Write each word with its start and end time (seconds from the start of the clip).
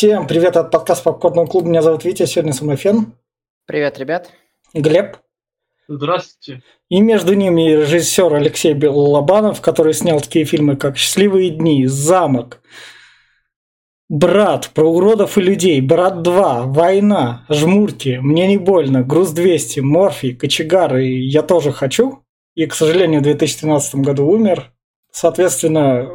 Всем 0.00 0.26
привет 0.26 0.56
от 0.56 0.70
подкаста 0.70 1.04
Попкорного 1.04 1.44
клуба. 1.44 1.68
Меня 1.68 1.82
зовут 1.82 2.06
Витя, 2.06 2.24
сегодня 2.24 2.54
со 2.54 2.64
мной 2.64 2.76
Фен. 2.76 3.12
Привет, 3.66 3.98
ребят. 3.98 4.30
Глеб. 4.72 5.18
Здравствуйте. 5.88 6.62
И 6.88 7.02
между 7.02 7.34
ними 7.34 7.72
режиссер 7.72 8.32
Алексей 8.32 8.72
Белолобанов, 8.72 9.60
который 9.60 9.92
снял 9.92 10.18
такие 10.22 10.46
фильмы, 10.46 10.76
как 10.76 10.96
«Счастливые 10.96 11.50
дни», 11.50 11.86
«Замок», 11.86 12.62
«Брат», 14.08 14.70
«Про 14.72 14.90
уродов 14.90 15.36
и 15.36 15.42
людей», 15.42 15.82
«Брат 15.82 16.26
2», 16.26 16.72
«Война», 16.72 17.44
«Жмурки», 17.50 18.20
«Мне 18.22 18.46
не 18.46 18.56
больно», 18.56 19.02
«Груз 19.02 19.34
200», 19.34 19.82
«Морфий», 19.82 20.34
«Кочегар» 20.34 20.96
и 20.96 21.28
«Я 21.28 21.42
тоже 21.42 21.72
хочу». 21.72 22.24
И, 22.54 22.64
к 22.64 22.72
сожалению, 22.72 23.20
в 23.20 23.24
2013 23.24 23.96
году 23.96 24.24
умер. 24.24 24.72
Соответственно, 25.12 26.08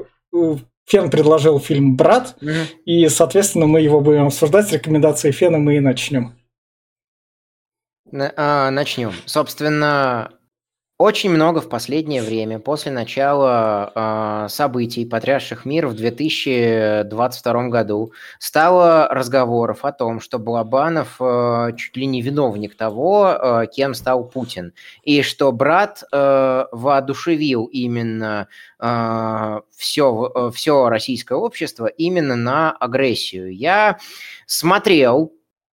Фен 0.85 1.09
предложил 1.09 1.59
фильм 1.59 1.95
«Брат», 1.95 2.35
mm-hmm. 2.41 2.65
и, 2.85 3.09
соответственно, 3.09 3.65
мы 3.65 3.81
его 3.81 4.01
будем 4.01 4.27
обсуждать. 4.27 4.69
С 4.69 4.71
рекомендацией 4.71 5.33
Фена 5.33 5.57
мы 5.57 5.77
и 5.77 5.79
начнем. 5.79 6.35
А, 8.13 8.69
начнем. 8.69 9.13
Собственно, 9.25 10.31
очень 10.97 11.29
много 11.29 11.59
в 11.59 11.67
последнее 11.67 12.21
время, 12.21 12.57
после 12.59 12.89
начала 12.89 13.91
э, 13.93 14.49
событий, 14.49 15.05
потрясших 15.05 15.65
мир 15.65 15.87
в 15.87 15.95
2022 15.95 17.67
году, 17.67 18.13
стало 18.39 19.09
разговоров 19.09 19.83
о 19.83 19.91
том, 19.91 20.21
что 20.21 20.39
Балабанов 20.39 21.17
э, 21.19 21.71
чуть 21.75 21.97
ли 21.97 22.05
не 22.05 22.21
виновник 22.21 22.77
того, 22.77 23.27
э, 23.27 23.67
кем 23.73 23.93
стал 23.93 24.23
Путин, 24.23 24.73
и 25.03 25.21
что 25.21 25.51
брат 25.51 26.01
э, 26.13 26.65
воодушевил 26.71 27.65
именно 27.65 28.47
э, 28.79 29.59
все, 29.75 30.51
все 30.55 30.87
российское 30.87 31.37
общество 31.37 31.87
именно 31.87 32.37
на 32.37 32.71
агрессию. 32.71 33.53
Я 33.53 33.97
смотрел 34.45 35.33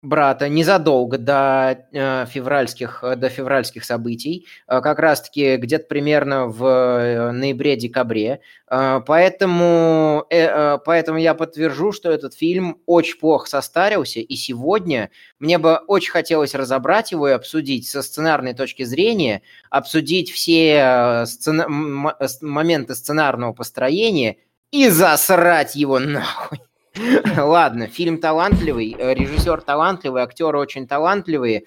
брата 0.08 0.48
незадолго 0.50 1.18
до 1.18 1.86
э, 1.92 2.26
февральских, 2.28 3.04
э, 3.04 3.16
до 3.16 3.30
февральских 3.30 3.84
событий, 3.84 4.48
э, 4.68 4.82
как 4.82 5.00
раз-таки 5.00 5.58
где-то 5.58 5.86
примерно 5.88 6.48
в 6.48 7.32
ноябре-декабре. 7.34 8.40
Поэтому, 8.70 10.26
поэтому 10.30 11.18
я 11.18 11.34
подтвержу, 11.34 11.94
что 11.94 12.12
этот 12.12 12.34
фильм 12.34 12.82
очень 12.86 13.18
плохо 13.18 13.48
состарился, 13.48 14.20
и 14.20 14.36
сегодня 14.36 15.10
мне 15.40 15.58
бы 15.58 15.78
очень 15.88 16.12
хотелось 16.12 16.54
разобрать 16.54 17.14
его 17.14 17.30
и 17.30 17.32
обсудить 17.32 17.88
со 17.88 18.02
сценарной 18.02 18.54
точки 18.54 18.84
зрения, 18.84 19.42
обсудить 19.70 20.32
все 20.32 21.24
сцена- 21.26 21.70
моменты 21.70 22.96
сценарного 22.96 23.54
построения 23.54 24.36
и 24.72 24.90
засрать 24.90 25.76
его 25.76 26.00
нахуй. 26.00 26.60
Ладно, 27.38 27.88
фильм 27.88 28.18
талантливый, 28.20 28.96
э, 28.98 29.14
режиссер 29.14 29.62
талантливый, 29.62 30.24
актеры 30.24 30.60
очень 30.60 30.88
талантливые. 30.88 31.64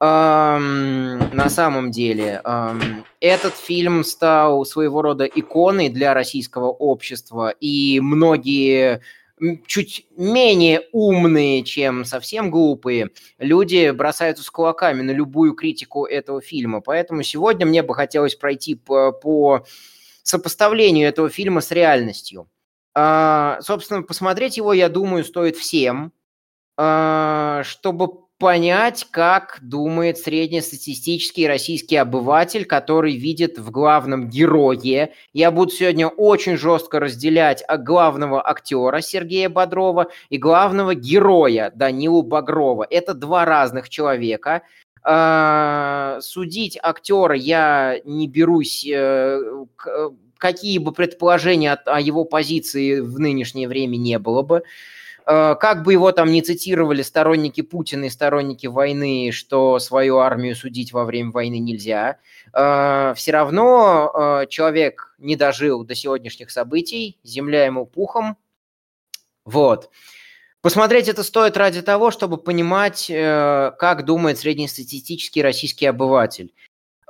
Эм, 0.00 1.18
на 1.34 1.48
самом 1.48 1.90
деле, 1.90 2.40
эм, 2.44 3.04
этот 3.20 3.54
фильм 3.54 4.04
стал 4.04 4.64
своего 4.64 5.02
рода 5.02 5.24
иконой 5.24 5.88
для 5.88 6.14
российского 6.14 6.66
общества, 6.66 7.52
и 7.60 7.98
многие 8.00 9.00
чуть 9.66 10.06
менее 10.16 10.82
умные, 10.92 11.62
чем 11.62 12.04
совсем 12.04 12.50
глупые, 12.50 13.10
люди 13.38 13.90
бросаются 13.90 14.44
с 14.44 14.50
кулаками 14.50 15.02
на 15.02 15.12
любую 15.12 15.54
критику 15.54 16.04
этого 16.06 16.40
фильма. 16.40 16.80
Поэтому 16.80 17.22
сегодня 17.22 17.66
мне 17.66 17.82
бы 17.82 17.94
хотелось 17.94 18.34
пройти 18.34 18.74
по, 18.74 19.12
по 19.12 19.64
сопоставлению 20.22 21.08
этого 21.08 21.28
фильма 21.28 21.60
с 21.60 21.70
реальностью. 21.70 22.48
А, 23.00 23.58
собственно, 23.60 24.02
посмотреть 24.02 24.56
его, 24.56 24.72
я 24.72 24.88
думаю, 24.88 25.22
стоит 25.22 25.56
всем, 25.56 26.12
а, 26.76 27.62
чтобы 27.62 28.08
понять, 28.38 29.06
как 29.12 29.60
думает 29.62 30.18
среднестатистический 30.18 31.46
российский 31.46 31.94
обыватель, 31.94 32.64
который 32.64 33.16
видит 33.16 33.56
в 33.56 33.70
главном 33.70 34.28
герое. 34.28 35.12
Я 35.32 35.52
буду 35.52 35.70
сегодня 35.70 36.08
очень 36.08 36.56
жестко 36.56 36.98
разделять 36.98 37.62
главного 37.68 38.44
актера 38.44 39.00
Сергея 39.00 39.48
Бодрова 39.48 40.08
и 40.28 40.36
главного 40.36 40.96
героя 40.96 41.70
Данилу 41.72 42.22
Багрова. 42.22 42.84
Это 42.90 43.14
два 43.14 43.44
разных 43.44 43.90
человека. 43.90 44.62
А, 45.04 46.18
судить 46.20 46.76
актера 46.82 47.36
я 47.36 48.00
не 48.04 48.26
берусь 48.26 48.84
э, 48.84 49.40
какие 50.38 50.78
бы 50.78 50.92
предположения 50.92 51.74
о 51.74 52.00
его 52.00 52.24
позиции 52.24 53.00
в 53.00 53.18
нынешнее 53.18 53.68
время 53.68 53.96
не 53.96 54.18
было 54.18 54.42
бы, 54.42 54.62
э, 55.26 55.56
как 55.60 55.82
бы 55.82 55.92
его 55.92 56.12
там 56.12 56.30
не 56.32 56.40
цитировали 56.40 57.02
сторонники 57.02 57.60
Путина 57.60 58.04
и 58.04 58.10
сторонники 58.10 58.66
войны, 58.66 59.30
что 59.32 59.78
свою 59.80 60.18
армию 60.18 60.56
судить 60.56 60.92
во 60.92 61.04
время 61.04 61.32
войны 61.32 61.58
нельзя, 61.58 62.18
э, 62.54 63.12
все 63.16 63.32
равно 63.32 64.12
э, 64.14 64.46
человек 64.48 65.14
не 65.18 65.36
дожил 65.36 65.84
до 65.84 65.94
сегодняшних 65.94 66.50
событий, 66.50 67.18
земля 67.24 67.66
ему 67.66 67.84
пухом. 67.84 68.38
Вот. 69.44 69.90
Посмотреть 70.60 71.08
это 71.08 71.22
стоит 71.22 71.56
ради 71.56 71.82
того, 71.82 72.10
чтобы 72.10 72.36
понимать, 72.36 73.06
как 73.06 74.04
думает 74.04 74.38
среднестатистический 74.38 75.40
российский 75.40 75.86
обыватель. 75.86 76.52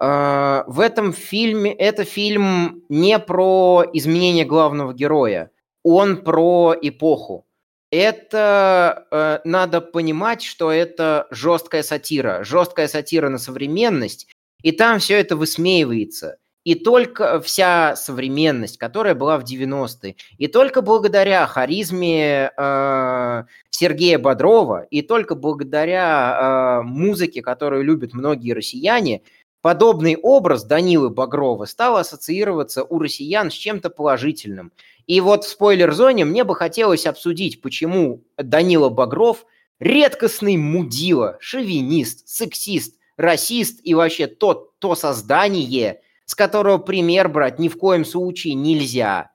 А, 0.00 0.64
в 0.66 0.80
этом 0.80 1.12
фильме, 1.12 1.72
это 1.72 2.04
фильм 2.04 2.84
не 2.88 3.18
про 3.18 3.84
изменение 3.92 4.44
главного 4.44 4.94
героя, 4.94 5.50
он 5.82 6.22
про 6.22 6.74
эпоху. 6.80 7.46
Это 7.90 9.06
э, 9.10 9.38
надо 9.44 9.80
понимать, 9.80 10.42
что 10.42 10.70
это 10.70 11.26
жесткая 11.30 11.82
сатира, 11.82 12.44
жесткая 12.44 12.86
сатира 12.86 13.30
на 13.30 13.38
современность, 13.38 14.28
и 14.62 14.72
там 14.72 14.98
все 14.98 15.18
это 15.18 15.36
высмеивается. 15.36 16.36
И 16.64 16.74
только 16.74 17.40
вся 17.40 17.96
современность, 17.96 18.76
которая 18.76 19.14
была 19.14 19.38
в 19.38 19.44
90-е, 19.44 20.16
и 20.36 20.48
только 20.48 20.82
благодаря 20.82 21.46
харизме 21.46 22.52
э, 22.54 23.44
Сергея 23.70 24.18
Бодрова, 24.18 24.82
и 24.90 25.00
только 25.00 25.34
благодаря 25.34 26.80
э, 26.80 26.82
музыке, 26.82 27.40
которую 27.40 27.84
любят 27.84 28.12
многие 28.12 28.52
россияне, 28.52 29.22
Подобный 29.60 30.16
образ 30.16 30.64
Данилы 30.64 31.10
Багрова 31.10 31.64
стал 31.64 31.96
ассоциироваться 31.96 32.84
у 32.84 32.98
россиян 33.00 33.50
с 33.50 33.54
чем-то 33.54 33.90
положительным. 33.90 34.72
И 35.06 35.20
вот 35.20 35.44
в 35.44 35.48
спойлер-зоне 35.48 36.24
мне 36.24 36.44
бы 36.44 36.54
хотелось 36.54 37.06
обсудить, 37.06 37.60
почему 37.60 38.22
Данила 38.36 38.88
Багров 38.88 39.44
редкостный 39.80 40.56
мудила, 40.56 41.38
шовинист, 41.40 42.28
сексист, 42.28 42.96
расист 43.16 43.80
и 43.82 43.94
вообще 43.94 44.28
то, 44.28 44.72
то 44.78 44.94
создание, 44.94 46.02
с 46.24 46.34
которого 46.34 46.78
пример 46.78 47.28
брать 47.28 47.58
ни 47.58 47.68
в 47.68 47.76
коем 47.76 48.04
случае 48.04 48.54
нельзя. 48.54 49.32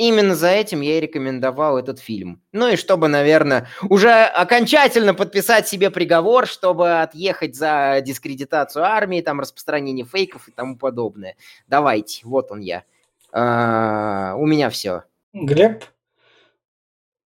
Именно 0.00 0.34
за 0.34 0.48
этим 0.48 0.80
я 0.80 0.96
и 0.96 1.00
рекомендовал 1.00 1.76
этот 1.76 1.98
фильм. 1.98 2.40
Ну 2.52 2.68
и 2.68 2.76
чтобы, 2.76 3.08
наверное, 3.08 3.68
уже 3.82 4.10
окончательно 4.10 5.12
подписать 5.12 5.68
себе 5.68 5.90
приговор, 5.90 6.46
чтобы 6.46 7.02
отъехать 7.02 7.54
за 7.54 8.00
дискредитацию 8.02 8.82
армии, 8.82 9.20
там 9.20 9.40
распространение 9.40 10.06
фейков 10.06 10.48
и 10.48 10.52
тому 10.52 10.78
подобное. 10.78 11.36
Давайте, 11.66 12.22
вот 12.24 12.50
он 12.50 12.60
я. 12.60 12.84
А, 13.30 14.36
у 14.38 14.46
меня 14.46 14.70
все. 14.70 15.02
Глеб? 15.34 15.84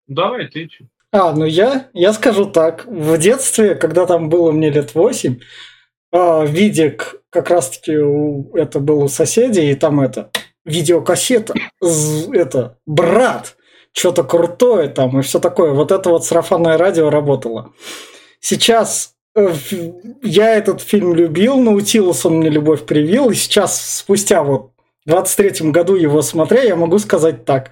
Давай, 0.07 0.47
ты 0.47 0.69
че? 0.69 0.87
А, 1.11 1.33
ну 1.33 1.47
я? 1.47 1.89
Я 1.93 2.13
скажу 2.13 2.47
так. 2.47 2.85
В 2.87 3.19
детстве, 3.19 3.75
когда 3.75 4.07
там 4.07 4.29
было 4.29 4.53
мне 4.53 4.71
лет 4.71 4.95
восемь, 4.95 5.41
а, 6.13 6.45
видик 6.45 7.21
как 7.31 7.51
раз-таки 7.51 7.95
это 8.57 8.79
был 8.79 9.03
у 9.03 9.09
соседей, 9.09 9.73
и 9.73 9.75
там 9.75 10.01
это 10.01 10.31
видеокассета, 10.71 11.55
это, 11.81 12.79
брат, 12.87 13.57
что-то 13.93 14.25
крутое 14.25 14.89
там 14.89 15.19
и 15.19 15.23
все 15.23 15.39
такое. 15.41 15.73
Вот 15.73 15.93
это 15.93 16.11
вот 16.11 16.25
сарафанное 16.25 16.79
радио 16.79 17.11
работало. 17.11 17.73
Сейчас 18.41 19.15
э, 19.35 19.53
я 20.23 20.57
этот 20.57 20.81
фильм 20.81 21.15
любил, 21.15 21.59
Наутилус 21.59 22.25
он 22.25 22.39
мне 22.39 22.49
любовь 22.49 22.87
привил, 22.87 23.31
и 23.31 23.35
сейчас, 23.35 23.99
спустя 23.99 24.43
вот 24.43 24.71
в 25.05 25.11
23 25.11 25.71
году 25.71 25.97
его 25.97 26.23
смотря, 26.23 26.63
я 26.63 26.77
могу 26.77 26.99
сказать 26.99 27.45
так. 27.45 27.71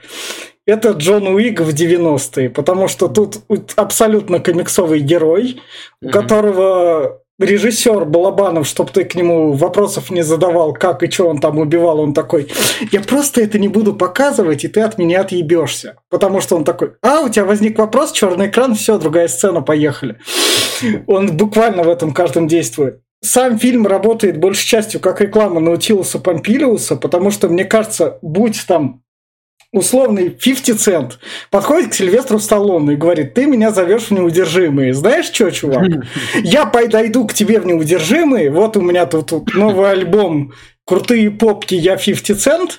Это 0.66 0.90
Джон 0.90 1.28
Уик 1.28 1.60
в 1.60 1.70
90-е, 1.70 2.50
потому 2.50 2.88
что 2.88 3.08
тут 3.08 3.38
абсолютно 3.76 4.40
комиксовый 4.40 5.00
герой, 5.00 5.62
у 6.02 6.10
которого 6.10 7.22
режиссер 7.38 8.04
Балабанов, 8.04 8.66
чтобы 8.66 8.90
ты 8.90 9.04
к 9.04 9.14
нему 9.14 9.52
вопросов 9.52 10.10
не 10.10 10.22
задавал, 10.22 10.72
как 10.72 11.02
и 11.02 11.10
что 11.10 11.28
он 11.28 11.38
там 11.38 11.58
убивал, 11.58 12.00
он 12.00 12.14
такой, 12.14 12.48
я 12.90 13.00
просто 13.00 13.40
это 13.40 13.58
не 13.58 13.68
буду 13.68 13.94
показывать, 13.94 14.64
и 14.64 14.68
ты 14.68 14.80
от 14.80 14.98
меня 14.98 15.20
отъебешься. 15.20 15.96
Потому 16.10 16.40
что 16.40 16.56
он 16.56 16.64
такой, 16.64 16.92
а, 17.02 17.20
у 17.20 17.28
тебя 17.28 17.44
возник 17.44 17.78
вопрос, 17.78 18.12
черный 18.12 18.48
экран, 18.48 18.74
все, 18.74 18.98
другая 18.98 19.28
сцена, 19.28 19.62
поехали. 19.62 20.18
Он 21.06 21.36
буквально 21.36 21.82
в 21.82 21.88
этом 21.88 22.12
каждом 22.12 22.48
действует. 22.48 23.00
Сам 23.20 23.58
фильм 23.58 23.86
работает 23.86 24.38
большей 24.38 24.66
частью 24.66 25.00
как 25.00 25.20
реклама 25.20 25.60
Наутилуса 25.60 26.20
Помпилиуса, 26.20 26.94
потому 26.94 27.32
что, 27.32 27.48
мне 27.48 27.64
кажется, 27.64 28.18
будь 28.22 28.64
там 28.66 29.02
условный 29.72 30.30
50 30.30 30.76
Cent 30.76 31.12
подходит 31.50 31.90
к 31.90 31.94
Сильвестру 31.94 32.38
Сталлоне 32.38 32.94
и 32.94 32.96
говорит, 32.96 33.34
ты 33.34 33.46
меня 33.46 33.70
зовешь 33.70 34.04
в 34.04 34.10
неудержимые. 34.12 34.94
Знаешь 34.94 35.26
что, 35.26 35.50
чувак? 35.50 35.86
Я 36.42 36.66
подойду 36.66 37.26
к 37.26 37.34
тебе 37.34 37.60
в 37.60 37.66
неудержимые, 37.66 38.50
вот 38.50 38.76
у 38.76 38.80
меня 38.80 39.06
тут, 39.06 39.28
тут 39.28 39.54
новый 39.54 39.90
альбом 39.90 40.52
«Крутые 40.86 41.30
попки, 41.30 41.74
я 41.74 41.96
50 41.96 42.36
Cent», 42.36 42.70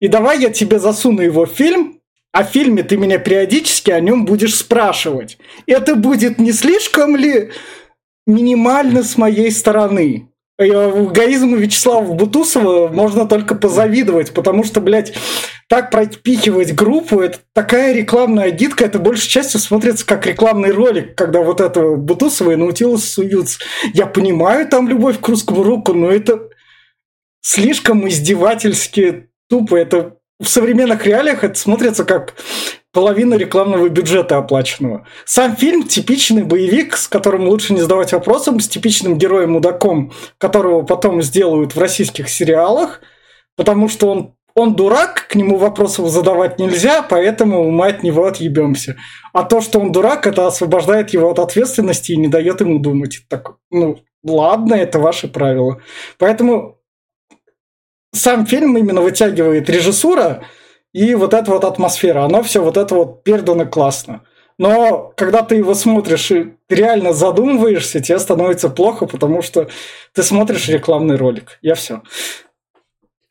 и 0.00 0.08
давай 0.08 0.40
я 0.40 0.50
тебе 0.50 0.78
засуну 0.78 1.20
его 1.20 1.44
в 1.46 1.50
фильм, 1.50 2.00
а 2.32 2.44
в 2.44 2.48
фильме 2.48 2.82
ты 2.82 2.96
меня 2.96 3.18
периодически 3.18 3.90
о 3.90 4.00
нем 4.00 4.24
будешь 4.24 4.56
спрашивать. 4.56 5.38
Это 5.66 5.94
будет 5.94 6.38
не 6.38 6.52
слишком 6.52 7.14
ли 7.14 7.50
минимально 8.26 9.02
с 9.02 9.18
моей 9.18 9.50
стороны? 9.50 10.31
Эгоизму 10.58 11.56
Вячеслава 11.56 12.12
Бутусова 12.12 12.88
можно 12.88 13.26
только 13.26 13.54
позавидовать, 13.54 14.32
потому 14.32 14.64
что, 14.64 14.80
блядь, 14.80 15.14
так 15.68 15.90
пропихивать 15.90 16.74
группу, 16.74 17.20
это 17.20 17.38
такая 17.54 17.94
рекламная 17.94 18.50
гидка, 18.50 18.84
это 18.84 18.98
большей 18.98 19.28
частью 19.28 19.60
смотрится 19.60 20.06
как 20.06 20.26
рекламный 20.26 20.70
ролик, 20.70 21.14
когда 21.16 21.40
вот 21.40 21.60
это 21.60 21.96
Бутусова 21.96 22.52
и 22.52 22.56
Наутилус 22.56 23.04
суются. 23.04 23.58
Я 23.94 24.06
понимаю 24.06 24.68
там 24.68 24.88
любовь 24.88 25.18
к 25.20 25.28
русскому 25.28 25.62
руку, 25.62 25.94
но 25.94 26.10
это 26.10 26.48
слишком 27.40 28.06
издевательски 28.06 29.28
тупо. 29.48 29.76
Это 29.76 30.16
в 30.38 30.48
современных 30.48 31.06
реалиях 31.06 31.44
это 31.44 31.58
смотрится 31.58 32.04
как 32.04 32.34
половина 32.92 33.34
рекламного 33.34 33.88
бюджета 33.88 34.36
оплаченного. 34.36 35.06
Сам 35.24 35.56
фильм 35.56 35.84
типичный 35.84 36.44
боевик, 36.44 36.96
с 36.96 37.08
которым 37.08 37.48
лучше 37.48 37.72
не 37.72 37.80
задавать 37.80 38.12
вопросом, 38.12 38.60
с 38.60 38.68
типичным 38.68 39.18
героем-мудаком, 39.18 40.12
которого 40.38 40.82
потом 40.82 41.22
сделают 41.22 41.74
в 41.74 41.80
российских 41.80 42.28
сериалах, 42.28 43.00
потому 43.56 43.88
что 43.88 44.08
он 44.08 44.34
он 44.54 44.74
дурак, 44.76 45.28
к 45.28 45.34
нему 45.34 45.56
вопросов 45.56 46.10
задавать 46.10 46.58
нельзя, 46.58 47.02
поэтому 47.02 47.70
мы 47.70 47.86
от 47.86 48.02
него 48.02 48.26
отъебемся. 48.26 48.96
А 49.32 49.44
то, 49.44 49.62
что 49.62 49.80
он 49.80 49.92
дурак, 49.92 50.26
это 50.26 50.46
освобождает 50.46 51.10
его 51.10 51.30
от 51.30 51.38
ответственности 51.38 52.12
и 52.12 52.16
не 52.16 52.28
дает 52.28 52.60
ему 52.60 52.78
думать. 52.78 53.20
Так, 53.28 53.54
ну, 53.70 53.98
ладно, 54.22 54.74
это 54.74 54.98
ваши 54.98 55.26
правила. 55.26 55.80
Поэтому 56.18 56.78
сам 58.12 58.44
фильм 58.44 58.76
именно 58.76 59.00
вытягивает 59.00 59.70
режиссура, 59.70 60.44
и 60.92 61.14
вот 61.14 61.34
эта 61.34 61.50
вот 61.50 61.64
атмосфера, 61.64 62.24
оно 62.24 62.42
все 62.42 62.62
вот 62.62 62.76
это 62.76 62.94
вот 62.94 63.22
передано 63.24 63.66
классно. 63.66 64.22
Но 64.58 65.12
когда 65.16 65.42
ты 65.42 65.56
его 65.56 65.74
смотришь 65.74 66.30
и 66.30 66.54
реально 66.68 67.12
задумываешься, 67.12 68.00
тебе 68.00 68.18
становится 68.18 68.68
плохо, 68.68 69.06
потому 69.06 69.42
что 69.42 69.68
ты 70.12 70.22
смотришь 70.22 70.68
рекламный 70.68 71.16
ролик. 71.16 71.58
Я 71.62 71.74
все. 71.74 72.02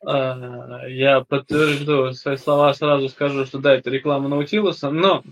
А, 0.04 0.86
я 0.88 1.20
подтвержду 1.20 2.12
свои 2.12 2.36
слова, 2.36 2.74
сразу 2.74 3.08
скажу, 3.08 3.46
что 3.46 3.58
да, 3.58 3.74
это 3.74 3.88
реклама 3.90 4.28
Наутилуса, 4.28 4.90
но 4.90 5.22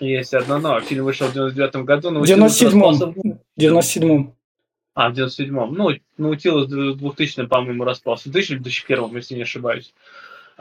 есть 0.00 0.34
одно 0.34 0.58
но. 0.58 0.80
Фильм 0.80 1.04
вышел 1.04 1.28
в 1.28 1.32
99 1.32 1.76
году. 1.84 2.10
В 2.10 2.24
97-м. 2.24 3.38
97-м. 3.58 4.34
А, 4.94 5.08
в 5.08 5.12
97-м. 5.14 5.74
Ну, 5.74 5.90
Наутилус 6.18 6.66
в 6.66 6.96
2000 6.96 7.46
по-моему, 7.46 7.84
распался. 7.84 8.28
В 8.28 8.32
2001 8.32 9.16
если 9.16 9.34
не 9.36 9.42
ошибаюсь. 9.42 9.94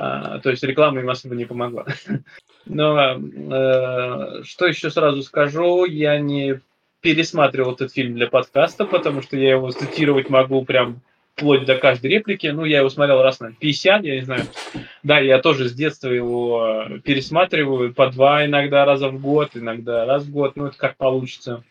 А, 0.03 0.39
то 0.39 0.49
есть 0.49 0.63
реклама 0.63 0.99
им 1.01 1.11
особо 1.11 1.35
не 1.35 1.45
помогла. 1.45 1.85
Но 2.65 3.19
э, 3.19 4.43
что 4.43 4.65
еще 4.65 4.89
сразу 4.89 5.21
скажу, 5.21 5.85
я 5.85 6.19
не 6.19 6.59
пересматривал 7.01 7.73
этот 7.73 7.93
фильм 7.93 8.15
для 8.15 8.25
подкаста, 8.25 8.85
потому 8.85 9.21
что 9.21 9.37
я 9.37 9.51
его 9.51 9.69
цитировать 9.69 10.27
могу 10.27 10.65
прям 10.65 11.01
вплоть 11.35 11.65
до 11.65 11.75
каждой 11.75 12.09
реплики. 12.09 12.47
Ну, 12.47 12.65
я 12.65 12.79
его 12.79 12.89
смотрел 12.89 13.21
раз 13.21 13.41
на 13.41 13.51
50, 13.51 14.03
я 14.03 14.15
не 14.15 14.21
знаю. 14.21 14.45
Да, 15.03 15.19
я 15.19 15.37
тоже 15.37 15.69
с 15.69 15.73
детства 15.73 16.09
его 16.09 16.87
пересматриваю 17.03 17.93
по 17.93 18.09
два 18.09 18.43
иногда 18.43 18.85
раза 18.85 19.09
в 19.09 19.21
год, 19.21 19.51
иногда 19.53 20.05
раз 20.05 20.23
в 20.23 20.31
год, 20.31 20.55
ну, 20.55 20.65
это 20.65 20.77
как 20.79 20.97
получится. 20.97 21.63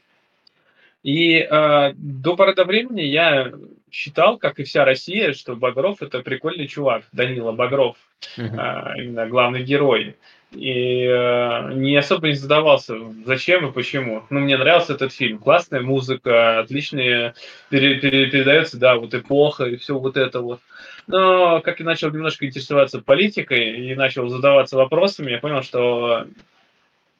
И 1.02 1.38
э, 1.38 1.92
до 1.96 2.36
поры 2.36 2.54
до 2.54 2.64
времени 2.64 3.02
я 3.02 3.50
считал, 3.90 4.38
как 4.38 4.58
и 4.58 4.64
вся 4.64 4.84
Россия, 4.84 5.32
что 5.32 5.56
Багров 5.56 6.02
это 6.02 6.20
прикольный 6.20 6.66
чувак, 6.66 7.04
Данила 7.12 7.52
Багров, 7.52 7.96
uh-huh. 8.36 8.96
э, 8.96 9.02
именно 9.02 9.26
главный 9.26 9.62
герой. 9.62 10.16
И 10.52 11.04
э, 11.04 11.74
не 11.74 11.96
особо 11.96 12.26
не 12.26 12.34
задавался, 12.34 12.96
зачем 13.24 13.68
и 13.68 13.72
почему. 13.72 14.24
Ну, 14.30 14.40
мне 14.40 14.56
нравился 14.56 14.94
этот 14.94 15.12
фильм. 15.12 15.38
Классная 15.38 15.80
музыка, 15.80 16.58
отличные, 16.58 17.34
пере, 17.68 18.00
пере, 18.00 18.26
передается, 18.26 18.76
да, 18.76 18.96
вот 18.96 19.14
эпоха 19.14 19.66
и 19.66 19.76
все 19.76 19.96
вот 19.96 20.16
это 20.16 20.40
вот. 20.40 20.60
Но 21.06 21.60
как 21.60 21.78
я 21.78 21.86
начал 21.86 22.10
немножко 22.10 22.46
интересоваться 22.46 23.00
политикой 23.00 23.90
и 23.90 23.94
начал 23.94 24.28
задаваться 24.28 24.76
вопросами, 24.76 25.30
я 25.30 25.38
понял, 25.38 25.62
что 25.62 26.26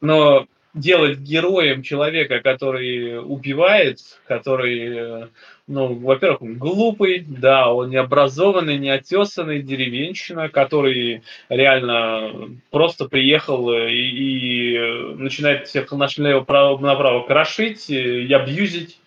но 0.00 0.46
делать 0.75 1.19
героем 1.19 1.82
человека, 1.82 2.40
который 2.40 3.19
убивает, 3.19 3.99
который, 4.26 5.28
ну, 5.70 5.94
во-первых, 5.94 6.43
он 6.43 6.55
глупый, 6.55 7.25
да, 7.26 7.72
он 7.72 7.90
необразованный, 7.90 8.76
неотесанный, 8.76 9.62
деревенщина, 9.62 10.49
который 10.49 11.22
реально 11.49 12.50
просто 12.70 13.08
приехал 13.08 13.72
и, 13.72 13.93
и 13.93 14.78
начинает 15.14 15.69
всех 15.69 15.93
налево-направо 15.93 17.22
крошить 17.26 17.88
и 17.88 18.32
абьюзить 18.32 18.99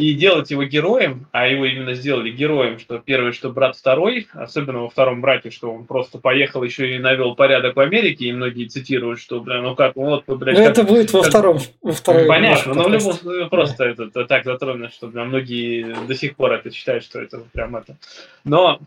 и 0.00 0.14
делать 0.14 0.50
его 0.50 0.64
героем, 0.64 1.26
а 1.30 1.46
его 1.46 1.66
именно 1.66 1.92
сделали 1.92 2.30
героем, 2.30 2.78
что 2.78 2.98
первый, 2.98 3.32
что 3.32 3.50
брат 3.50 3.76
второй, 3.76 4.28
особенно 4.32 4.80
во 4.80 4.88
втором 4.88 5.20
брате, 5.20 5.50
что 5.50 5.70
он 5.70 5.84
просто 5.84 6.18
поехал 6.18 6.62
еще 6.62 6.96
и 6.96 6.98
навел 6.98 7.34
порядок 7.34 7.76
в 7.76 7.80
Америке, 7.80 8.26
и 8.26 8.32
многие 8.32 8.66
цитируют, 8.66 9.20
что, 9.20 9.40
бля, 9.40 9.60
ну 9.60 9.74
как, 9.74 9.96
вот, 9.96 10.24
блядь, 10.26 10.56
ну, 10.56 10.64
это 10.64 10.84
будет 10.84 11.12
во 11.12 11.22
втором, 11.22 11.58
во 11.82 11.92
втором. 11.92 12.26
Понятно, 12.26 12.74
но 12.74 12.84
в 12.84 12.92
любом 12.92 13.12
случае 13.12 13.48
просто 13.48 13.84
это 13.84 14.24
так 14.24 14.44
затронуть, 14.44 14.94
что 14.94 15.08
бля, 15.08 15.24
многие 15.24 15.94
до 16.06 16.14
сих 16.14 16.34
пор 16.34 16.52
это 16.52 16.70
считают, 16.70 17.04
что 17.04 17.20
это 17.20 17.42
прям 17.52 17.76
это. 17.76 17.96
Но 18.44 18.80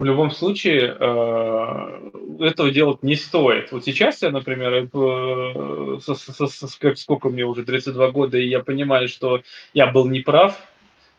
в 0.00 0.04
любом 0.04 0.30
случае 0.30 0.96
э, 0.98 2.10
этого 2.40 2.70
делать 2.70 3.02
не 3.02 3.16
стоит. 3.16 3.70
Вот 3.70 3.84
сейчас 3.84 4.22
я, 4.22 4.30
например, 4.30 4.88
э, 4.94 5.98
со, 6.00 6.14
со, 6.14 6.46
со, 6.46 6.96
сколько 6.96 7.28
мне 7.28 7.44
уже 7.44 7.64
32 7.64 8.10
года, 8.10 8.38
и 8.38 8.48
я 8.48 8.60
понимаю, 8.60 9.08
что 9.08 9.42
я 9.74 9.88
был 9.88 10.08
неправ, 10.08 10.58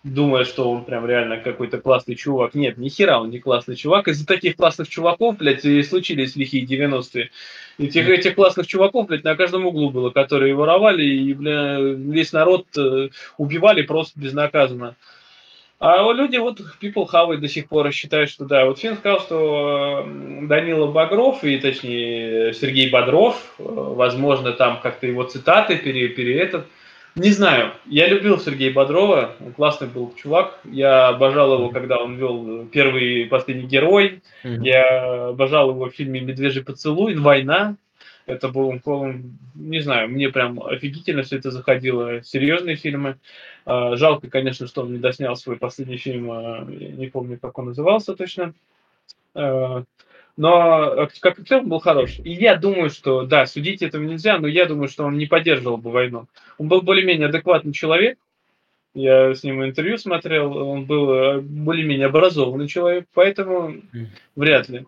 думая, 0.04 0.46
что 0.46 0.72
он 0.72 0.84
прям 0.84 1.06
реально 1.06 1.38
какой-то 1.38 1.80
классный 1.80 2.16
чувак. 2.16 2.56
Нет, 2.56 2.80
ни 2.80 2.90
хера 2.90 3.22
он 3.22 3.30
не 3.30 3.38
классный 3.38 3.76
чувак. 3.76 4.08
Из-за 4.08 4.26
таких 4.26 4.56
классных 4.56 4.90
чуваков, 4.90 5.38
блядь, 5.38 5.64
и 5.64 5.84
случились 5.84 6.36
лихие 6.36 6.66
90-е. 6.66 7.30
Этих, 7.78 8.10
этих 8.10 8.34
классных 8.34 8.66
чуваков, 8.66 9.06
блядь, 9.06 9.24
на 9.24 9.36
каждом 9.36 9.68
углу 9.68 9.92
было, 9.92 10.10
которые 10.10 10.56
воровали, 10.56 11.06
и, 11.06 11.34
бля, 11.36 11.78
весь 11.80 12.34
народ 12.34 12.66
э, 12.76 13.10
убивали 13.38 13.84
просто 13.84 14.20
безнаказанно. 14.20 14.96
А 15.82 16.14
люди, 16.14 16.38
вот 16.38 16.62
People 16.80 17.08
Have 17.12 17.38
до 17.38 17.48
сих 17.48 17.68
пор 17.68 17.92
считают, 17.92 18.30
что 18.30 18.46
да. 18.46 18.66
Вот 18.66 18.78
Фин 18.78 18.98
сказал, 18.98 19.20
что 19.20 20.08
Данила 20.44 20.86
Багров, 20.92 21.44
и 21.44 21.58
точнее 21.58 22.54
Сергей 22.54 22.92
Бодров, 22.92 23.36
э, 23.58 23.64
возможно, 23.66 24.52
там 24.52 24.80
как-то 24.80 25.08
его 25.08 25.24
цитаты 25.24 25.78
пере, 25.78 26.10
пере 26.10 26.38
этот. 26.38 26.68
Не 27.16 27.32
знаю, 27.32 27.72
я 27.88 28.08
любил 28.08 28.40
Сергея 28.40 28.72
Бодрова, 28.72 29.32
он 29.44 29.54
классный 29.54 29.88
был 29.88 30.14
чувак. 30.16 30.60
Я 30.66 31.08
обожал 31.08 31.56
его, 31.56 31.70
когда 31.70 31.98
он 31.98 32.16
вел 32.16 32.68
первый 32.72 33.26
последний 33.26 33.66
герой. 33.66 34.22
Я 34.44 35.30
обожал 35.30 35.72
его 35.72 35.90
в 35.90 35.96
фильме 35.96 36.22
Медвежий 36.22 36.64
поцелуй, 36.64 37.16
Война. 37.16 37.76
Это 38.32 38.48
был, 38.48 38.74
не 39.56 39.82
знаю, 39.82 40.08
мне 40.08 40.30
прям 40.30 40.64
офигительно 40.64 41.24
все 41.24 41.38
это 41.38 41.52
заходило. 41.52 42.24
Серьезные 42.24 42.78
фильмы. 42.78 43.18
А, 43.66 43.98
жалко, 43.98 44.30
конечно, 44.30 44.68
что 44.68 44.84
он 44.84 44.94
не 44.94 45.00
доснял 45.00 45.36
свой 45.36 45.58
последний 45.58 45.98
фильм, 45.98 46.32
а, 46.32 46.64
не 46.64 47.08
помню, 47.08 47.38
как 47.38 47.60
он 47.60 47.66
назывался 47.66 48.16
точно. 48.16 48.54
А, 49.36 49.84
но 50.38 51.10
как 51.20 51.40
и 51.40 51.44
целом 51.44 51.68
был 51.68 51.80
хорош. 51.80 52.20
И 52.24 52.32
я 52.32 52.56
думаю, 52.56 52.90
что, 52.90 53.24
да, 53.24 53.46
судить 53.46 53.82
этого 53.82 54.02
нельзя, 54.02 54.38
но 54.38 54.48
я 54.48 54.66
думаю, 54.66 54.88
что 54.88 55.04
он 55.04 55.18
не 55.18 55.26
поддерживал 55.26 55.76
бы 55.76 55.92
войну. 55.92 56.28
Он 56.58 56.70
был 56.70 56.82
более-менее 56.82 57.28
адекватный 57.28 57.74
человек. 57.74 58.18
Я 58.94 59.36
с 59.36 59.44
ним 59.44 59.64
интервью 59.64 59.98
смотрел, 59.98 60.56
он 60.56 60.86
был 60.86 61.42
более-менее 61.42 62.08
образованный 62.08 62.68
человек, 62.70 63.08
поэтому 63.14 63.76
вряд 64.36 64.70
ли. 64.70 64.86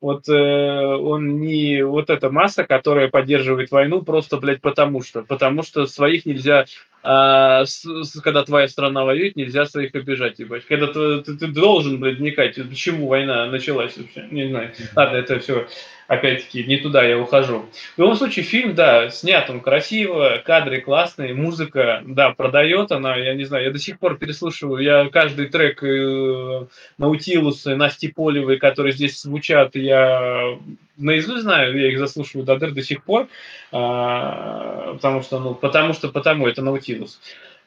Вот 0.00 0.28
э, 0.28 0.32
он 0.32 1.40
не 1.40 1.82
вот 1.82 2.10
эта 2.10 2.30
масса, 2.30 2.64
которая 2.64 3.08
поддерживает 3.08 3.70
войну 3.70 4.02
просто, 4.02 4.36
блядь, 4.36 4.60
потому 4.60 5.02
что. 5.02 5.22
Потому 5.22 5.62
что 5.62 5.86
своих 5.86 6.26
нельзя, 6.26 6.66
э, 7.02 7.62
с, 7.64 7.84
с, 7.84 8.20
когда 8.20 8.44
твоя 8.44 8.68
страна 8.68 9.04
воюет, 9.04 9.36
нельзя 9.36 9.64
своих 9.64 9.94
обижать, 9.94 10.38
ебать. 10.38 10.66
Когда 10.66 10.88
ты, 10.88 11.22
ты, 11.22 11.38
ты 11.38 11.46
должен, 11.48 11.98
блядь, 11.98 12.18
вникать, 12.18 12.56
почему 12.56 13.08
война 13.08 13.46
началась 13.46 13.96
вообще. 13.96 14.26
Не 14.30 14.48
знаю. 14.48 14.72
Ладно, 14.94 15.16
это 15.16 15.38
все 15.38 15.66
опять-таки, 16.06 16.64
не 16.64 16.76
туда 16.78 17.04
я 17.04 17.18
ухожу. 17.18 17.66
В 17.96 18.00
любом 18.00 18.16
случае, 18.16 18.44
фильм, 18.44 18.74
да, 18.74 19.10
снят 19.10 19.48
он 19.50 19.60
красиво, 19.60 20.42
кадры 20.44 20.80
классные, 20.80 21.34
музыка, 21.34 22.02
да, 22.06 22.30
продает 22.30 22.92
она, 22.92 23.16
я 23.16 23.34
не 23.34 23.44
знаю, 23.44 23.64
я 23.64 23.70
до 23.70 23.78
сих 23.78 23.98
пор 23.98 24.16
переслушиваю, 24.16 24.82
я 24.82 25.08
каждый 25.08 25.46
трек 25.48 25.82
э, 25.82 26.66
Наутилуса, 26.98 27.76
Насти 27.76 28.08
Полевой, 28.08 28.58
которые 28.58 28.92
здесь 28.92 29.20
звучат, 29.20 29.74
я 29.74 30.58
наизусть 30.96 31.42
знаю, 31.42 31.78
я 31.78 31.90
их 31.90 31.98
заслушиваю 31.98 32.46
до 32.46 32.56
дыр 32.56 32.72
до 32.72 32.82
сих 32.82 33.04
пор, 33.04 33.28
а, 33.72 34.94
потому 34.94 35.22
что, 35.22 35.38
ну, 35.38 35.54
потому 35.54 35.92
что, 35.92 36.08
потому, 36.08 36.46
это 36.46 36.62
Наутилус. 36.62 37.20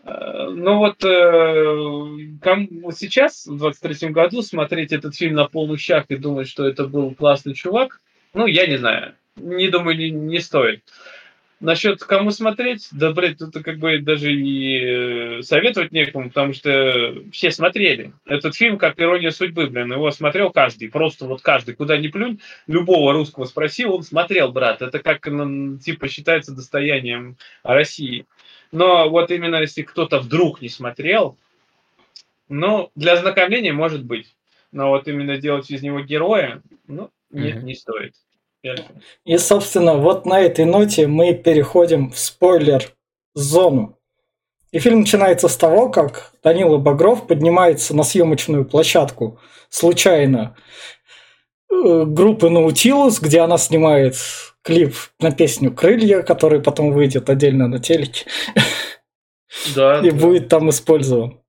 А, 0.03 0.49
ну 0.49 0.77
вот, 0.77 1.03
э, 1.03 2.91
сейчас, 2.93 3.45
в 3.45 3.57
23 3.57 4.09
году, 4.09 4.41
смотреть 4.41 4.93
этот 4.93 5.15
фильм 5.15 5.35
на 5.35 5.45
полных 5.45 5.79
щах 5.79 6.05
и 6.09 6.15
думать, 6.15 6.47
что 6.47 6.65
это 6.65 6.85
был 6.87 7.13
классный 7.13 7.53
чувак, 7.53 7.99
ну, 8.33 8.45
я 8.45 8.67
не 8.67 8.77
знаю. 8.77 9.15
Не 9.35 9.69
думаю, 9.69 9.97
не, 9.97 10.09
не 10.09 10.39
стоит. 10.39 10.83
Насчет 11.59 12.01
кому 12.01 12.31
смотреть, 12.31 12.87
да, 12.91 13.11
блядь, 13.11 13.37
тут 13.37 13.53
как 13.53 13.79
бы 13.79 13.99
даже 13.99 14.31
и 14.31 15.39
э, 15.39 15.41
советовать 15.41 15.91
некому, 15.91 16.29
потому 16.29 16.53
что 16.53 17.21
все 17.33 17.51
смотрели. 17.51 18.13
Этот 18.25 18.55
фильм, 18.55 18.77
как 18.77 18.97
«Ирония 18.97 19.31
судьбы», 19.31 19.67
блин, 19.67 19.91
его 19.91 20.09
смотрел 20.11 20.51
каждый, 20.51 20.89
просто 20.89 21.25
вот 21.25 21.41
каждый, 21.41 21.75
куда 21.75 21.97
ни 21.97 22.07
плюнь, 22.07 22.39
любого 22.67 23.11
русского 23.11 23.43
спросил, 23.43 23.95
он 23.95 24.03
смотрел, 24.03 24.53
брат. 24.53 24.81
Это 24.81 24.99
как, 24.99 25.27
типа, 25.83 26.07
считается 26.07 26.55
достоянием 26.55 27.35
России. 27.61 28.25
Но 28.71 29.09
вот 29.09 29.29
именно 29.29 29.57
если 29.57 29.81
кто-то 29.81 30.19
вдруг 30.19 30.61
не 30.61 30.69
смотрел, 30.69 31.37
ну, 32.47 32.89
для 32.95 33.13
ознакомления 33.13 33.73
может 33.73 34.05
быть. 34.05 34.33
Но 34.71 34.89
вот 34.91 35.09
именно 35.09 35.37
делать 35.37 35.69
из 35.69 35.81
него 35.81 35.99
героя, 36.01 36.61
ну, 36.87 37.11
нет, 37.29 37.57
mm-hmm. 37.57 37.63
не 37.63 37.75
стоит. 37.75 38.13
И, 39.23 39.37
собственно, 39.37 39.95
вот 39.95 40.25
на 40.25 40.41
этой 40.41 40.65
ноте 40.65 41.07
мы 41.07 41.33
переходим 41.33 42.11
в 42.11 42.19
спойлер-зону. 42.19 43.97
И 44.71 44.79
фильм 44.79 44.99
начинается 44.99 45.47
с 45.47 45.57
того, 45.57 45.89
как 45.89 46.33
Данила 46.43 46.77
Багров 46.77 47.25
поднимается 47.25 47.95
на 47.95 48.03
съемочную 48.03 48.65
площадку 48.65 49.39
случайно 49.69 50.55
э, 51.71 52.03
группы 52.05 52.49
Наутилус, 52.49 53.19
где 53.19 53.39
она 53.39 53.57
снимает 53.57 54.15
клип 54.61 54.95
на 55.19 55.31
песню 55.31 55.73
«Крылья», 55.73 56.21
который 56.21 56.61
потом 56.61 56.91
выйдет 56.91 57.29
отдельно 57.29 57.67
на 57.67 57.79
телеке. 57.79 58.25
Да. 59.75 60.01
И 60.01 60.11
да. 60.11 60.15
будет 60.15 60.49
там 60.49 60.69
использован. 60.69 61.39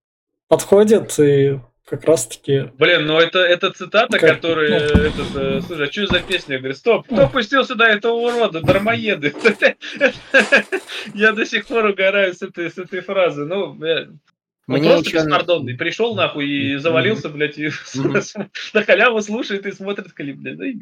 Подходит 0.48 1.18
и 1.18 1.60
как 1.90 2.04
раз-таки... 2.04 2.70
Блин, 2.78 3.06
ну 3.06 3.18
это, 3.18 3.40
это 3.40 3.72
цитата, 3.72 4.16
как... 4.16 4.36
которая... 4.36 4.78
Этот, 4.78 5.34
э, 5.34 5.60
слушай, 5.60 5.88
а 5.88 5.92
что 5.92 6.06
за 6.06 6.20
песня? 6.20 6.54
Я 6.54 6.58
говорю, 6.60 6.74
стоп, 6.76 7.04
кто 7.06 7.28
пустил 7.28 7.64
сюда 7.64 7.88
этого 7.88 8.12
урода, 8.12 8.60
дармоеды? 8.60 9.34
Я 11.14 11.32
до 11.32 11.44
сих 11.44 11.66
пор 11.66 11.86
угораю 11.86 12.32
с 12.32 12.42
этой, 12.42 12.70
с 12.70 12.78
этой 12.78 13.00
фразы. 13.00 13.44
Ну, 13.44 13.70
он 13.72 13.78
Мне 14.68 14.88
просто 14.88 15.08
еще... 15.08 15.18
беспардонный. 15.18 15.76
Пришел 15.76 16.14
нахуй 16.14 16.48
и 16.48 16.76
завалился, 16.76 17.28
блядь, 17.28 17.58
и 17.58 17.70
на 18.72 18.82
халяву 18.84 19.20
слушает 19.20 19.66
и 19.66 19.72
смотрит 19.72 20.12
клип, 20.12 20.36
блядь. 20.36 20.76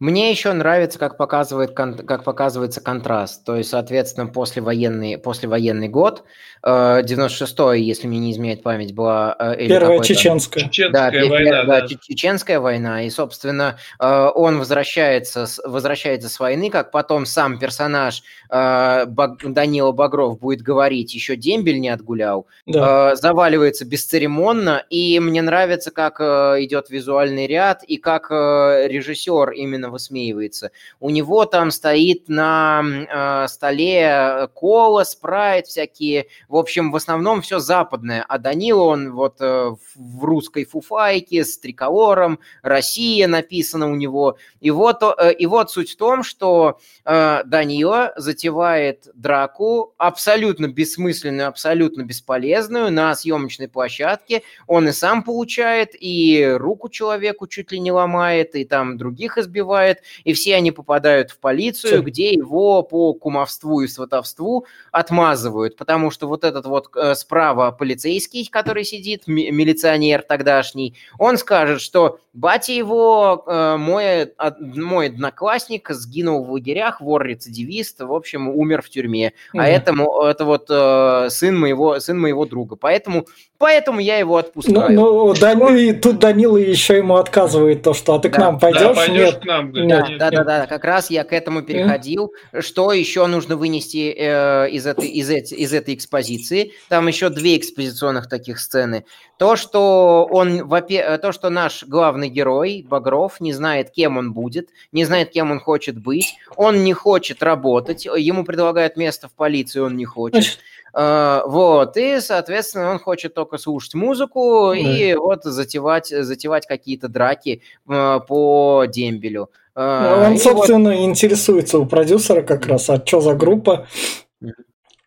Мне 0.00 0.30
еще 0.30 0.52
нравится, 0.52 0.98
как, 0.98 1.16
показывает, 1.16 1.72
как 1.72 2.22
показывается 2.22 2.80
контраст. 2.80 3.44
То 3.44 3.56
есть, 3.56 3.70
соответственно, 3.70 4.28
послевоенный, 4.28 5.18
послевоенный 5.18 5.88
год, 5.88 6.24
96-й, 6.64 7.78
э, 7.78 7.82
если 7.82 8.06
мне 8.06 8.18
не 8.18 8.32
изменяет 8.32 8.62
память, 8.62 8.94
была... 8.94 9.34
Э, 9.38 9.66
Первая 9.66 10.00
чеченская. 10.00 10.64
Чеченская 10.64 11.10
да, 11.10 11.28
война. 11.28 11.64
Да, 11.64 11.80
да, 11.80 11.88
чеченская 11.88 12.60
война. 12.60 13.02
И, 13.02 13.10
собственно, 13.10 13.78
э, 13.98 14.30
он 14.34 14.58
возвращается, 14.58 15.46
возвращается 15.64 16.28
с 16.28 16.38
войны, 16.38 16.70
как 16.70 16.90
потом 16.90 17.26
сам 17.26 17.58
персонаж 17.58 18.22
Данила 18.50 19.92
Багров 19.92 20.38
будет 20.38 20.62
говорить, 20.62 21.14
еще 21.14 21.36
дембель 21.36 21.80
не 21.80 21.90
отгулял, 21.90 22.46
да. 22.66 23.14
заваливается 23.14 23.84
бесцеремонно. 23.84 24.84
И 24.88 25.20
мне 25.20 25.42
нравится, 25.42 25.90
как 25.90 26.20
идет 26.20 26.88
визуальный 26.88 27.46
ряд, 27.46 27.82
и 27.84 27.98
как 27.98 28.30
режиссер 28.30 29.50
именно 29.50 29.87
постоянно 29.88 29.90
высмеивается. 29.90 30.70
У 31.00 31.10
него 31.10 31.44
там 31.44 31.70
стоит 31.70 32.28
на 32.28 32.82
э, 32.82 33.48
столе 33.48 34.48
кола, 34.54 35.04
спрайт 35.04 35.66
всякие. 35.66 36.26
В 36.48 36.56
общем, 36.56 36.92
в 36.92 36.96
основном 36.96 37.42
все 37.42 37.58
западное. 37.58 38.24
А 38.28 38.38
Данила, 38.38 38.82
он 38.82 39.12
вот 39.12 39.36
э, 39.40 39.70
в 39.94 40.24
русской 40.24 40.64
фуфайке 40.64 41.44
с 41.44 41.58
триколором, 41.58 42.38
Россия 42.62 43.26
написано 43.26 43.90
у 43.90 43.94
него. 43.94 44.36
И 44.60 44.70
вот, 44.70 45.02
э, 45.02 45.32
и 45.32 45.46
вот 45.46 45.70
суть 45.70 45.92
в 45.92 45.96
том, 45.96 46.22
что 46.22 46.78
э, 47.04 47.42
Данила 47.44 48.12
затевает 48.16 49.08
драку 49.14 49.94
абсолютно 49.98 50.68
бессмысленную, 50.68 51.48
абсолютно 51.48 52.02
бесполезную 52.02 52.90
на 52.92 53.14
съемочной 53.14 53.68
площадке. 53.68 54.42
Он 54.66 54.88
и 54.88 54.92
сам 54.92 55.22
получает, 55.22 55.90
и 55.98 56.44
руку 56.58 56.88
человеку 56.88 57.46
чуть 57.46 57.72
ли 57.72 57.80
не 57.80 57.92
ломает, 57.92 58.54
и 58.54 58.64
там 58.64 58.96
других 58.96 59.38
избивает 59.38 59.77
бывает, 59.78 60.02
и 60.24 60.32
все 60.32 60.56
они 60.56 60.72
попадают 60.72 61.30
в 61.30 61.38
полицию, 61.38 62.02
где 62.02 62.32
его 62.32 62.82
по 62.82 63.14
кумовству 63.14 63.80
и 63.80 63.88
сватовству 63.88 64.66
отмазывают, 64.90 65.76
потому 65.76 66.10
что 66.10 66.26
вот 66.26 66.44
этот 66.44 66.66
вот 66.66 66.90
э, 66.96 67.14
справа 67.14 67.70
полицейский, 67.70 68.46
который 68.46 68.84
сидит, 68.84 69.26
милиционер 69.26 70.22
тогдашний, 70.22 70.96
он 71.18 71.38
скажет, 71.38 71.80
что 71.80 72.18
батя 72.32 72.72
его, 72.72 73.44
э, 73.46 73.76
мой, 73.76 74.32
мой 74.58 75.06
одноклассник, 75.08 75.90
сгинул 75.90 76.44
в 76.44 76.52
лагерях, 76.52 77.00
вор-рецидивист, 77.00 78.00
в 78.00 78.12
общем, 78.12 78.48
умер 78.48 78.82
в 78.82 78.90
тюрьме, 78.90 79.28
mm-hmm. 79.28 79.60
а 79.60 79.66
это, 79.66 79.92
это 80.28 80.44
вот 80.44 80.66
э, 80.70 81.30
сын 81.30 81.58
моего, 81.58 82.00
сын 82.00 82.18
моего 82.18 82.46
друга, 82.46 82.76
поэтому 82.76 83.26
Поэтому 83.58 83.98
я 83.98 84.18
его 84.18 84.36
отпускаю. 84.36 84.92
Ну, 84.92 85.26
ну 85.26 85.34
Дани... 85.34 85.92
тут 85.92 86.20
Данила 86.20 86.56
еще 86.56 86.96
ему 86.96 87.16
отказывает 87.16 87.82
то, 87.82 87.92
что 87.92 88.14
а 88.14 88.20
ты 88.20 88.28
да. 88.28 88.36
к 88.36 88.38
нам 88.38 88.58
пойдешь? 88.60 88.96
Да, 88.96 89.08
нет. 89.08 89.40
к 89.40 89.44
нам. 89.44 89.72
Нет. 89.72 89.88
Да, 89.88 90.08
нет, 90.08 90.18
да, 90.18 90.30
нет. 90.30 90.32
да, 90.32 90.44
да, 90.44 90.66
как 90.66 90.84
раз 90.84 91.10
я 91.10 91.24
к 91.24 91.32
этому 91.32 91.62
переходил. 91.62 92.32
Mm. 92.52 92.62
Что 92.62 92.92
еще 92.92 93.26
нужно 93.26 93.56
вынести 93.56 94.14
э, 94.16 94.70
из, 94.70 94.86
этой, 94.86 95.08
из, 95.08 95.28
этой, 95.28 95.58
из 95.58 95.74
этой 95.74 95.94
экспозиции? 95.94 96.72
Там 96.88 97.08
еще 97.08 97.30
две 97.30 97.56
экспозиционных 97.56 98.28
таких 98.28 98.60
сцены. 98.60 99.04
То, 99.38 99.56
что 99.56 100.28
он, 100.30 100.68
то, 100.68 101.32
что 101.32 101.50
наш 101.50 101.82
главный 101.82 102.28
герой 102.28 102.86
Багров 102.88 103.40
не 103.40 103.52
знает, 103.52 103.90
кем 103.90 104.18
он 104.18 104.32
будет, 104.32 104.68
не 104.92 105.04
знает, 105.04 105.30
кем 105.30 105.50
он 105.50 105.58
хочет 105.58 105.98
быть, 105.98 106.36
он 106.56 106.84
не 106.84 106.92
хочет 106.92 107.42
работать, 107.42 108.04
ему 108.04 108.44
предлагают 108.44 108.96
место 108.96 109.28
в 109.28 109.32
полиции, 109.32 109.80
он 109.80 109.96
не 109.96 110.04
хочет. 110.04 110.42
Значит, 110.42 110.58
вот, 110.92 111.96
и, 111.96 112.20
соответственно, 112.20 112.90
он 112.90 112.98
хочет 112.98 113.34
только 113.34 113.58
слушать 113.58 113.94
музыку 113.94 114.72
да. 114.72 114.78
и 114.78 115.14
вот 115.14 115.44
затевать, 115.44 116.08
затевать 116.08 116.66
какие-то 116.66 117.08
драки 117.08 117.62
э, 117.88 118.20
по 118.26 118.84
дембелю. 118.88 119.50
Э, 119.74 120.16
ну, 120.16 120.26
он, 120.26 120.34
и 120.34 120.38
собственно, 120.38 120.90
вот... 120.90 121.00
интересуется 121.00 121.78
у 121.78 121.86
продюсера 121.86 122.42
как 122.42 122.66
раз, 122.66 122.88
а 122.90 123.04
что 123.04 123.20
за 123.20 123.34
группа, 123.34 123.86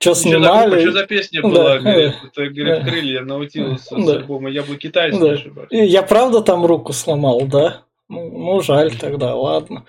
что 0.01 0.15
снимали. 0.15 0.81
Что 0.81 0.91
за 0.93 1.05
песня 1.05 1.41
была, 1.43 1.75
да. 1.75 1.79
говорит, 1.79 2.15
это, 2.23 2.50
говорит, 2.50 2.83
крылья 2.85 3.21
наутилуса 3.21 3.95
да. 3.95 4.03
с 4.03 4.09
альбома 4.09 4.50
«Яблоки 4.50 4.89
Тайс», 4.89 5.17
да. 5.17 5.38
Я 5.69 6.01
правда 6.01 6.41
там 6.41 6.65
руку 6.65 6.91
сломал, 6.91 7.41
да? 7.45 7.83
Ну, 8.11 8.29
ну, 8.29 8.61
жаль 8.61 8.93
тогда, 8.97 9.33
ладно. 9.35 9.85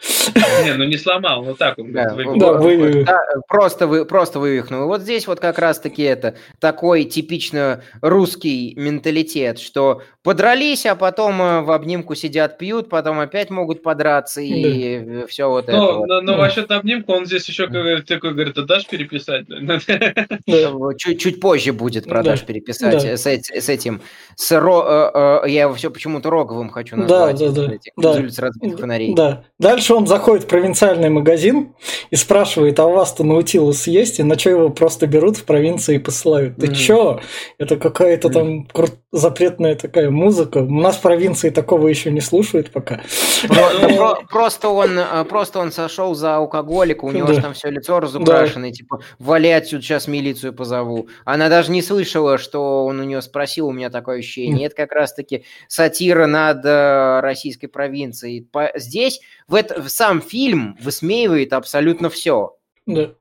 Не, 0.65 0.75
ну 0.75 0.85
не 0.85 0.97
сломал, 0.97 1.45
ну 1.45 1.57
так 1.57 1.77
он 1.77 1.91
да, 1.93 2.15
вы, 2.15 2.39
да, 2.39 2.53
вы... 2.53 3.05
Да, 3.05 3.19
просто, 3.49 3.89
вы, 3.89 4.05
просто 4.05 4.39
вывихнул. 4.39 4.87
Вот 4.87 5.01
здесь 5.01 5.27
вот 5.27 5.41
как 5.41 5.59
раз-таки 5.59 6.05
это 6.05 6.37
такой 6.61 7.03
типично 7.03 7.83
русский 8.01 8.75
менталитет, 8.77 9.59
что 9.59 10.03
подрались, 10.23 10.87
а 10.87 10.95
потом 10.95 11.43
э, 11.43 11.61
в 11.63 11.71
обнимку 11.71 12.15
сидят, 12.15 12.59
пьют, 12.59 12.89
потом 12.89 13.19
опять 13.19 13.51
могут 13.51 13.83
подраться 13.83 14.41
и 14.41 15.01
да. 15.01 15.27
все 15.27 15.49
вот 15.49 15.67
но, 15.67 15.73
это. 15.73 15.83
Но, 15.83 15.99
вот. 15.99 16.23
но, 16.23 16.37
насчет 16.37 16.71
обнимку 16.71 17.13
он 17.13 17.27
здесь 17.27 17.49
еще 17.49 17.67
такой 17.67 18.33
говорит, 18.33 18.57
а 18.59 18.63
дашь 18.63 18.87
переписать? 18.87 19.47
Чуть, 20.99 21.21
чуть 21.21 21.41
позже 21.41 21.73
будет 21.73 22.05
про 22.05 22.23
дашь 22.23 22.43
переписать 22.43 23.03
с, 23.03 23.27
с 23.27 23.69
этим. 23.69 24.01
С 24.37 24.59
ро, 24.59 24.85
э, 24.87 25.47
э, 25.47 25.51
я 25.51 25.63
его 25.63 25.75
все 25.75 25.91
почему-то 25.91 26.31
Роговым 26.31 26.71
хочу 26.71 26.97
назвать. 26.97 27.39
Да, 27.39 27.49
да, 27.49 27.69
да 27.69 27.73
да. 27.97 28.13
улиц 28.13 28.39
разбитых 28.39 28.79
фонарей. 28.79 29.15
Да. 29.15 29.45
Дальше 29.59 29.95
он 29.95 30.07
заходит 30.07 30.45
в 30.45 30.49
провинциальный 30.49 31.11
магазин 31.11 31.75
и 32.11 32.17
спрашивает, 32.17 32.79
а 32.79 32.87
у 32.87 32.93
вас-то 32.93 33.25
наутилус 33.25 33.87
есть? 33.87 34.21
И 34.21 34.23
на 34.23 34.39
что 34.39 34.51
его 34.51 34.69
просто 34.71 35.07
берут 35.07 35.37
в 35.37 35.45
провинции 35.45 35.97
и 35.97 35.99
посылают? 35.99 36.57
Ты 36.57 36.67
mm-hmm. 36.67 36.75
чё? 36.75 37.21
Это 37.59 37.77
какая-то 37.77 38.29
там 38.29 38.69
запретная 39.11 39.75
такая 39.75 40.11
музыка. 40.13 40.59
У 40.59 40.81
нас 40.81 40.97
в 40.97 41.03
провинции 41.03 41.51
такого 41.51 41.89
еще 41.89 42.11
не 42.11 42.21
слушают 42.21 42.71
пока. 42.71 43.01
Просто 44.31 44.69
он, 44.69 44.99
э, 44.99 45.25
просто 45.25 45.59
он 45.59 45.73
сошел 45.73 46.15
за 46.15 46.37
алкоголика, 46.37 47.05
у 47.05 47.11
него 47.11 47.33
же 47.33 47.41
там 47.41 47.55
все 47.55 47.71
лицо 47.71 48.01
разукрашено, 48.01 48.71
типа, 48.71 49.01
вали 49.19 49.51
отсюда, 49.51 49.83
сейчас 49.83 50.07
милицию 50.07 50.53
позову. 50.53 51.09
Она 51.25 51.49
даже 51.49 51.71
не 51.71 51.83
слышала, 51.83 52.39
что 52.39 52.85
он 52.85 53.01
у 53.01 53.05
нее 53.05 53.23
спросил, 53.23 53.69
у 53.69 53.73
меня 53.73 53.91
такое 53.91 54.19
ощущение. 54.19 54.67
Это 54.67 54.77
как 54.77 54.93
раз-таки 54.93 55.45
сатира 55.69 56.27
над 56.27 56.65
э, 56.65 57.21
российской 57.21 57.67
провинцией 57.67 58.49
здесь 58.75 59.21
в 59.49 59.89
сам 59.89 60.21
фильм 60.23 60.77
высмеивает 60.81 61.53
абсолютно 61.53 62.11
все. 62.11 62.57
Да. 62.87 63.15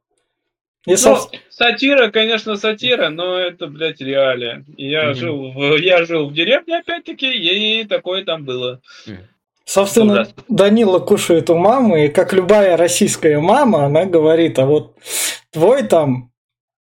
И, 0.87 0.95
ну, 1.03 1.17
сатира, 1.49 2.09
конечно, 2.09 2.55
сатира, 2.55 3.09
но 3.09 3.37
это, 3.37 3.67
блядь, 3.67 4.01
реалия. 4.01 4.65
Я, 4.77 5.11
mm-hmm. 5.11 5.13
жил, 5.13 5.51
в, 5.51 5.75
я 5.77 6.05
жил 6.05 6.29
в 6.29 6.33
деревне, 6.33 6.79
опять-таки, 6.79 7.31
и 7.31 7.83
такое 7.83 8.25
там 8.25 8.45
было. 8.45 8.81
Mm-hmm. 9.07 9.17
Собственно, 9.65 10.13
Ужасно. 10.13 10.43
Данила 10.49 10.99
кушает 10.99 11.49
у 11.51 11.55
мамы, 11.55 12.05
и 12.05 12.09
как 12.09 12.33
любая 12.33 12.77
российская 12.77 13.39
мама, 13.39 13.85
она 13.85 14.05
говорит, 14.05 14.57
а 14.57 14.65
вот 14.65 14.97
твой 15.51 15.83
там 15.83 16.31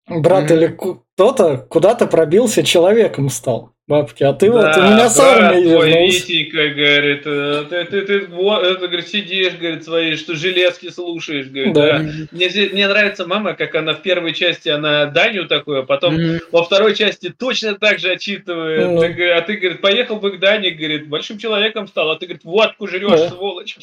брат 0.08 0.50
mm-hmm. 0.50 0.54
или 0.54 0.66
кто-то 0.68 1.58
куда-то 1.58 2.06
пробился, 2.06 2.62
человеком 2.62 3.28
стал 3.28 3.71
бабки, 3.88 4.22
а 4.22 4.32
ты 4.32 4.50
да, 4.50 4.52
вот 4.52 4.76
у 4.76 4.80
меня 4.80 5.08
с 5.08 5.18
армией 5.18 5.64
вернулся. 5.64 6.26
Витенька, 6.26 6.68
говорит, 6.68 7.22
«Э, 7.26 7.64
ты, 7.68 7.84
ты, 7.84 8.02
ты, 8.02 8.26
вот, 8.26 8.62
это, 8.62 8.86
говорит, 8.86 9.08
сидишь, 9.08 9.54
говорит, 9.54 9.84
свои, 9.84 10.16
что 10.16 10.34
железки 10.34 10.90
слушаешь, 10.90 11.48
говорит, 11.48 11.74
да. 11.74 11.98
да. 11.98 12.04
Мне, 12.30 12.48
мне 12.72 12.88
нравится 12.88 13.26
мама, 13.26 13.54
как 13.54 13.74
она 13.74 13.94
в 13.94 14.02
первой 14.02 14.34
части, 14.34 14.68
она 14.68 15.06
Даню 15.06 15.46
такую, 15.46 15.80
а 15.80 15.82
потом 15.82 16.16
mm-hmm. 16.16 16.40
во 16.52 16.62
второй 16.62 16.94
части 16.94 17.34
точно 17.36 17.74
так 17.74 17.98
же 17.98 18.12
отчитывает, 18.12 18.86
mm-hmm. 18.86 19.14
ты, 19.14 19.30
а 19.30 19.40
ты, 19.42 19.56
говорит, 19.56 19.80
поехал 19.80 20.16
бы 20.16 20.36
к 20.36 20.40
Дане, 20.40 20.70
говорит, 20.70 21.08
большим 21.08 21.38
человеком 21.38 21.88
стал, 21.88 22.10
а 22.10 22.18
ты, 22.18 22.26
говорит, 22.26 22.44
водку 22.44 22.86
жрешь, 22.86 23.10
да. 23.10 23.28
сволочь. 23.30 23.76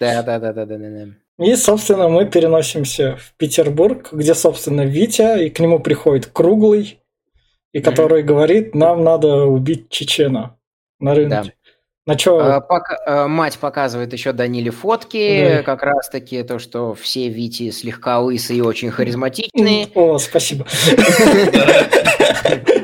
Да, 0.00 0.22
да, 0.22 0.38
да, 0.38 0.52
да, 0.52 0.64
да, 0.64 0.76
да. 0.76 1.08
И, 1.38 1.56
собственно, 1.56 2.08
мы 2.08 2.26
переносимся 2.26 3.16
в 3.16 3.34
Петербург, 3.36 4.10
где, 4.12 4.34
собственно, 4.34 4.82
Витя, 4.82 5.44
и 5.44 5.50
к 5.50 5.58
нему 5.60 5.80
приходит 5.80 6.26
Круглый, 6.26 7.01
и 7.72 7.80
который 7.80 8.22
mm-hmm. 8.22 8.26
говорит, 8.26 8.74
нам 8.74 9.04
надо 9.04 9.44
убить 9.44 9.88
Чечена 9.88 10.56
на 11.00 11.14
рынке. 11.14 11.30
Да. 11.30 11.44
На 12.04 12.16
чё? 12.16 12.38
А, 12.38 12.60
пока, 12.60 12.98
а, 13.06 13.28
мать 13.28 13.58
показывает 13.58 14.12
еще 14.12 14.32
Даниле 14.32 14.72
фотки, 14.72 15.58
да. 15.58 15.62
как 15.62 15.84
раз 15.84 16.08
таки 16.08 16.42
то, 16.42 16.58
что 16.58 16.94
все 16.94 17.28
Вити 17.28 17.70
слегка 17.70 18.18
лысые 18.18 18.58
и 18.58 18.62
очень 18.62 18.90
харизматичные. 18.90 19.86
О, 19.94 20.18
спасибо. 20.18 20.66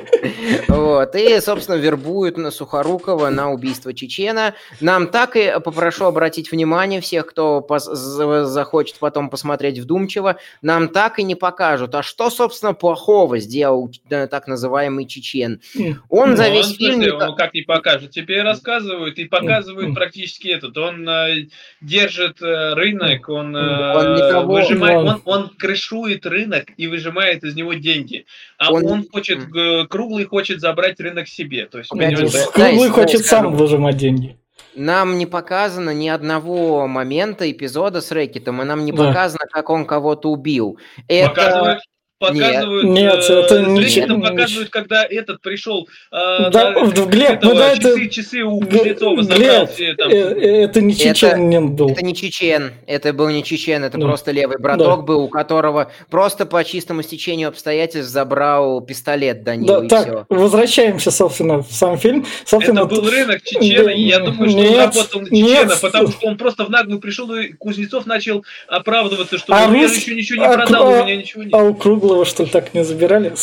Вот. 0.98 1.14
И, 1.14 1.40
собственно, 1.40 1.76
вербуют 1.76 2.38
на 2.38 2.50
Сухорукова 2.50 3.30
на 3.30 3.52
убийство 3.52 3.94
Чечена. 3.94 4.54
Нам 4.80 5.06
так 5.06 5.36
и 5.36 5.54
попрошу 5.64 6.06
обратить 6.06 6.50
внимание 6.50 7.00
всех, 7.00 7.26
кто 7.26 7.64
захочет 7.78 8.96
потом 8.98 9.30
посмотреть 9.30 9.78
вдумчиво, 9.78 10.38
нам 10.60 10.88
так 10.88 11.20
и 11.20 11.22
не 11.22 11.36
покажут, 11.36 11.94
а 11.94 12.02
что, 12.02 12.30
собственно, 12.30 12.74
плохого 12.74 13.38
сделал 13.38 13.88
так 14.08 14.48
называемый 14.48 15.06
Чечен. 15.06 15.60
Он 16.08 16.30
ну, 16.30 16.36
за 16.36 16.48
весь 16.48 16.70
он, 16.70 16.74
фильм... 16.74 17.02
Слушай, 17.02 17.12
он 17.12 17.36
как 17.36 17.54
не 17.54 17.62
покажет? 17.62 18.10
Тебе 18.10 18.42
рассказывают 18.42 19.18
и 19.20 19.26
показывают 19.26 19.94
практически 19.94 20.48
этот. 20.48 20.76
Он 20.76 21.08
э, 21.08 21.46
держит 21.80 22.42
э, 22.42 22.74
рынок, 22.74 23.28
он, 23.28 23.54
э, 23.54 23.94
он, 23.94 24.16
никого, 24.16 24.54
выжимает, 24.54 24.98
он, 24.98 25.22
он 25.24 25.48
крышует 25.50 26.26
рынок 26.26 26.70
и 26.76 26.88
выжимает 26.88 27.44
из 27.44 27.54
него 27.54 27.74
деньги. 27.74 28.26
А 28.56 28.72
он, 28.72 28.84
он 28.84 29.08
хочет, 29.08 29.38
круглый 29.88 30.24
хочет 30.24 30.60
забрать 30.60 30.87
рынок 31.00 31.28
себе. 31.28 31.66
То 31.66 31.78
есть, 31.78 31.90
Круглый 31.90 32.90
хочет 32.90 33.26
сам 33.26 33.54
выжимать 33.54 33.96
деньги. 33.96 34.38
Нам 34.74 35.18
не 35.18 35.26
показано 35.26 35.92
ни 35.92 36.08
одного 36.08 36.86
момента 36.86 37.50
эпизода 37.50 38.00
с 38.00 38.12
Рэкетом, 38.12 38.62
и 38.62 38.64
нам 38.64 38.84
не 38.84 38.92
да. 38.92 39.06
показано, 39.06 39.44
как 39.50 39.70
он 39.70 39.84
кого-то 39.86 40.30
убил. 40.30 40.78
Это... 41.08 41.28
Показывают 41.28 41.80
показывают, 42.18 42.84
нет, 42.84 43.24
э, 43.28 43.32
это 43.32 43.62
не 43.62 44.00
это 44.00 44.14
показывают, 44.14 44.70
когда 44.70 45.04
этот 45.04 45.40
пришел, 45.40 45.88
э, 46.10 46.50
да, 46.50 46.72
на, 46.72 46.90
Глеб, 46.90 47.42
ну 47.42 47.54
да, 47.54 47.76
часы, 47.76 47.88
это 47.88 48.08
часы 48.08 48.42
у 48.42 48.60
Кузнецова 48.60 49.22
Глеб, 49.22 49.70
все, 49.70 49.94
там. 49.94 50.10
Э, 50.10 50.14
э, 50.14 50.64
это 50.64 50.80
не 50.80 50.96
чечен 50.96 51.50
это, 51.50 51.60
был. 51.60 51.90
Это 51.90 52.04
не 52.04 52.14
чечен, 52.14 52.72
это 52.86 53.12
был 53.12 53.28
не 53.28 53.44
чечен, 53.44 53.84
это 53.84 53.98
да. 53.98 54.06
просто 54.06 54.32
левый 54.32 54.58
браток 54.58 55.00
да. 55.00 55.02
был, 55.02 55.24
у 55.24 55.28
которого 55.28 55.92
просто 56.10 56.46
по 56.46 56.64
чистому 56.64 57.02
стечению 57.02 57.48
обстоятельств 57.48 58.10
забрал 58.10 58.80
пистолет 58.80 59.44
Данила 59.44 59.80
да, 59.80 59.86
и 59.86 59.88
так, 59.88 60.06
все. 60.06 60.26
Возвращаемся, 60.28 61.10
собственно, 61.10 61.62
в 61.62 61.70
сам 61.70 61.98
фильм. 61.98 62.26
Собственно, 62.44 62.80
это 62.80 62.88
был 62.88 63.08
рынок 63.08 63.42
Чечена, 63.44 63.90
и 63.90 64.02
я 64.02 64.18
думаю, 64.18 64.50
что 64.50 64.58
нет, 64.58 64.70
он 64.70 64.78
работал 64.78 65.20
на 65.20 65.26
Чечена, 65.26 65.46
нет. 65.46 65.80
потому 65.80 66.08
что 66.08 66.26
он 66.26 66.36
просто 66.36 66.64
в 66.64 66.70
наглую 66.70 67.00
пришел, 67.00 67.32
и 67.34 67.52
Кузнецов 67.52 68.06
начал 68.06 68.44
оправдываться, 68.66 69.38
что 69.38 69.54
а 69.54 69.70
я 69.74 69.84
еще 69.84 70.14
ничего 70.14 70.42
не 70.42 70.46
а, 70.46 70.54
продал, 70.54 70.86
а, 70.86 71.00
у 71.00 71.04
меня 71.04 71.16
ничего 71.16 71.42
нет. 71.42 71.54
А 71.54 71.58
у 71.58 71.74
Круглого, 72.08 72.24
что 72.24 72.44
ли, 72.44 72.48
так 72.48 72.72
не 72.72 72.84
забирали? 72.84 73.34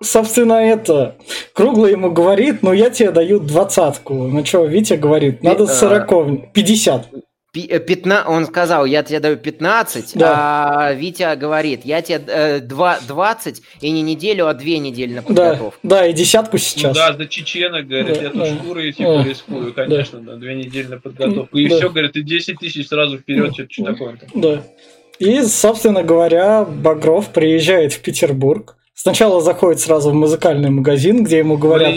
собственно, 0.00 0.52
это, 0.52 1.16
Круглый 1.52 1.92
ему 1.92 2.12
говорит, 2.12 2.62
ну, 2.62 2.72
я 2.72 2.90
тебе 2.90 3.10
даю 3.10 3.40
двадцатку. 3.40 4.14
Ну, 4.14 4.44
что, 4.44 4.64
Витя 4.64 4.94
говорит, 4.94 5.42
надо 5.42 5.64
а, 5.64 5.66
сороковник, 5.66 6.52
пятьдесят. 6.52 7.08
15, 7.52 8.06
э, 8.06 8.30
он 8.30 8.46
сказал, 8.46 8.84
я 8.84 9.02
тебе 9.02 9.18
даю 9.18 9.38
15, 9.38 10.12
да. 10.14 10.88
а 10.88 10.92
Витя 10.92 11.34
говорит, 11.36 11.86
я 11.86 12.02
тебе 12.02 12.22
э, 12.26 12.60
2, 12.60 12.98
20 13.08 13.62
и 13.80 13.90
не 13.90 14.02
неделю, 14.02 14.46
а 14.46 14.52
две 14.52 14.78
недели 14.78 15.14
на 15.14 15.22
подготовку. 15.22 15.78
Да, 15.82 16.00
да 16.00 16.06
и 16.06 16.12
десятку 16.12 16.58
сейчас. 16.58 16.94
Ну, 16.94 17.00
да, 17.00 17.14
за 17.14 17.26
Чечена, 17.26 17.82
говорит, 17.82 18.18
да, 18.18 18.22
я 18.22 18.30
тут 18.30 18.40
да, 18.40 18.46
шкурой 18.46 18.92
типа 18.92 19.22
да, 19.22 19.24
рискую, 19.24 19.72
конечно, 19.72 20.20
да. 20.20 20.32
на 20.32 20.38
две 20.38 20.54
недели 20.54 20.86
на 20.86 21.00
подготовку. 21.00 21.56
И 21.56 21.66
да. 21.66 21.76
все, 21.76 21.88
говорит, 21.88 22.14
и 22.16 22.22
10 22.22 22.58
тысяч 22.58 22.88
сразу 22.88 23.18
вперед, 23.18 23.54
что-то 23.54 23.72
что 23.72 23.84
такое. 23.84 24.18
Да. 24.34 24.62
И, 25.18 25.42
собственно 25.42 26.02
говоря, 26.02 26.64
Багров 26.64 27.28
приезжает 27.28 27.92
в 27.92 28.00
Петербург. 28.00 28.76
Сначала 28.98 29.42
заходит 29.42 29.80
сразу 29.80 30.10
в 30.10 30.14
музыкальный 30.14 30.70
магазин, 30.70 31.22
где 31.22 31.38
ему 31.38 31.58
говорят... 31.58 31.94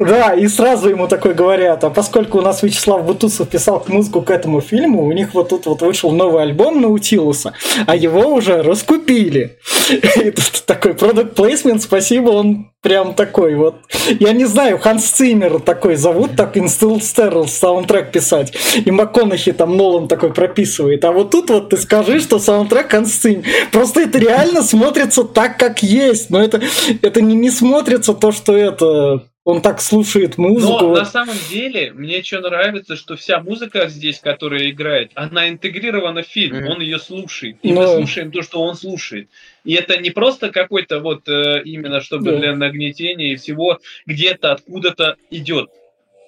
Да, 0.00 0.34
и 0.34 0.48
сразу 0.48 0.88
ему 0.88 1.06
такой 1.06 1.34
говорят, 1.34 1.84
а 1.84 1.90
поскольку 1.90 2.38
у 2.38 2.40
нас 2.40 2.64
Вячеслав 2.64 3.04
Бутусов 3.04 3.48
писал 3.48 3.84
музыку 3.86 4.20
к 4.22 4.30
этому 4.30 4.60
фильму, 4.60 5.04
у 5.04 5.12
них 5.12 5.34
вот 5.34 5.50
тут 5.50 5.66
вот 5.66 5.82
вышел 5.82 6.10
новый 6.10 6.42
альбом 6.42 6.80
Наутилуса, 6.80 7.54
а 7.86 7.94
его 7.94 8.34
уже 8.34 8.60
раскупили. 8.62 9.58
И 10.16 10.30
тут 10.32 10.64
такой 10.66 10.94
продукт 10.94 11.36
плейсмент, 11.36 11.82
спасибо, 11.82 12.30
он 12.30 12.69
прям 12.82 13.14
такой 13.14 13.54
вот. 13.54 13.76
Я 14.20 14.32
не 14.32 14.46
знаю, 14.46 14.78
Ханс 14.78 15.04
Циммер 15.04 15.60
такой 15.60 15.96
зовут, 15.96 16.36
так 16.36 16.56
Инстил 16.56 17.00
Стерл 17.00 17.46
саундтрек 17.46 18.10
писать. 18.10 18.56
И 18.74 18.90
МакКонахи 18.90 19.52
там 19.52 19.76
Нолан 19.76 20.08
такой 20.08 20.32
прописывает. 20.32 21.04
А 21.04 21.12
вот 21.12 21.30
тут 21.30 21.50
вот 21.50 21.70
ты 21.70 21.76
скажи, 21.76 22.20
что 22.20 22.38
саундтрек 22.38 22.90
Ханс 22.90 23.12
Циммер. 23.12 23.44
Просто 23.72 24.00
это 24.00 24.18
реально 24.18 24.62
смотрится 24.62 25.24
так, 25.24 25.58
как 25.58 25.82
есть. 25.82 26.30
Но 26.30 26.42
это, 26.42 26.60
это 27.02 27.20
не, 27.20 27.34
не 27.34 27.50
смотрится 27.50 28.14
то, 28.14 28.32
что 28.32 28.56
это 28.56 29.24
он 29.44 29.62
так 29.62 29.80
слушает 29.80 30.36
музыку. 30.36 30.78
Но 30.80 30.94
на 30.96 31.04
самом 31.04 31.36
деле 31.48 31.92
мне 31.92 32.22
что 32.22 32.40
нравится, 32.40 32.96
что 32.96 33.16
вся 33.16 33.40
музыка 33.40 33.88
здесь, 33.88 34.18
которая 34.20 34.70
играет, 34.70 35.12
она 35.14 35.48
интегрирована 35.48 36.22
в 36.22 36.26
фильм, 36.26 36.56
mm-hmm. 36.56 36.68
он 36.68 36.80
ее 36.80 36.98
слушает. 36.98 37.56
И 37.62 37.72
Но... 37.72 37.80
мы 37.80 37.86
слушаем 37.98 38.32
то, 38.32 38.42
что 38.42 38.60
он 38.60 38.74
слушает. 38.74 39.28
И 39.64 39.74
это 39.74 39.96
не 39.96 40.10
просто 40.10 40.50
какой-то 40.50 41.00
вот 41.00 41.28
э, 41.28 41.62
именно 41.64 42.00
чтобы 42.00 42.32
да. 42.32 42.36
для 42.38 42.54
нагнетения 42.54 43.32
и 43.32 43.36
всего 43.36 43.78
где-то 44.06 44.52
откуда-то 44.52 45.16
идет, 45.30 45.70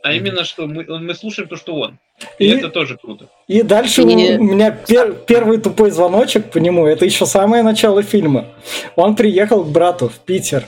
а 0.03 0.15
именно 0.15 0.45
что 0.45 0.67
мы, 0.67 0.85
мы 0.85 1.15
слушаем 1.15 1.49
то, 1.49 1.57
что 1.57 1.75
он. 1.75 1.99
И, 2.39 2.47
и 2.47 2.49
это 2.49 2.71
тоже 2.71 2.97
круто. 2.97 3.29
И 3.47 3.63
дальше 3.63 4.03
и... 4.03 4.05
у 4.05 4.43
меня 4.43 4.71
пер, 4.71 5.15
первый 5.27 5.59
тупой 5.59 5.91
звоночек 5.91 6.51
по 6.51 6.59
нему, 6.59 6.87
это 6.87 7.05
еще 7.05 7.27
самое 7.27 7.63
начало 7.63 8.03
фильма. 8.03 8.49
Он 8.97 9.17
приехал 9.17 9.65
к 9.65 9.69
брату 9.69 10.09
в 10.09 10.19
Питер. 10.21 10.65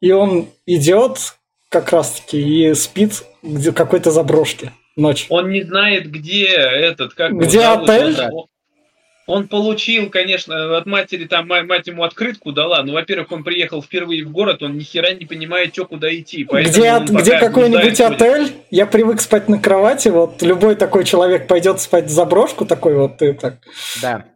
И 0.00 0.10
он 0.12 0.48
идет 0.66 1.34
как 1.74 1.90
раз-таки 1.90 2.38
и 2.38 2.74
спит 2.74 3.24
где 3.42 3.72
какой-то 3.72 4.12
заброшке 4.12 4.72
ночь. 4.94 5.26
Он 5.28 5.50
не 5.50 5.62
знает, 5.62 6.08
где 6.08 6.46
этот, 6.46 7.14
как 7.14 7.32
где 7.32 7.62
отель. 7.62 8.16
Он 9.26 9.48
получил, 9.48 10.10
конечно, 10.10 10.76
от 10.76 10.84
матери, 10.84 11.24
там 11.24 11.48
мать 11.48 11.86
ему 11.86 12.04
открытку 12.04 12.52
дала, 12.52 12.82
но, 12.82 12.92
во-первых, 12.92 13.32
он 13.32 13.42
приехал 13.42 13.82
впервые 13.82 14.22
в 14.22 14.30
город, 14.30 14.62
он 14.62 14.76
ни 14.76 14.82
хера 14.82 15.12
не 15.12 15.24
понимает, 15.24 15.72
что 15.72 15.86
куда 15.86 16.14
идти. 16.14 16.44
Где, 16.44 16.98
где 17.00 17.38
какой-нибудь 17.38 18.00
отель, 18.02 18.52
я 18.70 18.86
привык 18.86 19.22
спать 19.22 19.48
на 19.48 19.58
кровати, 19.58 20.08
вот 20.08 20.42
любой 20.42 20.76
такой 20.76 21.04
человек 21.04 21.48
пойдет 21.48 21.80
спать 21.80 22.04
в 22.04 22.10
заброшку 22.10 22.66
такой 22.66 22.96
вот 22.96 23.20
и 23.22 23.32
так. 23.32 23.54
Да, 24.02 24.26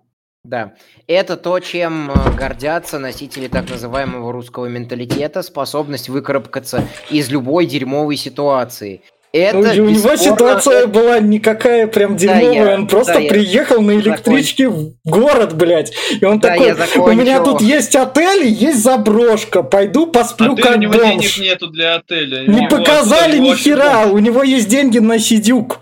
да. 0.49 0.75
Это 1.07 1.37
то, 1.37 1.61
чем 1.61 2.11
э, 2.11 2.35
гордятся 2.35 2.99
носители 2.99 3.49
так 3.49 3.69
называемого 3.71 4.33
русского 4.33 4.67
менталитета, 4.67 5.43
способность 5.43 6.09
выкарабкаться 6.09 6.85
из 7.11 7.31
любой 7.31 7.67
дерьмовой 7.67 8.17
ситуации. 8.17 9.03
Это 9.31 9.59
ну, 9.59 9.85
у 9.85 9.91
него 9.91 10.17
ситуация 10.17 10.87
была 10.87 11.21
никакая 11.21 11.87
прям 11.87 12.17
дерьмовая, 12.17 12.65
да, 12.65 12.71
я, 12.71 12.75
он 12.77 12.87
просто 12.87 13.21
да, 13.21 13.29
приехал 13.29 13.83
на 13.83 13.93
электричке 13.93 14.71
закончу. 14.71 14.95
в 15.05 15.11
город, 15.11 15.55
блядь. 15.55 15.93
И 16.19 16.25
он 16.25 16.41
да, 16.41 16.57
такой, 16.57 17.13
у 17.13 17.13
меня 17.13 17.41
тут 17.41 17.61
есть 17.61 17.95
отель 17.95 18.47
и 18.47 18.51
есть 18.51 18.83
заброшка, 18.83 19.63
пойду 19.63 20.07
посплю 20.07 20.55
Отель, 20.55 20.65
как 20.65 20.77
у 20.77 20.79
него 20.79 20.93
бомж. 20.95 21.37
денег 21.37 21.39
нету 21.39 21.67
для 21.67 21.97
отеля. 21.97 22.47
Не 22.47 22.69
показали 22.69 23.39
ни 23.39 23.55
хера, 23.55 24.07
у 24.07 24.19
него 24.19 24.43
есть 24.43 24.69
деньги 24.69 24.99
на 24.99 25.19
сидюк. 25.19 25.81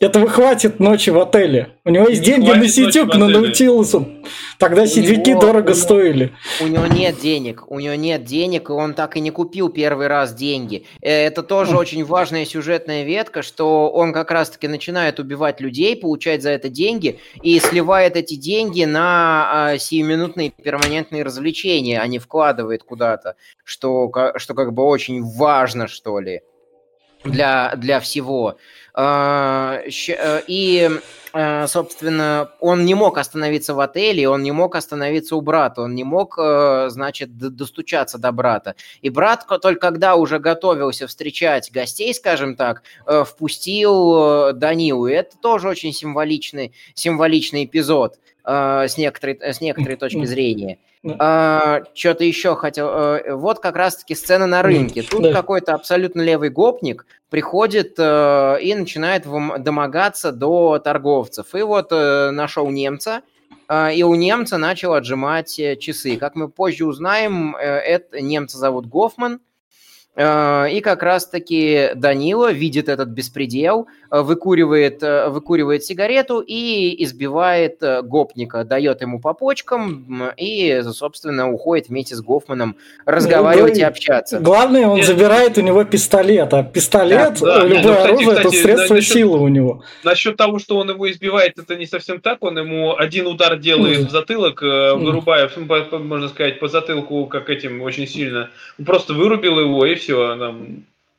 Этого 0.00 0.30
хватит 0.30 0.80
ночи 0.80 1.10
в 1.10 1.18
отеле. 1.18 1.76
У 1.84 1.90
него 1.90 2.08
есть 2.08 2.22
Не 2.22 2.26
деньги 2.26 2.50
на 2.50 2.66
сетюк, 2.68 3.14
на 3.14 3.26
отеле. 3.26 3.38
Наутилусу. 3.40 4.08
Тогда 4.58 4.86
него- 4.86 5.40
дорого 5.40 5.74
стоили. 5.74 6.32
У 6.62 6.68
него 6.68 6.86
нет 6.86 7.20
денег, 7.20 7.70
у 7.70 7.78
него 7.78 7.94
нет 7.94 8.24
денег, 8.24 8.70
и 8.70 8.72
он 8.72 8.94
так 8.94 9.18
и 9.18 9.20
не 9.20 9.30
купил 9.30 9.68
первый 9.68 10.06
раз 10.06 10.32
деньги. 10.32 10.86
Э, 11.02 11.26
Это 11.26 11.42
тоже 11.42 11.76
очень 11.76 12.02
важная 12.02 12.46
сюжетная 12.46 13.04
ветка, 13.04 13.42
что 13.42 13.90
он 13.90 14.14
как 14.14 14.30
раз-таки 14.30 14.68
начинает 14.68 15.20
убивать 15.20 15.60
людей, 15.60 15.94
получать 15.94 16.42
за 16.42 16.48
это 16.48 16.70
деньги, 16.70 17.18
и 17.42 17.60
сливает 17.60 18.16
эти 18.16 18.36
деньги 18.36 18.84
на 18.84 19.72
а, 19.72 19.78
сиюминутные 19.78 20.50
перманентные 20.50 21.24
развлечения, 21.24 22.00
а 22.00 22.06
не 22.06 22.18
вкладывает 22.18 22.84
куда-то, 22.84 23.34
что, 23.64 24.10
что 24.36 24.54
как 24.54 24.72
бы 24.72 24.82
очень 24.82 25.22
важно, 25.22 25.88
что 25.88 26.20
ли, 26.20 26.40
для, 27.24 27.74
для 27.76 28.00
всего. 28.00 28.56
А, 29.02 29.80
э, 29.86 30.42
И, 30.46 30.90
э, 31.32 31.66
собственно, 31.68 32.50
он 32.60 32.84
не 32.84 32.94
мог 32.94 33.16
остановиться 33.16 33.72
в 33.72 33.80
отеле, 33.80 34.28
он 34.28 34.42
не 34.42 34.52
мог 34.52 34.74
остановиться 34.74 35.36
у 35.36 35.40
брата, 35.40 35.80
он 35.80 35.94
не 35.94 36.04
мог, 36.04 36.38
э, 36.38 36.88
значит, 36.90 37.38
достучаться 37.38 38.18
до 38.18 38.30
брата. 38.30 38.74
И 39.00 39.08
брат 39.08 39.44
ко- 39.44 39.58
только 39.58 39.80
когда 39.80 40.16
уже 40.16 40.38
готовился 40.38 41.06
встречать 41.06 41.70
гостей, 41.72 42.12
скажем 42.12 42.56
так, 42.56 42.82
впустил 43.26 44.52
Данилу. 44.52 45.06
И 45.06 45.14
это 45.14 45.38
тоже 45.38 45.68
очень 45.68 45.94
символичный, 45.94 46.72
символичный 46.94 47.64
эпизод 47.64 48.18
с 48.44 48.98
некоторой, 48.98 49.38
с 49.40 49.60
некоторой 49.62 49.96
точки 49.96 50.26
зрения. 50.26 50.78
Да. 51.02 51.82
Что-то 51.94 52.24
еще 52.24 52.54
хотел. 52.56 52.88
э, 52.88 53.34
Вот 53.34 53.60
как 53.60 53.76
раз-таки 53.76 54.14
сцена 54.14 54.46
на 54.46 54.62
рынке. 54.62 55.02
Тут 55.02 55.22
Да. 55.22 55.32
какой-то 55.32 55.72
абсолютно 55.74 56.20
левый 56.20 56.50
гопник 56.50 57.06
приходит 57.30 57.94
э, 57.98 58.58
и 58.60 58.74
начинает 58.74 59.24
домогаться 59.62 60.32
до 60.32 60.78
торговцев. 60.78 61.54
И 61.54 61.62
вот 61.62 61.88
э, 61.92 62.30
нашел 62.32 62.68
немца, 62.70 63.22
э, 63.68 63.94
и 63.94 64.02
у 64.02 64.14
немца 64.14 64.58
начал 64.58 64.92
отжимать 64.92 65.58
э, 65.58 65.76
часы. 65.76 66.16
Как 66.18 66.34
мы 66.34 66.48
позже 66.48 66.84
узнаем, 66.84 67.56
э, 67.56 67.60
это 67.62 68.20
немца 68.20 68.58
зовут 68.58 68.86
Гофман. 68.86 69.40
Э, 70.16 70.66
И 70.70 70.80
как 70.80 71.02
раз-таки 71.02 71.90
Данила 71.94 72.50
видит 72.52 72.88
этот 72.88 73.08
беспредел, 73.10 73.86
э, 74.10 74.20
выкуривает, 74.22 75.02
э, 75.02 75.28
выкуривает 75.28 75.84
сигарету 75.84 76.40
и 76.44 77.02
избивает 77.04 77.78
гопника, 78.02 78.64
дает 78.64 79.02
ему 79.02 79.20
по 79.20 79.34
почкам 79.34 80.32
и, 80.36 80.82
собственно, 80.92 81.50
уходит 81.52 81.88
вместе 81.88 82.16
с 82.16 82.20
Гофманом 82.22 82.74
разговаривать 83.06 83.78
и 83.78 83.82
да, 83.82 83.86
общаться. 83.88 84.40
Главное, 84.40 84.88
он 84.88 84.96
Нет. 84.96 85.06
забирает 85.06 85.56
у 85.58 85.60
него 85.60 85.84
пистолет, 85.84 86.52
а 86.54 86.64
пистолет, 86.64 87.38
Да, 87.40 87.60
да, 87.60 87.64
любое 87.66 87.82
ну, 87.82 87.92
кстати, 87.94 88.08
оружие, 88.08 88.32
это 88.32 88.42
кстати, 88.42 88.62
средство 88.62 88.94
насчет- 88.94 89.12
силы 89.14 89.38
у 89.40 89.48
него. 89.48 89.82
Насчет 90.04 90.36
того, 90.36 90.58
что 90.58 90.76
он 90.76 90.90
его 90.90 91.08
избивает, 91.10 91.56
это 91.58 91.76
не 91.76 91.86
совсем 91.86 92.20
так. 92.20 92.42
Он 92.42 92.58
ему 92.58 92.96
один 92.96 93.26
удар 93.28 93.56
делает 93.58 94.00
Мгм. 94.00 94.08
в 94.08 94.10
затылок, 94.10 94.60
вырубая, 94.62 95.48
ну, 95.56 95.66
по- 95.66 95.98
можно 95.98 96.28
сказать, 96.28 96.58
по 96.58 96.66
затылку, 96.68 97.26
как 97.26 97.48
этим, 97.48 97.80
очень 97.82 98.08
сильно. 98.08 98.50
Просто 98.84 99.14
вырубил 99.14 99.60
его, 99.60 99.86
и 99.86 99.99
все, 100.00 100.52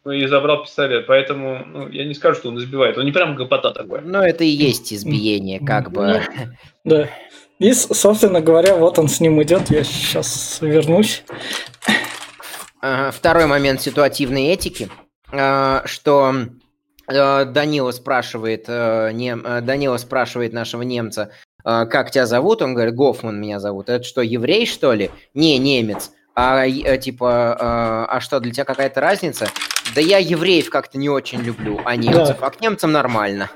и 0.06 0.26
забрал 0.26 0.64
пистолет. 0.64 1.06
Поэтому 1.08 1.64
ну, 1.66 1.88
я 1.90 2.06
не 2.06 2.14
скажу, 2.14 2.40
что 2.40 2.50
он 2.50 2.58
избивает. 2.58 2.98
Он 2.98 3.06
не 3.06 3.12
прям 3.12 3.36
гопота 3.36 3.72
такой. 3.72 4.02
Но 4.02 4.24
это 4.24 4.44
и 4.44 4.50
есть 4.50 4.94
избиение, 4.94 5.60
как 5.60 5.92
бы. 5.92 6.22
Да. 6.84 7.08
И, 7.60 7.74
собственно 7.74 8.42
говоря, 8.42 8.76
вот 8.76 8.98
он 8.98 9.08
с 9.08 9.20
ним 9.20 9.42
идет. 9.44 9.70
Я 9.70 9.84
сейчас 9.84 10.58
вернусь. 10.62 11.24
Второй 13.12 13.46
момент 13.46 13.82
ситуативной 13.82 14.48
этики, 14.48 14.90
а, 15.32 15.84
что 15.86 16.34
э, 17.08 17.46
Данила 17.46 17.92
спрашивает, 17.92 18.66
э, 18.68 19.12
нем- 19.14 19.46
э, 19.46 19.62
Данила 19.62 19.98
спрашивает 19.98 20.54
нашего 20.54 20.82
немца, 20.82 21.32
как 21.64 22.10
тебя 22.10 22.26
зовут? 22.26 22.64
Он 22.64 22.74
говорит, 22.74 22.96
Гофман 22.96 23.40
меня 23.40 23.60
зовут. 23.60 23.90
Это 23.90 24.04
что, 24.04 24.22
еврей, 24.22 24.66
что 24.66 24.94
ли? 24.94 25.12
Не, 25.36 25.60
немец. 25.60 26.12
А 26.44 26.66
э, 26.66 26.98
типа, 26.98 27.56
э, 27.60 27.64
а 28.16 28.20
что, 28.20 28.40
для 28.40 28.52
тебя 28.52 28.66
какая-то 28.66 29.00
разница? 29.00 29.48
Да 29.94 30.02
я 30.02 30.18
евреев 30.18 30.72
как-то 30.72 30.98
не 30.98 31.08
очень 31.08 31.40
люблю, 31.42 31.80
а 31.86 31.96
немцев, 31.96 32.38
а 32.42 32.50
к 32.50 32.60
немцам 32.62 32.92
нормально. 32.92 33.52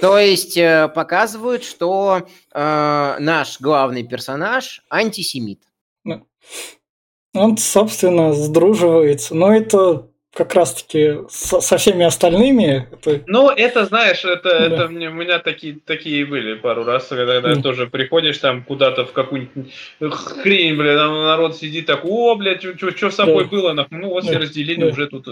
То 0.00 0.18
есть 0.18 0.56
э, 0.56 0.88
показывают, 0.94 1.64
что 1.64 2.22
э, 2.54 3.16
наш 3.18 3.60
главный 3.60 4.04
персонаж 4.04 4.82
антисемит. 4.88 5.60
Он, 7.34 7.58
собственно, 7.58 8.32
сдруживается. 8.32 9.34
Но 9.34 9.54
это 9.54 10.08
как 10.34 10.54
раз-таки 10.54 11.18
со, 11.30 11.60
со 11.60 11.76
всеми 11.78 12.04
остальными. 12.04 12.88
Это, 12.92 13.22
Ну, 13.26 13.50
это, 13.50 13.84
знаешь, 13.86 14.24
это, 14.24 14.50
Да. 14.50 14.66
это 14.66 14.88
мне, 14.88 15.08
у 15.08 15.12
меня 15.12 15.38
такие, 15.38 15.78
такие 15.86 16.26
были 16.26 16.54
пару 16.54 16.84
раз, 16.84 17.06
когда, 17.06 17.40
Мгм. 17.40 17.62
тоже 17.62 17.86
приходишь 17.86 18.38
там 18.38 18.64
куда-то 18.64 19.04
в 19.06 19.12
какую-нибудь 19.12 19.72
хрень, 20.00 20.76
блин, 20.76 20.96
там 20.96 21.12
народ 21.24 21.56
сидит 21.56 21.86
так, 21.86 22.04
о, 22.04 22.34
блядь, 22.34 22.62
что 22.62 23.10
с 23.10 23.14
собой 23.14 23.44
Да. 23.44 23.50
было, 23.50 23.72
нахуй, 23.72 23.98
ну, 23.98 24.08
вот 24.08 24.24
все 24.24 24.34
Да. 24.34 24.40
разделили 24.40 24.80
Да. 24.80 24.86
уже 24.88 25.06
тут. 25.06 25.26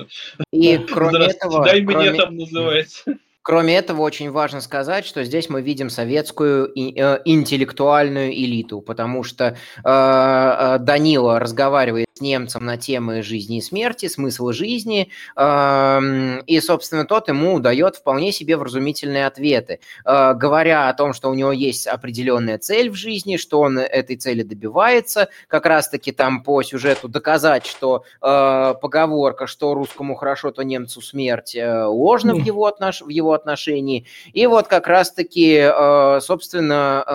И 0.52 0.78
Да. 0.78 0.84
кроме 0.92 1.26
этого, 1.26 1.64
дай 1.64 1.80
мне 1.80 1.94
кроме- 1.94 2.12
там 2.14 2.36
называется. 2.36 3.02
Кроме 3.42 3.76
этого, 3.76 4.02
очень 4.02 4.30
важно 4.30 4.60
сказать, 4.60 5.04
что 5.04 5.24
здесь 5.24 5.48
мы 5.48 5.62
видим 5.62 5.90
советскую 5.90 6.68
э, 6.68 7.20
интеллектуальную 7.24 8.32
элиту, 8.32 8.80
потому 8.80 9.24
что 9.24 9.44
э, 9.46 9.54
э, 9.84 10.78
Данила 10.78 11.40
разговаривает 11.40 12.06
с 12.14 12.20
немцем 12.20 12.64
на 12.64 12.76
темы 12.76 13.22
жизни 13.22 13.58
и 13.58 13.60
смерти, 13.60 14.06
смысла 14.06 14.52
жизни, 14.52 15.08
эм, 15.36 16.38
и, 16.40 16.60
собственно, 16.60 17.04
тот 17.04 17.28
ему 17.28 17.58
дает 17.58 17.96
вполне 17.96 18.30
себе 18.32 18.56
вразумительные 18.56 19.26
ответы, 19.26 19.80
э, 20.04 20.34
говоря 20.34 20.88
о 20.88 20.94
том, 20.94 21.12
что 21.12 21.28
у 21.28 21.34
него 21.34 21.50
есть 21.50 21.88
определенная 21.88 22.58
цель 22.58 22.90
в 22.90 22.94
жизни, 22.94 23.38
что 23.38 23.60
он 23.60 23.78
этой 23.78 24.16
цели 24.16 24.42
добивается, 24.42 25.30
как 25.48 25.66
раз-таки 25.66 26.12
там 26.12 26.44
по 26.44 26.62
сюжету 26.62 27.08
доказать, 27.08 27.66
что 27.66 28.04
э, 28.20 28.74
поговорка, 28.80 29.48
что 29.48 29.74
русскому 29.74 30.14
хорошо, 30.14 30.52
то 30.52 30.62
немцу 30.62 31.00
смерть, 31.00 31.56
э, 31.56 31.84
ложно 31.86 32.34
в 32.34 32.38
его, 32.38 32.68
отнош- 32.68 33.02
в 33.04 33.08
его 33.08 33.31
отношении. 33.32 34.06
И 34.32 34.46
вот 34.46 34.68
как 34.68 34.86
раз-таки, 34.86 35.58
э, 35.62 36.20
собственно, 36.20 37.04
э, 37.06 37.10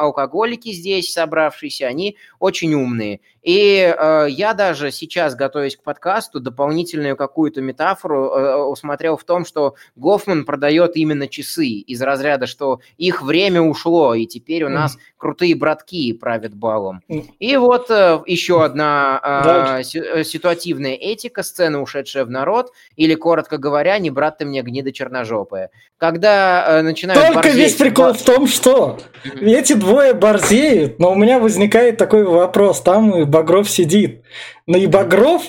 алкоголики 0.00 0.72
здесь 0.72 1.12
собравшиеся, 1.12 1.86
они 1.86 2.16
очень 2.38 2.74
умные. 2.74 3.20
И 3.44 3.94
э, 3.96 4.26
я 4.30 4.54
даже 4.54 4.90
сейчас, 4.90 5.34
готовясь 5.34 5.76
к 5.76 5.82
подкасту, 5.82 6.40
дополнительную 6.40 7.14
какую-то 7.14 7.60
метафору 7.60 8.30
э, 8.30 8.56
усмотрел 8.64 9.18
в 9.18 9.24
том, 9.24 9.44
что 9.44 9.74
Гофман 9.96 10.46
продает 10.46 10.96
именно 10.96 11.28
часы 11.28 11.66
из 11.66 12.00
разряда, 12.00 12.46
что 12.46 12.80
их 12.96 13.22
время 13.22 13.60
ушло, 13.60 14.14
и 14.14 14.24
теперь 14.24 14.64
у 14.64 14.70
нас 14.70 14.96
крутые 15.18 15.54
братки 15.56 16.12
правят 16.14 16.54
балом. 16.54 17.02
Мгм. 17.08 17.34
И 17.38 17.56
вот 17.58 17.90
э, 17.90 18.20
еще 18.26 18.64
одна 18.64 19.82
э, 19.82 19.98
э, 19.98 20.24
ситуативная 20.24 20.94
этика, 20.94 21.42
сцена, 21.42 21.82
ушедшая 21.82 22.24
в 22.24 22.30
народ, 22.30 22.72
или, 22.96 23.14
коротко 23.14 23.58
говоря, 23.58 23.98
не 23.98 24.10
брат 24.10 24.38
ты 24.38 24.46
мне 24.46 24.62
гнида 24.62 24.90
черножопая. 24.90 25.70
Когда 25.98 26.78
э, 26.78 26.82
начинают 26.82 27.22
Только 27.22 27.48
борзеть 27.48 27.56
весь 27.56 27.74
прикол 27.74 28.14
в 28.14 28.22
том, 28.22 28.46
что 28.46 28.98
эти 29.38 29.74
двое 29.74 30.14
борзеют, 30.14 30.98
но 30.98 31.12
у 31.12 31.14
меня 31.14 31.38
возникает 31.38 31.98
такой 31.98 32.24
вопрос. 32.24 32.80
Там 32.80 33.33
Багров 33.34 33.68
сидит. 33.68 34.22
Но 34.68 34.78
и 34.78 34.86
Багров, 34.86 35.42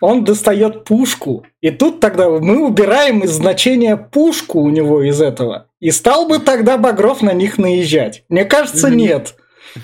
он 0.00 0.24
достает 0.24 0.84
пушку. 0.84 1.44
И 1.60 1.70
тут 1.70 2.00
тогда 2.00 2.30
мы 2.30 2.64
убираем 2.66 3.20
из 3.20 3.32
значения 3.32 3.98
пушку 3.98 4.60
у 4.60 4.70
него 4.70 5.02
из 5.02 5.20
этого. 5.20 5.68
И 5.78 5.90
стал 5.90 6.26
бы 6.26 6.38
тогда 6.38 6.78
Багров 6.78 7.20
на 7.20 7.34
них 7.34 7.58
наезжать? 7.58 8.24
Мне 8.30 8.46
кажется, 8.46 8.88
нет. 8.88 9.36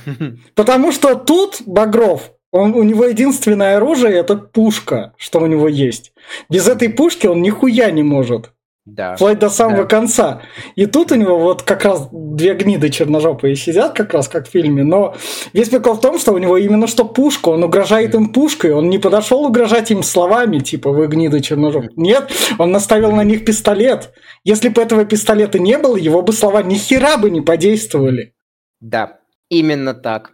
Потому 0.54 0.92
что 0.92 1.14
тут 1.14 1.60
Багров, 1.66 2.32
он, 2.52 2.74
у 2.74 2.82
него 2.84 3.04
единственное 3.04 3.76
оружие 3.76 4.14
это 4.14 4.36
пушка, 4.36 5.12
что 5.18 5.40
у 5.40 5.46
него 5.46 5.68
есть. 5.68 6.14
Без 6.48 6.68
этой 6.68 6.88
пушки 6.88 7.26
он 7.26 7.42
нихуя 7.42 7.90
не 7.90 8.02
может. 8.02 8.52
Да. 8.84 9.14
Вплоть 9.14 9.38
до 9.38 9.48
самого 9.48 9.82
Да. 9.82 9.88
конца. 9.88 10.42
И 10.74 10.86
тут 10.86 11.12
у 11.12 11.14
него 11.14 11.38
вот 11.38 11.62
как 11.62 11.84
раз 11.84 12.08
две 12.10 12.54
гниды 12.54 12.90
черножопые 12.90 13.54
сидят, 13.54 13.92
как 13.94 14.12
раз 14.12 14.26
как 14.26 14.48
в 14.48 14.50
фильме. 14.50 14.82
Но 14.82 15.14
весь 15.52 15.68
прикол 15.68 15.94
в 15.94 16.00
том, 16.00 16.18
что 16.18 16.32
у 16.32 16.38
него 16.38 16.56
именно 16.56 16.88
что 16.88 17.04
пушка. 17.04 17.50
Он 17.50 17.62
угрожает 17.62 18.14
им 18.16 18.32
пушкой. 18.32 18.72
Он 18.72 18.90
не 18.90 18.98
подошел 18.98 19.44
угрожать 19.44 19.92
им 19.92 20.02
словами, 20.02 20.58
типа 20.58 20.90
вы 20.90 21.06
гниды 21.06 21.40
черножопые. 21.40 21.92
Нет, 21.94 22.32
он 22.58 22.72
наставил 22.72 23.12
на 23.12 23.22
них 23.22 23.44
пистолет. 23.44 24.12
Если 24.42 24.68
бы 24.68 24.82
этого 24.82 25.04
пистолета 25.04 25.60
не 25.60 25.78
было, 25.78 25.96
его 25.96 26.22
бы 26.22 26.32
слова 26.32 26.62
ни 26.64 26.74
хера 26.74 27.18
бы 27.18 27.30
не 27.30 27.40
подействовали. 27.40 28.34
Да, 28.80 29.20
именно 29.48 29.94
так. 29.94 30.32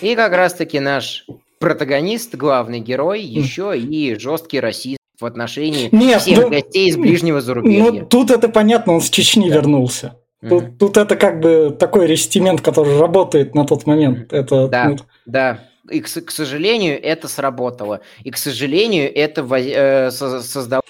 И 0.00 0.14
как 0.14 0.32
раз-таки 0.32 0.80
наш 0.80 1.26
протагонист, 1.60 2.34
главный 2.36 2.80
герой, 2.80 3.20
еще 3.20 3.78
и 3.78 4.18
жесткий 4.18 4.60
расист 4.60 4.96
в 5.22 5.26
отношении 5.26 5.88
Нет, 5.92 6.20
всех 6.20 6.38
ну, 6.42 6.50
гостей 6.50 6.88
из 6.88 6.96
ближнего 6.96 7.40
зарубежья. 7.40 7.90
Ну, 7.92 8.06
тут 8.06 8.30
это 8.30 8.48
понятно, 8.48 8.92
он 8.94 9.00
с 9.00 9.08
Чечни 9.08 9.48
Да. 9.48 9.54
вернулся. 9.56 10.18
Мгм. 10.42 10.48
Тут, 10.50 10.78
тут 10.78 10.96
это 10.96 11.16
как 11.16 11.40
бы 11.40 11.74
такой 11.78 12.06
рестимент, 12.06 12.60
который 12.60 12.98
работает 12.98 13.54
на 13.54 13.64
тот 13.64 13.86
момент. 13.86 14.32
Это, 14.32 14.68
Да. 14.68 14.88
ну, 14.88 14.96
Да, 15.24 15.60
и, 15.88 16.00
к, 16.00 16.06
к 16.08 16.30
сожалению, 16.30 17.00
это 17.02 17.28
сработало. 17.28 18.00
И, 18.24 18.30
к 18.30 18.36
сожалению, 18.36 19.12
это 19.14 19.42
воз- 19.44 19.62
э, 19.66 20.10
со- 20.10 20.42
создало 20.42 20.82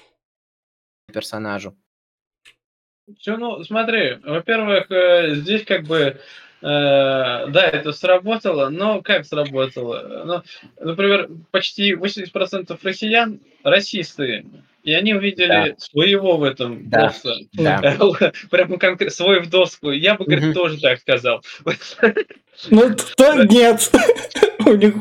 персонажу. 1.12 1.74
Все, 3.18 3.36
ну, 3.36 3.62
смотри, 3.64 4.14
во-первых, 4.24 4.90
э, 4.90 5.34
здесь 5.34 5.64
как 5.64 5.84
бы 5.84 6.18
да, 6.62 7.68
это 7.72 7.92
сработало, 7.92 8.68
но 8.68 9.02
как 9.02 9.26
сработало? 9.26 10.22
Ну, 10.24 10.42
например, 10.80 11.28
почти 11.50 11.92
80% 11.94 12.78
россиян 12.82 13.40
расисты, 13.64 14.46
и 14.82 14.92
они 14.92 15.14
увидели 15.14 15.48
да. 15.48 15.66
своего 15.78 16.36
в 16.36 16.42
этом 16.42 16.88
да. 16.88 17.06
босса. 17.06 17.34
Да. 17.52 17.80
Прям 18.50 18.78
конкретно 18.78 19.10
свой 19.10 19.40
в 19.40 19.48
доску. 19.48 19.90
Я 19.90 20.14
бы, 20.14 20.24
говорит, 20.24 20.46
угу. 20.46 20.54
тоже 20.54 20.80
так 20.80 21.00
сказал. 21.00 21.42
Ну, 22.70 22.94
то 23.16 23.44
нет. 23.44 23.90
У 24.64 24.74
них, 24.74 24.94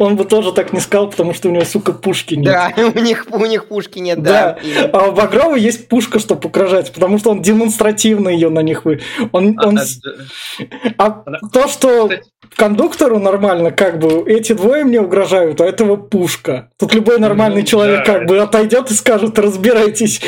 он 0.00 0.16
бы 0.16 0.24
тоже 0.24 0.52
так 0.52 0.72
не 0.72 0.80
сказал, 0.80 1.08
потому 1.08 1.34
что 1.34 1.48
у 1.48 1.52
него, 1.52 1.64
сука, 1.64 1.92
пушки 1.92 2.34
нет. 2.34 2.46
Да, 2.46 2.72
у 2.76 2.98
них, 2.98 3.26
у 3.30 3.46
них 3.46 3.68
пушки 3.68 4.00
нет, 4.00 4.20
да. 4.20 4.58
да. 4.74 4.90
А 4.92 5.08
у 5.08 5.12
Багрова 5.12 5.54
есть 5.54 5.88
пушка, 5.88 6.18
чтобы 6.18 6.48
угрожать, 6.48 6.92
потому 6.92 7.18
что 7.18 7.30
он 7.30 7.40
демонстративно 7.40 8.28
ее 8.28 8.48
на 8.48 8.58
них 8.58 8.84
вы. 8.84 9.02
Он, 9.30 9.56
а, 9.56 9.68
он... 9.68 9.78
А, 10.98 11.04
а 11.06 11.24
то, 11.52 11.68
что 11.68 12.10
кондуктору 12.56 13.20
нормально, 13.20 13.70
как 13.70 14.00
бы, 14.00 14.24
эти 14.26 14.52
двое 14.52 14.84
мне 14.84 15.00
угрожают, 15.00 15.60
а 15.60 15.64
этого 15.64 15.96
пушка. 15.96 16.70
Тут 16.76 16.92
любой 16.92 17.20
нормальный 17.20 17.60
ну, 17.60 17.66
человек 17.66 18.04
да. 18.04 18.12
как 18.14 18.26
бы 18.26 18.38
отойдет 18.38 18.90
и 18.90 18.94
скажет, 18.94 19.23
разбирайтесь. 19.32 20.20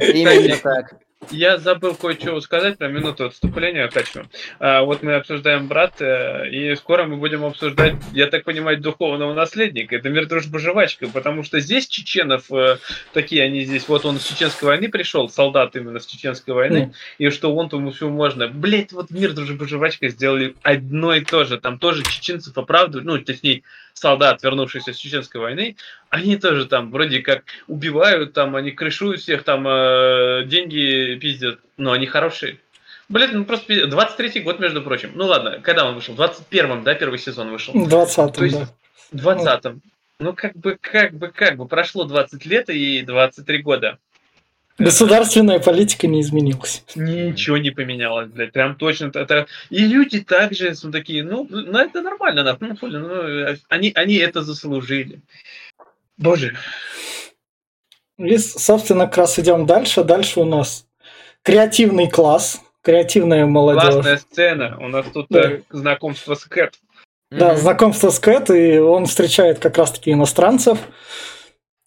Именно 0.00 0.56
так. 0.56 0.96
Я 1.30 1.58
забыл 1.58 1.94
кое-что 1.94 2.40
сказать, 2.40 2.78
про 2.78 2.88
минуту 2.88 3.26
отступления 3.26 3.88
хочу. 3.88 4.24
А, 4.58 4.82
вот 4.82 5.02
мы 5.02 5.14
обсуждаем 5.14 5.66
брат, 5.66 6.00
э, 6.00 6.48
и 6.50 6.74
скоро 6.76 7.04
мы 7.04 7.16
будем 7.16 7.44
обсуждать, 7.44 7.94
я 8.12 8.26
так 8.26 8.44
понимаю, 8.44 8.80
духовного 8.80 9.34
наследника. 9.34 9.96
Это 9.96 10.08
мир, 10.08 10.26
дружба, 10.26 10.58
жвачка, 10.58 11.08
потому 11.08 11.42
что 11.42 11.58
здесь 11.60 11.88
чеченов 11.88 12.50
э, 12.52 12.78
такие, 13.12 13.42
они 13.42 13.64
здесь, 13.64 13.88
вот 13.88 14.04
он 14.04 14.20
с 14.20 14.24
чеченской 14.28 14.68
войны 14.68 14.88
пришел, 14.88 15.28
солдат 15.28 15.74
именно 15.74 15.98
с 15.98 16.06
чеченской 16.06 16.54
войны, 16.54 16.76
mm. 16.76 16.94
и 17.18 17.30
что 17.30 17.54
он 17.54 17.68
тому 17.68 17.90
все 17.90 18.08
можно. 18.08 18.48
Блять, 18.48 18.92
вот 18.92 19.10
мир, 19.10 19.32
дружба, 19.32 19.66
жвачка 19.66 20.08
сделали 20.08 20.54
одно 20.62 21.14
и 21.14 21.24
то 21.24 21.44
же. 21.44 21.58
Там 21.58 21.78
тоже 21.78 22.02
чеченцев 22.04 22.56
оправдывают, 22.56 23.06
ну, 23.06 23.18
точнее, 23.18 23.62
солдат, 23.98 24.42
вернувшихся 24.42 24.92
с 24.92 24.96
чеченской 24.96 25.40
войны, 25.40 25.76
они 26.10 26.36
тоже 26.36 26.66
там 26.66 26.90
вроде 26.90 27.20
как 27.20 27.44
убивают, 27.66 28.34
там 28.34 28.54
они 28.54 28.70
крышуют 28.70 29.20
всех, 29.20 29.42
там 29.42 29.66
э, 29.66 30.44
деньги 30.46 31.18
пиздят, 31.20 31.60
но 31.76 31.92
они 31.92 32.06
хорошие. 32.06 32.58
Блин, 33.08 33.30
ну 33.32 33.44
просто 33.44 33.72
23-й 33.72 34.40
год, 34.40 34.58
между 34.58 34.82
прочим. 34.82 35.12
Ну 35.14 35.26
ладно, 35.26 35.60
когда 35.62 35.86
он 35.86 35.94
вышел? 35.94 36.14
В 36.14 36.20
21-м, 36.20 36.82
да, 36.84 36.94
первый 36.94 37.18
сезон 37.18 37.50
вышел? 37.50 37.72
В 37.72 37.88
20-м, 37.88 38.32
То 38.32 38.44
есть, 38.44 38.58
да. 39.12 39.34
20-м. 39.34 39.80
Ну, 40.18 40.32
как 40.32 40.56
бы, 40.56 40.78
как 40.80 41.12
бы, 41.12 41.28
как 41.28 41.56
бы, 41.56 41.68
прошло 41.68 42.04
20 42.04 42.44
лет 42.46 42.70
и 42.70 43.02
23 43.02 43.62
года. 43.62 43.98
Государственная 44.78 45.58
политика 45.58 46.06
не 46.06 46.20
изменилась. 46.20 46.84
Ничего 46.94 47.56
не 47.56 47.70
поменялось, 47.70 48.28
блядь, 48.28 48.52
прям 48.52 48.76
точно. 48.76 49.10
Это... 49.14 49.46
И 49.70 49.78
люди 49.86 50.20
также 50.20 50.74
ну, 50.82 50.92
такие, 50.92 51.24
ну, 51.24 51.46
ну 51.48 51.78
это 51.78 52.02
нормально, 52.02 52.42
нахуй, 52.42 52.90
ну, 52.90 52.98
ну, 52.98 53.56
они, 53.68 53.92
они 53.94 54.16
это 54.16 54.42
заслужили. 54.42 55.20
Боже. 56.18 56.56
И, 58.18 58.38
собственно, 58.38 59.06
как 59.06 59.18
раз 59.18 59.38
идем 59.38 59.66
дальше. 59.66 60.04
Дальше 60.04 60.40
у 60.40 60.44
нас 60.44 60.86
креативный 61.42 62.08
класс, 62.10 62.60
креативная 62.82 63.46
молодежь. 63.46 63.92
Классная 63.92 64.18
сцена. 64.18 64.76
У 64.80 64.88
нас 64.88 65.06
тут 65.12 65.26
да. 65.30 65.52
Э, 65.52 65.60
знакомство 65.70 66.34
с 66.34 66.44
Кэт. 66.44 66.74
Да, 67.30 67.52
mm-hmm. 67.52 67.56
знакомство 67.56 68.10
с 68.10 68.18
Кэт, 68.18 68.50
и 68.50 68.78
он 68.78 69.06
встречает 69.06 69.58
как 69.58 69.76
раз-таки 69.78 70.12
иностранцев. 70.12 70.78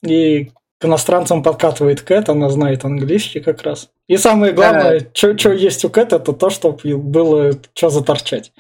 И 0.04 0.52
к 0.80 0.86
иностранцам 0.86 1.44
подкатывает 1.44 2.02
Кэт, 2.02 2.30
она 2.30 2.50
знает 2.50 2.86
английский 2.86 3.42
как 3.42 3.62
раз. 3.64 3.90
И 4.08 4.18
самое 4.18 4.54
главное, 4.54 5.02
да. 5.02 5.38
что 5.38 5.52
есть 5.52 5.84
у 5.84 5.90
Кэт, 5.90 6.14
это 6.14 6.32
то, 6.34 6.50
чтобы 6.50 6.98
было 6.98 7.52
что 7.74 7.90
заторчать. 7.90 8.54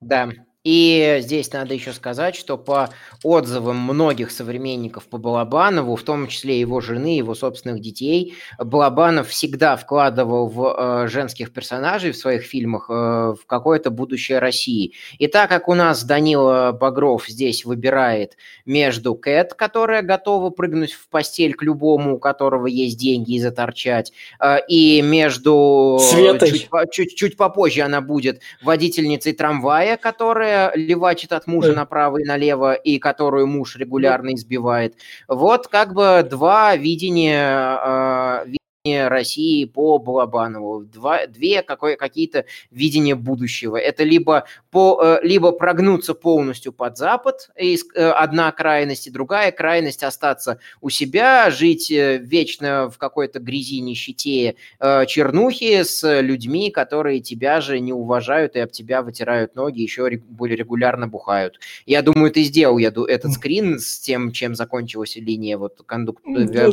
Да, 0.00 0.28
и 0.64 1.18
здесь 1.22 1.52
надо 1.52 1.74
еще 1.74 1.92
сказать, 1.92 2.36
что 2.36 2.56
по 2.56 2.90
отзывам 3.24 3.78
многих 3.78 4.30
современников 4.30 5.08
по 5.08 5.18
Балабанову, 5.18 5.96
в 5.96 6.02
том 6.04 6.28
числе 6.28 6.60
его 6.60 6.80
жены, 6.80 7.16
его 7.16 7.34
собственных 7.34 7.80
детей, 7.80 8.34
Балабанов 8.58 9.28
всегда 9.28 9.76
вкладывал 9.76 10.46
в 10.46 10.76
э, 11.04 11.08
женских 11.08 11.52
персонажей 11.52 12.12
в 12.12 12.16
своих 12.16 12.44
фильмах 12.44 12.86
э, 12.88 12.92
в 12.92 13.40
какое-то 13.44 13.90
будущее 13.90 14.38
России. 14.38 14.92
И 15.18 15.26
так 15.26 15.50
как 15.50 15.66
у 15.68 15.74
нас 15.74 16.04
Данила 16.04 16.70
Багров 16.70 17.26
здесь 17.26 17.64
выбирает 17.64 18.36
между 18.64 19.16
Кэт, 19.16 19.54
которая 19.54 20.02
готова 20.02 20.50
прыгнуть 20.50 20.92
в 20.92 21.08
постель 21.08 21.54
к 21.54 21.64
любому, 21.64 22.14
у 22.14 22.18
которого 22.20 22.68
есть 22.68 22.98
деньги 22.98 23.34
и 23.34 23.40
заторчать, 23.40 24.12
э, 24.38 24.58
и 24.68 25.02
между... 25.02 25.98
Светой. 26.00 26.50
Чуть, 26.52 26.92
чуть, 26.92 27.16
чуть 27.16 27.36
попозже 27.36 27.80
она 27.80 28.00
будет 28.00 28.42
водительницей 28.62 29.32
трамвая, 29.32 29.96
которая 29.96 30.51
которая 30.52 30.72
левачит 30.74 31.32
от 31.32 31.46
мужа 31.46 31.72
направо 31.74 32.18
и 32.18 32.24
налево, 32.24 32.74
и 32.74 32.98
которую 32.98 33.46
муж 33.46 33.76
регулярно 33.76 34.34
избивает. 34.34 34.94
Вот 35.28 35.68
как 35.68 35.94
бы 35.94 36.26
два 36.28 36.76
видения, 36.76 37.48
а, 37.48 38.44
России 38.84 39.64
по 39.64 39.98
Балабанову, 39.98 40.82
два, 40.82 41.28
две 41.28 41.62
какое, 41.62 41.94
какие-то 41.94 42.46
видения 42.72 43.14
будущего. 43.14 43.76
Это 43.76 44.02
либо, 44.02 44.44
по, 44.72 45.00
э, 45.00 45.18
либо 45.22 45.52
прогнуться 45.52 46.14
полностью 46.14 46.72
под 46.72 46.98
Запад, 46.98 47.50
э, 47.54 47.76
одна 47.94 48.50
крайность, 48.50 49.06
и 49.06 49.10
другая 49.10 49.52
крайность 49.52 50.02
остаться 50.02 50.58
у 50.80 50.90
себя, 50.90 51.52
жить 51.52 51.92
э, 51.92 52.18
вечно 52.18 52.90
в 52.90 52.98
какой-то 52.98 53.38
грязи, 53.38 53.80
нищете, 53.80 54.56
чернухи 54.80 55.84
с 55.84 56.20
людьми, 56.20 56.70
которые 56.72 57.20
тебя 57.20 57.60
же 57.60 57.78
не 57.78 57.92
уважают 57.92 58.56
и 58.56 58.60
об 58.60 58.72
тебя 58.72 59.02
вытирают 59.02 59.54
ноги, 59.54 59.80
еще 59.80 60.10
более 60.16 60.56
регулярно 60.56 61.06
бухают. 61.06 61.60
Я 61.86 62.02
думаю, 62.02 62.32
ты 62.32 62.42
сделал 62.42 62.78
я, 62.78 62.88
этот 62.88 63.32
скрин 63.32 63.78
с 63.78 64.00
тем, 64.00 64.32
чем 64.32 64.56
закончилась 64.56 65.14
линия 65.14 65.56
вот 65.56 65.82
кондукт... 65.86 66.24
Да, 66.24 66.68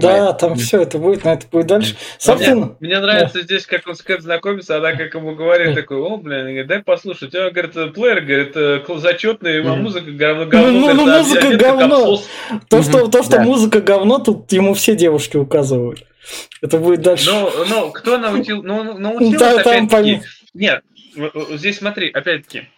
да, 0.00 0.32
там 0.32 0.56
все 0.56 0.82
это 0.82 0.98
будет 0.98 1.27
на 1.28 1.34
это 1.34 1.46
будет 1.50 1.66
дальше. 1.66 1.96
Собственно... 2.18 2.76
Мне, 2.80 2.96
мне 2.96 3.00
нравится 3.00 3.38
да. 3.38 3.42
здесь, 3.42 3.66
как 3.66 3.86
он 3.86 3.94
с 3.94 4.02
Кэт 4.02 4.22
знакомится, 4.22 4.76
она 4.76 4.92
как 4.92 5.14
ему 5.14 5.34
говорит, 5.34 5.74
такой, 5.74 5.98
о, 5.98 6.16
блин, 6.16 6.40
говорит, 6.40 6.66
дай 6.66 6.82
послушать. 6.82 7.34
Он 7.34 7.52
говорит, 7.52 7.72
плеер, 7.94 8.20
говорит, 8.22 8.52
э, 8.56 8.82
зачетный, 8.98 9.62
а 9.62 9.74
музыка 9.74 10.10
говно, 10.10 10.46
говно. 10.46 10.70
Ну, 10.70 10.94
ну, 10.94 11.06
ну 11.06 11.18
музыка 11.18 11.56
говно. 11.56 12.20
То, 12.68 12.82
что, 12.82 13.08
то, 13.08 13.22
что 13.22 13.40
музыка 13.40 13.80
говно, 13.80 14.18
тут 14.18 14.50
ему 14.52 14.74
все 14.74 14.96
девушки 14.96 15.36
указывают. 15.36 16.04
Это 16.62 16.78
будет 16.78 17.02
дальше. 17.02 17.30
Ну, 17.30 17.50
ну 17.68 17.92
кто 17.92 18.18
научил? 18.18 18.62
Ну, 18.62 18.98
научил, 18.98 19.42
опять-таки. 19.42 20.22
Нет, 20.54 20.82
здесь 21.52 21.78
смотри, 21.78 22.10
опять-таки, 22.10 22.68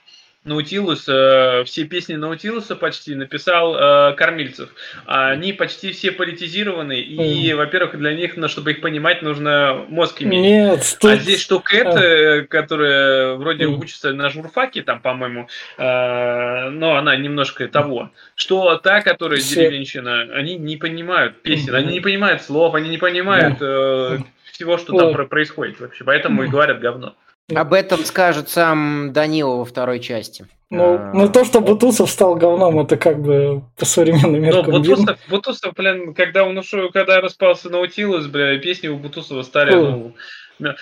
Наутилус, 0.42 1.06
э, 1.06 1.64
все 1.66 1.84
песни 1.84 2.14
Наутилуса 2.14 2.74
почти 2.74 3.14
написал 3.14 3.76
э, 3.76 4.14
Кормильцев. 4.14 4.70
Они 5.04 5.52
почти 5.52 5.92
все 5.92 6.12
политизированы, 6.12 6.98
и, 6.98 7.50
mm. 7.50 7.56
во-первых, 7.56 7.98
для 7.98 8.14
них, 8.14 8.38
ну, 8.38 8.48
чтобы 8.48 8.70
их 8.70 8.80
понимать, 8.80 9.20
нужно 9.20 9.84
мозг 9.88 10.22
иметь. 10.22 10.40
Нет, 10.40 10.96
тут... 10.98 11.10
А 11.10 11.16
здесь 11.16 11.42
что 11.42 11.60
Кэт, 11.60 11.86
а. 11.86 12.46
которая 12.48 13.34
вроде 13.34 13.64
mm. 13.64 13.78
учится 13.78 14.14
на 14.14 14.30
журфаке, 14.30 14.82
там, 14.82 15.02
по-моему, 15.02 15.46
э, 15.76 16.70
но 16.70 16.96
она 16.96 17.16
немножко 17.16 17.68
того, 17.68 18.10
что 18.34 18.78
та, 18.78 19.02
которая 19.02 19.40
все. 19.40 19.56
деревенщина, 19.56 20.22
они 20.32 20.56
не 20.56 20.78
понимают 20.78 21.42
песен, 21.42 21.74
mm. 21.74 21.76
они 21.76 21.92
не 21.92 22.00
понимают 22.00 22.40
слов, 22.40 22.74
они 22.74 22.88
не 22.88 22.98
понимают 22.98 23.58
э, 23.60 24.18
всего, 24.52 24.78
что 24.78 24.94
mm. 24.94 25.14
там 25.14 25.28
происходит 25.28 25.80
вообще, 25.80 26.02
поэтому 26.04 26.42
mm. 26.42 26.46
и 26.46 26.48
говорят 26.48 26.80
говно. 26.80 27.14
Об 27.54 27.72
этом 27.72 28.04
скажет 28.04 28.48
сам 28.48 29.12
Данила 29.12 29.56
во 29.56 29.64
второй 29.64 30.00
части. 30.00 30.46
Ну, 30.70 30.94
а, 30.94 31.10
ну 31.12 31.28
то, 31.28 31.44
что 31.44 31.60
Бутусов 31.60 32.08
стал 32.10 32.36
говном, 32.36 32.78
это 32.78 32.96
как 32.96 33.20
бы 33.20 33.62
по 33.76 33.84
современным 33.84 34.40
меркам 34.40 34.72
ну, 34.72 34.78
Бутусов, 34.78 35.18
Бутусов, 35.28 35.74
блин, 35.74 36.14
когда 36.14 36.44
он 36.44 36.56
ушел, 36.56 36.90
когда 36.90 37.20
распался 37.20 37.70
Наутилус, 37.70 38.28
бля, 38.28 38.56
песни 38.58 38.86
у 38.86 38.96
Бутусова 38.96 39.42
стали, 39.42 39.74
ну, 39.74 40.14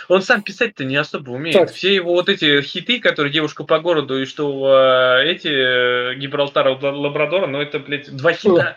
он 0.09 0.23
сам 0.23 0.43
писать-то 0.43 0.85
не 0.85 0.97
особо 0.97 1.31
умеет. 1.31 1.57
Так. 1.57 1.73
Все 1.73 1.95
его 1.95 2.13
вот 2.13 2.29
эти 2.29 2.61
хиты, 2.61 3.01
которые 3.01 3.33
девушка 3.33 3.65
по 3.65 3.79
городу 3.79 4.21
и 4.21 4.27
что 4.27 5.21
э, 5.23 5.31
эти 5.31 5.49
э, 5.49 6.15
Гибралтар 6.17 6.69
Лабрадора, 6.69 7.47
ну 7.47 7.61
это, 7.61 7.79
блядь, 7.79 8.15
два 8.15 8.33
хита. 8.33 8.77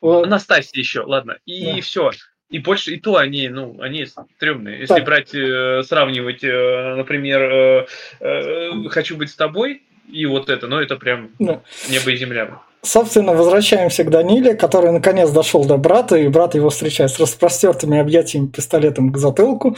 Анастасия 0.00 0.80
еще, 0.80 1.00
ладно. 1.02 1.38
И 1.44 1.76
да. 1.76 1.80
все. 1.82 2.10
И 2.52 2.58
больше, 2.58 2.94
и 2.94 3.00
то 3.00 3.16
они, 3.16 3.48
ну, 3.48 3.78
они 3.80 4.06
стрёмные. 4.36 4.80
Если 4.80 4.94
так. 4.94 5.04
брать, 5.04 5.34
э, 5.34 5.82
сравнивать, 5.84 6.44
э, 6.44 6.94
например, 6.96 7.86
э, 8.20 8.88
«Хочу 8.90 9.16
быть 9.16 9.30
с 9.30 9.34
тобой» 9.34 9.82
и 10.12 10.26
вот 10.26 10.50
это, 10.50 10.66
ну, 10.66 10.78
это 10.78 10.96
прям 10.96 11.30
да. 11.38 11.62
небо 11.88 12.10
и 12.10 12.16
земля. 12.16 12.60
Собственно, 12.82 13.32
возвращаемся 13.32 14.04
к 14.04 14.10
Даниле, 14.10 14.54
который 14.54 14.92
наконец 14.92 15.30
дошел 15.30 15.64
до 15.64 15.78
брата, 15.78 16.16
и 16.16 16.28
брат 16.28 16.54
его 16.54 16.68
встречает 16.68 17.10
с 17.10 17.18
распростертыми 17.18 17.98
объятиями 17.98 18.48
пистолетом 18.48 19.12
к 19.12 19.16
затылку. 19.16 19.76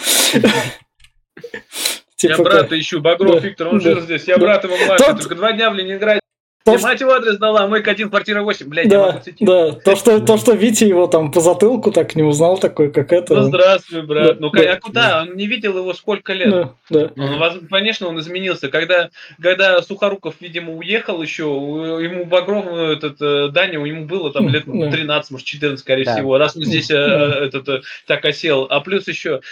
Я 2.23 2.39
брата 2.39 2.81
ищу, 2.81 3.01
Багров 3.01 3.43
Виктор, 3.43 3.69
он 3.69 3.81
жил 3.81 4.01
здесь, 4.01 4.25
я 4.25 4.39
брат 4.39 4.65
его 4.65 4.77
младший, 4.77 5.15
только 5.15 5.35
два 5.35 5.53
дня 5.53 5.71
в 5.71 5.75
Ленинграде 5.75 6.21
То, 6.65 6.79
что- 6.79 6.87
мать 6.89 7.01
его 7.01 7.13
адрес 7.13 7.37
дала, 7.37 7.67
мой 7.67 7.83
один 7.83 8.09
квартира 8.09 8.43
8, 8.43 8.67
блядь, 8.69 8.87
я 8.87 8.91
Да, 8.99 9.07
могу 9.09 9.19
цитировать. 9.23 9.75
да. 9.75 9.81
То, 9.81 9.97
что, 9.97 10.21
то, 10.21 10.39
что 10.39 10.53
Витя 10.55 10.85
его 10.85 11.07
там 11.07 11.31
по 11.31 11.41
затылку 11.41 11.93
так 11.93 12.17
не 12.17 12.23
узнал, 12.23 12.57
такой, 12.57 12.91
как 12.91 13.13
это. 13.13 13.35
Ну, 13.35 13.43
здравствуй, 13.43 14.01
брат. 14.01 14.27
Да, 14.27 14.37
Ну, 14.41 14.51
да. 14.51 14.73
а 14.73 14.81
куда? 14.81 15.23
Он 15.29 15.37
не 15.37 15.47
видел 15.47 15.77
его 15.77 15.93
сколько 15.93 16.33
лет. 16.33 16.51
Да, 16.51 16.73
да. 16.89 17.11
Ну, 17.17 17.37
воз- 17.39 17.59
конечно, 17.69 18.09
он 18.09 18.19
изменился. 18.19 18.69
Когда, 18.71 19.11
когда 19.43 19.83
Сухоруков, 19.83 20.37
видимо, 20.41 20.73
уехал 20.75 21.21
еще, 21.21 21.45
у- 21.45 21.99
ему 21.99 22.25
Багров, 22.25 22.65
этот, 22.67 23.21
э, 23.21 23.49
Даня, 23.53 23.85
ему 23.85 24.07
было 24.07 24.33
там 24.33 24.49
лет 24.49 24.63
Да. 24.67 24.91
13, 24.91 25.33
может, 25.33 25.47
14, 25.47 25.81
скорее 25.81 26.05
Да. 26.05 26.15
всего, 26.15 26.39
раз 26.39 26.57
он 26.57 26.63
здесь 26.65 26.91
э, 26.91 26.95
Да. 26.95 27.45
этот, 27.45 27.69
э, 27.69 27.81
так 28.07 28.25
осел. 28.25 28.67
А 28.71 28.81
плюс 28.81 29.07
еще 29.07 29.43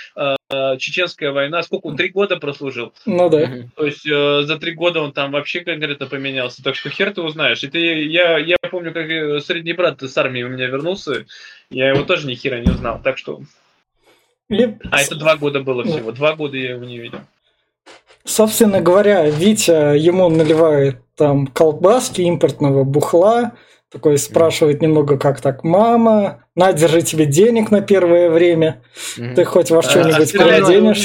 Чеченская 0.79 1.33
война, 1.33 1.63
сколько 1.63 1.87
он, 1.87 1.97
три 1.97 2.09
года 2.11 2.37
прослужил. 2.37 2.93
Ну 3.07 3.29
да. 3.29 3.51
То 3.77 3.87
есть 3.87 4.07
э, 4.07 4.43
за 4.43 4.59
три 4.59 4.73
года 4.73 5.01
он 5.01 5.13
там 5.13 5.33
вообще 5.33 5.61
конкретно 5.61 6.07
поменялся. 6.07 6.63
Так 6.63 6.75
что 6.75 6.91
хер 6.91 7.13
ты 7.13 7.23
узнаешь. 7.23 7.63
Это 7.65 7.79
я, 7.79 8.39
я 8.39 8.57
помню, 8.71 8.93
как 8.93 9.09
э, 9.09 9.41
средний 9.41 9.73
брат 9.73 10.03
с 10.03 10.17
армии 10.19 10.43
у 10.43 10.49
меня 10.49 10.67
вернулся, 10.67 11.27
я 11.71 11.89
его 11.89 12.05
тоже 12.05 12.27
ни 12.27 12.35
хера 12.35 12.61
не 12.61 12.71
узнал. 12.71 13.01
Так 13.03 13.19
что... 13.19 13.41
И, 14.49 14.65
А 14.91 15.01
это 15.01 15.15
два 15.15 15.37
года 15.37 15.61
было 15.61 15.85
Да. 15.85 15.91
всего. 15.91 16.13
Два 16.13 16.35
года 16.35 16.57
я 16.57 16.73
его 16.73 16.85
не 16.85 16.99
видел. 16.99 17.21
собственно 18.25 18.81
говоря, 18.81 19.29
Витя 19.31 19.97
ему 19.97 20.29
наливает 20.29 20.99
там 21.17 21.47
колбаски 21.47 22.21
импортного 22.23 22.85
бухла, 22.85 23.53
такой 23.91 24.19
спрашивает 24.19 24.81
немного, 24.83 25.19
как 25.19 25.41
так, 25.41 25.65
мама, 25.65 26.42
на, 26.55 26.73
держи 26.75 27.01
тебе 27.01 27.25
денег 27.25 27.71
на 27.71 27.81
первое 27.81 28.29
время, 28.29 28.83
Мгм. 29.17 29.35
ты 29.35 29.45
хоть 29.47 29.71
во 29.71 29.79
А, 29.79 29.83
что-нибудь 29.83 30.31
ты 30.33 30.39
переоденешься. 30.39 31.03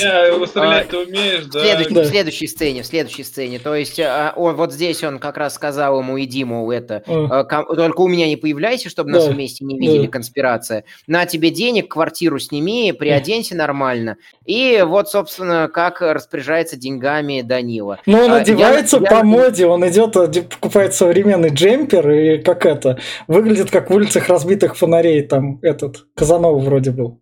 стрелять 0.47 0.89
ты 0.89 0.97
умеешь, 0.97 1.43
В 1.45 1.51
да. 1.51 1.59
следующей, 1.61 1.93
Да. 1.93 2.01
в 2.01 2.05
следующей 2.07 2.47
сцене, 2.47 2.81
в 2.81 2.85
следующей 2.85 3.23
сцене. 3.23 3.59
То 3.59 3.73
есть 3.73 3.97
а, 3.99 4.33
он, 4.35 4.55
вот 4.57 4.73
здесь 4.73 5.01
он 5.05 5.19
как 5.19 5.37
раз 5.37 5.53
сказал 5.53 5.99
ему, 6.01 6.19
иди, 6.19 6.43
мол, 6.43 6.69
это, 6.71 7.01
Э, 7.07 7.27
а, 7.29 7.43
ком- 7.45 7.65
только 7.73 8.01
у 8.01 8.09
меня 8.09 8.27
не 8.27 8.35
появляйся, 8.35 8.89
чтобы 8.89 9.11
нас 9.11 9.25
Да. 9.25 9.31
вместе 9.31 9.63
не 9.63 9.79
видели, 9.79 10.07
Да. 10.07 10.11
конспирация. 10.11 10.83
На 11.07 11.25
тебе 11.25 11.49
денег, 11.49 11.89
квартиру 11.89 12.39
сними, 12.39 12.91
приоденься 12.91 13.55
нормально. 13.55 14.17
И 14.45 14.83
вот, 14.85 15.09
собственно, 15.09 15.69
как 15.73 16.01
распоряжается 16.01 16.75
деньгами 16.75 17.41
Данила. 17.41 17.99
Но 18.05 18.17
он 18.25 18.31
А, 18.31 18.35
я- 18.35 18.41
одевается 18.41 18.97
я- 18.97 19.09
по 19.09 19.23
моде, 19.23 19.65
он 19.65 19.87
идет, 19.87 20.17
оде- 20.17 20.41
покупает 20.41 20.93
современный 20.93 21.49
джемпер, 21.51 22.09
и 22.09 22.37
как 22.39 22.65
это, 22.65 22.99
выглядит 23.29 23.71
как 23.71 23.89
в 23.89 23.93
улицах 23.93 24.27
разбитых 24.27 24.75
фонарей, 24.75 25.21
там 25.21 25.36
этот, 25.61 26.05
Казанова 26.15 26.57
вроде 26.59 26.91
был. 26.91 27.21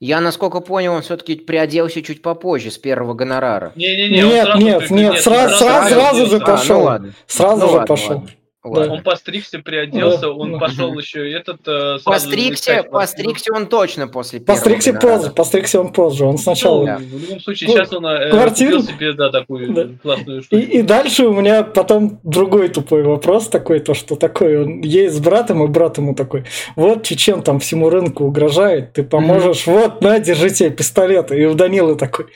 Я, 0.00 0.20
насколько 0.20 0.60
понял, 0.60 0.92
он 0.94 1.02
все-таки 1.02 1.36
приоделся 1.36 2.02
чуть 2.02 2.20
попозже, 2.20 2.70
с 2.70 2.78
первого 2.78 3.14
гонорара. 3.14 3.72
Не-не-не, 3.76 4.22
Нет, 4.22 4.44
сразу 4.44 4.58
нет, 4.64 4.78
при- 4.88 4.94
нет, 4.94 5.18
сразу- 5.20 5.54
сразу- 5.64 5.94
сразу 5.94 6.26
же 6.26 6.40
пошел. 6.40 6.76
А, 6.76 6.80
ну 6.80 6.84
ладно. 6.84 7.12
Сразу 7.26 7.60
Ну 7.62 7.66
же 7.68 7.72
ладно, 7.72 7.86
пошел. 7.86 8.14
ладно. 8.16 8.30
Ладно. 8.66 8.94
Он 8.94 9.02
постригся, 9.02 9.58
приоделся, 9.58 10.22
Да, 10.22 10.30
он 10.32 10.52
да. 10.52 10.58
пошел 10.58 10.98
еще 10.98 11.30
этот... 11.30 11.60
э, 11.68 11.98
Постригся, 12.02 12.82
постригся 12.82 13.52
он 13.54 13.66
точно 13.66 14.08
после 14.08 14.40
первого 14.40 14.54
Постригся 14.56 14.92
гонорара. 14.92 15.18
позже, 15.18 15.32
постригся 15.34 15.80
он 15.82 15.92
позже, 15.92 16.24
он 16.24 16.38
сначала... 16.38 16.86
Да. 16.86 16.96
в 16.96 17.02
любом 17.02 17.40
случае, 17.40 17.68
Ну, 17.68 17.74
сейчас 17.76 17.92
он 17.92 18.06
э, 18.06 18.30
квартиру- 18.30 18.78
купил 18.80 18.94
себе, 18.94 19.12
да, 19.12 19.30
такую 19.30 19.72
Да. 19.74 19.88
классную 20.02 20.40
И, 20.40 20.42
штуку. 20.42 20.62
и 20.62 20.82
дальше 20.82 21.26
у 21.26 21.34
меня 21.34 21.62
потом 21.62 22.20
другой 22.22 22.68
тупой 22.70 23.02
вопрос 23.02 23.48
такой, 23.48 23.80
то 23.80 23.92
что 23.92 24.16
такой, 24.16 24.62
он 24.64 24.80
есть 24.80 25.14
с 25.16 25.20
братом, 25.20 25.62
и 25.62 25.68
брат 25.68 25.98
ему 25.98 26.14
такой, 26.14 26.44
вот 26.74 27.02
чечен 27.02 27.42
там 27.42 27.60
всему 27.60 27.90
рынку 27.90 28.24
угрожает, 28.24 28.94
ты 28.94 29.02
поможешь, 29.02 29.66
вот, 29.66 30.00
на, 30.00 30.18
держи 30.20 30.48
тебе 30.48 30.70
пистолет. 30.70 31.30
И 31.32 31.44
у 31.44 31.52
Данилы 31.52 31.96
такой, 31.96 32.28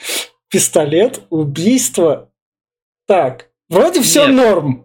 пистолет, 0.50 1.22
убийство, 1.30 2.28
так, 3.06 3.48
вроде 3.70 4.02
все 4.02 4.26
Нет. 4.26 4.36
норм. 4.36 4.84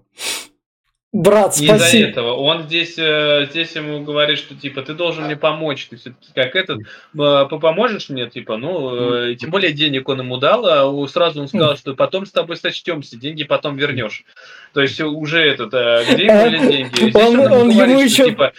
Брат, 1.13 1.55
Не 1.59 1.67
из-за 1.67 1.77
спасибо. 1.77 2.09
этого. 2.09 2.33
Он 2.33 2.63
здесь, 2.63 2.95
э, 2.97 3.45
здесь 3.51 3.75
ему 3.75 4.01
говорит, 4.01 4.39
что 4.39 4.55
типа 4.55 4.81
ты 4.81 4.95
должен 4.95 5.25
мне 5.25 5.35
помочь. 5.35 5.85
Ты 5.87 5.97
все-таки 5.97 6.31
как 6.33 6.55
этот, 6.55 6.79
э, 6.79 6.85
по- 7.13 7.59
поможешь 7.59 8.09
мне, 8.09 8.27
типа, 8.27 8.57
ну, 8.57 9.29
э, 9.29 9.35
тем 9.35 9.51
более 9.51 9.73
денег 9.73 10.09
он 10.09 10.21
ему 10.21 10.37
дал, 10.37 10.65
а 10.65 11.07
сразу 11.07 11.41
он 11.41 11.47
сказал, 11.47 11.77
что 11.77 11.93
потом 11.93 12.25
с 12.25 12.31
тобой 12.31 12.57
сочтемся, 12.57 13.15
деньги 13.15 13.43
потом 13.43 13.77
вернешь. 13.77 14.23
То 14.73 14.81
есть 14.81 14.99
уже 15.01 15.39
этот, 15.43 15.69
где 15.69 16.25
были 16.25 16.57
деньги? 16.71 16.95
Здесь 17.09 17.15
Он- 17.15 17.31
ему 17.33 17.43
он 17.43 17.71
говорит, 17.71 17.77
ему 17.99 18.09
что, 18.09 18.23
еще 18.23 18.25
типа, 18.31 18.53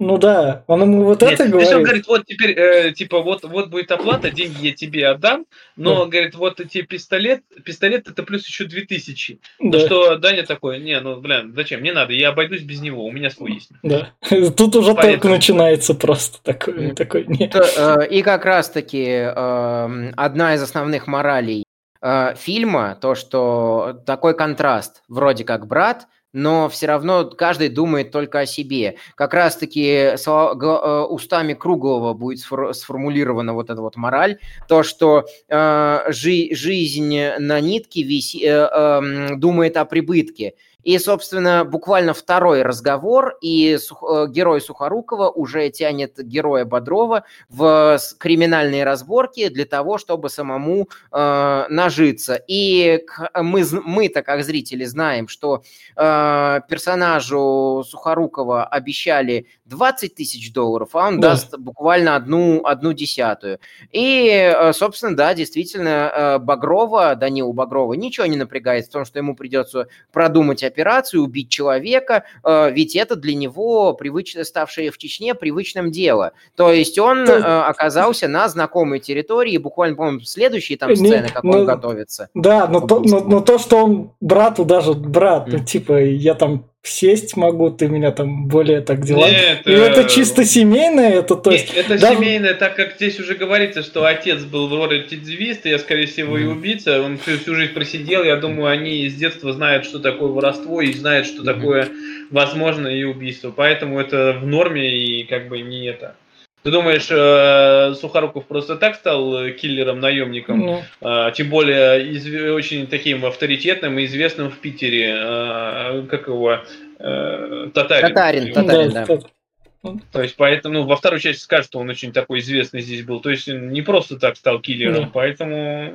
Ну 0.00 0.16
да, 0.18 0.64
он 0.66 0.80
ему 0.82 1.04
вот 1.04 1.20
Нет, 1.20 1.32
это 1.34 1.50
то 1.50 1.58
есть 1.58 1.72
он 1.72 1.82
говорит. 1.82 2.06
говорит, 2.06 2.08
вот 2.08 2.26
теперь, 2.26 2.58
э, 2.58 2.92
типа, 2.92 3.20
вот, 3.20 3.44
вот 3.44 3.68
будет 3.68 3.92
оплата, 3.92 4.30
деньги 4.30 4.66
я 4.68 4.72
тебе 4.72 5.06
отдам, 5.06 5.44
но, 5.76 6.06
говорит, 6.06 6.34
вот 6.34 6.56
тебе 6.56 6.84
пистолет, 6.84 7.42
пистолет 7.64 8.08
это 8.08 8.22
плюс 8.22 8.46
еще 8.46 8.64
2000. 8.64 9.38
Ну 9.60 9.70
Да, 9.70 9.78
что 9.78 10.16
Даня 10.16 10.44
такой, 10.44 10.78
не, 10.80 10.98
ну, 11.00 11.20
блин, 11.20 11.52
зачем, 11.54 11.82
не 11.82 11.92
надо, 11.92 12.14
я 12.14 12.30
обойдусь 12.30 12.62
без 12.62 12.80
него, 12.80 13.04
у 13.04 13.12
меня 13.12 13.30
свой 13.30 13.52
есть. 13.52 13.70
да. 13.82 14.08
Тут 14.56 14.74
уже 14.74 14.94
только 14.94 15.02
Поэтому- 15.02 15.34
начинается 15.34 15.94
просто 15.94 16.42
такой, 16.42 16.92
такой, 16.94 17.26
не. 17.26 17.46
Т- 17.46 17.60
э, 17.76 18.06
И 18.08 18.22
как 18.22 18.44
раз-таки 18.46 19.04
эм, 19.04 20.14
одна 20.16 20.54
из 20.54 20.62
основных 20.62 21.06
моралей 21.08 21.64
э, 22.00 22.34
фильма, 22.36 22.96
то, 23.00 23.14
что 23.14 24.00
такой 24.06 24.34
контраст, 24.34 25.02
вроде 25.08 25.44
как 25.44 25.66
брат, 25.66 26.06
но 26.32 26.68
все 26.68 26.86
равно 26.86 27.24
каждый 27.24 27.68
думает 27.68 28.10
только 28.10 28.40
о 28.40 28.46
себе. 28.46 28.96
Как 29.14 29.34
раз-таки 29.34 30.16
э, 30.52 31.00
устами 31.08 31.54
Круглого 31.54 32.14
будет 32.14 32.38
сфор- 32.40 32.72
сформулирована 32.72 33.54
вот 33.54 33.70
эта 33.70 33.80
вот 33.80 33.96
мораль, 33.96 34.38
то, 34.68 34.82
что 34.82 35.26
э, 35.48 35.98
жи- 36.08 36.54
жизнь 36.54 37.18
на 37.38 37.60
нитке 37.60 38.02
виси- 38.02 38.44
э, 38.44 38.48
эм, 38.50 39.40
думает 39.40 39.76
о 39.76 39.84
прибытке. 39.84 40.54
И, 40.82 40.98
собственно, 40.98 41.64
буквально 41.64 42.14
второй 42.14 42.62
разговор, 42.62 43.36
и 43.40 43.76
э, 43.76 44.26
герой 44.28 44.60
Сухорукова 44.60 45.28
уже 45.30 45.68
тянет 45.70 46.18
героя 46.22 46.64
Бодрова 46.64 47.24
в 47.48 47.98
криминальные 48.18 48.84
разборки 48.84 49.48
для 49.48 49.64
того, 49.66 49.98
чтобы 49.98 50.28
самому 50.30 50.88
э, 51.12 51.64
нажиться. 51.68 52.40
И 52.46 53.04
к- 53.06 53.30
мы, 53.42 53.64
мы-то, 53.84 54.22
как 54.22 54.42
зрители, 54.44 54.84
знаем, 54.84 55.28
что 55.28 55.62
э, 55.96 56.60
персонажу 56.68 57.84
Сухорукова 57.86 58.64
обещали 58.64 59.46
20 59.66 60.14
тысяч 60.14 60.52
долларов, 60.52 60.90
а 60.94 61.08
он 61.08 61.20
Да. 61.20 61.30
даст 61.30 61.56
буквально 61.58 62.16
одну, 62.16 62.64
одну 62.64 62.92
десятую. 62.92 63.58
И, 63.92 64.28
э, 64.30 64.72
собственно, 64.72 65.16
да, 65.16 65.34
действительно, 65.34 65.88
э, 66.14 66.38
Багрова, 66.38 67.14
Данилу 67.14 67.52
Багрова 67.52 67.92
ничего 67.94 68.26
не 68.26 68.36
напрягает 68.36 68.86
в 68.86 68.90
том, 68.90 69.04
что 69.04 69.18
ему 69.18 69.34
придется 69.36 69.86
продумать 70.12 70.62
операцию, 70.70 71.22
убить 71.22 71.50
человека, 71.50 72.24
э, 72.44 72.70
ведь 72.72 72.96
это 72.96 73.16
для 73.16 73.34
него 73.34 73.92
привычно 73.94 74.44
ставшее 74.44 74.90
в 74.90 74.98
Чечне 74.98 75.34
привычным 75.34 75.90
дело. 75.90 76.32
То 76.56 76.72
есть 76.72 76.98
он 76.98 77.26
То- 77.26 77.32
э, 77.34 77.38
оказался 77.40 78.28
на 78.28 78.48
знакомой 78.48 79.00
территории, 79.00 79.58
буквально, 79.58 79.96
по-моему, 79.96 80.20
следующие 80.20 80.78
там 80.78 80.90
Не, 80.90 80.96
сцены, 80.96 81.28
как 81.28 81.42
ну, 81.44 81.50
он 81.50 81.66
готовится. 81.66 82.28
Да, 82.34 82.66
но 82.66 82.80
то, 82.80 83.00
но, 83.00 83.20
но 83.20 83.40
то, 83.40 83.58
что 83.58 83.84
он 83.84 84.12
брату 84.20 84.64
даже 84.64 84.94
брат, 84.94 85.48
ну 85.48 85.58
Мгм. 85.58 85.64
типа 85.66 86.00
я 86.00 86.34
там 86.34 86.69
сесть 86.82 87.36
могу, 87.36 87.70
ты 87.70 87.88
меня 87.88 88.10
там 88.10 88.46
более 88.46 88.80
так 88.80 89.04
дела. 89.04 89.28
Нет, 89.28 89.66
И 89.66 89.70
это 89.72 90.02
э, 90.02 90.08
чисто 90.08 90.44
семейное, 90.44 91.18
это 91.20 91.36
то 91.36 91.50
есть. 91.50 91.74
Нет, 91.74 91.86
это 91.86 91.98
даже- 91.98 92.16
семейное, 92.16 92.54
так 92.54 92.74
как 92.74 92.94
здесь 92.96 93.20
уже 93.20 93.34
говорится, 93.34 93.82
что 93.82 94.04
отец 94.04 94.42
был 94.44 94.68
в 94.68 94.74
роли 94.74 95.02
рецидивиста, 95.02 95.68
я, 95.68 95.78
скорее 95.78 96.06
всего, 96.06 96.38
и 96.38 96.44
убийца. 96.44 97.02
Он 97.02 97.18
всю, 97.18 97.38
всю 97.38 97.54
жизнь 97.54 97.74
просидел. 97.74 98.24
Я 98.24 98.36
думаю, 98.36 98.68
они 98.68 99.08
с 99.08 99.14
детства 99.14 99.52
знают, 99.52 99.84
что 99.84 99.98
такое 99.98 100.28
воровство 100.30 100.80
и 100.80 100.92
знают, 100.92 101.26
что 101.26 101.44
такое 101.44 101.88
возможно 102.30 102.88
и 102.88 103.04
убийство. 103.04 103.52
Поэтому 103.54 104.00
это 104.00 104.38
в 104.40 104.46
норме 104.46 104.88
и 104.88 105.24
как 105.24 105.48
бы 105.48 105.60
не 105.60 105.86
это. 105.86 106.16
Ты 106.62 106.70
думаешь, 106.70 107.08
э, 107.10 107.94
Сухоруков 107.94 108.46
просто 108.46 108.76
так 108.76 108.96
стал 108.96 109.44
э, 109.44 109.52
киллером, 109.52 109.98
наемником? 110.00 110.58
ну, 110.58 110.82
А, 111.00 111.30
тем 111.30 111.48
более 111.48 112.52
очень 112.52 112.86
таким 112.86 113.24
авторитетным 113.24 113.98
и 113.98 114.04
известным 114.04 114.50
в 114.50 114.58
Питере, 114.58 115.14
а, 115.16 116.06
как 116.06 116.28
его, 116.28 116.58
э, 116.98 117.70
Татарин. 117.72 118.08
Татарин, 118.08 118.52
Татарин, 118.52 118.92
да. 118.92 119.06
да. 119.06 119.94
То 120.12 120.22
есть, 120.22 120.36
поэтому, 120.36 120.74
ну, 120.74 120.84
во 120.84 120.96
второй 120.96 121.20
части 121.20 121.42
скажут, 121.42 121.66
что 121.66 121.78
он 121.78 121.88
очень 121.88 122.12
такой 122.12 122.40
известный 122.40 122.82
здесь 122.82 123.02
был. 123.02 123.20
То 123.20 123.30
есть, 123.30 123.48
не 123.48 123.80
просто 123.80 124.18
так 124.18 124.36
стал 124.36 124.60
киллером, 124.60 125.04
Да. 125.04 125.10
поэтому 125.14 125.94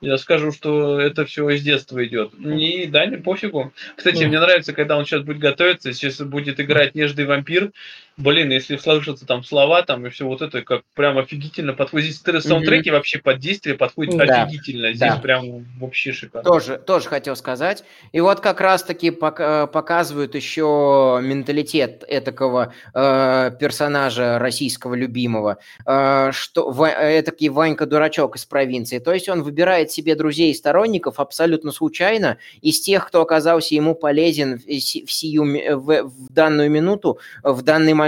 я 0.00 0.18
скажу, 0.18 0.52
что 0.52 1.00
это 1.00 1.24
все 1.24 1.48
из 1.50 1.62
детства 1.62 2.04
идет. 2.04 2.32
И 2.34 2.86
да, 2.86 3.06
не 3.06 3.16
пофигу. 3.16 3.72
Кстати, 3.96 4.22
Да. 4.22 4.28
мне 4.28 4.40
нравится, 4.40 4.72
когда 4.72 4.96
он 4.96 5.04
сейчас 5.04 5.22
будет 5.22 5.38
готовиться, 5.38 5.92
сейчас 5.92 6.20
будет 6.20 6.60
играть 6.60 6.94
нежный 6.94 7.24
вампир, 7.24 7.72
блин, 8.16 8.50
если 8.50 8.76
слышатся 8.76 9.26
там 9.26 9.42
слова 9.42 9.82
там 9.82 10.06
и 10.06 10.10
все 10.10 10.26
вот 10.26 10.42
это, 10.42 10.62
как 10.62 10.82
прям 10.94 11.18
офигительно 11.18 11.72
подходит. 11.72 12.14
Здесь 12.14 12.42
саундтреки 12.44 12.90
mm-hmm. 12.90 12.92
вообще 12.92 13.18
под 13.18 13.38
действие 13.38 13.76
подходят 13.76 14.16
да. 14.16 14.42
офигительно. 14.42 14.92
Здесь 14.92 15.14
да. 15.14 15.18
прям 15.18 15.66
вообще 15.80 16.12
шикарно. 16.12 16.48
Тоже, 16.48 16.78
тоже 16.78 17.08
хотел 17.08 17.36
сказать. 17.36 17.84
И 18.12 18.20
вот 18.20 18.40
как 18.40 18.60
раз-таки 18.60 19.10
показывают 19.10 20.34
еще 20.34 21.20
менталитет 21.22 22.04
этакого 22.06 22.74
э, 22.94 23.50
персонажа 23.58 24.38
российского 24.38 24.94
любимого, 24.94 25.58
э, 25.86 26.30
что 26.32 26.70
этакий 26.86 27.48
Ванька-дурачок 27.48 28.36
из 28.36 28.44
провинции. 28.44 28.98
То 28.98 29.12
есть 29.12 29.28
он 29.28 29.42
выбирает 29.42 29.90
себе 29.90 30.14
друзей 30.14 30.50
и 30.50 30.54
сторонников 30.54 31.18
абсолютно 31.18 31.72
случайно 31.72 32.38
из 32.60 32.80
тех, 32.80 33.06
кто 33.06 33.22
оказался 33.22 33.74
ему 33.74 33.94
полезен 33.94 34.58
в, 34.58 34.80
сию, 35.10 35.44
в, 35.78 36.02
в 36.02 36.32
данную 36.32 36.70
минуту, 36.70 37.18
в 37.42 37.62
данный 37.62 37.94
момент. 37.94 38.01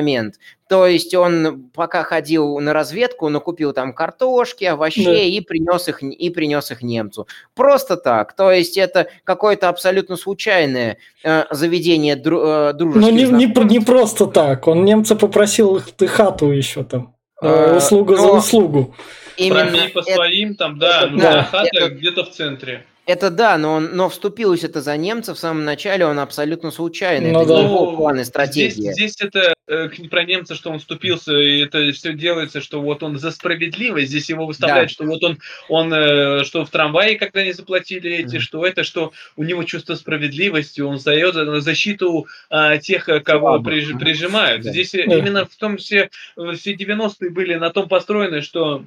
То 0.69 0.87
есть 0.87 1.15
он 1.15 1.71
пока 1.75 2.03
ходил 2.03 2.59
на 2.59 2.73
разведку, 2.73 3.29
накупил 3.29 3.73
там 3.73 3.93
картошки, 3.93 4.65
овощей 4.65 5.05
да. 5.05 5.13
и 5.13 5.41
принес 5.41 5.89
их 5.89 6.03
и 6.03 6.31
принес 6.31 6.71
их 6.71 6.83
немцу. 6.83 7.29
Просто 7.55 7.97
так. 7.97 8.35
То 8.35 8.51
есть 8.51 8.79
это 8.79 9.09
какое-то 9.25 9.69
абсолютно 9.69 10.17
случайное 10.17 10.99
э, 11.23 11.45
заведение 11.51 12.17
дру, 12.17 12.41
э, 12.41 12.73
дружеских. 12.73 13.13
Ну 13.13 13.17
не, 13.17 13.47
не, 13.47 13.65
не 13.65 13.81
просто 13.81 14.27
так. 14.27 14.67
Он 14.67 14.85
немца 14.85 15.17
попросил 15.17 15.77
их 15.77 15.91
ты 15.93 16.07
хату 16.07 16.51
еще 16.51 16.83
там. 16.83 17.15
Э, 17.43 17.77
услугу 17.77 18.17
за 18.17 18.33
услугу. 18.33 18.95
Именно 19.37 19.65
Пробей 19.67 19.89
по 19.91 19.99
это, 19.99 20.15
своим 20.15 20.55
там, 20.55 20.79
да, 20.79 21.03
это, 21.03 21.11
ну, 21.11 21.19
да 21.21 21.43
хата 21.45 21.69
это, 21.73 21.89
где-то 21.91 22.25
в 22.25 22.31
центре. 22.31 22.87
Это 23.07 23.31
да, 23.31 23.59
но, 23.59 23.75
он, 23.75 23.91
но 23.95 24.09
вступилось 24.09 24.65
это 24.65 24.81
за 24.81 24.97
немцев 24.97 25.37
в 25.37 25.41
самом 25.41 25.65
начале, 25.65 26.07
он 26.07 26.19
абсолютно 26.19 26.71
случайно. 26.71 27.33
Ну, 27.33 27.43
это 27.43 27.49
да. 27.49 27.59
не 27.59 27.65
его 27.65 27.97
план 27.97 28.21
и 28.21 28.25
стратегия. 28.25 28.93
Здесь, 28.93 28.95
здесь 28.95 29.17
это 29.21 29.55
э, 29.69 29.89
про 30.11 30.25
немца, 30.25 30.55
что 30.55 30.71
он 30.71 30.79
вступился, 30.79 31.37
и 31.37 31.61
это 31.61 31.93
все 31.93 32.15
делается, 32.15 32.63
что 32.63 32.81
вот 32.81 33.03
он 33.03 33.19
за 33.19 33.31
справедливость. 33.31 34.09
Здесь 34.09 34.31
его 34.31 34.47
выставляют, 34.47 34.89
да. 34.89 34.93
что 34.95 35.05
вот 35.05 35.23
он, 35.23 35.39
он 35.69 35.93
э, 35.93 36.45
что 36.45 36.65
в 36.65 36.71
трамвае, 36.71 37.19
когда 37.19 37.45
не 37.45 37.53
заплатили 37.53 38.11
эти, 38.11 38.37
mm. 38.37 38.41
что 38.41 38.65
это, 38.65 38.85
что 38.85 39.13
у 39.37 39.45
него 39.45 39.65
чувство 39.65 39.97
справедливости, 39.97 40.81
он 40.81 40.99
дает 41.05 41.35
защиту 41.63 42.27
э, 42.49 42.79
тех, 42.79 43.05
кого 43.23 43.61
приж, 43.63 43.93
прижимают. 43.99 44.63
Да. 44.63 44.71
Здесь 44.71 44.93
да. 44.93 45.03
именно 45.03 45.45
в 45.45 45.55
том 45.57 45.77
все, 45.77 46.09
все 46.55 46.75
90-е 46.75 47.31
были 47.31 47.55
на 47.57 47.69
том 47.69 47.87
построены, 47.87 48.41
что 48.41 48.65
а, 48.77 48.85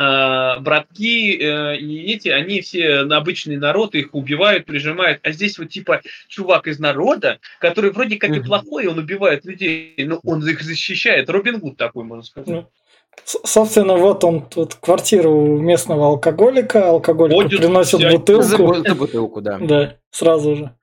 братки 0.00 1.36
э, 1.36 1.76
и 1.76 2.12
эти, 2.12 2.28
они 2.28 2.62
все 2.62 3.00
обычный 3.00 3.58
народ, 3.58 3.94
их 3.94 4.14
убивают, 4.14 4.64
прижимают. 4.64 5.20
А 5.22 5.32
здесь 5.32 5.58
вот 5.58 5.68
типа 5.68 6.00
чувак 6.28 6.68
из 6.68 6.78
народа, 6.78 7.38
который 7.60 7.90
вроде 7.90 8.16
как 8.16 8.30
и 8.30 8.40
плохой, 8.40 8.86
он 8.86 8.98
убивает 8.98 9.44
людей, 9.44 9.94
но 9.98 10.20
он 10.24 10.46
их 10.48 10.62
защищает. 10.62 11.28
Робин 11.28 11.58
Гуд 11.58 11.76
такой, 11.76 12.04
можно 12.04 12.24
сказать. 12.24 12.48
Ну, 12.48 12.70
собственно, 13.24 13.96
вот 13.96 14.24
он 14.24 14.46
тут 14.48 14.74
квартиру 14.76 15.58
местного 15.58 16.06
алкоголика, 16.06 16.88
алкоголик 16.88 17.50
приносит 17.50 18.10
бутылку. 18.10 18.74
За 18.74 18.94
бутылку, 18.94 19.40
да. 19.42 19.58
Да, 19.60 19.96
сразу 20.10 20.56
же. 20.56 20.74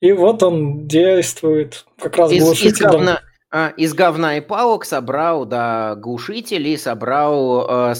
И 0.00 0.12
вот 0.12 0.42
он 0.42 0.86
действует, 0.86 1.86
как 1.98 2.18
раз 2.18 2.32
из, 2.32 2.44
глушитель. 2.44 2.72
Из 2.72 2.78
говна, 2.80 3.20
а, 3.50 3.72
из 3.76 3.94
говна 3.94 4.36
и 4.36 4.40
палок 4.40 4.84
собрал, 4.84 5.46
да, 5.46 5.94
глушитель 5.96 6.68
и 6.68 6.76
собрал 6.76 7.90
э, 7.90 7.94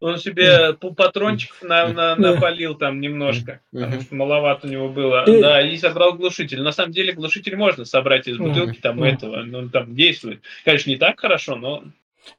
он 0.00 0.18
себе 0.18 0.74
патрончиков 0.74 1.62
на, 1.62 1.88
на, 1.88 2.16
напалил 2.16 2.74
там 2.74 3.00
немножко, 3.00 3.60
потому 3.72 4.00
что 4.00 4.14
маловато 4.14 4.66
у 4.66 4.70
него 4.70 4.88
было. 4.88 5.24
Да, 5.26 5.60
и 5.60 5.76
собрал 5.76 6.14
глушитель. 6.14 6.62
На 6.62 6.72
самом 6.72 6.92
деле 6.92 7.12
глушитель 7.12 7.56
можно 7.56 7.84
собрать 7.84 8.28
из 8.28 8.38
бутылки 8.38 8.78
там 8.80 9.02
этого, 9.02 9.40
он 9.40 9.70
там 9.70 9.94
действует. 9.94 10.40
Конечно, 10.64 10.90
не 10.90 10.96
так 10.96 11.18
хорошо, 11.20 11.56
но 11.56 11.84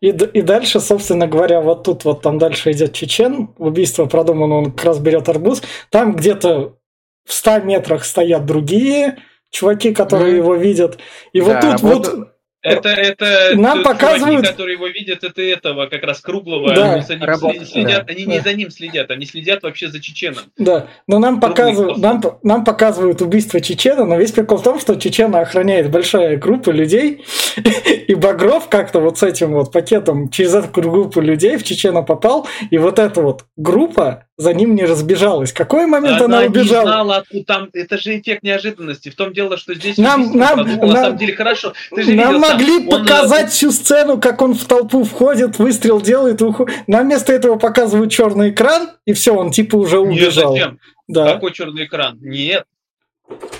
и, 0.01 0.09
и 0.09 0.41
дальше, 0.41 0.79
собственно 0.79 1.27
говоря, 1.27 1.61
вот 1.61 1.83
тут 1.83 2.05
вот 2.05 2.21
там 2.21 2.37
дальше 2.37 2.71
идет 2.71 2.93
чечен, 2.93 3.49
убийство 3.57 4.05
продумано, 4.05 4.55
он 4.55 4.71
как 4.71 4.85
раз 4.85 4.99
берет 4.99 5.27
арбуз. 5.29 5.61
Там 5.89 6.15
где-то 6.15 6.77
в 7.25 7.33
100 7.33 7.61
метрах 7.61 8.05
стоят 8.05 8.45
другие 8.45 9.17
чуваки, 9.49 9.93
которые 9.93 10.33
mm. 10.33 10.37
его 10.37 10.55
видят. 10.55 10.99
И 11.33 11.41
да, 11.41 11.45
вот 11.45 11.61
тут 11.61 11.81
вот 11.81 12.33
это, 12.61 12.89
это 12.89 13.51
нам 13.55 13.83
показывают, 13.83 14.41
чуваки, 14.41 14.47
которые 14.47 14.75
его 14.75 14.87
видят, 14.87 15.23
это 15.23 15.41
этого 15.41 15.85
как 15.87 16.03
раз 16.03 16.19
круглого. 16.19 16.73
Да, 16.75 16.93
они, 16.93 17.01
за 17.03 17.15
ним 17.15 17.23
работа, 17.23 17.65
следят, 17.65 18.05
да. 18.05 18.13
они 18.13 18.25
не 18.25 18.39
за 18.39 18.53
ним 18.53 18.69
следят, 18.69 19.11
они 19.11 19.25
следят 19.25 19.63
вообще 19.63 19.87
за 19.87 20.01
чеченом. 20.01 20.43
Да, 20.57 20.87
но 21.07 21.19
нам 21.19 21.39
показывают, 21.39 21.97
нам, 21.97 22.21
нам 22.43 22.65
показывают 22.65 23.21
убийство 23.21 23.61
чечена, 23.61 24.05
но 24.05 24.17
весь 24.17 24.31
прикол 24.31 24.57
в 24.57 24.63
том, 24.63 24.79
что 24.79 24.95
чечена 24.95 25.39
охраняет 25.39 25.89
большая 25.89 26.37
группа 26.37 26.69
людей, 26.71 27.23
и 28.07 28.13
Багров 28.15 28.67
как-то 28.67 28.99
вот 28.99 29.17
с 29.17 29.23
этим 29.23 29.53
вот 29.53 29.71
пакетом 29.71 30.29
через 30.29 30.53
эту 30.53 30.69
группу 30.69 31.21
людей 31.21 31.57
в 31.57 31.63
Чечена 31.63 32.01
попал, 32.01 32.47
и 32.69 32.77
вот 32.77 32.99
эта 32.99 33.21
вот 33.21 33.45
группа 33.55 34.25
за 34.39 34.53
ним 34.53 34.73
не 34.73 34.85
разбежалась. 34.85 35.51
Какой 35.51 35.85
момент 35.85 36.21
она, 36.21 36.37
она 36.37 36.47
убежала? 36.47 36.79
Не 36.79 36.87
знала, 36.87 37.15
откуда 37.17 37.43
там. 37.43 37.69
Это 37.73 37.97
же 37.97 38.17
эффект 38.17 38.41
неожиданности. 38.41 39.09
В 39.09 39.15
том 39.15 39.33
дело, 39.33 39.57
что 39.57 39.73
здесь 39.75 39.97
нам, 39.97 40.31
нам, 40.35 40.59
нам, 40.65 40.87
на 40.87 40.95
самом 40.95 41.17
деле 41.17 41.35
хорошо. 41.35 41.73
Ты 41.93 42.03
же 42.03 42.13
нам 42.13 42.35
видел, 42.35 42.49
могли 42.49 42.89
там, 42.89 43.01
показать 43.01 43.43
он... 43.43 43.49
всю 43.49 43.71
сцену, 43.71 44.17
как 44.17 44.41
он 44.41 44.53
в 44.53 44.63
толпу 44.63 45.03
входит, 45.03 45.59
выстрел 45.59 45.99
делает, 45.99 46.41
уходит. 46.41 46.73
Нам 46.87 47.07
вместо 47.07 47.33
этого 47.33 47.57
показывают 47.57 48.13
черный 48.13 48.51
экран, 48.51 48.91
и 49.05 49.11
все, 49.11 49.35
он 49.35 49.51
типа 49.51 49.75
уже 49.75 49.99
убежал. 49.99 50.53
Нет, 50.53 50.63
зачем? 50.63 50.79
Да. 51.09 51.33
Какой 51.33 51.51
черный 51.51 51.83
экран? 51.83 52.17
Нет. 52.21 52.63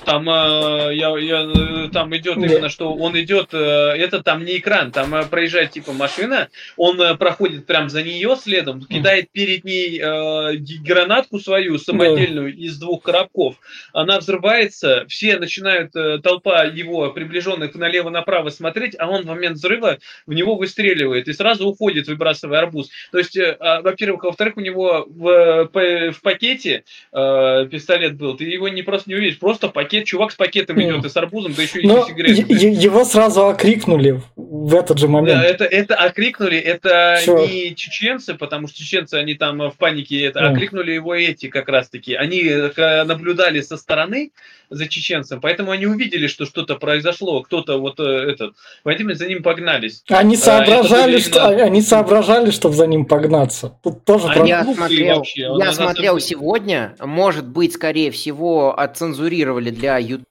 Там, 0.05 0.27
э, 0.27 0.95
я, 0.95 1.15
я, 1.19 1.43
э, 1.43 1.89
там 1.93 2.15
идет 2.17 2.37
именно, 2.37 2.69
что 2.69 2.95
он 2.95 3.19
идет, 3.19 3.49
э, 3.53 3.57
это 3.57 4.23
там 4.23 4.43
не 4.43 4.57
экран, 4.57 4.91
там 4.91 5.13
э, 5.13 5.23
проезжает 5.25 5.69
типа 5.69 5.91
машина, 5.91 6.49
он 6.77 6.99
э, 6.99 7.15
проходит 7.15 7.67
прям 7.67 7.89
за 7.89 8.01
нее 8.01 8.35
следом, 8.35 8.81
кидает 8.81 9.29
перед 9.29 9.65
ней 9.65 10.01
э, 10.01 10.57
гранатку 10.83 11.39
свою 11.39 11.77
самодельную 11.77 12.51
да. 12.51 12.59
из 12.59 12.79
двух 12.79 13.03
коробков, 13.03 13.57
она 13.93 14.17
взрывается, 14.17 15.05
все 15.07 15.37
начинают, 15.37 15.95
э, 15.95 16.17
толпа 16.17 16.63
его 16.63 17.11
приближенных 17.11 17.75
налево-направо 17.75 18.49
смотреть, 18.49 18.95
а 18.97 19.07
он 19.07 19.23
в 19.23 19.27
момент 19.27 19.57
взрыва 19.57 19.99
в 20.25 20.33
него 20.33 20.55
выстреливает 20.55 21.27
и 21.27 21.33
сразу 21.33 21.67
уходит, 21.67 22.07
выбрасывая 22.07 22.59
арбуз. 22.59 22.89
То 23.11 23.19
есть, 23.19 23.37
э, 23.37 23.55
а, 23.59 23.81
во-первых, 23.81 24.23
во-вторых, 24.23 24.57
у 24.57 24.61
него 24.61 25.05
в, 25.07 25.69
в 25.71 26.21
пакете 26.23 26.83
э, 27.11 27.67
пистолет 27.69 28.15
был, 28.15 28.35
ты 28.35 28.45
его 28.45 28.69
не 28.69 28.81
просто 28.81 29.09
не 29.09 29.15
увидишь, 29.15 29.37
просто 29.37 29.58
просто 29.59 29.73
пакет, 29.73 30.05
чувак 30.05 30.31
с 30.31 30.35
пакетом 30.35 30.81
идет 30.81 31.05
и 31.05 31.09
с 31.09 31.17
арбузом, 31.17 31.53
да 31.53 31.63
еще 31.63 31.81
и 31.81 31.87
Но 31.87 32.05
сигареты. 32.05 32.53
Его 32.53 33.03
сразу 33.05 33.47
окрикнули 33.47 34.21
в 34.35 34.75
этот 34.75 34.97
же 34.97 35.07
момент. 35.07 35.39
Да, 35.39 35.45
это, 35.45 35.65
это 35.65 35.95
окрикнули, 35.95 36.57
это 36.57 37.19
Чё? 37.23 37.45
не 37.45 37.75
чеченцы, 37.75 38.33
потому 38.33 38.67
что 38.67 38.77
чеченцы, 38.77 39.15
они 39.15 39.33
там 39.35 39.69
в 39.69 39.77
панике, 39.77 40.23
это 40.23 40.39
mm. 40.39 40.53
окрикнули 40.53 40.91
его 40.93 41.13
эти 41.13 41.47
как 41.47 41.69
раз-таки. 41.69 42.15
Они 42.15 42.41
э, 42.43 43.03
наблюдали 43.03 43.61
со 43.61 43.77
стороны 43.77 44.31
за 44.69 44.87
чеченцем, 44.87 45.41
поэтому 45.41 45.71
они 45.71 45.87
увидели, 45.87 46.27
что 46.27 46.45
что-то 46.45 46.75
произошло, 46.75 47.41
кто-то 47.41 47.79
вот 47.79 47.99
э, 47.99 48.03
этот, 48.03 48.55
поэтому 48.83 49.13
за 49.13 49.27
ним 49.27 49.41
погнались. 49.43 50.03
Они 50.09 50.35
а, 50.35 50.39
соображали, 50.39 51.17
а, 51.17 51.19
что, 51.19 51.51
именно... 51.51 51.63
они 51.63 51.81
соображали, 51.81 52.51
чтобы 52.51 52.75
за 52.75 52.87
ним 52.87 53.05
погнаться. 53.05 53.73
Тут 53.83 54.05
тоже 54.05 54.27
а 54.27 54.33
про... 54.33 54.45
Я 54.45 54.63
смотрел, 54.63 55.17
вообще. 55.17 55.49
я 55.57 55.71
смотрел 55.71 56.19
сегодня, 56.19 56.95
может 56.99 57.47
быть, 57.47 57.73
скорее 57.73 58.11
всего, 58.11 58.77
отцензурировали 58.79 59.48
рекламировали 59.49 59.69
для 59.69 59.97
YouTube 59.97 60.25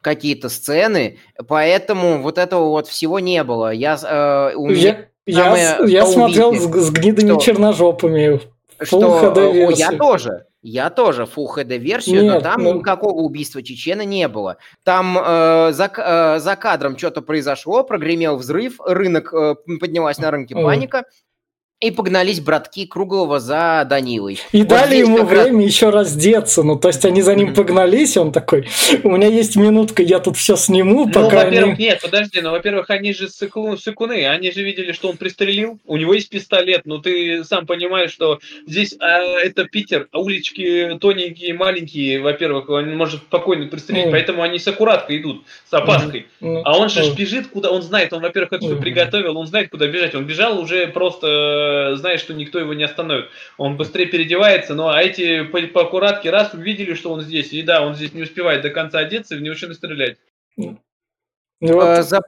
какие-то 0.00 0.48
сцены, 0.48 1.18
поэтому 1.46 2.20
вот 2.20 2.38
этого 2.38 2.70
вот 2.70 2.88
всего 2.88 3.20
не 3.20 3.44
было. 3.44 3.72
Я, 3.72 3.96
э, 4.02 4.56
у 4.56 4.66
меня 4.66 5.06
я, 5.24 5.56
я, 5.56 5.78
я 5.86 6.06
смотрел 6.06 6.52
с, 6.54 6.64
с 6.64 6.90
гнидыми 6.90 7.30
что, 7.30 7.40
черножопами. 7.40 8.40
Что, 8.80 9.32
о, 9.32 9.70
я 9.70 9.92
тоже. 9.92 10.46
Я 10.64 10.90
тоже 10.90 11.22
Full 11.22 11.46
HD 11.56 11.78
версию, 11.78 12.22
Нет, 12.22 12.34
но 12.34 12.40
там 12.40 12.62
ну... 12.62 12.74
никакого 12.74 13.20
убийства 13.20 13.62
Чечена 13.62 14.02
не 14.02 14.28
было. 14.28 14.58
Там 14.84 15.18
э, 15.18 15.72
за, 15.72 15.90
э, 15.96 16.38
за 16.40 16.56
кадром 16.56 16.96
что-то 16.96 17.20
произошло, 17.20 17.82
прогремел 17.82 18.36
взрыв, 18.36 18.80
рынок 18.84 19.32
э, 19.34 19.54
поднялась 19.80 20.18
на 20.18 20.30
рынке 20.30 20.54
паника, 20.54 21.04
и 21.82 21.90
погнались 21.90 22.40
братки 22.40 22.86
Круглого 22.86 23.40
за 23.40 23.84
Данилой. 23.90 24.38
И 24.52 24.58
вот 24.58 24.68
дали 24.68 24.96
ему 24.96 25.24
время 25.24 25.64
раз... 25.64 25.66
еще 25.66 25.90
раздеться. 25.90 26.62
Ну, 26.62 26.78
то 26.78 26.88
есть 26.88 27.04
они 27.04 27.22
за 27.22 27.34
ним 27.34 27.48
mm-hmm. 27.48 27.54
погнались, 27.54 28.14
и 28.14 28.20
он 28.20 28.30
такой, 28.30 28.68
у 29.02 29.10
меня 29.10 29.26
есть 29.26 29.56
минутка, 29.56 30.02
я 30.02 30.20
тут 30.20 30.36
все 30.36 30.56
сниму, 30.56 31.06
ну, 31.06 31.12
пока 31.12 31.44
во-первых, 31.44 31.74
они... 31.74 31.84
нет, 31.84 32.00
подожди, 32.00 32.40
ну, 32.40 32.52
во-первых, 32.52 32.88
они 32.90 33.12
же 33.12 33.28
сыку... 33.28 33.76
сыкуны, 33.76 34.26
они 34.28 34.52
же 34.52 34.62
видели, 34.62 34.92
что 34.92 35.08
он 35.08 35.16
пристрелил, 35.16 35.80
у 35.84 35.96
него 35.96 36.14
есть 36.14 36.28
пистолет, 36.28 36.82
но 36.84 36.98
ты 36.98 37.42
сам 37.42 37.66
понимаешь, 37.66 38.12
что 38.12 38.38
здесь 38.66 38.94
а, 39.00 39.18
это 39.40 39.64
Питер, 39.64 40.06
а 40.12 40.20
улички 40.20 40.96
тоненькие, 41.00 41.54
маленькие, 41.54 42.20
во-первых, 42.20 42.68
он 42.68 42.96
может 42.96 43.22
спокойно 43.22 43.66
пристрелить, 43.66 44.06
mm-hmm. 44.06 44.10
поэтому 44.12 44.42
они 44.42 44.60
с 44.60 44.68
аккураткой 44.68 45.18
идут, 45.18 45.42
с 45.68 45.74
опаской. 45.74 46.26
Mm-hmm. 46.40 46.62
А 46.64 46.78
он 46.78 46.88
же 46.88 47.00
mm-hmm. 47.00 47.16
бежит, 47.16 47.48
куда 47.48 47.70
он 47.72 47.82
знает, 47.82 48.12
он, 48.12 48.22
во-первых, 48.22 48.52
это 48.52 48.66
все 48.66 48.76
приготовил, 48.76 49.36
он 49.36 49.48
знает, 49.48 49.68
куда 49.68 49.88
бежать, 49.88 50.14
он 50.14 50.26
бежал 50.26 50.60
уже 50.60 50.86
просто 50.86 51.71
Э, 51.72 51.96
знает, 51.96 52.20
что 52.20 52.34
никто 52.34 52.58
его 52.58 52.74
не 52.74 52.84
остановит. 52.84 53.26
Он 53.58 53.76
быстрее 53.76 54.06
переодевается, 54.06 54.74
но 54.74 54.88
а 54.88 55.02
эти 55.02 55.42
по, 55.44 55.60
по 55.62 55.82
аккуратке 55.82 56.30
раз 56.30 56.52
увидели, 56.54 56.94
что 56.94 57.12
он 57.12 57.22
здесь, 57.22 57.52
и 57.52 57.62
да, 57.62 57.84
он 57.84 57.94
здесь 57.94 58.12
не 58.12 58.22
успевает 58.22 58.62
до 58.62 58.70
конца 58.70 58.98
одеться, 58.98 59.36
в 59.36 59.40
него 59.40 59.52
начинают 59.52 59.76
стрелять. 59.76 60.16
Вот. 60.56 60.76
Зап, 62.04 62.24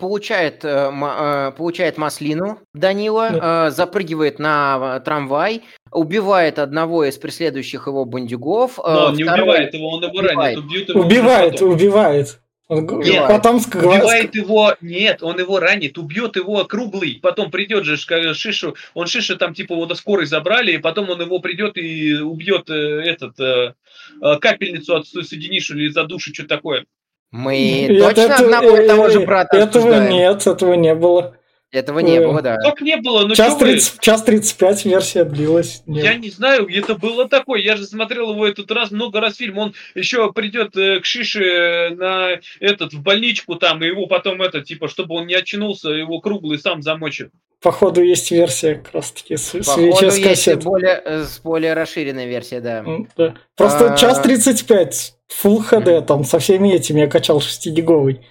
получает, 0.00 0.62
получает 0.62 1.98
маслину 1.98 2.60
Данила, 2.72 3.30
да. 3.30 3.70
запрыгивает 3.70 4.38
на 4.38 5.00
трамвай, 5.00 5.64
убивает 5.92 6.58
одного 6.58 7.04
из 7.04 7.18
преследующих 7.18 7.86
его 7.86 8.06
бандюгов. 8.06 8.78
Но 8.78 9.08
он 9.08 9.14
не 9.14 9.24
убивает 9.24 9.74
его, 9.74 9.90
он 9.90 10.02
его 10.02 10.22
ранит. 10.22 10.58
Убьет 10.58 10.88
его 10.88 11.00
убивает, 11.02 11.60
убивает. 11.60 12.40
Он 12.68 12.86
нет, 13.00 13.26
потом 13.26 13.56
убивает 13.56 14.34
его, 14.34 14.74
нет, 14.82 15.22
он 15.22 15.38
его 15.38 15.58
ранит, 15.58 15.96
убьет 15.96 16.36
его 16.36 16.66
круглый, 16.66 17.18
потом 17.22 17.50
придет 17.50 17.84
же 17.84 17.96
Шишу, 17.96 18.76
он 18.92 19.06
Шиша 19.06 19.36
там 19.36 19.54
типа 19.54 19.72
его 19.72 19.86
до 19.86 19.94
скорой 19.94 20.26
забрали, 20.26 20.72
и 20.72 20.78
потом 20.78 21.08
он 21.08 21.18
его 21.18 21.38
придет 21.38 21.78
и 21.78 22.16
убьет 22.16 22.68
э, 22.68 22.74
этот 22.74 23.40
э, 23.40 23.72
э 24.20 24.36
капельницу 24.38 24.96
отсоединишь 24.96 25.70
или 25.70 25.88
задушит, 25.88 26.34
что 26.34 26.46
такое. 26.46 26.84
Мы 27.30 27.86
это, 27.86 28.08
точно 28.08 28.20
это, 28.20 28.44
одного 28.44 28.76
и 28.76 28.86
того 28.86 29.08
же 29.08 29.20
брата 29.20 29.56
Этого 29.56 29.86
обсуждаем? 29.86 30.10
нет, 30.10 30.46
этого 30.46 30.74
не 30.74 30.94
было. 30.94 31.37
Этого 31.70 31.98
не 31.98 32.18
было, 32.18 32.40
да. 32.40 32.56
Как 32.56 32.80
не 32.80 32.96
было? 32.96 33.26
Ну, 33.26 33.34
час, 33.34 33.56
30, 33.56 34.00
час 34.00 34.22
35 34.22 34.86
версия 34.86 35.24
длилась. 35.24 35.82
Нет. 35.86 36.02
Я 36.02 36.14
не 36.14 36.30
знаю, 36.30 36.66
это 36.66 36.94
было 36.94 37.28
такое. 37.28 37.60
Я 37.60 37.76
же 37.76 37.84
смотрел 37.84 38.32
его 38.32 38.46
этот 38.46 38.70
раз, 38.70 38.90
много 38.90 39.20
раз 39.20 39.36
фильм. 39.36 39.58
Он 39.58 39.74
еще 39.94 40.32
придет 40.32 40.74
э, 40.78 41.00
к 41.00 41.04
Шише 41.04 41.90
на 41.94 42.40
этот, 42.60 42.94
в 42.94 43.02
больничку 43.02 43.56
там, 43.56 43.84
и 43.84 43.88
его 43.88 44.06
потом 44.06 44.40
это, 44.40 44.62
типа, 44.62 44.88
чтобы 44.88 45.16
он 45.16 45.26
не 45.26 45.34
очнулся, 45.34 45.90
его 45.90 46.20
круглый 46.20 46.58
сам 46.58 46.80
замочит. 46.80 47.32
Походу 47.60 48.02
есть 48.02 48.30
версия 48.30 48.76
как 48.76 48.94
раз 48.94 49.10
таки 49.10 49.36
с, 49.36 49.50
Походу 49.50 50.10
с 50.10 50.16
есть 50.16 50.64
более, 50.64 51.02
э, 51.04 51.24
с 51.24 51.38
более 51.40 51.74
расширенной 51.74 52.28
версией, 52.28 52.62
да. 52.62 52.82
да. 53.14 53.34
Просто 53.56 53.92
а... 53.92 53.96
час 53.96 54.20
35, 54.20 55.14
Full 55.42 55.70
HD, 55.70 56.00
там 56.02 56.24
со 56.24 56.38
всеми 56.38 56.72
этими 56.72 57.00
я 57.00 57.08
качал 57.08 57.40
6-гиговый. 57.40 58.24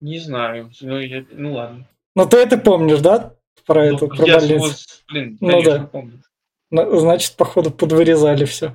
Не 0.00 0.18
знаю. 0.18 0.70
Ну, 0.80 0.98
я... 0.98 1.24
ну 1.32 1.52
ладно. 1.54 1.86
Ну 2.14 2.26
ты 2.26 2.38
это 2.38 2.58
помнишь, 2.58 3.00
да? 3.00 3.34
Про 3.66 3.84
ну, 3.84 3.96
эту, 3.96 4.08
про 4.08 4.26
я 4.26 4.38
больницу. 4.38 4.74
Блин, 5.08 5.38
ну 5.40 5.62
да. 5.62 5.88
Помню. 5.90 6.22
Значит, 6.70 7.36
походу, 7.36 7.70
подвырезали 7.70 8.44
все. 8.44 8.74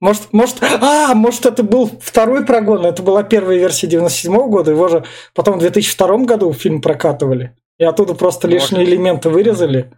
Может, 0.00 0.32
может, 0.32 0.58
а, 0.62 1.14
может, 1.14 1.46
это 1.46 1.62
был 1.62 1.90
второй 2.00 2.44
прогон, 2.44 2.84
это 2.84 3.02
была 3.02 3.22
первая 3.22 3.56
версия 3.56 3.86
97 3.86 4.34
-го 4.34 4.48
года, 4.48 4.70
его 4.70 4.88
же 4.88 5.04
потом 5.34 5.56
в 5.56 5.60
2002 5.60 6.24
году 6.24 6.52
фильм 6.52 6.82
прокатывали. 6.82 7.56
И 7.78 7.84
оттуда 7.84 8.14
просто 8.14 8.46
может. 8.46 8.62
лишние 8.62 8.86
элементы 8.86 9.30
вырезали. 9.30 9.92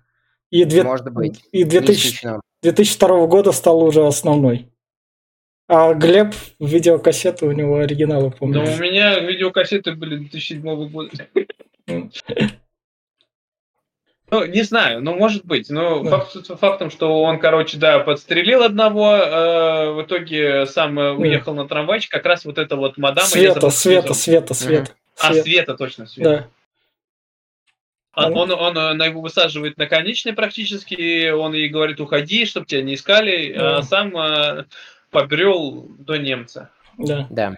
И, 0.51 0.65
две... 0.65 0.85
Может 0.85 1.13
быть. 1.13 1.43
и 1.51 1.65
2000... 1.65 2.41
2002 2.63 3.27
года 3.27 3.53
стал 3.53 3.83
уже 3.83 4.07
основной. 4.07 4.69
А 5.69 5.93
Глеб, 5.95 6.35
видеокассеты 6.61 7.47
у 7.47 7.53
него 7.53 7.79
оригиналы, 7.79 8.31
помню. 8.31 8.65
Да 8.65 8.73
у 8.73 8.77
меня 8.79 9.19
видеокассеты 9.19 9.97
были 9.97 10.19
2007 10.19 10.89
года. 10.89 11.11
Ну, 14.29 14.45
не 14.45 14.63
знаю, 14.63 15.03
ну, 15.03 15.15
может 15.15 15.45
быть. 15.45 15.71
Но 15.71 16.03
да. 16.03 16.19
факт 16.19 16.59
фактом, 16.59 16.91
что 16.91 17.23
он, 17.23 17.39
короче, 17.39 17.77
да, 17.77 18.01
подстрелил 18.01 18.65
одного, 18.65 19.15
э, 19.15 19.91
в 19.93 20.03
итоге 20.03 20.67
сам 20.67 20.99
э, 20.99 21.13
уехал 21.13 21.55
да. 21.55 21.63
на 21.63 21.69
трамвайчик, 21.69 22.11
как 22.11 22.25
раз 22.27 22.45
вот 22.45 22.59
эта 22.59 22.75
вот 22.75 22.99
мадама... 22.99 23.29
Света, 23.29 23.71
Света, 23.71 24.15
Света, 24.15 24.55
Света. 24.55 24.93
А, 25.21 25.33
Света, 25.33 25.77
точно, 25.77 26.07
Света. 26.07 26.31
Да. 26.31 26.49
Он, 28.17 28.37
он, 28.37 28.51
он 28.51 28.77
э, 28.77 28.95
на 28.95 29.07
его 29.07 29.21
высаживает 29.21 29.77
на 29.77 29.87
конечной 29.87 30.33
практически, 30.33 31.31
он 31.31 31.53
ей 31.53 31.69
говорит, 31.69 32.01
уходи, 32.01 32.47
чтобы 32.47 32.67
тебя 32.67 32.83
не 32.83 32.95
искали, 32.95 33.53
да. 33.53 33.79
а 33.79 33.83
сам 33.83 34.17
э, 34.17 34.65
побрел 35.11 35.87
до 35.99 36.17
немца. 36.17 36.71
Да. 36.99 37.29
Да. 37.31 37.57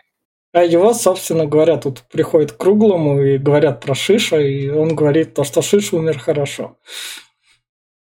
А 0.53 0.65
его, 0.65 0.95
собственно 0.95 1.47
говоря, 1.47 1.77
тут 1.77 2.03
приходит 2.11 2.53
к 2.53 2.57
Круглому 2.57 3.21
и 3.23 3.39
говорят 3.39 3.81
про 3.81 3.95
Шиша, 3.95 4.41
и 4.41 4.69
он 4.71 4.95
говорит 4.95 5.35
то, 5.35 5.45
что 5.45 5.61
Шиша 5.61 5.97
умер 5.97 6.19
хорошо. 6.19 6.79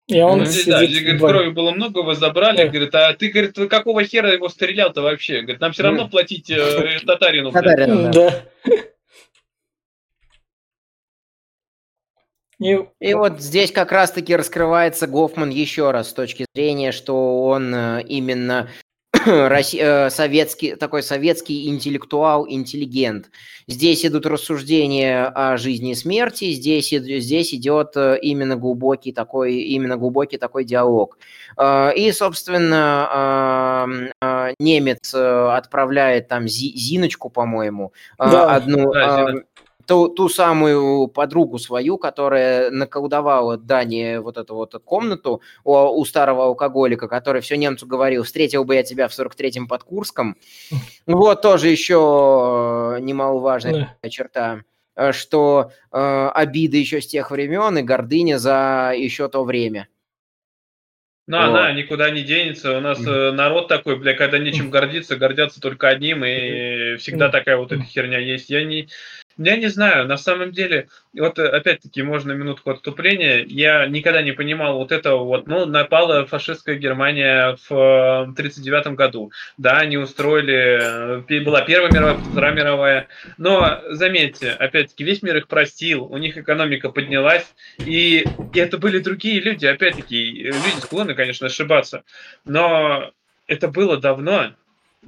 И 0.08 0.20
он 0.20 0.40
ну, 0.40 0.46
сидит 0.46 0.66
да, 0.66 0.80
говорит, 0.80 1.20
крови 1.20 1.50
было 1.50 1.70
много, 1.70 2.02
вы 2.02 2.16
забрали. 2.16 2.56
Да. 2.56 2.68
Говорит, 2.68 2.94
а 2.94 3.14
ты, 3.14 3.28
говорит, 3.28 3.56
какого 3.70 4.02
хера 4.04 4.32
его 4.32 4.48
стрелял-то 4.48 5.00
вообще? 5.00 5.42
Говорит, 5.42 5.60
нам 5.60 5.72
все 5.72 5.84
равно 5.84 6.08
платить 6.08 6.50
э, 6.50 6.98
татарину. 7.06 7.52
Татарину, 7.52 8.12
да. 8.12 8.44
И... 12.58 12.78
и 13.00 13.14
вот 13.14 13.40
здесь 13.40 13.72
как 13.72 13.90
раз-таки 13.90 14.36
раскрывается 14.36 15.06
Гофман 15.06 15.50
еще 15.50 15.90
раз 15.90 16.10
с 16.10 16.14
точки 16.14 16.46
зрения, 16.54 16.92
что 16.92 17.44
он 17.44 17.74
э, 17.74 18.02
именно 18.06 18.68
Э, 19.74 20.10
советский, 20.10 20.76
такой 20.76 21.02
советский 21.02 21.68
интеллектуал, 21.68 22.46
интеллигент. 22.48 23.30
Здесь 23.66 24.04
идут 24.04 24.26
рассуждения 24.26 25.26
о 25.26 25.56
жизни 25.56 25.92
и 25.92 25.94
смерти, 25.94 26.52
здесь, 26.52 26.90
здесь 26.90 27.54
идет 27.54 27.96
э, 27.96 28.18
именно 28.20 28.56
глубокий 28.56 29.12
такой, 29.12 29.54
именно 29.54 29.96
глубокий 29.96 30.38
такой 30.38 30.64
диалог. 30.64 31.18
Э, 31.56 31.94
и, 31.94 32.10
собственно, 32.12 34.12
немец 34.58 35.14
отправляет 35.14 36.28
там 36.28 36.48
Зиночку, 36.48 37.30
по-моему, 37.30 37.92
да, 38.18 38.54
одну... 38.54 38.92
Да, 38.92 39.34
ту, 39.86 40.08
ту 40.08 40.28
самую 40.28 41.08
подругу 41.08 41.58
свою, 41.58 41.98
которая 41.98 42.70
наколдовала 42.70 43.56
Дани 43.56 44.18
вот 44.18 44.36
эту 44.38 44.54
вот 44.54 44.74
комнату 44.84 45.42
у, 45.64 45.74
у 45.74 46.04
старого 46.04 46.44
алкоголика, 46.44 47.08
который 47.08 47.42
все 47.42 47.56
немцу 47.56 47.86
говорил, 47.86 48.22
встретил 48.24 48.64
бы 48.64 48.74
я 48.74 48.82
тебя 48.82 49.08
в 49.08 49.12
43-м 49.12 49.68
под 49.68 49.84
Курском. 49.84 50.36
Вот 51.06 51.42
тоже 51.42 51.68
еще 51.68 52.98
немаловажная 53.00 53.96
да. 54.02 54.08
черта 54.08 54.62
э, 54.94 55.12
что 55.12 55.72
э, 55.90 56.28
обиды 56.34 56.78
еще 56.78 57.00
с 57.00 57.06
тех 57.06 57.30
времен 57.30 57.78
и 57.78 57.82
гордыня 57.82 58.38
за 58.38 58.92
еще 58.96 59.28
то 59.28 59.44
время. 59.44 59.88
Ну, 61.28 61.38
вот. 61.38 61.44
она 61.44 61.72
никуда 61.72 62.10
не 62.10 62.22
денется. 62.22 62.76
У 62.76 62.80
нас 62.80 62.98
э, 63.06 63.30
народ 63.30 63.68
такой, 63.68 63.96
бля, 63.96 64.14
когда 64.14 64.38
нечем 64.38 64.70
гордиться, 64.70 65.16
гордятся 65.16 65.60
только 65.60 65.88
одним, 65.88 66.24
и 66.24 66.96
всегда 66.96 67.28
такая 67.28 67.56
вот 67.56 67.70
эта 67.70 67.82
херня 67.84 68.18
есть. 68.18 68.50
Я 68.50 68.64
не, 68.64 68.88
я 69.38 69.56
не 69.56 69.68
знаю, 69.68 70.06
на 70.06 70.16
самом 70.16 70.52
деле, 70.52 70.88
вот 71.16 71.38
э, 71.38 71.46
опять-таки 71.46 72.02
можно 72.02 72.32
минутку 72.32 72.70
отступления. 72.70 73.44
Я 73.46 73.86
никогда 73.86 74.22
не 74.22 74.32
понимал 74.32 74.78
вот 74.78 74.92
этого 74.92 75.24
вот, 75.24 75.46
ну, 75.46 75.66
напала 75.66 76.26
фашистская 76.26 76.76
Германия 76.76 77.56
в 77.68 77.72
1939 77.72 78.86
э, 78.86 78.90
году. 78.90 79.32
Да, 79.56 79.78
они 79.78 79.96
устроили, 79.96 81.24
э, 81.28 81.42
была 81.44 81.62
Первая 81.62 81.90
мировая, 81.92 82.16
Вторая 82.16 82.52
мировая. 82.54 83.08
Но, 83.38 83.80
заметьте, 83.90 84.50
опять-таки, 84.50 85.04
весь 85.04 85.22
мир 85.22 85.36
их 85.36 85.48
простил, 85.48 86.04
у 86.04 86.16
них 86.18 86.36
экономика 86.36 86.90
поднялась, 86.90 87.54
и, 87.78 88.24
и 88.52 88.58
это 88.58 88.78
были 88.78 88.98
другие 88.98 89.40
люди, 89.40 89.66
опять-таки, 89.66 90.44
люди 90.44 90.80
склонны, 90.80 91.14
конечно, 91.14 91.46
ошибаться. 91.46 92.04
Но 92.44 93.12
это 93.46 93.68
было 93.68 93.96
давно, 93.98 94.52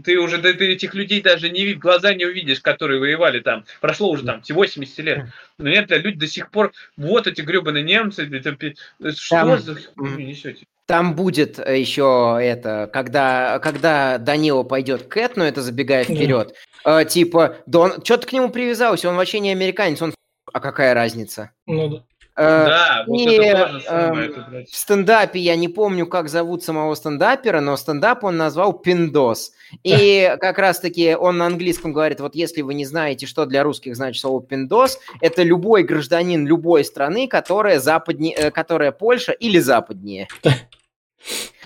ты 0.03 0.19
уже 0.19 0.39
ты, 0.39 0.51
этих 0.73 0.95
людей 0.95 1.23
даже 1.23 1.51
не 1.51 1.75
в 1.75 1.79
глаза 1.79 2.15
не 2.15 2.25
увидишь, 2.25 2.61
которые 2.61 3.01
воевали 3.01 3.41
там. 3.41 3.65
Прошло 3.81 4.11
уже 4.11 4.25
там 4.25 4.43
80 4.49 4.99
лет. 4.99 5.27
Но 5.59 5.69
нет, 5.69 5.91
люди 5.91 6.19
до 6.19 6.27
сих 6.27 6.51
пор, 6.51 6.73
вот 6.97 7.27
эти 7.27 7.43
гребаные 7.43 7.85
немцы, 7.85 8.29
это, 8.31 8.75
что 9.13 9.37
там, 9.37 9.59
за 9.59 9.77
несете? 9.97 10.67
Там 10.87 11.15
будет 11.15 11.59
еще 11.59 12.39
это, 12.41 12.91
когда, 12.93 13.59
когда 13.61 14.19
Данила 14.19 14.65
пойдет 14.65 15.05
к 15.05 15.17
Эт, 15.17 15.37
но 15.37 15.45
это 15.45 15.63
забегая 15.63 16.05
вперед, 16.05 16.55
э, 16.85 17.05
типа, 17.07 17.57
да 17.67 17.79
он, 17.79 18.05
что 18.05 18.19
ты 18.19 18.27
к 18.27 18.33
нему 18.33 18.51
привязался, 18.51 19.09
он 19.09 19.17
вообще 19.17 19.41
не 19.41 19.53
американец, 19.53 20.03
он 20.03 20.13
а 20.53 20.61
какая 20.61 20.95
разница? 20.95 21.51
Ну 21.67 21.89
да. 21.89 22.05
Э, 22.37 22.67
да, 22.67 23.05
вот 23.07 23.21
и, 23.21 23.35
это 23.35 23.81
самое, 23.81 24.31
э, 24.31 24.65
в 24.65 24.77
стендапе 24.77 25.39
я 25.39 25.55
не 25.55 25.69
помню, 25.69 26.07
как 26.07 26.29
зовут 26.29 26.65
самого 26.65 26.95
стендапера, 26.97 27.61
но 27.61 27.77
стендап 27.77 28.25
он 28.25 28.37
назвал 28.37 28.73
Пиндос. 28.73 29.53
И 29.85 30.37
как 30.41 30.59
раз-таки 30.59 31.15
он 31.15 31.39
на 31.39 31.47
английском 31.47 31.93
говорит, 31.93 32.21
вот 32.21 32.35
если 32.35 32.63
вы 32.63 32.75
не 32.75 32.85
знаете, 32.85 33.27
что 33.27 33.47
для 33.47 33.63
русских 33.63 33.95
значит 33.95 34.21
слово 34.21 34.43
Пиндос, 34.43 34.99
это 35.21 35.43
любой 35.45 35.85
гражданин 35.85 36.47
любой 36.47 36.85
страны, 36.85 37.29
которая 37.29 37.79
западнее, 37.79 38.35
э, 38.35 38.51
которая 38.51 38.91
Польша 38.91 39.33
или 39.33 39.61
западнее. 39.61 40.29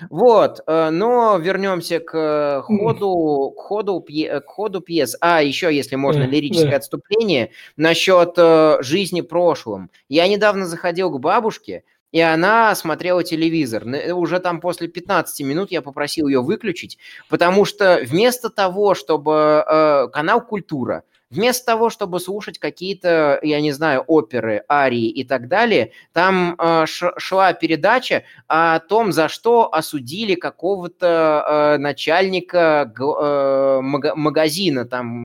Вот, 0.09 0.61
э, 0.65 0.89
но 0.89 1.37
вернемся 1.37 1.99
к 1.99 2.61
ходу, 2.61 3.53
к 3.57 3.61
ходу, 3.61 4.01
к 4.01 4.45
ходу 4.47 4.81
пьес. 4.81 5.17
А, 5.19 5.41
еще, 5.41 5.73
если 5.75 5.95
можно, 5.95 6.23
лирическое 6.23 6.77
отступление 6.77 7.51
насчет 7.75 8.33
э, 8.37 8.77
жизни 8.81 9.21
прошлым. 9.21 9.89
Я 10.07 10.27
недавно 10.27 10.65
заходил 10.65 11.09
к 11.11 11.19
бабушке, 11.19 11.83
и 12.11 12.21
она 12.21 12.73
смотрела 12.75 13.23
телевизор. 13.23 13.83
Уже 14.13 14.39
там 14.39 14.61
после 14.61 14.87
15 14.87 15.45
минут 15.45 15.71
я 15.71 15.81
попросил 15.81 16.27
ее 16.27 16.41
выключить, 16.41 16.97
потому 17.29 17.65
что 17.65 17.99
вместо 18.03 18.49
того, 18.49 18.95
чтобы 18.95 19.63
э, 19.67 20.07
канал 20.11 20.41
«Культура», 20.45 21.03
Вместо 21.31 21.65
того, 21.67 21.91
чтобы 21.91 22.19
слушать 22.19 22.57
какие-то, 22.57 23.39
я 23.43 23.61
не 23.61 23.71
знаю, 23.71 24.03
оперы, 24.07 24.63
арии 24.67 25.09
и 25.09 25.23
так 25.23 25.47
далее, 25.47 25.91
там 26.11 26.55
э, 26.57 26.85
шла 26.87 27.53
передача 27.53 28.23
о 28.47 28.79
том, 28.79 29.11
за 29.11 29.29
что 29.29 29.71
осудили 29.71 30.33
какого-то 30.33 31.75
э, 31.75 31.77
начальника 31.77 32.91
э, 32.99 33.79
магазина 33.81 34.85
там 34.85 35.23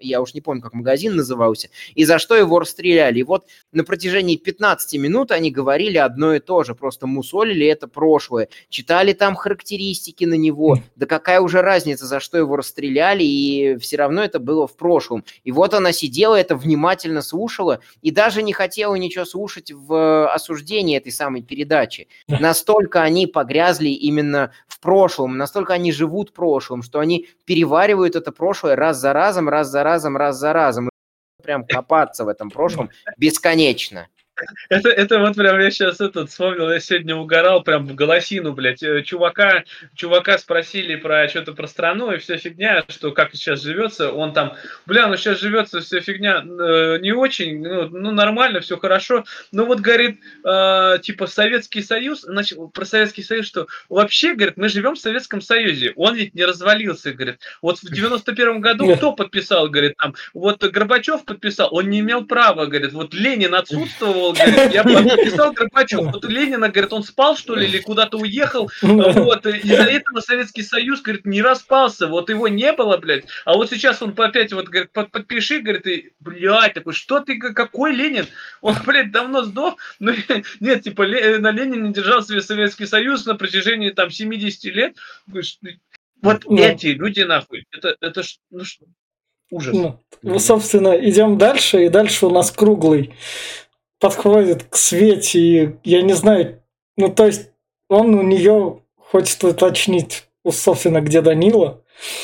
я 0.00 0.20
уж 0.20 0.34
не 0.34 0.40
помню, 0.40 0.62
как 0.62 0.74
магазин 0.74 1.16
назывался, 1.16 1.68
и 1.94 2.04
за 2.04 2.18
что 2.18 2.34
его 2.36 2.58
расстреляли. 2.58 3.20
И 3.20 3.22
вот 3.22 3.46
на 3.72 3.84
протяжении 3.84 4.36
15 4.36 4.98
минут 4.98 5.30
они 5.30 5.50
говорили 5.50 5.98
одно 5.98 6.34
и 6.34 6.40
то 6.40 6.64
же, 6.64 6.74
просто 6.74 7.06
мусолили 7.06 7.66
это 7.66 7.88
прошлое, 7.88 8.48
читали 8.68 9.12
там 9.12 9.34
характеристики 9.34 10.24
на 10.24 10.34
него, 10.34 10.78
да 10.96 11.06
какая 11.06 11.40
уже 11.40 11.62
разница, 11.62 12.06
за 12.06 12.20
что 12.20 12.38
его 12.38 12.56
расстреляли, 12.56 13.22
и 13.22 13.76
все 13.78 13.96
равно 13.96 14.22
это 14.22 14.38
было 14.38 14.66
в 14.66 14.76
прошлом. 14.76 15.24
И 15.44 15.52
вот 15.52 15.74
она 15.74 15.92
сидела, 15.92 16.34
это 16.34 16.56
внимательно 16.56 17.22
слушала, 17.22 17.80
и 18.02 18.10
даже 18.10 18.42
не 18.42 18.52
хотела 18.52 18.94
ничего 18.94 19.24
слушать 19.24 19.72
в 19.72 20.28
осуждении 20.32 20.96
этой 20.96 21.12
самой 21.12 21.42
передачи. 21.42 22.08
Настолько 22.28 23.02
они 23.02 23.26
погрязли 23.26 23.88
именно 23.88 24.52
в 24.66 24.80
прошлом, 24.80 25.36
настолько 25.36 25.74
они 25.74 25.92
живут 25.92 26.32
прошлым, 26.32 26.82
что 26.82 27.00
они 27.00 27.28
переваривают 27.44 28.16
это 28.16 28.32
прошлое 28.32 28.76
раз 28.76 28.98
за 28.98 29.12
разом, 29.12 29.48
раз 29.48 29.68
за 29.68 29.82
разом, 29.82 29.89
раз 30.16 30.36
за 30.38 30.52
разом. 30.52 30.88
Прям 31.42 31.64
копаться 31.64 32.24
в 32.24 32.28
этом 32.28 32.50
прошлом 32.50 32.90
бесконечно. 33.16 34.08
Это, 34.68 34.88
это 34.88 35.18
вот 35.18 35.36
прям 35.36 35.58
я 35.60 35.70
сейчас 35.70 36.00
этот 36.00 36.30
вспомнил, 36.30 36.70
я 36.70 36.80
сегодня 36.80 37.16
угорал 37.16 37.62
прям 37.62 37.86
в 37.86 37.94
голосину, 37.94 38.52
блядь. 38.52 38.82
Э, 38.82 39.02
чувака, 39.02 39.64
чувака 39.94 40.38
спросили 40.38 40.96
про 40.96 41.28
что-то 41.28 41.52
про 41.52 41.66
страну 41.66 42.12
и 42.12 42.18
вся 42.18 42.36
фигня, 42.36 42.84
что 42.88 43.12
как 43.12 43.34
сейчас 43.34 43.62
живется. 43.62 44.12
Он 44.12 44.32
там, 44.32 44.54
бля, 44.86 45.06
ну 45.08 45.16
сейчас 45.16 45.40
живется 45.40 45.80
вся 45.80 46.00
фигня 46.00 46.42
э, 46.44 46.98
не 47.00 47.12
очень, 47.12 47.62
ну, 47.62 47.88
ну 47.88 48.10
нормально, 48.12 48.60
все 48.60 48.76
хорошо. 48.76 49.24
Ну 49.52 49.66
вот, 49.66 49.80
говорит, 49.80 50.20
э, 50.44 50.98
типа 51.02 51.26
Советский 51.26 51.82
Союз, 51.82 52.22
значит, 52.22 52.58
про 52.72 52.84
Советский 52.84 53.22
Союз, 53.22 53.46
что 53.46 53.66
вообще, 53.88 54.34
говорит, 54.34 54.56
мы 54.56 54.68
живем 54.68 54.94
в 54.94 54.98
Советском 54.98 55.40
Союзе. 55.40 55.92
Он 55.96 56.14
ведь 56.14 56.34
не 56.34 56.44
развалился, 56.44 57.12
говорит. 57.12 57.40
Вот 57.62 57.78
в 57.78 57.92
91 57.92 58.60
году 58.60 58.94
кто 58.96 59.12
подписал, 59.12 59.68
говорит, 59.68 59.96
там, 59.96 60.14
вот 60.34 60.62
Горбачев 60.62 61.24
подписал, 61.24 61.68
он 61.72 61.90
не 61.90 62.00
имел 62.00 62.24
права, 62.24 62.66
говорит, 62.66 62.92
вот 62.92 63.14
Ленин 63.14 63.54
отсутствовал, 63.54 64.29
говорит, 64.38 64.72
я 64.72 64.84
подписал 64.84 65.52
Горбачев. 65.52 66.00
Вот 66.00 66.24
Ленина, 66.24 66.68
говорит, 66.68 66.92
он 66.92 67.02
спал, 67.02 67.36
что 67.36 67.54
ли, 67.54 67.66
или 67.66 67.78
куда-то 67.78 68.18
уехал. 68.18 68.70
Вот, 68.82 69.46
из-за 69.46 69.82
этого 69.82 70.20
Советский 70.20 70.62
Союз, 70.62 71.02
говорит, 71.02 71.26
не 71.26 71.42
распался. 71.42 72.06
Вот 72.06 72.30
его 72.30 72.48
не 72.48 72.72
было, 72.72 72.96
блядь. 72.96 73.24
А 73.44 73.54
вот 73.54 73.70
сейчас 73.70 74.02
он 74.02 74.14
опять, 74.16 74.52
вот, 74.52 74.68
говорит, 74.68 74.90
подпиши, 74.92 75.60
говорит, 75.60 75.86
и, 75.86 76.12
блядь, 76.20 76.74
такой, 76.74 76.92
что 76.92 77.20
ты, 77.20 77.38
какой 77.38 77.94
Ленин? 77.94 78.26
Он, 78.60 78.76
блядь, 78.86 79.12
давно 79.12 79.42
сдох. 79.42 79.76
Ну, 79.98 80.12
нет, 80.60 80.82
типа, 80.82 81.06
на 81.06 81.50
Ленине 81.50 81.92
держался 81.92 82.40
Советский 82.40 82.86
Союз 82.86 83.26
на 83.26 83.34
протяжении, 83.34 83.90
там, 83.90 84.10
70 84.10 84.64
лет. 84.74 84.96
Вот 86.22 86.44
ну, 86.44 86.58
эти 86.58 86.88
люди, 86.88 87.22
нахуй, 87.22 87.66
это, 87.70 87.96
это 88.00 88.22
ну, 88.50 88.62
ужас. 89.50 89.74
Ну, 89.74 90.00
ну, 90.22 90.38
собственно, 90.38 90.90
идем 90.90 91.38
дальше, 91.38 91.86
и 91.86 91.88
дальше 91.88 92.26
у 92.26 92.30
нас 92.30 92.50
круглый 92.50 93.14
подходит 94.00 94.64
к 94.64 94.76
Свете, 94.76 95.38
и 95.38 95.76
я 95.84 96.02
не 96.02 96.14
знаю, 96.14 96.62
ну 96.96 97.12
то 97.12 97.26
есть 97.26 97.50
он 97.88 98.14
у 98.14 98.22
нее 98.22 98.82
хочет 98.96 99.42
уточнить, 99.44 100.24
собственно, 100.48 101.00
где 101.00 101.20
Данила. 101.20 101.82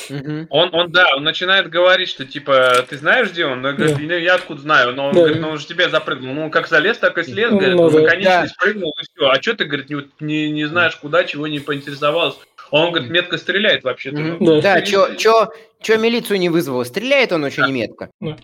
Угу. 0.09 0.47
Он, 0.49 0.75
он, 0.75 0.91
да, 0.91 1.05
он 1.17 1.25
начинает 1.25 1.69
говорить, 1.69 2.09
что 2.09 2.25
типа, 2.25 2.87
ты 2.89 2.97
знаешь, 2.97 3.31
где 3.31 3.45
он? 3.45 3.65
Он 3.65 3.77
говорит, 3.77 3.99
yeah. 3.99 4.21
я 4.21 4.37
откуда 4.37 4.63
знаю, 4.63 4.95
но 4.95 5.09
он 5.09 5.15
да. 5.15 5.21
говорит, 5.21 5.41
ну 5.41 5.51
он 5.51 5.59
же 5.59 5.67
тебе 5.67 5.91
запрыгнул. 5.91 6.33
Ну, 6.33 6.51
как 6.51 6.69
залез, 6.69 6.97
так 6.97 7.19
и 7.19 7.23
слез, 7.25 7.51
ну, 7.51 7.59
говорит, 7.59 7.77
ну, 7.77 7.83
он 7.83 7.93
наконец-то 7.93 8.43
да. 8.43 8.49
спрыгнул, 8.49 8.95
и 8.99 9.05
все. 9.05 9.29
А 9.29 9.43
что 9.43 9.55
ты, 9.55 9.65
говорит, 9.67 9.91
не, 9.91 10.07
не, 10.21 10.51
не 10.51 10.65
знаешь, 10.65 10.97
куда, 10.97 11.25
чего 11.25 11.47
не 11.47 11.61
поинтересовался? 11.61 12.39
Он, 12.71 12.91
говорит, 12.91 13.11
метко 13.11 13.37
стреляет 13.37 13.85
вообще-то. 13.85 14.17
Mm-hmm. 14.17 14.63
Да, 14.63 14.85
что 14.85 15.97
милицию 15.99 16.39
не 16.39 16.49
вызвало? 16.49 16.85
Стреляет 16.85 17.33
он 17.33 17.45
очень 17.45 17.63
да. 17.65 17.69
метко. 17.69 18.11
Да. 18.21 18.37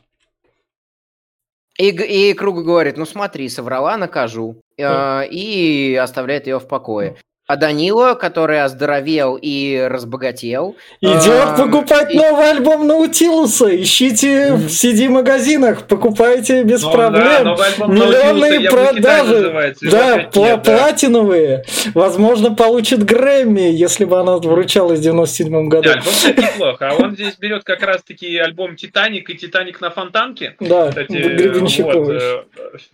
И, 1.78 1.88
и 1.88 2.34
Круг 2.34 2.62
говорит, 2.64 2.96
ну 2.96 3.06
смотри, 3.06 3.48
соврала, 3.48 3.96
накажу. 3.96 4.62
Э, 4.76 5.26
и 5.26 5.94
оставляет 5.96 6.46
ее 6.46 6.58
в 6.58 6.68
покое. 6.68 7.16
А 7.52 7.56
Данила, 7.56 8.14
который 8.14 8.62
оздоровел 8.62 9.36
и 9.36 9.78
разбогател... 9.78 10.74
Идет 11.02 11.50
э, 11.50 11.56
покупать 11.58 12.10
и... 12.10 12.16
новый 12.16 12.50
альбом 12.50 12.86
Наутилуса. 12.86 13.78
Ищите 13.78 14.54
в 14.54 14.68
CD-магазинах, 14.68 15.86
покупайте 15.86 16.62
без 16.62 16.82
ну, 16.82 16.92
проблем. 16.92 17.54
Да, 17.54 17.86
Миллионные 17.88 18.70
продажи. 18.70 19.76
Да, 19.82 20.30
пла- 20.30 20.44
нет, 20.44 20.62
платиновые. 20.62 21.64
Возможно, 21.92 22.54
получит 22.54 23.04
Грэмми, 23.04 23.70
если 23.70 24.06
бы 24.06 24.18
она 24.18 24.38
вручалась 24.38 25.00
в 25.00 25.02
97 25.02 25.68
году. 25.68 25.82
Да, 25.82 25.92
альбом 25.92 26.14
неплохо. 26.24 26.88
А 26.88 26.94
он 26.94 27.12
здесь 27.16 27.36
берет 27.36 27.64
как 27.64 27.82
раз-таки 27.82 28.34
альбом 28.38 28.76
«Титаник» 28.76 29.28
и 29.28 29.34
«Титаник 29.34 29.82
на 29.82 29.90
фонтанке». 29.90 30.56
Да, 30.58 30.88
Кстати, 30.88 31.82
вот, 31.82 32.08
э, 32.08 32.44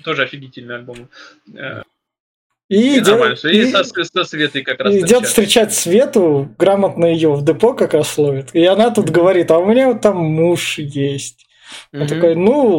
тоже 0.02 0.24
офигительный 0.24 0.74
альбом. 0.74 1.08
И, 2.68 2.96
и, 2.96 2.98
идет, 2.98 3.44
и, 3.44 3.62
и 3.62 3.66
со, 3.70 3.82
со 3.82 4.24
Светой 4.24 4.62
как 4.62 4.80
раз 4.80 4.94
идет 4.94 5.26
встречать 5.26 5.74
Свету, 5.74 6.54
грамотно 6.58 7.06
ее 7.06 7.32
в 7.32 7.42
депо 7.42 7.72
как 7.72 7.94
раз 7.94 8.18
ловит. 8.18 8.50
И 8.52 8.64
она 8.64 8.90
тут 8.90 9.08
говорит, 9.08 9.50
а 9.50 9.58
у 9.58 9.64
меня 9.64 9.88
вот 9.88 10.02
там 10.02 10.18
муж 10.18 10.78
есть. 10.78 11.46
Он 11.92 12.02
угу. 12.02 12.08
такой, 12.08 12.34
ну 12.34 12.76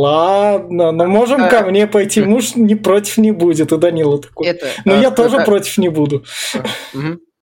ладно, 0.00 0.90
но 0.90 1.06
можем 1.06 1.44
а, 1.44 1.48
ко 1.48 1.62
мне 1.62 1.86
пойти, 1.86 2.20
муж 2.20 2.52
не 2.56 2.74
против 2.74 3.18
не 3.18 3.30
будет. 3.30 3.72
И 3.72 3.76
Данила 3.76 4.20
такой, 4.20 4.48
это, 4.48 4.68
но 4.84 4.94
а, 4.94 5.00
я 5.00 5.10
тоже 5.10 5.36
это, 5.36 5.44
против 5.44 5.78
не 5.78 5.88
буду. 5.88 6.24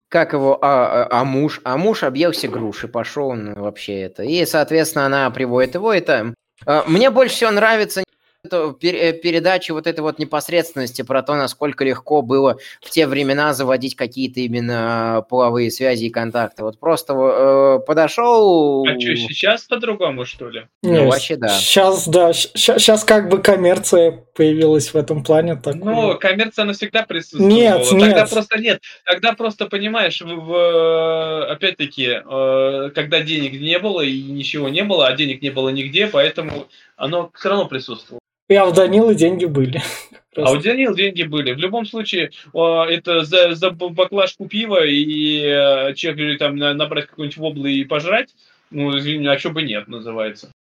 Как 0.09 0.33
его, 0.33 0.59
а, 0.63 1.05
а, 1.05 1.21
а 1.21 1.25
муж, 1.25 1.61
а 1.65 1.77
муж 1.77 2.03
объелся 2.03 2.49
груши, 2.49 2.89
пошел 2.89 3.29
он 3.29 3.55
вообще 3.55 4.01
это. 4.01 4.23
И, 4.23 4.45
соответственно, 4.47 5.07
она 5.07 5.31
приводит 5.31 5.75
его, 5.75 5.93
это... 5.93 6.35
А, 6.67 6.85
мне 6.87 7.11
больше 7.11 7.37
всего 7.37 7.51
нравится 7.51 8.03
Э, 8.45 8.73
передачи 8.81 9.73
вот 9.73 9.89
этой 9.89 9.99
вот 10.01 10.21
непосредственности 10.21 11.03
про 11.03 11.23
то, 11.23 11.35
насколько 11.35 11.85
легко 11.85 12.23
было 12.23 12.59
в 12.81 12.89
те 12.89 13.09
времена 13.09 13.53
заводить 13.53 13.97
какие-то 13.97 14.39
именно 14.39 15.25
половые 15.29 15.73
связи 15.73 16.05
и 16.05 16.11
контакты. 16.11 16.63
Вот 16.63 16.79
просто 16.79 17.15
э, 17.15 17.79
подошел... 17.85 18.87
А 18.87 18.99
что, 19.01 19.17
сейчас 19.17 19.65
по-другому, 19.65 20.25
что 20.25 20.51
ли? 20.51 20.67
Ну, 20.85 20.93
Нет, 20.93 21.09
вообще 21.09 21.35
да. 21.35 21.49
Сейчас, 21.49 22.07
да, 22.07 22.33
сейчас 22.33 23.03
как 23.03 23.29
бы 23.29 23.39
коммерция 23.43 24.13
появилась 24.35 24.95
в 24.95 24.97
этом 24.97 25.25
плане. 25.25 25.57
Так... 25.57 25.75
Ну, 25.75 26.17
коммерция, 26.17 26.63
она 26.63 26.75
всегда 26.75 27.03
присутствовала. 27.03 27.49
Нет, 27.49 27.89
Тогда 27.91 28.07
нет. 28.07 28.31
просто 28.31 28.61
нет. 28.61 28.81
Тогда 29.05 29.33
просто, 29.33 29.67
понимаешь, 29.67 30.21
в, 30.21 30.27
в, 30.27 31.51
опять-таки, 31.51 32.21
э, 32.25 32.91
когда 32.95 33.21
денег 33.21 33.61
не 33.61 33.81
было 33.81 34.01
и 34.03 34.23
ничего 34.23 34.69
не 34.69 34.85
было, 34.85 35.09
а 35.09 35.17
денег 35.17 35.43
не 35.43 35.51
было 35.51 35.71
нигде, 35.71 36.07
поэтому 36.07 36.69
оно 36.99 37.31
все 37.35 37.49
равно 37.49 37.67
присутствовало. 37.67 38.21
И 38.49 38.55
а 38.55 38.67
у 38.67 38.73
Данилы 38.73 39.15
деньги 39.15 39.47
были. 39.47 39.81
А 40.37 40.53
у 40.53 40.59
Данилы 40.59 40.95
деньги 40.95 41.25
были. 41.25 41.53
В 41.53 41.59
любом 41.59 41.85
случае, 41.85 42.31
это 42.55 43.25
за, 43.25 43.57
за 43.57 43.71
баклажку 43.73 44.47
пива 44.47 44.87
и 44.87 45.41
э, 45.41 45.95
человек 45.95 46.39
там 46.39 46.55
набрать 46.57 47.07
какой-нибудь 47.07 47.39
воблы 47.39 47.73
и 47.73 47.85
пожрать, 47.85 48.37
ну, 48.71 48.97
извини, 48.97 49.27
а 49.27 49.37
что 49.37 49.51
бы 49.51 49.63
нет, 49.63 49.89
называется. 49.89 50.53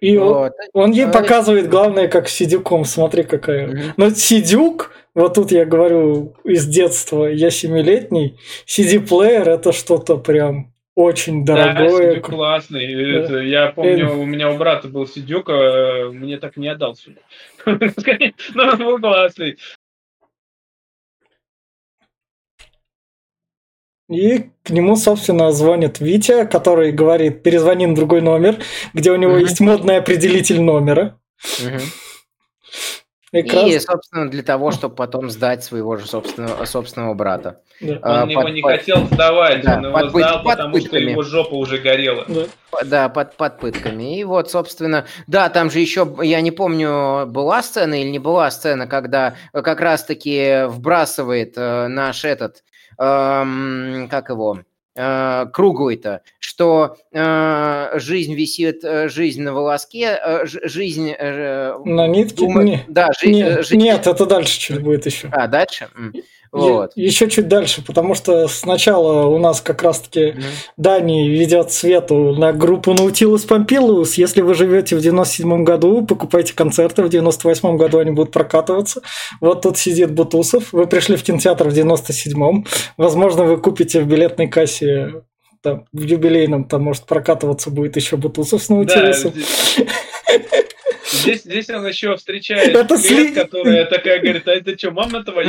И 0.00 0.16
вот. 0.16 0.52
он, 0.72 0.84
он 0.84 0.92
ей 0.92 1.06
показывает 1.06 1.68
главное, 1.68 2.08
как 2.08 2.30
сидюком, 2.30 2.86
смотри 2.86 3.24
какая. 3.24 3.68
Mm-hmm. 3.68 3.92
Но 3.98 4.10
сидюк, 4.10 4.92
вот 5.14 5.34
тут 5.34 5.52
я 5.52 5.66
говорю 5.66 6.34
из 6.44 6.66
детства, 6.66 7.26
я 7.26 7.50
семилетний, 7.50 8.38
CD-плеер 8.66 9.50
это 9.50 9.72
что-то 9.72 10.16
прям 10.16 10.72
очень 10.94 11.44
дорогое. 11.44 11.90
Да, 11.90 12.10
Сидюк 12.12 12.26
классный. 12.26 12.94
Да. 12.94 13.20
Это, 13.20 13.38
я 13.38 13.72
помню, 13.72 14.06
Это... 14.06 14.14
у 14.14 14.24
меня 14.24 14.50
у 14.50 14.58
брата 14.58 14.88
был 14.88 15.06
Сидюк, 15.06 15.48
а 15.48 16.10
мне 16.10 16.38
так 16.38 16.56
не 16.56 16.68
отдал 16.68 16.96
сюда. 16.96 17.20
Но 18.54 18.64
он 18.64 18.78
был 18.78 18.98
классный. 18.98 19.56
И 24.08 24.50
к 24.64 24.70
нему, 24.70 24.96
собственно, 24.96 25.52
звонит 25.52 26.00
Витя, 26.00 26.44
который 26.44 26.90
говорит, 26.90 27.44
перезвони 27.44 27.86
на 27.86 27.94
другой 27.94 28.20
номер, 28.20 28.56
где 28.92 29.12
у 29.12 29.16
него 29.16 29.36
mm-hmm. 29.36 29.42
есть 29.42 29.60
модный 29.60 29.98
определитель 29.98 30.60
номера. 30.60 31.20
Mm-hmm. 31.60 32.09
И, 33.32 33.78
собственно, 33.78 34.28
для 34.28 34.42
того, 34.42 34.72
чтобы 34.72 34.96
потом 34.96 35.30
сдать 35.30 35.62
своего 35.62 35.96
же 35.96 36.06
собственного, 36.06 36.64
собственного 36.64 37.14
брата. 37.14 37.60
Да. 37.80 37.98
Он 38.02 38.22
под, 38.22 38.30
его 38.30 38.48
не 38.48 38.60
под, 38.60 38.72
хотел 38.72 39.06
сдавать, 39.06 39.62
да, 39.62 39.76
он 39.76 39.84
его 39.84 39.92
под, 39.92 40.10
сдал, 40.10 40.42
под 40.42 40.44
потому 40.44 40.74
пытками. 40.74 41.00
что 41.00 41.10
его 41.10 41.22
жопа 41.22 41.54
уже 41.54 41.78
горела. 41.78 42.24
Да, 42.26 42.44
да 42.84 43.08
под, 43.08 43.36
под 43.36 43.58
пытками. 43.60 44.18
И 44.18 44.24
вот, 44.24 44.50
собственно, 44.50 45.06
да, 45.28 45.48
там 45.48 45.70
же 45.70 45.78
еще, 45.78 46.12
я 46.22 46.40
не 46.40 46.50
помню, 46.50 47.26
была 47.26 47.62
сцена 47.62 48.00
или 48.00 48.08
не 48.08 48.18
была 48.18 48.50
сцена, 48.50 48.88
когда 48.88 49.36
как 49.52 49.80
раз-таки 49.80 50.66
вбрасывает 50.66 51.54
э, 51.56 51.86
наш 51.86 52.24
этот, 52.24 52.64
эм, 52.98 54.08
как 54.10 54.30
его, 54.30 54.58
круглый-то, 54.94 56.22
что 56.38 56.96
э, 57.12 57.98
жизнь 57.98 58.34
висит, 58.34 58.84
э, 58.84 59.08
жизнь 59.08 59.42
на 59.42 59.52
волоске, 59.52 60.18
э, 60.20 60.44
жизнь... 60.44 61.14
Э, 61.16 61.78
на 61.84 62.06
нитке? 62.08 62.36
Думает, 62.36 62.66
не, 62.66 62.84
да, 62.88 63.10
жизнь, 63.18 63.34
не, 63.34 63.62
жизнь... 63.62 63.76
Нет, 63.76 64.06
это 64.06 64.26
дальше 64.26 64.58
чуть 64.58 64.82
будет 64.82 65.06
еще. 65.06 65.28
А, 65.32 65.46
дальше? 65.46 65.88
Вот. 66.52 66.92
Еще 66.96 67.30
чуть 67.30 67.46
дальше, 67.46 67.84
потому 67.84 68.14
что 68.14 68.48
сначала 68.48 69.26
у 69.26 69.38
нас 69.38 69.60
как 69.60 69.82
раз-таки 69.82 70.32
Мгм. 70.32 70.42
Дани 70.76 71.28
ведет 71.28 71.70
Свету 71.72 72.34
на 72.34 72.52
группу 72.52 72.92
Наутилус 72.92 73.44
Помпилиус. 73.44 74.14
Если 74.14 74.40
вы 74.42 74.54
живете 74.54 74.96
в 74.96 75.00
97 75.00 75.62
году, 75.64 76.04
покупайте 76.04 76.54
концерты. 76.54 77.02
В 77.04 77.08
98 77.08 77.76
году 77.76 77.98
они 77.98 78.10
будут 78.10 78.32
прокатываться. 78.32 79.02
Вот 79.40 79.62
тут 79.62 79.78
сидит 79.78 80.10
Бутусов. 80.12 80.72
Вы 80.72 80.86
пришли 80.86 81.16
в 81.16 81.22
кинотеатр 81.22 81.68
в 81.68 81.72
97-м. 81.72 82.66
Возможно, 82.96 83.44
вы 83.44 83.56
купите 83.58 84.00
в 84.00 84.06
билетной 84.06 84.48
кассе 84.48 85.22
там, 85.62 85.84
в 85.92 86.00
юбилейном, 86.02 86.64
там, 86.64 86.82
может, 86.82 87.04
прокатываться 87.04 87.70
будет 87.70 87.94
еще 87.96 88.16
Бутусов 88.16 88.62
с 88.62 88.68
Да, 88.68 88.74
Наутилусом. 88.76 89.32
здесь, 89.32 89.78
здесь, 91.12 91.42
здесь 91.42 91.70
он 91.70 91.86
еще 91.86 92.16
встречает 92.16 92.74
Это 92.74 92.94
сли- 92.96 93.32
которая 93.34 93.84
такая 93.86 94.20
говорит, 94.20 94.46
а 94.48 94.52
это 94.52 94.76
что, 94.78 94.90
мама 94.90 95.22
твоя? 95.24 95.48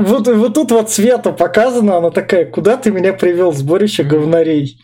Вот, 0.00 0.26
вот 0.28 0.54
тут 0.54 0.70
вот 0.70 0.90
Света 0.90 1.32
показана, 1.32 1.96
она 1.96 2.10
такая, 2.10 2.44
куда 2.44 2.76
ты 2.76 2.90
меня 2.90 3.12
привел, 3.12 3.52
сборище 3.52 4.02
говнарей? 4.02 4.78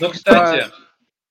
Ну, 0.00 0.10
кстати, 0.10 0.66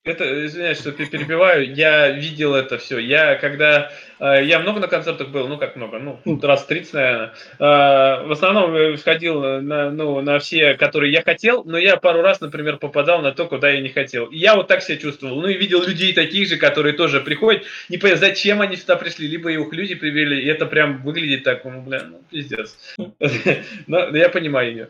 это, 0.06 0.46
извиняюсь, 0.46 0.80
что 0.80 0.92
пе- 0.92 1.08
перебиваю, 1.08 1.74
я 1.74 2.10
видел 2.12 2.54
это 2.54 2.78
все. 2.78 3.00
Я 3.00 3.36
когда... 3.36 3.92
э, 4.20 4.44
Я 4.46 4.60
много 4.60 4.80
на 4.80 4.88
концертах 4.88 5.30
был, 5.30 5.48
ну 5.48 5.58
как 5.58 5.76
много, 5.76 5.98
ну 6.00 6.20
раз 6.44 6.66
30, 6.66 6.94
наверное. 6.94 7.34
Э, 7.60 8.26
В 8.28 8.32
основном 8.32 8.74
э, 8.76 8.98
сходил 8.98 9.42
на, 9.62 9.90
ну, 9.90 10.22
на 10.22 10.38
все, 10.40 10.76
которые 10.76 11.12
я 11.12 11.24
хотел, 11.24 11.64
но 11.66 11.78
я 11.78 11.98
пару 11.98 12.22
раз, 12.22 12.40
например, 12.40 12.78
попадал 12.78 13.22
на 13.22 13.32
то, 13.32 13.48
куда 13.48 13.70
я 13.72 13.82
не 13.82 13.90
хотел. 13.90 14.26
И 14.28 14.38
я 14.38 14.56
вот 14.56 14.68
так 14.68 14.84
себя 14.84 14.98
чувствовал. 14.98 15.42
Ну 15.42 15.48
и 15.48 15.58
видел 15.58 15.82
людей 15.84 16.14
таких 16.14 16.48
же, 16.48 16.58
которые 16.58 16.94
тоже 16.94 17.20
приходят, 17.22 17.64
не 17.90 17.98
понимаю, 17.98 18.20
зачем 18.20 18.62
они 18.62 18.76
сюда 18.76 18.96
пришли, 18.98 19.28
либо 19.28 19.50
их 19.52 19.74
люди 19.74 19.96
привели, 19.96 20.40
и 20.42 20.48
это 20.48 20.68
прям 20.68 21.02
выглядит 21.02 21.44
так, 21.44 21.66
ну, 21.66 21.82
бля, 21.82 22.04
ну, 22.04 22.22
пиздец. 22.30 22.78
Но 23.88 24.16
я 24.16 24.30
понимаю 24.30 24.70
ее. 24.72 24.90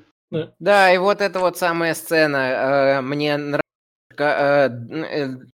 Да, 0.59 0.91
и 0.93 0.97
вот 0.97 1.21
эта 1.21 1.39
вот 1.39 1.57
самая 1.57 1.93
сцена 1.93 2.97
э, 2.97 3.01
мне 3.01 3.37
нравится 3.37 3.61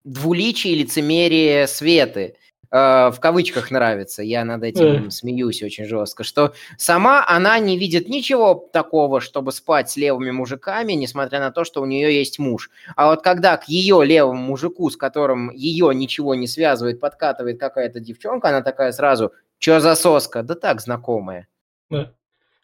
двуличие 0.04 0.74
и 0.74 0.78
лицемерие 0.82 1.66
Светы. 1.66 2.36
э, 2.74 3.10
в 3.10 3.20
кавычках 3.20 3.70
нравится, 3.70 4.22
я 4.22 4.44
над 4.46 4.62
этим 4.62 5.08
Э. 5.08 5.10
смеюсь 5.10 5.62
очень 5.62 5.84
жестко, 5.84 6.24
что 6.24 6.54
сама 6.78 7.22
она 7.28 7.58
не 7.58 7.76
видит 7.76 8.08
ничего 8.08 8.54
такого, 8.72 9.20
чтобы 9.20 9.52
спать 9.52 9.90
с 9.90 9.98
левыми 9.98 10.30
мужиками, 10.30 10.94
несмотря 10.94 11.38
на 11.40 11.50
то, 11.50 11.64
что 11.64 11.82
у 11.82 11.84
нее 11.86 12.16
есть 12.16 12.38
муж. 12.38 12.70
А 12.96 13.10
вот 13.10 13.22
когда 13.22 13.58
к 13.58 13.68
ее 13.68 14.02
левому 14.06 14.40
мужику, 14.40 14.88
с 14.88 14.96
которым 14.96 15.50
ее 15.50 15.94
ничего 15.94 16.34
не 16.34 16.46
связывает, 16.46 16.98
подкатывает 16.98 17.60
какая-то 17.60 18.00
девчонка, 18.00 18.48
она 18.48 18.62
такая 18.62 18.92
сразу, 18.92 19.32
что 19.58 19.78
за 19.80 19.94
соска? 19.94 20.42
Да 20.42 20.54
так, 20.54 20.80
знакомая. 20.80 21.48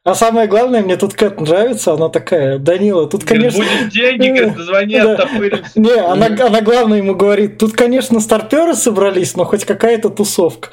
А 0.08 0.14
самое 0.14 0.48
главное, 0.48 0.80
мне 0.80 0.96
тут 0.96 1.12
Кэт 1.12 1.38
нравится, 1.38 1.92
она 1.92 2.08
такая, 2.08 2.56
Данила, 2.58 3.06
тут, 3.06 3.24
конечно... 3.24 3.62
Будет 3.62 3.90
деньги, 3.90 4.28
говорит, 4.28 4.56
звони, 4.56 4.94
оттопыримся. 4.96 5.70
Не, 5.74 6.00
она, 6.00 6.28
она 6.46 6.62
главное 6.62 6.96
ему 6.96 7.14
говорит, 7.14 7.58
тут, 7.58 7.74
конечно, 7.74 8.18
старперы 8.20 8.74
собрались, 8.74 9.36
но 9.36 9.44
хоть 9.44 9.66
какая-то 9.66 10.08
тусовка. 10.08 10.70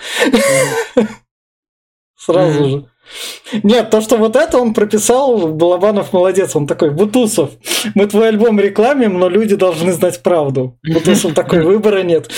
Сразу 2.18 2.70
же. 2.70 2.86
Нет, 3.62 3.90
то, 3.90 4.00
что 4.00 4.16
вот 4.16 4.38
это 4.38 4.58
он 4.58 4.74
прописал, 4.74 5.50
Балабанов 5.50 6.14
молодец, 6.14 6.56
он 6.56 6.66
такой, 6.66 6.92
Бутусов, 6.92 7.50
мы 7.94 8.08
твой 8.08 8.30
альбом 8.30 8.58
рекламим, 8.58 9.20
но 9.20 9.28
люди 9.28 9.58
должны 9.58 9.92
знать 9.92 10.24
правду. 10.24 10.80
Бутусов 10.82 11.34
такой, 11.34 11.62
выбора 11.62 12.04
нет. 12.04 12.32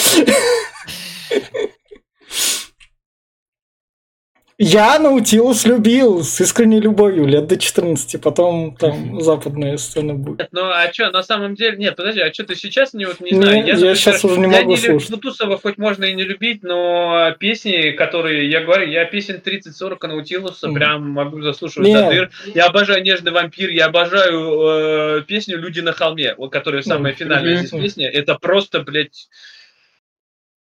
Я 4.60 4.98
Наутилус 4.98 5.66
любил 5.66 6.24
с 6.24 6.42
искренней 6.42 6.80
любовью 6.80 7.28
лет 7.28 7.46
до 7.46 7.58
14, 7.60 8.20
потом 8.20 8.76
там 8.76 9.22
западная 9.22 9.78
сцена 9.78 10.16
будет. 10.16 10.48
Ну, 10.52 10.62
а 10.64 10.92
что, 10.92 11.12
на 11.12 11.22
самом 11.22 11.54
деле, 11.54 11.78
нет, 11.78 11.96
подожди, 11.96 12.22
а 12.22 12.34
что 12.34 12.44
ты 12.44 12.56
сейчас 12.56 12.96
не, 12.96 13.06
вот, 13.06 13.20
не 13.20 13.32
Не, 13.32 13.36
знаю, 13.38 13.58
я 13.58 13.74
например, 13.76 13.96
щас 13.96 14.26
уже 14.26 14.40
не 14.40 14.52
я 14.52 14.62
могу 14.62 14.72
не 14.72 14.78
слушать. 14.78 15.12
Бутусова 15.12 15.60
хоть 15.60 15.78
можно 15.78 16.06
и 16.06 16.14
не 16.16 16.24
любить, 16.24 16.64
но 16.64 17.36
песни, 17.38 17.92
которые, 17.92 18.50
я 18.50 18.62
говорю, 18.62 18.88
я 18.90 19.06
песен 19.06 19.40
30-40 19.46 20.08
Наутилуса 20.08 20.70
Мгм. 20.70 20.76
прям 20.76 21.08
могу 21.08 21.42
заслушивать 21.44 21.90
Не. 21.90 21.94
до 21.94 22.10
дыр. 22.10 22.30
Я 22.56 22.66
обожаю 22.66 23.04
«Нежный 23.04 23.32
вампир», 23.32 23.70
я 23.70 23.86
обожаю 23.86 25.20
э, 25.20 25.22
песню 25.28 25.60
«Люди 25.60 25.82
на 25.82 25.92
холме», 25.94 26.34
вот, 26.36 26.52
которая 26.52 26.82
самая 26.82 27.12
Мгм. 27.14 27.20
финальная 27.20 27.58
Мгм. 27.58 27.68
здесь 27.68 27.80
песня, 27.80 28.10
это 28.10 28.34
просто, 28.42 28.80
блядь, 28.82 29.28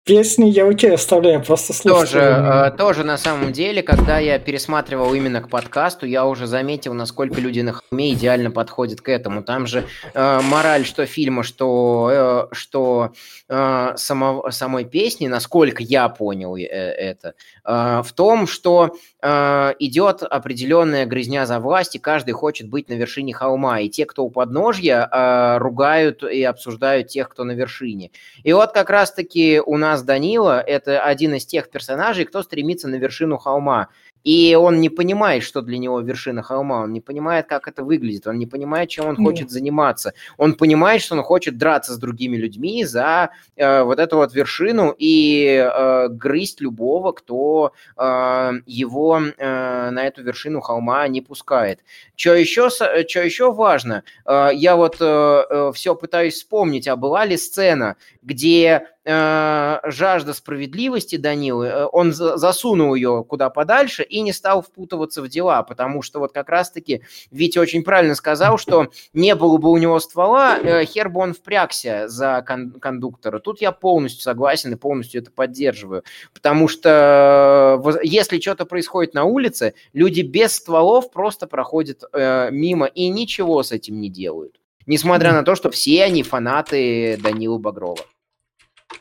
Песни 0.05 0.47
я 0.47 0.67
у 0.67 0.73
тебя 0.73 0.95
оставляю, 0.95 1.43
просто 1.45 1.75
слушать. 1.75 2.13
Тоже, 2.13 2.21
э, 2.21 2.71
тоже 2.77 3.05
на 3.05 3.19
самом 3.19 3.53
деле, 3.53 3.83
когда 3.83 4.19
я 4.19 4.39
пересматривал 4.39 5.13
именно 5.13 5.43
к 5.43 5.51
подкасту, 5.51 6.07
я 6.07 6.25
уже 6.25 6.47
заметил, 6.47 6.95
насколько 6.95 7.39
люди 7.39 7.61
на 7.61 7.75
холме 7.75 8.15
идеально 8.15 8.51
подходят 8.51 9.03
к 9.03 9.09
этому. 9.11 9.43
Там 9.43 9.67
же 9.67 9.85
э, 10.15 10.41
мораль 10.43 10.87
что 10.87 11.05
фильма, 11.05 11.43
что, 11.43 12.49
э, 12.51 12.55
что 12.55 13.13
э, 13.51 13.93
само- 13.97 14.51
самой 14.51 14.87
песни, 14.87 15.27
насколько 15.27 15.83
я 15.83 16.09
понял 16.09 16.57
э, 16.57 16.63
это, 16.63 17.35
в 17.65 18.07
том, 18.15 18.47
что 18.47 18.97
э, 19.23 19.75
идет 19.79 20.23
определенная 20.23 21.07
грязня 21.07 21.47
за 21.47 21.61
власть, 21.61 21.97
и 21.97 21.99
каждый 21.99 22.33
хочет 22.33 22.69
быть 22.69 22.89
на 22.89 22.95
вершине 22.95 23.35
холма. 23.35 23.81
И 23.81 23.89
те, 23.89 24.07
кто 24.07 24.25
у 24.25 24.31
подножья, 24.31 25.09
э, 25.11 25.59
ругают 25.59 26.23
и 26.23 26.43
обсуждают 26.43 27.09
тех, 27.09 27.29
кто 27.29 27.45
на 27.45 27.53
вершине. 27.53 28.11
И 28.43 28.53
вот 28.53 28.73
как 28.73 28.91
раз-таки 28.91 29.61
у 29.65 29.77
нас 29.77 30.03
Данила– 30.03 30.61
это 30.67 31.03
один 31.03 31.35
из 31.35 31.47
тех 31.47 31.71
персонажей, 31.71 32.25
кто 32.25 32.43
стремится 32.43 32.89
на 32.89 32.97
вершину 32.97 33.37
холма. 33.37 33.89
И 34.25 34.55
он 34.55 34.81
не 34.81 34.91
понимает, 34.91 35.43
что 35.43 35.63
для 35.63 35.79
него 35.79 36.01
вершина 36.01 36.43
холма, 36.43 36.83
он 36.83 36.93
не 36.93 37.01
понимает, 37.01 37.47
как 37.47 37.69
это 37.69 37.85
выглядит, 37.85 38.27
он 38.27 38.39
не 38.39 38.47
понимает, 38.47 38.89
чем 38.91 39.07
он 39.07 39.15
Ну. 39.19 39.25
хочет 39.25 39.51
заниматься. 39.51 40.13
Он 40.37 40.55
понимает, 40.55 41.03
что 41.03 41.15
он 41.17 41.23
хочет 41.23 41.57
драться 41.57 41.93
с 41.93 41.99
другими 41.99 42.37
людьми 42.37 42.85
за 42.85 43.31
э, 43.57 43.83
вот 43.83 43.99
эту 43.99 44.17
вот 44.17 44.35
вершину 44.35 44.95
и 44.99 45.47
э, 45.57 46.09
грызть 46.09 46.61
любого, 46.61 47.13
кто 47.13 47.73
э, 47.97 48.53
его 48.67 49.21
э, 49.21 49.91
на 49.91 50.07
эту 50.07 50.23
вершину 50.23 50.61
холма 50.61 51.09
не 51.09 51.21
пускает. 51.21 51.81
Что 52.21 52.35
еще, 52.35 52.69
с- 52.69 53.05
чё 53.09 53.23
еще 53.23 53.51
важно, 53.51 54.05
э, 54.27 54.51
я 54.53 54.77
вот 54.77 54.97
все 54.97 55.95
пытаюсь 55.95 56.35
вспомнить, 56.35 56.87
а 56.87 56.97
была 56.97 57.25
ли 57.25 57.39
сцена, 57.39 57.97
где 58.21 58.89
э, 59.07 59.79
жажда 59.85 60.35
справедливости 60.35 61.17
Данилы, 61.17 61.67
э, 61.67 61.87
он 61.91 62.13
за- 62.13 62.37
засунул 62.37 62.95
ее 62.95 63.25
куда 63.27 63.49
подальше 63.49 64.03
и 64.03 64.21
не 64.21 64.31
стал 64.35 64.61
впутываться 64.61 65.23
в 65.23 65.29
дела, 65.29 65.63
потому 65.63 66.03
что 66.03 66.19
вот 66.21 66.33
как 66.33 66.51
раз-таки 66.51 67.01
Витя 67.31 67.59
очень 67.61 67.83
правильно 67.83 68.15
сказал, 68.15 68.59
что 68.59 68.89
не 69.15 69.35
было 69.35 69.57
бы 69.57 69.71
у 69.71 69.79
него 69.79 69.99
ствола, 70.01 70.59
э, 70.59 70.85
хер 70.85 71.09
бы 71.09 71.23
он 71.23 71.33
впрягся 71.33 72.09
за 72.09 72.45
кон- 72.47 72.73
кондуктора. 72.79 73.39
Тут 73.39 73.63
я 73.63 73.73
полностью 73.73 74.21
согласен 74.23 74.71
и 74.75 74.77
полностью 74.77 75.23
это 75.23 75.31
поддерживаю, 75.31 76.05
потому 76.35 76.69
что 76.69 77.81
э, 77.83 78.01
если 78.03 78.39
что-то 78.39 78.67
происходит 78.67 79.15
на 79.15 79.25
улице, 79.25 79.73
люди 79.95 80.21
без 80.21 80.55
стволов 80.57 81.11
просто 81.11 81.47
проходят 81.47 82.05
э, 82.13 82.51
мимо 82.51 82.87
и 82.87 83.09
ничего 83.09 83.63
с 83.63 83.73
этим 83.73 84.01
не 84.01 84.09
делают. 84.11 84.57
Несмотря 84.87 85.33
на 85.33 85.43
то, 85.45 85.55
что 85.55 85.71
все 85.71 86.05
они 86.05 86.23
фанаты 86.23 87.17
Данилы 87.23 87.59
Багрова. 87.59 88.05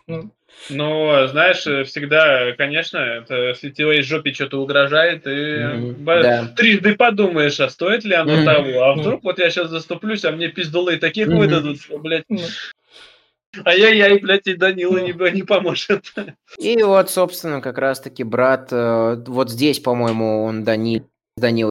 Ну, 0.07 0.31
Ну, 0.69 1.27
знаешь, 1.27 1.65
э, 1.65 1.83
всегда, 1.85 2.51
конечно, 2.57 2.97
это, 2.97 3.35
если 3.49 3.69
твоей 3.69 4.01
жопе 4.03 4.33
что-то 4.33 4.61
угрожает, 4.61 5.23
ты 5.23 5.77
б- 5.97 6.21
да. 6.21 6.53
трижды 6.55 6.95
подумаешь, 6.95 7.59
а 7.59 7.69
стоит 7.69 8.03
ли 8.03 8.13
оно 8.13 8.35
Мгм. 8.35 8.45
того. 8.45 8.83
А 8.83 8.93
вдруг 8.95 9.23
вот 9.23 9.39
я 9.39 9.49
сейчас 9.49 9.69
заступлюсь, 9.69 10.25
а 10.25 10.31
мне 10.31 10.49
пиздулы 10.49 10.97
таких 10.97 11.27
Мгм. 11.27 11.37
выдадут, 11.39 11.81
что, 11.81 11.97
блядь, 11.97 12.25
ну, 12.29 12.41
ай-яй-яй, 13.65 14.19
блядь, 14.19 14.47
и 14.47 14.53
Данила 14.55 14.97
не, 14.99 15.13
не 15.31 15.43
поможет. 15.43 16.13
И 16.57 16.83
вот, 16.83 17.09
собственно, 17.09 17.61
как 17.61 17.77
раз-таки 17.77 18.23
брат, 18.23 18.69
э, 18.71 19.23
вот 19.27 19.49
здесь, 19.49 19.79
по-моему, 19.79 20.43
он 20.43 20.63
Дани, 20.63 21.03
Данил 21.37 21.69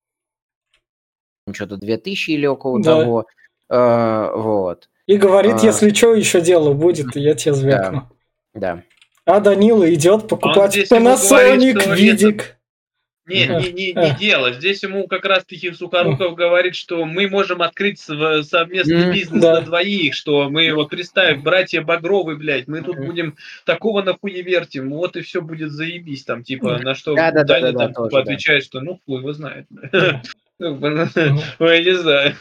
что-то 1.54 1.76
2000 1.76 2.30
или 2.30 2.46
около 2.46 2.82
Да. 2.82 3.00
того. 3.00 3.26
Э, 3.70 4.30
вот, 4.34 4.88
И 5.06 5.16
говорит, 5.16 5.56
А. 5.62 5.66
если 5.66 5.92
что, 5.92 6.14
еще 6.14 6.40
дело 6.40 6.72
будет, 6.72 7.16
и 7.16 7.20
я 7.20 7.34
тебе 7.34 7.54
звякну. 7.54 8.08
да. 8.54 8.82
А 9.24 9.40
Данила 9.40 9.92
идет 9.92 10.26
покупать 10.28 10.74
ему 10.76 10.86
говорит, 10.88 11.76
Panasonic 11.76 11.94
видик. 11.96 12.54
Не, 13.26 13.44
Мгм. 13.44 13.58
не, 13.58 13.72
не, 13.72 13.92
А. 13.94 14.08
не 14.08 14.16
дело. 14.18 14.52
Здесь 14.54 14.82
ему 14.82 15.06
как 15.06 15.26
раз-таки 15.26 15.70
Сухоруков 15.72 16.34
говорит, 16.34 16.74
что 16.74 17.04
мы 17.04 17.28
можем 17.28 17.60
открыть 17.60 18.00
св- 18.00 18.42
совместный 18.46 19.12
бизнес 19.12 19.42
да. 19.42 19.56
на 19.56 19.60
двоих, 19.60 20.14
что 20.14 20.48
мы, 20.48 20.72
вот 20.72 20.88
представь, 20.88 21.42
братья 21.42 21.82
Багровы, 21.82 22.36
блядь, 22.36 22.68
мы 22.68 22.80
тут 22.80 22.96
будем 22.96 23.36
такого 23.66 24.00
нахуевертим, 24.02 24.88
вот 24.88 25.16
и 25.16 25.20
все 25.20 25.42
будет 25.42 25.72
заебись, 25.72 26.24
там, 26.24 26.42
типа, 26.42 26.78
на 26.78 26.94
что 26.94 27.14
Да-да-да-да-да, 27.14 27.60
Даня 27.72 27.78
там 27.78 27.92
тоже, 27.92 28.08
типа, 28.08 28.16
да. 28.24 28.32
отвечает, 28.32 28.64
что 28.64 28.80
ну, 28.80 28.98
хуй 29.04 29.18
его 29.18 29.34
знает. 29.34 29.66
Ну, 30.58 30.70
Я 31.60 31.82
не 31.84 31.96
знаю. 31.96 32.34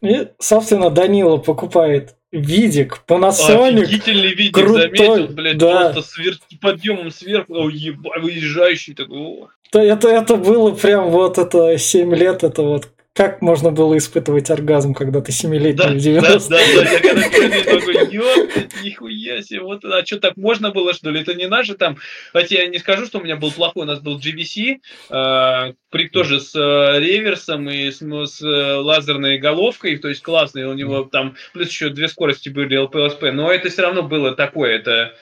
И, 0.00 0.28
собственно, 0.38 0.90
Данила 0.90 1.38
покупает 1.38 2.16
видик 2.30 3.02
Panasonic. 3.08 3.82
Офигительный 3.82 4.34
видик 4.34 4.54
крутой, 4.54 4.82
заметил, 4.82 5.28
блядь, 5.34 5.58
да. 5.58 5.90
просто 5.92 6.02
с 6.10 6.18
вер- 6.18 6.58
подъемом 6.60 7.10
сверху, 7.10 7.54
о, 7.54 7.70
еба- 7.70 8.20
выезжающий 8.20 8.94
такой. 8.94 9.18
о. 9.18 9.48
Это, 9.72 10.08
это 10.08 10.36
было 10.36 10.70
прям 10.72 11.10
вот 11.10 11.38
это 11.38 11.76
7 11.78 12.14
лет, 12.14 12.44
это 12.44 12.62
вот 12.62 12.88
как 13.18 13.42
можно 13.42 13.72
было 13.72 13.98
испытывать 13.98 14.48
оргазм, 14.48 14.94
когда 14.94 15.20
ты 15.20 15.32
семилетний 15.32 15.72
да, 15.72 15.88
в 15.88 15.96
90 15.96 16.50
Да, 16.50 16.56
да, 16.56 16.82
да, 16.84 16.90
я 16.92 17.00
когда 17.00 17.64
такой, 17.64 18.14
ёпта, 18.14 18.68
нихуя 18.84 19.42
себе, 19.42 19.60
вот, 19.60 19.84
а 19.84 20.06
что, 20.06 20.20
так 20.20 20.36
можно 20.36 20.70
было, 20.70 20.94
что 20.94 21.10
ли? 21.10 21.22
Это 21.22 21.34
не 21.34 21.48
наши 21.48 21.74
там, 21.74 21.96
хотя 22.32 22.62
я 22.62 22.68
не 22.68 22.78
скажу, 22.78 23.06
что 23.06 23.18
у 23.18 23.24
меня 23.24 23.34
был 23.34 23.50
плохой, 23.50 23.82
у 23.82 23.86
нас 23.86 23.98
был 23.98 24.20
GVC, 24.20 24.76
э, 25.10 25.72
при, 25.90 26.08
тоже 26.10 26.38
с 26.38 26.54
э, 26.54 27.00
реверсом 27.00 27.68
и 27.68 27.90
с, 27.90 27.98
с 27.98 28.40
э, 28.40 28.74
лазерной 28.76 29.38
головкой, 29.38 29.98
то 29.98 30.08
есть 30.08 30.22
классный, 30.22 30.66
у 30.66 30.74
него 30.74 31.02
там, 31.02 31.34
плюс 31.52 31.70
еще 31.70 31.88
две 31.88 32.06
скорости 32.06 32.50
были 32.50 32.80
LPLSP, 32.80 33.32
но 33.32 33.50
это 33.50 33.68
все 33.68 33.82
равно 33.82 34.04
было 34.04 34.36
такое, 34.36 34.76
это 34.76 35.12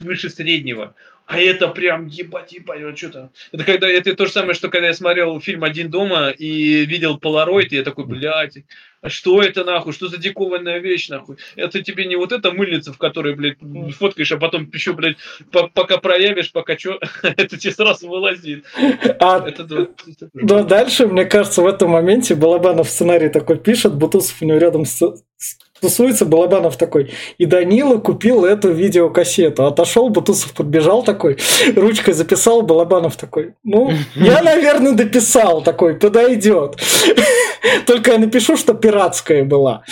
выше 0.00 0.30
среднего. 0.30 0.96
А 1.28 1.38
это 1.38 1.68
прям 1.68 2.06
ебать, 2.06 2.54
ебать, 2.54 2.98
что-то. 2.98 3.30
Это 3.52 3.62
когда 3.62 3.86
это 3.86 4.16
то 4.16 4.24
же 4.24 4.32
самое, 4.32 4.54
что 4.54 4.70
когда 4.70 4.86
я 4.86 4.94
смотрел 4.94 5.38
фильм 5.42 5.62
Один 5.62 5.90
дома 5.90 6.30
и 6.30 6.86
видел 6.86 7.18
полароид, 7.18 7.70
и 7.70 7.76
я 7.76 7.82
такой, 7.82 8.06
блядь, 8.06 8.56
а 9.02 9.10
что 9.10 9.42
это 9.42 9.62
нахуй? 9.62 9.92
Что 9.92 10.08
за 10.08 10.16
дикованная 10.16 10.78
вещь 10.78 11.10
нахуй? 11.10 11.36
Это 11.54 11.82
тебе 11.82 12.06
не 12.06 12.16
вот 12.16 12.32
эта 12.32 12.50
мыльница, 12.50 12.94
в 12.94 12.98
которой, 12.98 13.34
блядь, 13.34 13.58
фоткаешь, 13.98 14.32
а 14.32 14.38
потом 14.38 14.70
еще, 14.72 14.94
блядь, 14.94 15.18
пока 15.74 15.98
проявишь, 15.98 16.50
пока 16.50 16.78
что, 16.78 16.98
это 17.22 17.58
тебе 17.58 17.74
сразу 17.74 18.08
вылазит. 18.08 18.64
А 19.20 19.46
это, 19.46 19.64
да, 20.32 20.62
дальше, 20.62 21.08
мне 21.08 21.26
кажется, 21.26 21.60
в 21.60 21.66
этом 21.66 21.90
моменте 21.90 22.36
Балабанов 22.36 22.88
сценарий 22.88 23.28
такой 23.28 23.58
пишет, 23.58 23.94
Бутусов 23.94 24.40
у 24.40 24.46
него 24.46 24.56
рядом 24.56 24.86
с 24.86 25.02
тусуется, 25.80 26.24
Балабанов 26.24 26.76
такой, 26.76 27.12
и 27.38 27.44
Данила 27.46 27.98
купил 27.98 28.44
эту 28.44 28.70
видеокассету. 28.72 29.66
Отошел, 29.66 30.08
Бутусов 30.08 30.52
подбежал 30.52 31.02
такой, 31.02 31.38
ручкой 31.76 32.14
записал, 32.14 32.62
Балабанов 32.62 33.16
такой, 33.16 33.54
ну, 33.64 33.92
я, 34.14 34.42
наверное, 34.42 34.92
дописал 34.92 35.62
такой, 35.62 35.94
подойдет. 35.94 36.76
Только 37.86 38.12
я 38.12 38.18
напишу, 38.18 38.56
что 38.56 38.74
пиратская 38.74 39.44
была. 39.44 39.82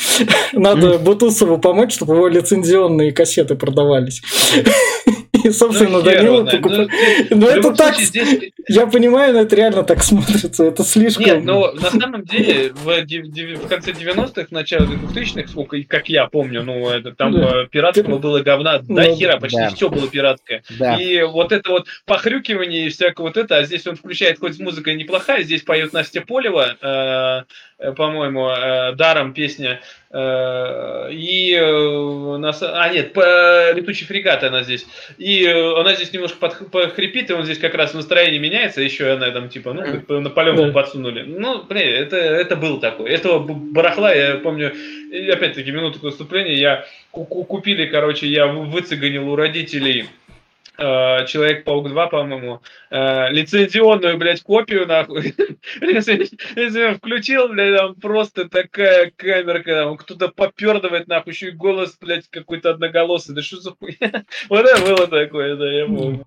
Надо 0.53 0.99
Бутусову 0.99 1.59
помочь, 1.59 1.95
чтобы 1.95 2.14
его 2.14 2.28
лицензионные 2.28 3.12
кассеты 3.12 3.55
продавались. 3.55 4.22
И, 5.47 5.51
собственно, 5.51 5.99
ну, 5.99 6.03
Данила 6.03 6.44
покупает. 6.44 6.90
Ну, 7.30 7.36
ну 7.36 7.47
это 7.47 7.72
так... 7.74 7.97
Здесь... 7.97 8.53
Я 8.68 8.86
понимаю, 8.86 9.32
но 9.32 9.40
это 9.42 9.55
реально 9.55 9.84
так 9.84 10.03
смотрится. 10.03 10.64
Это 10.64 10.82
слишком... 10.82 11.24
Нет, 11.24 11.44
но 11.44 11.72
на 11.72 11.90
самом 11.90 12.24
деле 12.24 12.72
в, 12.72 12.84
в 12.84 13.68
конце 13.68 13.92
90-х, 13.92 14.47
начале 14.51 14.86
2000-х, 14.86 15.49
сколько, 15.49 15.76
как 15.86 16.09
я 16.09 16.26
помню, 16.26 16.62
ну, 16.62 16.88
это 16.88 17.12
там 17.12 17.32
да. 17.32 17.62
Э, 17.62 17.66
пиратского 17.68 18.18
было 18.18 18.40
говна 18.40 18.78
до 18.78 18.92
ну, 18.92 19.16
хера, 19.16 19.38
почти 19.38 19.59
да. 19.59 19.70
все 19.70 19.88
было 19.88 20.09
пиратское. 20.09 20.62
Да. 20.78 20.97
И 21.01 21.22
вот 21.22 21.53
это 21.53 21.70
вот 21.70 21.86
похрюкивание 22.07 22.86
и 22.86 22.88
всякое 22.88 23.22
вот 23.22 23.36
это, 23.36 23.59
а 23.59 23.64
здесь 23.64 23.86
он 23.86 23.97
включает, 23.97 24.40
хоть 24.40 24.59
музыка 24.59 24.94
неплохая, 24.94 25.42
здесь 25.42 25.62
поет 25.62 25.92
Настя 25.92 26.22
Полева, 26.22 26.76
Э, 26.80 27.42
по-моему, 27.78 28.48
э, 28.48 28.92
даром 28.94 29.34
песня. 29.34 29.80
Э, 30.10 31.08
и 31.10 31.58
нас, 32.38 32.62
а 32.62 32.88
нет, 32.88 33.14
летучий 33.16 34.06
фрегат 34.06 34.44
она 34.44 34.62
здесь. 34.62 34.86
И 35.18 35.46
она 35.46 35.94
здесь 35.94 36.12
немножко 36.12 36.38
подхрипит, 36.38 37.30
и 37.30 37.34
он 37.34 37.44
здесь 37.44 37.58
как 37.58 37.74
раз 37.74 37.92
настроение 37.92 38.40
меняется, 38.40 38.80
еще 38.80 39.12
она 39.12 39.30
там 39.30 39.48
типа, 39.48 39.72
ну, 39.72 40.20
на 40.20 40.30
паленку 40.30 40.72
подсунули. 40.72 41.22
Ну, 41.22 41.64
блин, 41.64 41.88
это, 41.88 42.16
это 42.16 42.56
был 42.56 42.80
такой. 42.80 43.10
Этого 43.10 43.38
барахла, 43.40 44.14
я 44.14 44.36
помню, 44.36 44.72
опять-таки, 45.32 45.70
минуту 45.70 45.98
выступления, 46.00 46.54
я 46.54 46.86
купили, 47.10 47.86
короче, 47.86 48.26
я 48.26 48.46
выцеганил 48.46 49.28
у 49.30 49.36
родителей 49.36 50.06
Э, 50.78 51.24
Человек-паук 51.26 51.88
2, 51.88 52.06
по-моему, 52.08 52.60
э, 52.90 53.30
лицензионную, 53.30 54.18
блядь, 54.18 54.42
копию, 54.42 54.86
нахуй. 54.86 55.32
Включил, 56.98 57.48
блядь, 57.48 57.78
там 57.78 57.94
просто 57.94 58.48
такая 58.48 59.10
камерка, 59.16 59.74
там 59.74 59.96
кто-то 59.96 60.28
попердывает, 60.28 61.08
нахуй, 61.08 61.32
еще 61.32 61.48
и 61.48 61.52
голос, 61.52 61.96
блядь, 61.98 62.28
какой-то 62.28 62.70
одноголосый. 62.70 63.34
Да 63.34 63.42
что 63.42 63.60
за 63.60 63.72
хуйня? 63.72 64.24
Вот 64.48 64.66
это 64.66 64.80
было 64.82 65.06
такое, 65.06 65.56
да, 65.56 65.72
я 65.72 65.86
помню. 65.86 66.26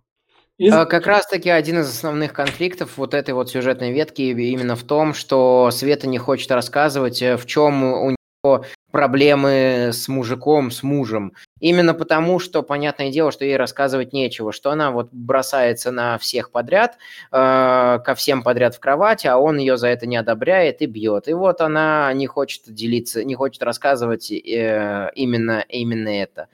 А, 0.72 0.86
как 0.86 1.08
раз-таки 1.08 1.50
один 1.50 1.80
из 1.80 1.90
основных 1.90 2.34
конфликтов 2.34 2.98
вот 2.98 3.14
этой 3.14 3.34
вот 3.34 3.50
сюжетной 3.50 3.94
ветки 3.94 4.22
именно 4.24 4.76
в 4.76 4.84
том, 4.84 5.14
что 5.14 5.70
Света 5.72 6.08
не 6.08 6.18
хочет 6.18 6.52
рассказывать, 6.52 7.22
э, 7.22 7.38
в 7.38 7.46
чем 7.46 7.84
у 7.84 8.10
него 8.10 8.66
проблемы 8.92 9.90
с 9.94 10.08
мужиком, 10.08 10.72
с 10.72 10.84
мужем. 10.84 11.34
Именно 11.60 11.94
потому, 11.94 12.40
что, 12.40 12.64
понятное 12.64 13.12
дело, 13.12 13.32
что 13.32 13.46
ей 13.46 13.58
рассказывать 13.58 14.14
нечего, 14.14 14.52
что 14.52 14.72
она 14.72 14.92
вот 14.92 15.10
бросается 15.12 15.92
на 15.92 16.18
всех 16.18 16.52
подряд, 16.52 16.98
э, 17.32 18.00
ко 18.04 18.16
всем 18.16 18.44
подряд 18.44 18.76
в 18.76 18.80
кровати, 18.80 19.28
а 19.28 19.38
он 19.38 19.58
ее 19.58 19.78
за 19.78 19.88
это 19.90 20.06
не 20.06 20.18
одобряет 20.18 20.82
и 20.82 20.86
бьет. 20.86 21.28
И 21.28 21.34
вот 21.34 21.62
она 21.62 22.12
не 22.14 22.28
хочет 22.28 22.74
делиться, 22.74 23.24
не 23.24 23.36
хочет 23.36 23.62
рассказывать 23.64 24.32
э, 24.32 25.12
именно, 25.16 25.66
именно 25.68 26.10
это. 26.10 26.48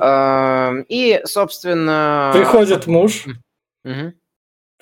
Э, 0.00 0.84
и, 0.88 1.20
собственно... 1.24 2.30
Приходит 2.34 2.86
муж. 2.86 3.26
Угу. 3.84 4.12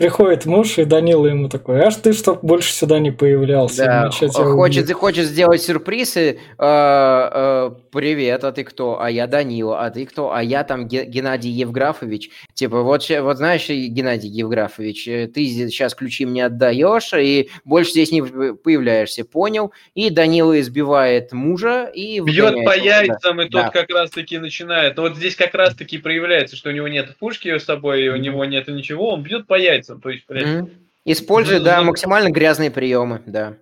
Приходит 0.01 0.47
муж, 0.47 0.79
и 0.79 0.87
Данила 0.87 1.27
ему 1.27 1.51
такой, 1.51 1.83
аж 1.83 1.97
ты 1.97 2.15
чтоб 2.15 2.43
больше 2.43 2.73
сюда 2.73 2.99
не 3.01 3.11
появлялся. 3.11 3.85
Да, 3.85 4.11
хочет, 4.11 4.91
хочет 4.93 5.27
сделать 5.27 5.61
сюрприз, 5.61 6.17
и 6.17 6.21
э, 6.21 6.37
э, 6.59 7.71
привет, 7.93 8.45
а 8.45 8.53
ты 8.53 8.65
кто? 8.65 8.99
А 8.99 9.11
я 9.11 9.27
Данила, 9.27 9.85
а 9.85 9.91
ты 9.91 10.07
кто? 10.07 10.33
А 10.33 10.43
я 10.43 10.65
там 10.65 10.89
Геннадий 10.89 11.51
Евграфович. 11.51 12.31
Типа, 12.55 12.81
вот, 12.81 13.07
вот 13.11 13.37
знаешь, 13.37 13.69
Геннадий 13.69 14.31
Евграфович, 14.31 15.07
э, 15.07 15.27
ты 15.27 15.45
сейчас 15.45 15.95
ключи 15.95 16.25
мне 16.25 16.47
отдаешь, 16.47 17.13
и 17.13 17.51
больше 17.67 17.91
здесь 17.91 18.11
не 18.11 18.23
появляешься, 18.23 19.27
понял? 19.27 19.71
И 19.95 20.09
Данила 20.09 20.59
избивает 20.61 21.33
мужа 21.33 21.91
и... 21.93 22.21
Бьет 22.21 22.55
по 22.65 22.75
яйцам, 22.75 23.37
да. 23.37 23.43
и 23.43 23.49
тот 23.51 23.63
да. 23.65 23.69
как 23.69 23.91
раз-таки 23.91 24.39
начинает. 24.39 24.97
Но 24.97 25.03
вот 25.03 25.17
здесь 25.17 25.37
как 25.37 25.53
раз-таки 25.53 25.99
проявляется, 25.99 26.57
что 26.57 26.71
у 26.71 26.73
него 26.73 26.89
нет 26.89 27.15
пушки 27.19 27.59
с 27.59 27.65
собой, 27.65 28.09
у 28.09 28.17
него 28.17 28.47
нет 28.47 28.67
ничего, 28.69 29.11
он 29.11 29.23
бьет 29.23 29.47
по 29.47 29.59
яйцам 29.59 29.90
то 29.99 30.09
есть, 30.11 30.25
блядь, 30.29 30.47
mm-hmm. 30.47 30.71
Используя, 31.05 31.61
да, 31.61 31.83
максимально 31.83 32.31
грязные 32.31 32.71
приемы, 32.71 33.23
да. 33.27 33.55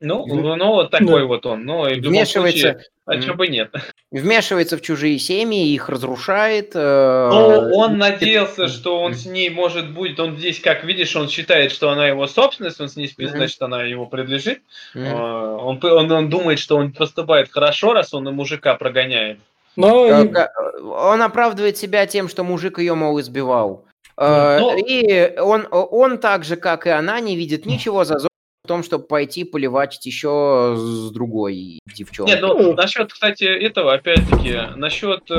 Ну, 0.00 0.26
ну, 0.26 0.56
ну 0.56 0.66
вот 0.72 0.90
такой 0.90 1.20
да. 1.20 1.26
вот 1.26 1.44
он. 1.44 1.64
Ну, 1.64 1.86
и 1.86 2.00
Вмешивается. 2.00 2.72
Случае, 2.72 2.86
а 3.04 3.16
mm. 3.16 3.34
бы 3.34 3.48
нет? 3.48 3.70
Вмешивается 4.10 4.78
в 4.78 4.82
чужие 4.82 5.18
семьи, 5.18 5.72
их 5.72 5.90
разрушает. 5.90 6.70
Э... 6.74 7.28
Ну, 7.30 7.76
он 7.76 7.98
надеялся, 7.98 8.68
что 8.68 8.98
он 8.98 9.14
с 9.14 9.26
ней 9.26 9.50
может 9.50 9.92
будет. 9.92 10.18
Он 10.18 10.38
здесь, 10.38 10.58
как 10.60 10.84
видишь, 10.84 11.14
он 11.16 11.28
считает, 11.28 11.70
что 11.70 11.90
она 11.90 12.08
его 12.08 12.26
собственность, 12.26 12.80
он 12.80 12.88
с 12.88 12.96
ней 12.96 13.08
спит, 13.08 13.28
mm. 13.28 13.36
значит, 13.36 13.60
она 13.60 13.84
ему 13.84 14.06
принадлежит. 14.06 14.62
Mm. 14.94 15.58
Он, 15.58 15.78
он, 15.82 16.10
он 16.10 16.30
думает, 16.30 16.58
что 16.58 16.76
он 16.76 16.92
поступает 16.92 17.50
хорошо, 17.50 17.92
раз 17.92 18.14
он 18.14 18.26
и 18.26 18.32
мужика 18.32 18.74
прогоняет. 18.76 19.38
Но... 19.76 20.06
Э, 20.06 20.48
он 20.82 21.20
оправдывает 21.20 21.76
себя 21.76 22.06
тем, 22.06 22.28
что 22.28 22.42
мужик 22.42 22.78
ее, 22.78 22.94
мол, 22.94 23.20
избивал. 23.20 23.84
Э, 24.20 24.58
Но... 24.60 24.76
И 24.76 25.34
он, 25.38 25.66
он 25.70 26.18
так 26.18 26.44
же, 26.44 26.56
как 26.56 26.86
и 26.86 26.90
она, 26.90 27.20
не 27.20 27.36
видит 27.36 27.64
ничего 27.64 28.04
зазорного 28.04 28.28
в 28.62 28.68
том, 28.68 28.82
чтобы 28.84 29.06
пойти 29.06 29.44
поливать 29.44 30.04
еще 30.04 30.74
с 30.76 31.10
другой 31.10 31.80
девчонкой. 31.96 32.34
Нет, 32.34 32.42
ну, 32.42 32.74
насчет, 32.74 33.10
кстати, 33.10 33.44
этого, 33.44 33.94
опять-таки, 33.94 34.76
насчет 34.76 35.22
э, 35.30 35.34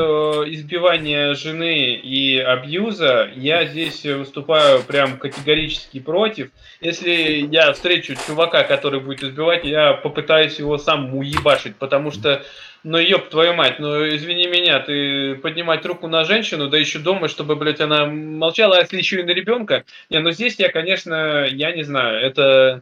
избивания 0.47 1.36
жены 1.36 1.93
и 1.93 2.39
абьюза, 2.39 3.29
я 3.36 3.65
здесь 3.65 4.03
выступаю 4.03 4.82
прям 4.82 5.19
категорически 5.19 5.99
против. 5.99 6.49
Если 6.82 7.47
я 7.51 7.71
встречу 7.73 8.15
чувака, 8.25 8.63
который 8.63 8.99
будет 8.99 9.23
избивать, 9.23 9.63
я 9.63 9.93
попытаюсь 9.93 10.57
его 10.57 10.79
сам 10.79 11.15
уебашить, 11.15 11.75
потому 11.75 12.09
что 12.09 12.41
ну, 12.84 12.97
ёб 12.97 13.29
твою 13.29 13.53
мать, 13.53 13.79
ну, 13.79 14.07
извини 14.07 14.47
меня, 14.47 14.79
ты 14.79 15.36
поднимать 15.36 15.86
руку 15.86 16.07
на 16.07 16.23
женщину, 16.23 16.67
да 16.67 16.77
еще 16.77 16.99
дома, 16.99 17.27
чтобы, 17.27 17.55
блядь, 17.55 17.82
она 17.82 18.05
молчала, 18.05 18.77
а 18.77 18.79
если 18.79 18.97
еще 18.97 19.19
и 19.19 19.23
на 19.23 19.32
ребенка. 19.32 19.84
Не, 20.09 20.19
ну, 20.19 20.32
здесь 20.32 20.55
я, 20.57 20.69
конечно, 20.69 21.45
я 21.45 21.71
не 21.71 21.84
знаю, 21.84 22.19
это... 22.19 22.82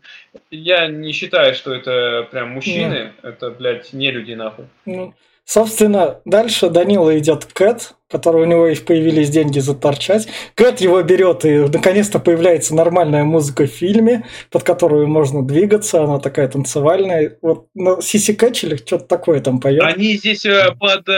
Я 0.51 0.87
не 0.87 1.11
считаю, 1.11 1.53
что 1.53 1.73
это 1.73 2.27
прям 2.31 2.49
мужчины, 2.51 3.13
ну, 3.21 3.29
это, 3.29 3.49
блядь, 3.51 3.93
не 3.93 4.11
люди, 4.11 4.33
нахуй. 4.33 4.65
Ну, 4.85 5.13
собственно, 5.43 6.21
дальше 6.25 6.69
Данила 6.69 7.17
идет 7.17 7.45
Кэт, 7.45 7.93
который 8.09 8.41
у 8.41 8.45
него 8.45 8.67
и 8.67 8.75
появились 8.75 9.29
деньги 9.29 9.59
заторчать. 9.59 10.27
Кэт 10.55 10.81
его 10.81 11.01
берет, 11.03 11.45
и 11.45 11.59
наконец-то 11.59 12.19
появляется 12.19 12.73
нормальная 12.75 13.23
музыка 13.23 13.65
в 13.65 13.67
фильме, 13.67 14.25
под 14.49 14.63
которую 14.63 15.07
можно 15.07 15.45
двигаться, 15.45 16.03
она 16.03 16.19
такая 16.19 16.47
танцевальная. 16.47 17.37
Вот 17.41 17.67
ну, 17.75 18.01
Сиси 18.01 18.33
Кэтч 18.33 18.63
или 18.63 18.75
что-то 18.77 19.05
такое 19.05 19.41
там 19.41 19.59
поет. 19.59 19.83
Они 19.83 20.17
здесь 20.17 20.45
э, 20.45 20.71
под 20.79 21.07
э, 21.07 21.11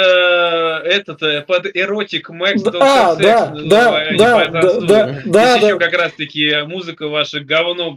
этот, 0.84 1.24
э, 1.24 1.42
под 1.48 1.68
эротик 1.74 2.30
Мэкс 2.30 2.64
а, 2.80 3.16
да, 3.16 3.54
да, 3.56 4.06
да, 4.18 4.48
да, 4.50 4.80
да, 4.82 5.22
да, 5.26 5.56
еще 5.56 5.80
как 5.80 5.94
раз 5.94 6.12
таки 6.14 6.64
музыка 6.66 7.08
ваша 7.08 7.40
говно. 7.40 7.96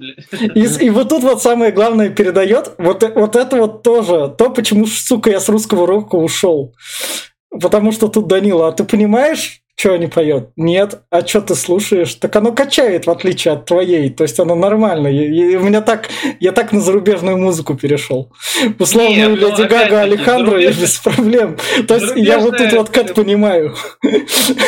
И, 0.55 0.61
и 0.61 0.91
вот 0.91 1.09
тут 1.09 1.23
вот 1.23 1.43
самое 1.43 1.73
главное 1.73 2.11
передает, 2.11 2.73
вот, 2.79 3.03
вот 3.15 3.37
это 3.37 3.57
вот 3.57 3.83
тоже, 3.83 4.33
то, 4.37 4.51
почему, 4.51 4.87
сука, 4.87 5.31
я 5.31 5.41
с 5.41 5.49
русского 5.49 5.87
рока 5.87 6.15
ушел. 6.15 6.75
Потому 7.61 7.93
что 7.93 8.09
тут 8.09 8.27
Данила, 8.27 8.69
а 8.69 8.73
ты 8.73 8.85
понимаешь, 8.85 9.64
Что 9.77 9.97
не 9.97 10.07
поет? 10.07 10.51
Нет. 10.57 11.03
А 11.11 11.27
что 11.27 11.41
ты 11.41 11.55
слушаешь? 11.57 12.15
Так 12.15 12.35
оно 12.37 12.53
качает, 12.53 13.07
в 13.07 13.11
отличие 13.11 13.55
от 13.55 13.67
твоей. 13.67 14.09
То 14.09 14.23
есть 14.23 14.39
оно 14.39 14.55
нормально. 14.55 15.09
И, 15.09 15.27
и 15.27 15.57
у 15.57 15.65
меня 15.65 15.81
так, 15.81 16.09
я 16.39 16.53
так 16.53 16.73
на 16.73 16.81
зарубежную 16.81 17.37
музыку 17.39 17.75
перешел. 17.75 18.33
Условную 18.79 19.31
Нет, 19.33 19.41
ну, 19.41 19.49
Леди 19.51 19.63
Гага, 19.69 20.03
Алехандро 20.03 20.59
и 20.61 20.67
зарубежная- 20.69 20.81
без 20.81 20.99
проблем. 20.99 21.59
То 21.89 21.95
есть 21.97 22.13
я 22.17 22.39
вот 22.39 22.57
тут 22.57 22.73
вот 22.73 22.91
как 22.91 23.15
понимаю. 23.15 23.75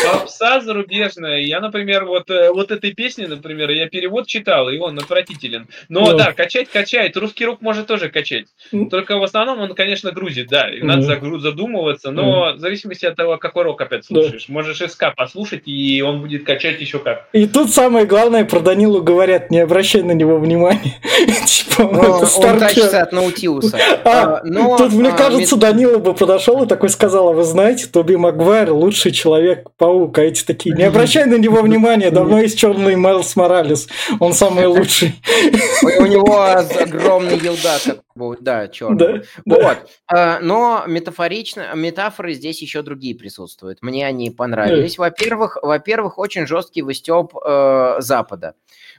Попса 0.04 0.61
зарубежная. 0.61 1.38
Я, 1.40 1.61
например, 1.61 2.04
вот, 2.04 2.28
э, 2.30 2.50
вот 2.52 2.70
этой 2.70 2.92
песни, 2.92 3.26
например, 3.26 3.70
я 3.70 3.88
перевод 3.88 4.26
читал, 4.26 4.68
и 4.68 4.78
он 4.78 4.98
отвратителен. 4.98 5.68
Но 5.88 6.11
Ну. 6.11 6.18
да, 6.18 6.32
качать 6.32 6.68
качает. 6.68 7.16
Русский 7.16 7.44
рук 7.46 7.61
может 7.62 7.86
тоже 7.86 8.09
качать. 8.09 8.46
Только 8.90 9.18
в 9.18 9.22
основном 9.22 9.61
он, 9.61 9.74
конечно, 9.74 10.11
грузит, 10.11 10.48
да. 10.48 10.68
И 10.68 10.82
надо 10.82 11.02
задумываться, 11.38 12.11
но 12.11 12.54
в 12.54 12.59
зависимости 12.59 13.07
от 13.07 13.16
того, 13.16 13.36
какой 13.38 13.62
рок 13.64 13.80
опять 13.80 14.04
Да. 14.11 14.22
слушаешь. 14.22 14.48
Можешь 14.48 14.82
СК 14.97 15.14
послушать, 15.14 15.62
и 15.66 16.03
он 16.03 16.20
будет 16.22 16.44
качать 16.44 16.80
еще 16.80 16.99
как. 16.99 17.28
И 17.32 17.47
тут 17.47 17.70
самое 17.70 18.07
главное 18.07 18.44
про 18.44 18.61
Данилу 18.61 19.03
говорят, 19.03 19.51
не 19.51 19.61
обращай 19.61 20.03
на 20.03 20.12
него 20.12 20.38
внимания. 20.38 20.97
Типа, 21.47 21.82
он 21.82 21.94
Ну, 21.94 22.26
он 22.36 22.59
тащится 22.59 23.03
от 23.03 23.12
Наутилуса. 23.12 23.78
А, 24.05 24.40
А, 24.42 24.76
тут, 24.78 24.92
мне 24.92 25.11
а, 25.11 25.12
кажется, 25.12 25.57
Данила 25.57 25.99
бы 25.99 26.14
подошел 26.14 26.64
и 26.64 26.66
такой 26.66 26.88
сказал, 26.88 27.28
а 27.28 27.32
вы 27.32 27.44
знаете, 27.44 27.86
Тоби 27.86 28.14
Магуайр 28.16 28.72
лучший 28.72 29.12
человек-паук, 29.12 30.18
а 30.18 30.22
эти 30.22 30.44
такие, 30.44 30.74
не 30.74 30.84
обращай 30.84 31.26
на 31.26 31.36
него 31.36 31.61
внимания, 31.62 32.11
давно 32.11 32.40
есть 32.40 32.59
черный 32.59 32.97
Майлз 32.97 33.36
Моралес, 33.36 33.88
он 34.20 34.32
самый 34.32 34.66
лучший. 34.66 35.14
У 35.99 36.07
него 36.07 36.42
огромный 36.42 37.38
елдак, 37.38 37.99
бы, 38.16 38.36
да, 38.40 38.68
черный. 38.68 38.98
Да, 38.98 39.22
да. 39.44 39.68
Вот. 39.68 39.90
А, 40.06 40.40
Но 40.40 40.84
метафорично, 40.86 41.74
метафоры 41.74 42.34
здесь 42.34 42.60
еще 42.62 42.82
другие 42.82 43.14
присутствуют. 43.14 43.82
Мне 43.82 44.06
они 44.06 44.30
понравились. 44.30 44.98
Во-первых, 44.98 45.58
во-первых, 45.62 46.18
очень 46.18 46.46
жесткий 46.46 46.82
выстеп 46.82 47.34
э, 47.36 47.96
Запада. 48.00 48.54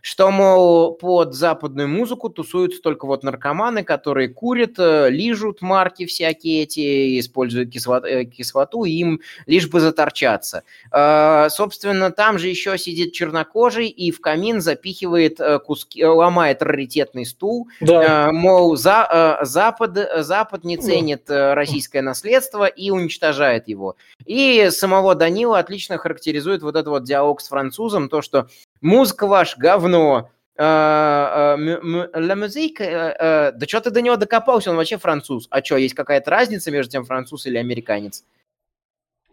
Что, 0.10 0.32
мол, 0.32 0.93
под 0.93 1.34
западную 1.34 1.89
музыку 1.89 2.30
тусуются 2.30 2.82
только 2.82 3.05
вот 3.05 3.24
наркоманы, 3.24 3.84
которые 3.84 4.30
курят, 4.30 4.76
э, 4.78 5.10
лижут 5.10 5.62
марки 5.62 6.05
всякие 6.05 6.64
эти, 6.64 7.20
используют 7.20 7.76
кисло- 7.76 8.08
э, 8.08 8.24
кислоту, 8.24 8.86
им 8.86 9.20
лишь 9.47 9.68
бы 9.68 9.82
заторчаться. 9.82 10.64
Э, 10.93 11.49
Собственно, 11.49 12.12
там 12.12 12.39
же 12.39 12.47
еще 12.47 12.78
сидит 12.78 13.12
чернокожий 13.12 13.89
и 13.89 14.12
в 14.12 14.22
камин 14.22 14.62
запихивает 14.62 15.41
куски, 15.66 16.05
ломает 16.05 16.62
раритетный 16.62 17.26
стул, 17.26 17.68
Да, 17.82 18.32
мол, 18.32 18.78
за, 18.78 19.39
Запад, 19.41 19.97
Запад 20.20 20.64
не 20.64 20.78
ценит 20.78 21.30
э, 21.30 21.53
российское 21.53 22.01
наследство 22.01 22.66
и 22.66 22.91
уничтожает 22.91 23.68
его. 23.68 23.97
И 24.26 24.70
самого 24.72 25.16
Данила 25.16 25.60
отлично 25.60 25.97
характеризует 25.97 26.62
вот 26.62 26.76
этот 26.78 26.88
вот 26.88 27.03
диалог 27.03 27.41
с 27.41 27.49
французом, 27.49 28.08
то, 28.08 28.22
что 28.22 28.47
музыка 28.82 29.28
ваш 29.28 29.57
говно, 29.57 30.30
э, 30.57 30.63
э, 30.63 31.53
м- 31.57 31.95
м- 31.95 32.09
la 32.13 32.36
musique, 32.36 32.80
э, 32.82 33.15
э, 33.19 33.51
да 33.53 33.67
что 33.67 33.82
ты 33.82 33.91
до 33.91 34.01
него 34.01 34.15
докопался, 34.17 34.71
он 34.71 34.78
вообще 34.78 34.97
француз. 34.97 35.47
А 35.51 35.63
что, 35.63 35.78
есть 35.78 35.95
какая-то 35.95 36.32
разница 36.32 36.71
между 36.71 36.91
тем 36.91 37.05
француз 37.05 37.45
или 37.45 37.57
американец? 37.57 38.23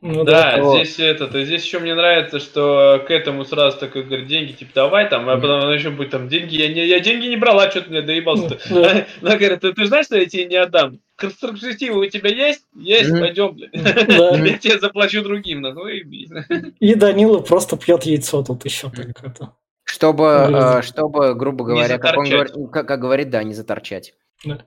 Ну 0.07 0.23
Да, 0.23 0.59
Вот. 0.61 0.77
здесь 0.77 0.99
этот, 0.99 1.35
и 1.35 1.45
здесь 1.47 1.65
еще 1.65 1.79
мне 1.79 1.95
нравится, 1.95 2.39
что 2.39 3.03
к 3.09 3.11
этому 3.11 3.47
сразу 3.47 3.79
такой 3.79 4.03
говорит, 4.03 4.27
деньги 4.27 4.53
типа 4.53 4.71
давай 4.75 5.09
там, 5.09 5.27
а 5.31 5.37
потом 5.37 5.63
она 5.63 5.75
еще 5.75 5.89
будет 5.89 6.11
там 6.11 6.29
деньги, 6.29 6.57
я, 6.57 6.69
не, 6.69 6.87
я 6.87 7.01
деньги 7.01 7.25
не 7.27 7.37
брала, 7.37 7.71
что 7.71 7.81
ты 7.81 7.91
мне 7.91 8.03
доебался-то. 8.03 8.59
Да. 8.75 9.07
Она 9.23 9.37
говорит, 9.39 9.61
ты, 9.61 9.73
ты 9.73 9.87
знаешь, 9.87 10.05
что 10.05 10.19
я 10.19 10.27
тебе 10.27 10.45
не 10.45 10.57
отдам? 10.57 11.01
Конструктивы 11.17 12.07
у 12.07 12.11
тебя 12.11 12.29
есть? 12.29 12.67
Есть, 12.75 13.11
пойдем, 13.13 13.55
блядь. 13.55 13.73
Да. 13.73 14.37
Я 14.45 14.59
тебе 14.59 14.79
заплачу 14.79 15.23
другим. 15.23 15.63
Ну, 15.63 15.87
и 15.87 16.03
И 16.81 16.95
Данила 16.97 17.39
просто 17.39 17.79
пьет 17.79 18.03
яйцо 18.03 18.43
тут 18.43 18.67
еще 18.67 18.91
так 18.91 19.25
это. 19.25 19.55
Чтобы, 19.85 20.51
э, 20.53 20.83
чтобы 20.83 21.35
грубо 21.35 21.65
говоря, 21.65 21.97
как, 21.99 22.19
он 22.19 22.29
говорит, 22.29 22.53
как, 22.73 22.87
как 22.87 23.01
говорит, 23.01 23.31
да, 23.31 23.43
не 23.43 23.55
заторчать. 23.55 24.15
Он, 24.45 24.61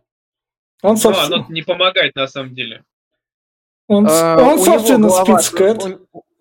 Ну, 0.82 0.96
собственно, 0.96 1.36
оно 1.38 1.46
не 1.50 1.62
помогает 1.62 2.16
на 2.16 2.28
самом 2.28 2.56
деле. 2.56 2.84
Он, 3.88 4.08
Э, 4.08 4.38
он, 4.42 4.60
собственно, 4.60 5.08
голова- 5.08 5.40
спицкэт. 5.40 6.00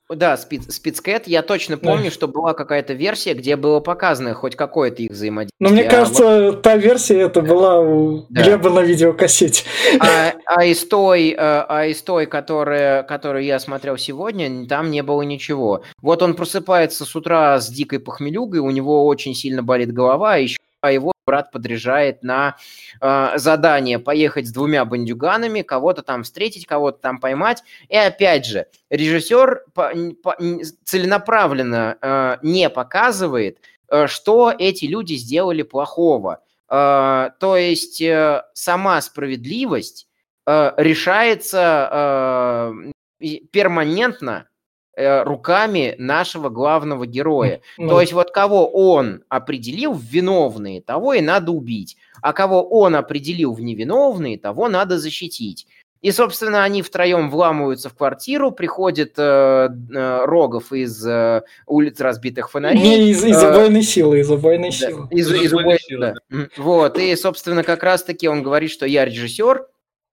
Да, 0.09 0.37
спиц, 0.37 0.73
спицкэт. 0.73 1.27
Я 1.27 1.43
точно 1.43 1.79
помню, 1.79 2.13
что 2.13 2.29
была 2.29 2.55
какая-то 2.55 2.93
версия, 2.93 3.35
где 3.35 3.57
было 3.57 3.81
показано 3.81 4.35
хоть 4.35 4.55
какое-то 4.55 5.03
их 5.03 5.11
взаимодействие. 5.11 5.57
Но 5.59 5.71
мне 5.71 5.83
А 5.83 5.91
кажется, 5.91 6.53
та 6.53 6.77
версия 6.77 7.23
это 7.23 7.43
была 7.43 7.81
у 7.81 8.25
Да. 8.29 8.43
Глеба 8.45 8.71
на 8.71 8.81
видеокассете. 8.83 9.65
А, 9.99 10.35
а 10.47 10.65
из 10.65 10.87
той, 10.87 11.31
э, 11.31 11.35
а 11.37 11.87
из 11.87 12.03
той 12.03 12.27
которая, 12.27 13.03
которую 13.03 13.45
я 13.45 13.59
смотрел 13.59 13.97
сегодня, 13.97 14.69
там 14.69 14.93
не 14.93 15.03
было 15.03 15.23
ничего. 15.23 15.83
Вот 16.01 16.23
он 16.23 16.35
просыпается 16.35 17.05
с 17.05 17.17
утра 17.17 17.59
с 17.59 17.69
дикой 17.69 17.99
похмелюгой, 17.99 18.61
у 18.61 18.71
него 18.71 19.07
очень 19.07 19.35
сильно 19.35 19.65
болит 19.65 19.93
голова, 19.93 20.35
а 20.35 20.39
еще 20.39 20.59
его 20.89 21.11
брат 21.27 21.51
подряжает 21.51 22.23
на 22.23 22.57
э, 23.01 23.33
задание 23.37 23.99
поехать 23.99 24.47
с 24.47 24.53
двумя 24.53 24.85
бандюганами, 24.85 25.63
кого-то 25.63 26.03
там 26.03 26.23
встретить, 26.23 26.67
кого-то 26.67 26.99
там 26.99 27.19
поймать. 27.19 27.63
И 27.89 27.97
опять 27.97 28.47
же, 28.47 28.67
режиссер 28.89 29.65
по- 29.75 29.93
по- 30.23 30.37
целенаправленно 30.85 31.99
э, 32.01 32.37
не 32.43 32.71
показывает, 32.71 33.59
э, 33.89 34.07
что 34.07 34.55
эти 34.57 34.85
люди 34.87 35.15
сделали 35.15 35.63
плохого. 35.63 36.43
Э, 36.71 37.31
то 37.41 37.57
есть 37.57 38.01
э, 38.01 38.45
сама 38.55 39.01
справедливость 39.03 40.07
э, 40.47 40.73
решается 40.77 42.73
э, 43.21 43.37
перманентно 43.51 44.49
руками 44.97 45.95
нашего 45.99 46.49
главного 46.49 47.07
героя. 47.07 47.61
Ну, 47.79 47.89
То 47.89 48.01
есть 48.01 48.13
вот 48.13 48.31
кого 48.31 48.67
он 48.69 49.23
определил 49.29 49.93
в 49.93 50.03
виновные, 50.03 50.81
того 50.81 51.13
и 51.15 51.21
надо 51.21 51.53
убить. 51.53 51.97
А 52.23 52.33
кого 52.33 52.63
он 52.63 52.97
определил 52.97 53.53
в 53.53 53.61
невиновные, 53.61 54.39
того 54.39 54.69
надо 54.69 54.99
защитить. 54.99 55.67
И, 56.03 56.13
собственно, 56.13 56.63
они 56.63 56.83
втроем 56.83 57.31
вламываются 57.31 57.89
в 57.89 57.95
квартиру, 57.95 58.53
приходит 58.53 59.15
э, 59.17 59.23
э, 59.69 60.25
Рогов 60.25 60.73
из 60.73 61.05
э, 61.07 61.43
улиц 61.67 61.99
разбитых 62.01 62.51
фонарей. 62.51 62.81
не 62.81 63.11
из- 63.11 63.25
из 63.25 63.43
э, 63.43 63.49
убойной 63.51 63.83
силы, 63.83 64.21
из 64.21 64.31
убойной 64.31 64.71
Да, 64.71 64.77
силы. 64.77 65.09
из, 65.11 65.31
Из 65.33 65.43
из 65.43 65.53
убойной 65.53 65.75
убой- 65.75 65.81
силы, 65.81 66.01
да. 66.01 66.15
Мгм. 66.37 66.49
Вот, 66.59 66.99
и, 66.99 67.17
собственно, 67.17 67.63
как 67.65 67.83
раз-таки 67.83 68.29
он 68.29 68.43
говорит, 68.43 68.71
что 68.71 68.87
я 68.87 69.05
режиссер, 69.05 69.67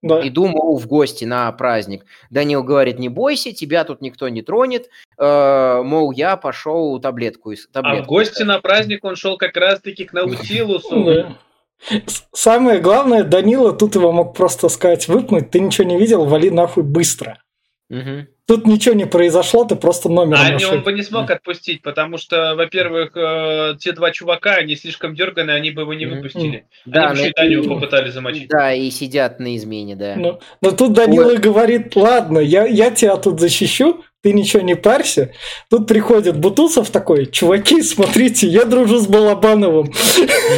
Да. 0.03 0.27
иду, 0.27 0.45
мол, 0.47 0.77
в 0.77 0.85
гости 0.85 1.25
на 1.25 1.51
праздник. 1.53 2.05
Данил 2.29 2.61
говорит, 2.63 2.99
не 2.99 3.09
бойся, 3.09 3.53
тебя 3.53 3.83
тут 3.85 4.01
никто 4.01 4.29
не 4.29 4.41
тронет, 4.41 4.89
э, 5.17 5.81
мол, 5.83 6.11
я 6.11 6.37
пошел 6.37 6.99
таблетку. 6.99 7.51
из- 7.51 7.65
А 7.65 7.69
в 7.69 7.71
таблетку 7.71 8.09
гости 8.13 8.43
на 8.43 8.59
праздник 8.59 9.03
он 9.03 9.15
шел 9.15 9.37
как 9.37 9.55
раз-таки 9.57 10.03
к 10.05 10.13
Наутилусу. 10.13 11.35
Самое 12.33 12.79
главное, 12.79 13.23
Данила 13.23 13.73
тут 13.73 13.95
его 13.95 14.11
мог 14.11 14.35
просто 14.35 14.69
сказать, 14.69 15.07
выпнуть, 15.07 15.49
ты 15.51 15.59
ничего 15.59 15.87
не 15.87 15.97
видел, 15.97 16.25
вали 16.25 16.49
нахуй 16.49 16.83
быстро. 16.83 17.41
Мгм. 17.89 18.27
Тут 18.45 18.67
ничего 18.67 18.93
не 18.93 19.05
произошло, 19.05 19.63
ты 19.63 19.77
просто 19.77 20.09
номер 20.09 20.37
А 20.37 20.49
нашел. 20.51 20.73
он 20.73 20.83
бы 20.83 20.91
не 20.91 21.01
смог 21.01 21.31
отпустить, 21.31 21.81
потому 21.81 22.17
что, 22.17 22.55
во-первых, 22.55 23.15
э, 23.15 23.75
те 23.79 23.93
два 23.93 24.11
чувака, 24.11 24.55
они 24.55 24.75
слишком 24.75 25.15
дерганые, 25.15 25.55
они 25.55 25.71
бы 25.71 25.83
его 25.83 25.93
не 25.93 26.05
выпустили. 26.05 26.65
Да, 26.85 27.11
они 27.11 27.29
бы 27.29 27.41
еще 27.41 27.61
и 27.61 27.63
и- 27.63 27.67
попытались 27.69 28.13
замочить. 28.13 28.49
Да, 28.49 28.73
и 28.73 28.89
сидят 28.91 29.39
на 29.39 29.55
измене, 29.55 29.95
да. 29.95 30.15
Ну, 30.17 30.39
но 30.61 30.71
тут 30.71 30.91
Данила 30.91 31.35
говорит, 31.37 31.95
ладно, 31.95 32.39
я, 32.39 32.65
я 32.65 32.91
тебя 32.91 33.15
тут 33.15 33.39
защищу, 33.39 34.03
ты 34.23 34.31
ничего 34.31 34.63
не 34.63 34.75
парься. 34.75 35.31
Тут 35.69 35.85
приходит 35.85 36.37
Бутусов 36.37 36.89
такой, 36.89 37.25
чуваки, 37.25 37.81
смотрите, 37.83 38.47
я 38.47 38.63
дружу 38.63 38.99
с 38.99 39.05
Балабановым. 39.07 39.91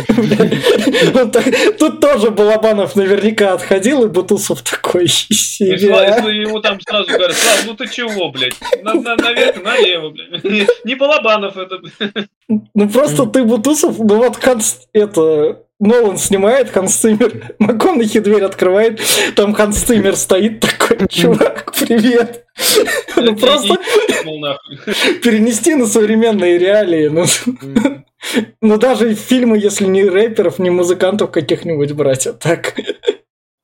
Тут 1.79 1.99
тоже 1.99 2.29
Балабанов 2.29 2.95
наверняка 2.95 3.53
отходил, 3.53 4.05
и 4.05 4.07
Бутусов 4.07 4.61
такой, 4.61 5.07
ему 6.31 6.59
там 6.59 6.79
сразу 6.79 7.07
говорят, 7.11 7.35
Слав, 7.35 7.63
ну 7.65 7.73
ты 7.73 7.87
чего, 7.87 8.29
блядь? 8.31 8.53
На- 8.83 8.93
на- 8.93 9.15
Наверх, 9.15 9.63
налево, 9.63 10.11
блядь. 10.11 10.43
Не 10.83 10.93
Балабанов 10.95 11.57
это. 11.57 11.81
Ну 12.47 12.89
просто 12.89 13.25
ты 13.25 13.43
Бутусов, 13.43 13.97
ну 13.97 14.17
вот 14.17 14.37
Ханс, 14.37 14.87
это, 14.93 15.63
Нолан 15.79 16.17
снимает, 16.17 16.69
Ханс 16.69 16.95
Циммер, 16.95 17.55
МакКонахи 17.59 18.19
дверь 18.19 18.43
открывает, 18.43 19.01
там 19.35 19.53
Ханс 19.53 19.81
Циммер 19.81 20.15
стоит 20.15 20.59
такой, 20.59 21.07
чувак, 21.07 21.73
привет. 21.73 22.45
Ну 23.17 23.35
просто 23.35 23.75
перенести 25.23 25.75
на 25.75 25.87
современные 25.87 26.57
реалии, 26.57 27.07
ну, 27.07 27.25
ну 28.61 28.77
даже 28.77 29.09
в 29.09 29.19
фильмы, 29.19 29.57
если 29.57 29.85
не 29.85 30.03
рэперов, 30.03 30.59
не 30.59 30.69
музыкантов 30.69 31.31
каких-нибудь 31.31 31.91
брать, 31.93 32.27
а 32.27 32.33
так. 32.33 32.75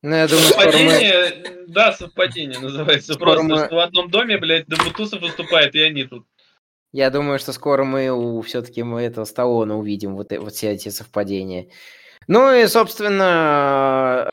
Ну, 0.03 0.15
я 0.15 0.27
думаю, 0.27 0.45
скоро 0.45 0.65
мы... 0.65 0.71
Совпадение, 0.71 1.33
да, 1.67 1.93
совпадение 1.93 2.59
называется. 2.59 3.13
Скоро 3.13 3.33
Просто, 3.33 3.47
мы- 3.47 3.65
что 3.65 3.75
в 3.75 3.79
одном 3.79 4.09
доме, 4.09 4.37
блядь, 4.37 4.65
Бутусов 4.67 5.21
выступает, 5.21 5.75
и 5.75 5.81
они 5.81 6.05
тут. 6.05 6.25
Я 6.93 7.09
думаю, 7.09 7.39
что 7.39 7.53
скоро 7.53 7.83
мы 7.83 8.09
у 8.09 8.41
все-таки 8.41 8.83
мы 8.83 9.01
этого 9.01 9.25
Сталлоне 9.25 9.73
увидим 9.73 10.15
вот, 10.15 10.31
э- 10.31 10.39
вот 10.39 10.53
все 10.53 10.71
эти 10.71 10.89
совпадения. 10.89 11.67
Ну 12.27 12.53
и, 12.53 12.67
собственно, 12.67 14.29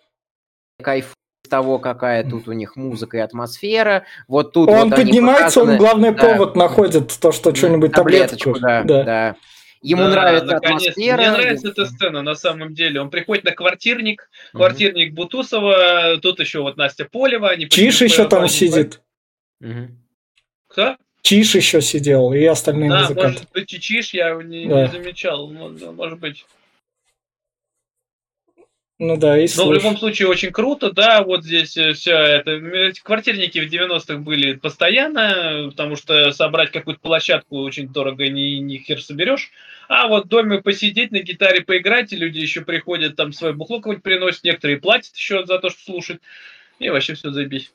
кайф 0.82 1.14
того, 1.48 1.78
какая 1.78 2.28
тут 2.28 2.46
у 2.48 2.52
них 2.52 2.76
музыка 2.76 3.16
и 3.16 3.20
атмосфера. 3.20 4.04
Вот 4.26 4.52
тут 4.52 4.68
Он 4.68 4.90
вот 4.90 4.96
поднимается, 4.96 5.61
показаны, 5.61 5.72
он 5.72 5.78
главный 5.78 6.11
да, 6.12 6.22
повод 6.26 6.56
находит, 6.56 7.16
то, 7.20 7.32
что 7.32 7.54
что-нибудь 7.54 7.92
таблеточку. 7.92 8.59
да, 8.59 8.82
да. 8.82 9.02
да. 9.04 9.36
Ему 9.80 10.04
Да, 10.04 10.11
нравится 10.11 10.46
наконец. 10.46 10.88
атмосфера. 10.88 11.16
Мне 11.16 11.30
нравится 11.30 11.68
эта 11.68 11.86
сцена 11.86 12.22
на 12.22 12.34
самом 12.34 12.74
деле. 12.74 13.00
Он 13.00 13.11
приходит 13.11 13.44
на 13.44 13.52
квартирник, 13.52 14.28
квартирник 14.52 15.14
Бутусова, 15.14 16.18
тут 16.20 16.40
еще 16.40 16.61
вот 16.62 16.76
Настя 16.76 17.04
Полева. 17.04 17.50
Они 17.50 17.68
Чиш 17.68 18.02
еще 18.02 18.28
там 18.28 18.48
сидит. 18.48 19.00
Мгм. 19.61 20.04
Кто? 20.66 20.96
Чиш 21.29 21.55
еще 21.57 21.83
сидел, 21.83 22.33
и 22.33 22.43
остальные 22.47 22.89
Да, 22.89 23.01
музыканты. 23.03 23.29
может 23.41 23.53
быть, 23.53 23.72
и 23.74 23.79
Чиш, 23.79 24.14
я 24.14 24.35
не, 24.43 24.64
не 24.64 24.68
Да. 24.70 24.87
замечал. 24.87 25.51
Ну, 25.51 25.68
да, 25.68 25.93
может 25.93 26.18
быть. 26.18 26.47
Ну 28.99 29.18
да, 29.18 29.37
и 29.37 29.43
Но 29.43 29.47
в 29.47 29.51
слушай. 29.51 29.74
любом 29.74 29.99
случае 29.99 30.29
очень 30.29 30.51
круто, 30.51 30.91
да, 30.91 31.22
вот 31.22 31.45
здесь 31.45 31.72
все 31.72 32.14
это. 32.14 32.93
Квартирники 33.03 33.59
в 33.59 33.70
90-х 33.70 34.16
были 34.20 34.55
постоянно, 34.55 35.68
потому 35.70 35.97
что 35.97 36.33
собрать 36.33 36.70
какую-то 36.70 37.03
площадку 37.03 37.59
очень 37.59 37.89
дорого, 37.89 38.26
ни, 38.26 38.57
ни 38.61 38.79
хер 38.79 39.03
соберешь. 39.03 39.51
А 39.91 40.09
вот 40.09 40.24
в 40.24 40.29
доме 40.29 40.62
посидеть, 40.62 41.11
на 41.12 41.20
гитаре 41.20 41.61
поиграть, 41.61 42.11
и 42.14 42.16
люди 42.16 42.39
еще 42.39 42.62
приходят, 42.62 43.16
там 43.16 43.35
свое 43.35 43.53
бухло 43.53 43.76
какое-нибудь 43.76 44.03
приносят, 44.03 44.45
некоторые 44.45 44.79
платят 44.79 45.14
еще 45.14 45.45
за 45.45 45.59
то, 45.59 45.68
что 45.68 45.79
слушать. 45.83 46.20
И 46.79 46.89
вообще 46.89 47.12
все 47.12 47.31
заебись. 47.31 47.70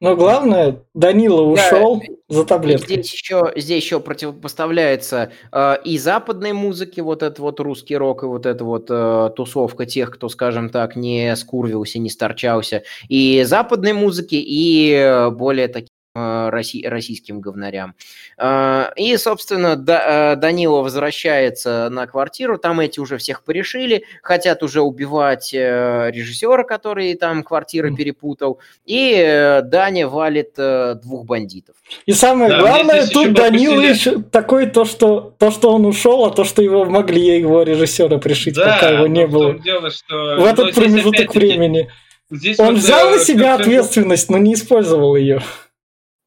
Но 0.00 0.14
главное, 0.14 0.84
Данила 0.94 1.42
ушел 1.42 2.00
за 2.28 2.42
И 2.42 2.46
таблеткой. 2.46 2.94
Здесь 2.94 3.12
еще, 3.12 3.52
здесь 3.56 3.82
еще 3.82 3.98
противопоставляется 3.98 5.32
э, 5.50 5.74
и 5.84 5.98
западной 5.98 6.52
музыке 6.52 7.02
вот 7.02 7.24
этот 7.24 7.40
вот 7.40 7.58
русский 7.58 7.96
рок, 7.96 8.22
и 8.22 8.26
вот 8.26 8.46
эта 8.46 8.64
вот 8.64 8.86
э, 8.90 9.30
тусовка 9.34 9.86
тех, 9.86 10.12
кто, 10.12 10.28
скажем 10.28 10.70
так, 10.70 10.94
не 10.94 11.34
скурвился, 11.34 11.98
не 11.98 12.10
старчался, 12.10 12.84
и 13.08 13.42
западной 13.42 13.92
музыки, 13.92 14.36
и 14.36 14.92
э, 14.92 15.30
более 15.30 15.66
таким 15.66 15.97
э, 16.18 16.50
росси- 16.50 16.86
российским 16.88 17.40
говнарям. 17.40 17.94
Э, 18.36 18.90
И, 18.96 19.16
собственно, 19.16 19.76
Да- 19.76 20.32
э, 20.32 20.36
Данила 20.36 20.82
возвращается 20.82 21.88
на 21.90 22.06
квартиру, 22.06 22.58
там 22.58 22.80
эти 22.80 23.00
уже 23.00 23.16
всех 23.18 23.42
порешили, 23.44 24.04
хотят 24.22 24.62
уже 24.62 24.80
убивать 24.80 25.52
режиссера, 25.52 26.64
который 26.64 27.14
там 27.14 27.42
квартиры 27.42 27.94
перепутал, 27.94 28.58
и 28.86 29.60
Даня 29.64 30.08
валит 30.08 30.54
двух 31.02 31.24
бандитов. 31.24 31.76
И 32.06 32.12
самое 32.12 32.50
Да, 32.50 32.60
главное, 32.60 33.06
тут 33.06 33.32
Данила 33.32 33.80
еще 33.80 34.20
такой, 34.20 34.66
то 34.66 34.84
что, 34.84 35.34
то, 35.38 35.50
что 35.50 35.72
он 35.72 35.86
ушел, 35.86 36.24
а 36.26 36.30
то, 36.30 36.44
что 36.44 36.62
его 36.62 36.84
могли 36.84 37.38
его 37.38 37.62
режиссера 37.62 38.18
пришить, 38.18 38.56
пока 38.56 38.90
его 38.90 39.06
не 39.06 39.26
в 39.26 39.30
было. 39.30 39.54
дело, 39.58 39.90
что, 39.90 40.36
В 40.38 40.44
этот 40.44 40.72
здесь 40.72 40.74
промежуток 40.74 41.34
времени. 41.34 41.90
Здесь 42.30 42.58
Он 42.58 42.74
вот, 42.74 42.76
взял 42.76 43.10
на 43.10 43.18
себя 43.18 43.54
ответственность, 43.54 44.28
но 44.30 44.36
не 44.38 44.54
использовал 44.54 45.16
ее. 45.16 45.40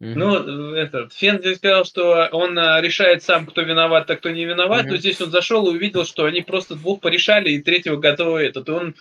Ну, 0.04 0.74
этот, 0.74 1.14
Фен 1.14 1.38
здесь 1.40 1.58
сказал, 1.58 1.86
что 1.86 2.28
он 2.32 2.58
а, 2.58 2.82
решает 2.82 3.22
сам, 3.22 3.46
кто 3.46 3.62
виноват, 3.62 4.10
а 4.10 4.16
кто 4.16 4.32
не 4.32 4.46
виноват, 4.46 4.86
Мгм. 4.86 4.94
но 4.94 4.98
здесь 4.98 5.22
он 5.22 5.30
зашел 5.30 5.68
и 5.68 5.76
увидел, 5.76 6.06
что 6.06 6.26
они 6.26 6.42
просто 6.42 6.74
двух 6.74 7.02
порешали, 7.02 7.52
и 7.52 7.62
третьего 7.62 7.98
готовы 7.98 8.42
этот. 8.42 8.68
И 8.68 8.72
он 8.72 8.96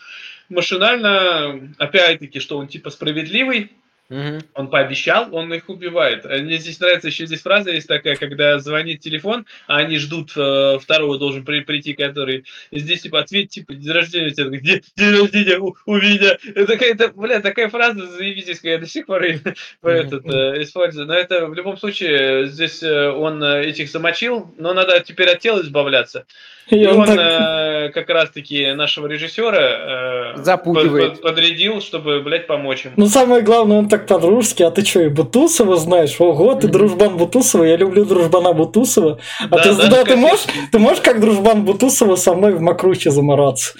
машинально, 0.50 1.74
опять-таки, 1.78 2.38
что 2.38 2.58
он 2.58 2.68
типа 2.68 2.90
справедливый, 2.90 3.70
Мгм. 4.10 4.40
он 4.54 4.68
пообещал, 4.68 5.32
он 5.32 5.54
их 5.54 5.68
убивает. 5.68 6.26
А 6.26 6.36
Мне 6.38 6.58
здесь 6.58 6.80
нравится 6.80 7.06
еще 7.06 7.26
здесь 7.26 7.42
фраза 7.42 7.70
есть 7.70 7.86
такая, 7.86 8.16
когда 8.16 8.58
звонит 8.58 9.00
телефон, 9.00 9.46
а 9.68 9.76
они 9.78 9.98
ждут 9.98 10.32
э, 10.36 10.78
второго 10.80 11.16
должен 11.16 11.44
при- 11.44 11.60
прийти, 11.60 11.94
который 11.94 12.44
и 12.72 12.80
здесь 12.80 13.02
типа 13.02 13.20
ответь 13.20 13.50
типа 13.50 13.72
день 13.72 13.92
рождения 13.92 14.30
тебя 14.30 14.48
где 14.48 14.82
день 14.96 15.20
рождения 15.20 15.58
у, 15.58 15.76
у 15.86 15.96
меня. 15.96 16.36
Это 16.44 16.66
какая-то, 16.66 17.12
бля, 17.14 17.40
такая 17.40 17.68
фраза 17.68 18.04
заебительская, 18.04 18.72
я 18.72 18.78
до 18.78 18.86
сих 18.86 19.06
пор 19.06 19.22
этот, 19.82 20.26
э, 20.26 20.62
использую. 20.62 21.06
Но 21.06 21.14
это 21.14 21.46
в 21.46 21.54
любом 21.54 21.76
случае 21.76 22.48
здесь 22.48 22.82
э, 22.82 23.10
он 23.10 23.40
э, 23.44 23.62
этих 23.66 23.88
замочил, 23.90 24.52
но 24.58 24.74
надо 24.74 24.98
теперь 25.00 25.28
от 25.28 25.38
тела 25.38 25.60
избавляться. 25.60 26.26
И 26.76 26.86
он 26.86 27.06
так- 27.06 27.18
э, 27.18 27.88
как 27.94 28.08
раз-таки 28.10 28.72
нашего 28.74 29.06
режиссера 29.06 30.34
э, 30.34 30.42
Запугивает. 30.42 31.12
под- 31.12 31.12
под- 31.14 31.22
подрядил, 31.22 31.80
чтобы, 31.80 32.20
блядь, 32.20 32.46
помочь 32.46 32.86
им. 32.86 32.92
Ну, 32.96 33.06
самое 33.06 33.42
главное, 33.42 33.78
он 33.78 33.88
так 33.88 34.06
по-дружески, 34.06 34.62
а 34.62 34.70
ты 34.70 34.84
что, 34.84 35.00
и 35.00 35.08
Бутусова 35.08 35.76
знаешь? 35.76 36.16
Ого, 36.20 36.54
ты 36.54 36.68
дружбан 36.68 37.16
Бутусова, 37.16 37.64
я 37.64 37.76
люблю 37.76 38.04
дружбана 38.04 38.52
Бутусова. 38.52 39.18
А 39.40 39.48
Да, 39.48 39.62
ты, 39.62 39.74
да, 39.90 40.04
ты, 40.04 40.16
можешь, 40.16 40.44
ты 40.72 40.78
можешь 40.78 41.00
как 41.02 41.20
дружбан 41.20 41.64
Бутусова 41.64 42.16
со 42.16 42.34
мной 42.34 42.52
в 42.54 42.60
Макрухе 42.60 43.10
замораться? 43.10 43.74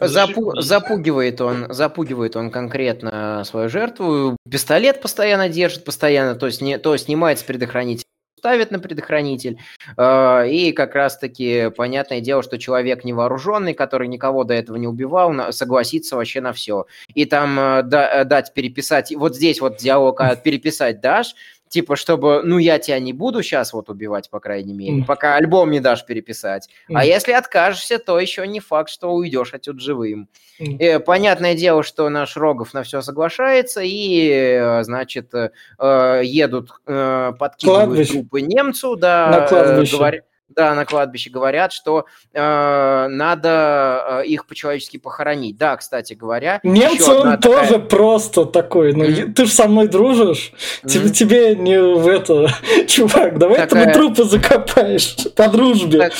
Запу- 0.00 0.50
Зашибись. 0.52 0.64
запугивает 0.64 1.40
он, 1.40 1.66
запугивает 1.70 2.36
он 2.36 2.50
конкретно 2.50 3.42
свою 3.44 3.68
жертву. 3.68 4.36
Пистолет 4.50 5.00
постоянно 5.02 5.48
держит, 5.48 5.84
постоянно, 5.84 6.34
то 6.36 6.46
есть, 6.46 6.60
не, 6.62 6.78
то 6.78 6.96
снимает 6.96 7.38
с 7.40 7.42
предохранителя, 7.42 8.04
ставит 8.38 8.70
на 8.70 8.78
предохранитель. 8.78 9.58
э, 9.96 10.48
И 10.48 10.72
как 10.72 10.94
раз-таки 10.94 11.70
понятное 11.76 12.20
дело, 12.20 12.42
что 12.42 12.58
человек 12.58 13.04
невооруженный, 13.04 13.74
который 13.74 14.08
никого 14.08 14.44
до 14.44 14.54
этого 14.54 14.76
не 14.76 14.86
убивал, 14.86 15.52
согласится 15.52 16.16
вообще 16.16 16.40
на 16.40 16.52
все. 16.52 16.86
И 17.14 17.24
там 17.24 17.58
э, 17.58 17.82
э, 17.90 18.24
дать 18.24 18.54
переписать, 18.54 19.14
вот 19.14 19.34
здесь 19.36 19.60
вот 19.60 19.76
диалог 19.76 20.20
а, 20.20 20.36
переписать 20.36 21.00
дашь, 21.00 21.34
типа, 21.68 21.96
чтобы, 21.96 22.42
ну, 22.44 22.58
я 22.58 22.78
тебя 22.78 22.98
не 22.98 23.12
буду 23.12 23.42
сейчас 23.42 23.72
вот 23.72 23.88
убивать, 23.90 24.30
по 24.30 24.40
крайней 24.40 24.74
мере, 24.74 24.92
Мгм. 24.92 25.04
пока 25.04 25.36
альбом 25.36 25.70
не 25.70 25.80
дашь 25.80 26.04
переписать. 26.06 26.68
А 26.88 26.92
Мгм. 26.92 27.02
если 27.02 27.32
откажешься, 27.32 27.98
то 27.98 28.18
еще 28.18 28.46
не 28.46 28.60
факт, 28.60 28.90
что 28.90 29.12
уйдешь 29.12 29.54
отсюда 29.54 29.80
живым. 29.80 30.28
Мгм. 30.58 30.76
Э, 30.80 30.98
Понятное 31.00 31.54
дело, 31.54 31.82
что 31.82 32.08
наш 32.08 32.36
Рогов 32.36 32.74
на 32.74 32.82
все 32.82 33.00
соглашается, 33.02 33.80
и, 33.82 34.28
э, 34.30 34.82
значит, 34.82 35.32
э, 35.34 35.50
э, 35.78 36.20
едут, 36.24 36.70
э, 36.86 37.32
подкидывают 37.38 37.86
Кладбище. 37.86 38.12
трупы 38.12 38.40
немцу, 38.40 38.96
да, 38.96 39.30
На 39.30 39.44
э, 39.44 39.48
кладбище. 39.48 40.22
Да, 40.48 40.74
на 40.74 40.84
кладбище 40.84 41.30
говорят, 41.30 41.72
что 41.72 42.06
э, 42.32 43.06
надо 43.08 44.22
э, 44.22 44.26
их 44.26 44.46
по-человечески 44.46 44.96
похоронить. 44.96 45.56
Да, 45.56 45.76
кстати 45.76 46.14
говоря. 46.14 46.60
Немцы 46.62 47.10
он 47.12 47.38
такая- 47.38 47.66
тоже 47.66 47.78
просто 47.78 48.44
такой. 48.44 48.92
Ну, 48.94 49.04
е- 49.04 49.26
ты 49.26 49.44
же 49.46 49.52
со 49.52 49.68
мной 49.68 49.88
дружишь. 49.88 50.52
Тебе, 50.86 51.04
Мгм. 51.04 51.12
тебе 51.12 51.54
не 51.56 51.80
в 51.80 52.06
это. 52.08 52.48
Чувак, 52.88 53.38
давай 53.38 53.56
ты 53.60 53.66
Такая- 53.68 53.84
мне 53.84 53.92
трупы 53.94 54.24
закопаешь. 54.24 55.16
По 55.36 55.48
дружбе. 55.48 55.98
Так, 55.98 56.12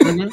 Мгм. 0.00 0.30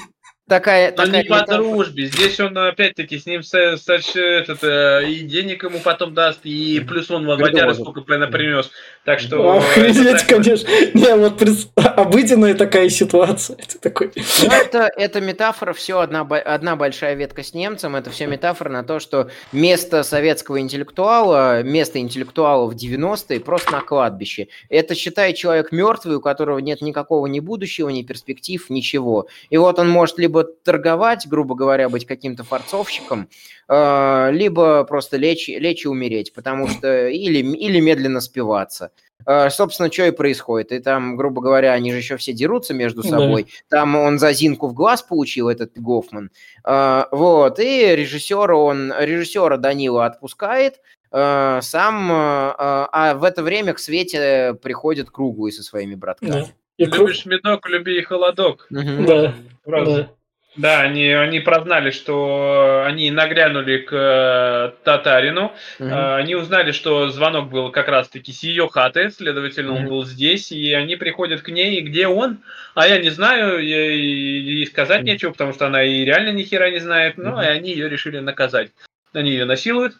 Такая, 0.50 0.90
Но 0.92 1.06
такая 1.06 1.24
не 1.24 1.30
по 1.30 1.46
дружбе. 1.46 2.08
Здесь 2.08 2.40
он 2.40 2.58
опять-таки 2.58 3.20
с 3.20 3.26
ним 3.28 3.44
со- 3.44 3.76
соч- 3.78 4.20
этот, 4.20 4.64
э, 4.64 5.08
и 5.08 5.20
денег 5.20 5.64
ему 5.64 5.80
потом 5.80 6.16
даст, 6.16 6.40
и 6.44 6.80
плюс 6.80 7.12
он 7.12 7.28
водяры 7.28 7.52
Предложит. 7.52 7.82
сколько 7.84 8.02
правильно 8.02 8.28
принес. 8.32 8.72
Так 9.06 9.20
что... 9.20 9.58
Охренеть, 9.58 9.98
это 9.98 10.18
так- 10.20 10.28
конечно. 10.28 10.68
Не, 10.96 11.16
вот 11.16 11.42
обыденная 11.76 12.56
такая 12.56 12.90
ситуация. 12.90 13.58
Ты 13.68 13.78
такой. 13.78 14.12
Ну, 14.16 14.52
это, 14.52 14.90
это 14.96 15.22
метафора, 15.22 15.74
все 15.74 16.00
одна, 16.00 16.22
одна 16.22 16.76
большая 16.76 17.14
ветка 17.14 17.44
с 17.44 17.54
немцем, 17.54 17.96
это 17.96 18.10
все 18.10 18.26
метафора 18.26 18.70
на 18.70 18.84
то, 18.84 19.00
что 19.00 19.30
место 19.52 20.02
советского 20.04 20.60
интеллектуала, 20.60 21.62
место 21.62 22.00
интеллектуала 22.00 22.66
в 22.70 22.76
90-е 22.76 23.40
просто 23.40 23.72
на 23.72 23.82
кладбище. 23.82 24.48
Это, 24.70 24.96
считай, 24.96 25.34
человек 25.34 25.72
мертвый, 25.72 26.16
у 26.18 26.22
которого 26.22 26.58
нет 26.60 26.82
никакого 26.82 27.28
ни 27.28 27.40
будущего, 27.40 27.90
ни 27.90 28.02
перспектив, 28.02 28.66
ничего. 28.70 29.28
И 29.52 29.58
вот 29.58 29.78
он 29.78 29.90
может 29.90 30.18
либо 30.18 30.39
торговать, 30.44 31.28
грубо 31.28 31.56
говоря, 31.56 31.90
быть 31.90 32.06
каким-то 32.06 32.44
форцовщиком, 32.44 33.30
э, 33.68 34.30
либо 34.32 34.84
просто 34.84 35.18
лечь, 35.18 35.48
лечь 35.48 35.86
и 35.86 35.88
умереть, 35.88 36.34
потому 36.34 36.68
что 36.68 37.08
или, 37.08 37.40
или 37.40 37.80
медленно 37.80 38.22
спиваться. 38.22 38.92
Э, 39.26 39.50
Собственно, 39.50 39.92
что 39.92 40.06
и 40.06 40.12
происходит. 40.12 40.72
И 40.72 40.80
там, 40.80 41.16
грубо 41.18 41.42
говоря, 41.42 41.74
они 41.74 41.92
же 41.92 41.98
еще 41.98 42.18
все 42.18 42.34
дерутся 42.34 42.74
между 42.74 43.02
Да. 43.04 43.10
собой. 43.10 43.48
Там 43.70 43.96
он 43.96 44.18
зазинку 44.20 44.68
в 44.68 44.74
глаз 44.74 45.02
получил, 45.04 45.50
этот 45.50 45.78
Гофман. 45.78 46.32
Э, 46.66 47.04
Вот, 47.12 47.60
и 47.60 47.96
режиссера 47.96 48.56
он, 48.56 48.94
режиссера 49.00 49.58
Данила 49.58 50.06
отпускает, 50.06 50.80
сам, 51.12 52.10
а 52.12 53.16
в 53.16 53.24
это 53.24 53.42
время 53.42 53.74
к 53.74 53.80
Свете 53.80 54.54
приходит 54.62 55.10
Круглый 55.10 55.52
со 55.52 55.64
своими 55.64 55.96
Да. 55.96 55.98
братками. 56.00 56.46
И 56.78 56.86
кру- 56.86 57.00
Любишь 57.00 57.26
медок, 57.26 57.68
люби 57.68 57.98
и 57.98 58.04
холодок. 58.04 58.68
Мгм. 58.70 59.06
Да, 59.06 59.34
Фраза. 59.66 59.92
да. 60.04 60.10
Да, 60.56 60.82
они, 60.82 61.06
они 61.12 61.40
прознали, 61.40 61.92
что 61.92 62.84
они 62.86 63.12
нагрянули 63.12 63.78
к 63.78 63.94
э, 63.94 64.72
татарину. 64.84 65.54
Мгм. 65.78 65.90
Э, 65.90 66.16
Они 66.16 66.36
узнали, 66.36 66.72
что 66.72 67.10
звонок 67.10 67.50
был 67.50 67.72
как 67.72 67.88
раз-таки 67.88 68.34
с 68.34 68.44
ее 68.44 68.68
хаты, 68.68 69.12
следовательно, 69.12 69.74
он 69.74 69.82
Мгм. 69.82 69.90
был 69.90 70.06
здесь, 70.06 70.52
и 70.52 70.74
они 70.74 70.96
приходят 70.96 71.42
к 71.42 71.50
ней, 71.50 71.78
и 71.78 71.82
где 71.82 72.08
он? 72.08 72.40
А 72.74 72.88
я 72.88 72.98
не 72.98 73.10
знаю, 73.10 73.60
и, 73.60 74.62
и 74.62 74.66
сказать 74.66 75.02
Мгм. 75.02 75.06
нечего, 75.08 75.32
потому 75.32 75.54
что 75.54 75.68
она 75.68 75.84
и 75.84 76.04
реально 76.04 76.32
ни 76.32 76.44
хера 76.44 76.70
не 76.72 76.80
знает, 76.80 77.18
ну, 77.18 77.32
Мгм. 77.32 77.42
и 77.42 77.46
они 77.46 77.72
ее 77.72 77.88
решили 77.88 78.20
наказать. 78.20 78.72
Они 79.14 79.32
ее 79.32 79.46
насилуют. 79.46 79.94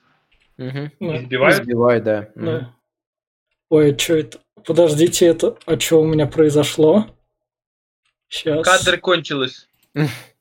Да. 0.58 0.90
избивают. 1.00 1.60
Избивают, 1.62 2.04
да. 2.04 2.30
Мгм. 2.36 2.46
Да. 2.46 2.74
Ой, 3.70 3.98
что 3.98 4.16
это? 4.16 4.40
Подождите, 4.66 5.28
это... 5.28 5.56
А 5.68 5.80
что 5.80 6.02
у 6.02 6.06
меня 6.06 6.26
произошло? 6.26 7.08
Сейчас. 8.28 8.66
Кадр 8.66 8.98
кончилось. 9.00 9.68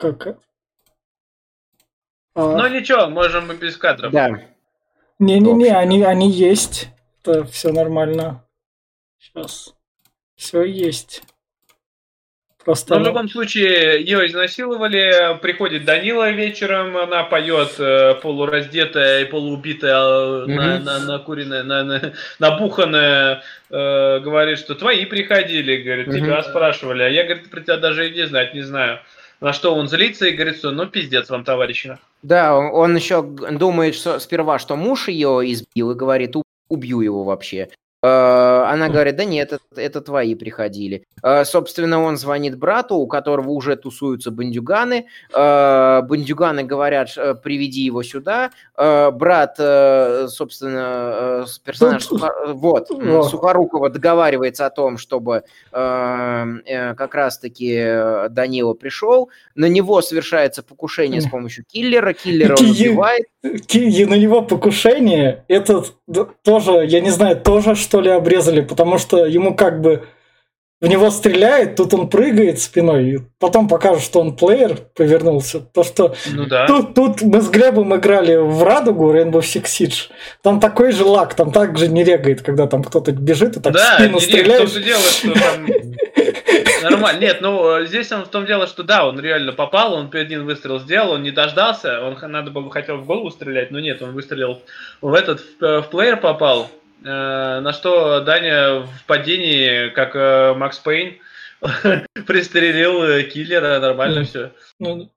Как? 0.00 0.38
А... 2.34 2.56
Ну 2.56 2.66
ничего, 2.68 3.08
можем 3.08 3.52
и 3.52 3.56
без 3.56 3.76
кадров. 3.76 4.12
Да. 4.12 4.30
Не-не-не, 5.18 5.76
они, 5.76 6.02
они 6.02 6.30
есть. 6.30 6.88
Это 7.22 7.44
все 7.44 7.70
нормально. 7.70 8.42
Сейчас. 9.18 9.74
Все 10.36 10.64
есть. 10.64 11.22
Просто... 12.64 12.94
Но 12.94 13.00
в 13.02 13.06
любом 13.06 13.28
случае, 13.28 14.00
ее 14.00 14.26
изнасиловали, 14.26 15.38
приходит 15.40 15.84
Данила 15.84 16.30
вечером, 16.30 16.96
она 16.96 17.24
поет 17.24 17.78
э, 17.78 18.14
полураздетая 18.22 19.22
и 19.22 19.24
полуубитая, 19.26 19.96
mm-hmm. 19.96 20.46
на, 20.46 20.78
на, 20.78 20.98
накуренная, 21.00 21.62
на, 21.62 21.84
на, 21.84 22.12
набуханная, 22.38 23.42
э, 23.70 24.20
говорит, 24.20 24.58
что 24.58 24.74
твои 24.74 25.06
приходили, 25.06 25.82
говорит, 25.82 26.08
mm-hmm. 26.08 26.16
тебя 26.16 26.42
спрашивали, 26.42 27.02
а 27.02 27.08
я, 27.08 27.24
говорит, 27.24 27.50
про 27.50 27.60
тебя 27.60 27.76
даже 27.78 28.08
и 28.08 28.14
не 28.14 28.26
знать 28.26 28.54
не 28.54 28.62
знаю. 28.62 29.00
На 29.40 29.52
что 29.54 29.74
он 29.74 29.88
злится 29.88 30.26
и 30.26 30.32
говорит, 30.32 30.58
что 30.58 30.70
ну 30.70 30.86
пиздец 30.86 31.30
вам, 31.30 31.44
товарищи. 31.44 31.98
Да, 32.22 32.56
он 32.56 32.94
еще 32.94 33.22
думает 33.22 33.94
что 33.94 34.18
сперва, 34.18 34.58
что 34.58 34.76
муж 34.76 35.08
ее 35.08 35.40
избил 35.50 35.92
и 35.92 35.94
говорит, 35.94 36.34
убью 36.68 37.00
его 37.00 37.24
вообще. 37.24 37.70
Э, 38.02 38.64
она 38.66 38.88
говорит, 38.88 39.16
да 39.16 39.24
нет, 39.24 39.52
это, 39.52 39.62
это 39.76 40.00
твои 40.00 40.34
приходили. 40.34 41.04
Э, 41.22 41.44
собственно, 41.44 42.02
он 42.02 42.16
звонит 42.16 42.56
брату, 42.56 42.96
у 42.96 43.06
которого 43.06 43.50
уже 43.50 43.76
тусуются 43.76 44.30
бандюганы. 44.30 45.06
Э, 45.34 46.00
бандюганы 46.02 46.62
говорят, 46.64 47.10
приведи 47.42 47.82
его 47.82 48.02
сюда. 48.02 48.50
Брат, 48.76 49.56
собственно, 50.30 51.44
персонаж 51.64 52.04
Суха... 52.04 52.32
вот, 52.46 52.88
Сухорукова 52.88 53.90
договаривается 53.90 54.66
о 54.66 54.70
том, 54.70 54.96
чтобы 54.96 55.42
как 55.70 57.14
раз-таки 57.14 58.28
Данила 58.30 58.74
пришел. 58.74 59.30
На 59.54 59.66
него 59.66 60.00
совершается 60.00 60.62
покушение 60.62 61.20
с 61.20 61.28
помощью 61.28 61.64
киллера. 61.64 62.14
Киллера 62.14 62.56
он 62.58 62.70
убивает. 62.70 63.26
На 63.42 64.18
него 64.18 64.42
покушение, 64.42 65.44
это 65.48 65.84
тоже, 66.42 66.86
я 66.86 67.00
не 67.00 67.10
знаю, 67.10 67.40
тоже 67.40 67.74
что 67.74 67.89
ли, 67.98 68.10
обрезали, 68.10 68.60
потому 68.60 68.98
что 68.98 69.24
ему 69.26 69.54
как 69.54 69.80
бы 69.80 70.06
в 70.80 70.86
него 70.86 71.10
стреляет, 71.10 71.76
тут 71.76 71.92
он 71.92 72.08
прыгает 72.08 72.58
спиной, 72.58 73.10
и 73.10 73.18
потом 73.38 73.68
покажут, 73.68 74.02
что 74.02 74.20
он 74.20 74.34
плеер 74.34 74.78
повернулся. 74.94 75.60
То, 75.60 75.84
что 75.84 76.14
ну, 76.32 76.46
да. 76.46 76.66
тут, 76.66 76.94
тут 76.94 77.22
мы 77.22 77.42
с 77.42 77.50
Глебом 77.50 77.94
играли 77.94 78.36
в 78.36 78.62
Радугу 78.62 79.12
Rainbow 79.12 79.40
Six 79.40 79.64
Siege, 79.64 80.10
там 80.42 80.58
такой 80.58 80.92
же 80.92 81.04
лак, 81.04 81.34
там 81.34 81.52
также 81.52 81.88
не 81.88 82.02
регает, 82.02 82.40
когда 82.40 82.66
там 82.66 82.82
кто-то 82.82 83.12
бежит 83.12 83.58
и 83.58 83.60
так 83.60 83.74
да, 83.74 83.96
в 83.96 84.00
спину 84.00 84.14
не 84.14 84.20
стреляешь. 84.20 84.72
Да, 84.72 84.80
дело, 84.80 85.02
что 85.02 85.32
там... 85.34 85.66
Нормально. 86.90 87.20
Нет, 87.20 87.42
ну 87.42 87.84
здесь 87.84 88.10
он 88.10 88.24
в 88.24 88.28
том 88.28 88.46
дело, 88.46 88.66
что 88.66 88.82
да, 88.82 89.06
он 89.06 89.20
реально 89.20 89.52
попал, 89.52 89.92
он 89.92 90.08
один 90.10 90.46
выстрел 90.46 90.80
сделал, 90.80 91.12
он 91.12 91.22
не 91.22 91.30
дождался, 91.30 92.00
он 92.02 92.16
надо 92.30 92.50
было 92.50 92.70
хотел 92.70 92.96
в 92.96 93.04
голову 93.04 93.30
стрелять, 93.30 93.70
но 93.70 93.80
нет, 93.80 94.00
он 94.00 94.12
выстрелил 94.12 94.62
в 95.02 95.12
этот, 95.12 95.42
в, 95.60 95.82
в 95.82 95.90
плеер 95.90 96.16
попал, 96.16 96.70
Э, 96.70 96.79
на 97.02 97.72
что 97.72 98.20
Даня 98.20 98.80
в 98.80 99.04
падении, 99.06 99.90
как 99.90 100.14
э, 100.14 100.54
Макс 100.54 100.78
Пейн, 100.78 101.16
пристрелил 102.26 103.02
э, 103.02 103.22
киллера, 103.24 103.80
нормально 103.80 104.24
все. 104.24 104.52
Ну, 104.78 105.10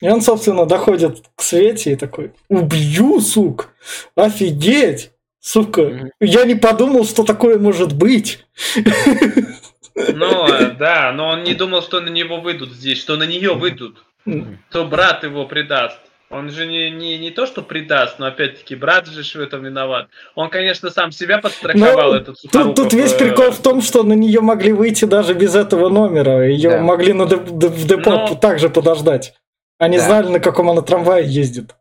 и 0.00 0.08
он, 0.08 0.20
собственно, 0.20 0.66
доходит 0.66 1.22
к 1.34 1.42
Свете 1.42 1.92
и 1.92 1.96
такой, 1.96 2.32
убью, 2.48 3.20
сук, 3.20 3.70
офигеть, 4.14 5.12
сука, 5.40 6.10
я 6.20 6.44
не 6.44 6.54
подумал, 6.54 7.04
что 7.04 7.24
такое 7.24 7.58
может 7.58 7.94
быть. 7.94 8.44
Ну, 9.96 10.48
да, 10.76 11.12
но 11.12 11.28
он 11.28 11.44
не 11.44 11.54
думал, 11.54 11.80
что 11.80 12.00
на 12.00 12.08
него 12.08 12.40
выйдут 12.40 12.72
здесь, 12.72 12.98
что 12.98 13.16
на 13.16 13.22
нее 13.22 13.54
выйдут, 13.54 14.04
то 14.70 14.84
брат 14.86 15.22
его 15.22 15.46
предаст. 15.46 16.00
Он 16.30 16.50
же 16.50 16.66
не, 16.66 16.90
не, 16.90 17.18
не 17.18 17.30
то, 17.30 17.46
что 17.46 17.62
предаст, 17.62 18.18
но 18.18 18.26
опять-таки 18.26 18.74
брат 18.74 19.06
же 19.06 19.22
в 19.22 19.40
этом 19.40 19.62
виноват. 19.62 20.08
Он, 20.34 20.48
конечно, 20.48 20.90
сам 20.90 21.12
себя 21.12 21.38
подстраховал, 21.38 22.12
но 22.12 22.16
этот 22.16 22.36
тут, 22.50 22.74
тут 22.74 22.92
весь 22.92 23.12
прикол 23.12 23.50
в 23.50 23.62
том, 23.62 23.82
что 23.82 24.02
на 24.02 24.14
нее 24.14 24.40
могли 24.40 24.72
выйти 24.72 25.04
даже 25.04 25.34
без 25.34 25.54
этого 25.54 25.88
номера. 25.88 26.46
Ее 26.48 26.70
да. 26.70 26.80
могли 26.80 27.12
на 27.12 27.26
деп, 27.26 27.42
в 27.42 27.86
депо 27.86 28.10
но... 28.10 28.34
также 28.34 28.68
подождать. 28.70 29.34
Они 29.78 29.98
да. 29.98 30.04
знали, 30.04 30.28
на 30.28 30.40
каком 30.40 30.70
она 30.70 30.82
трамвае 30.82 31.26
ездит. 31.26 31.74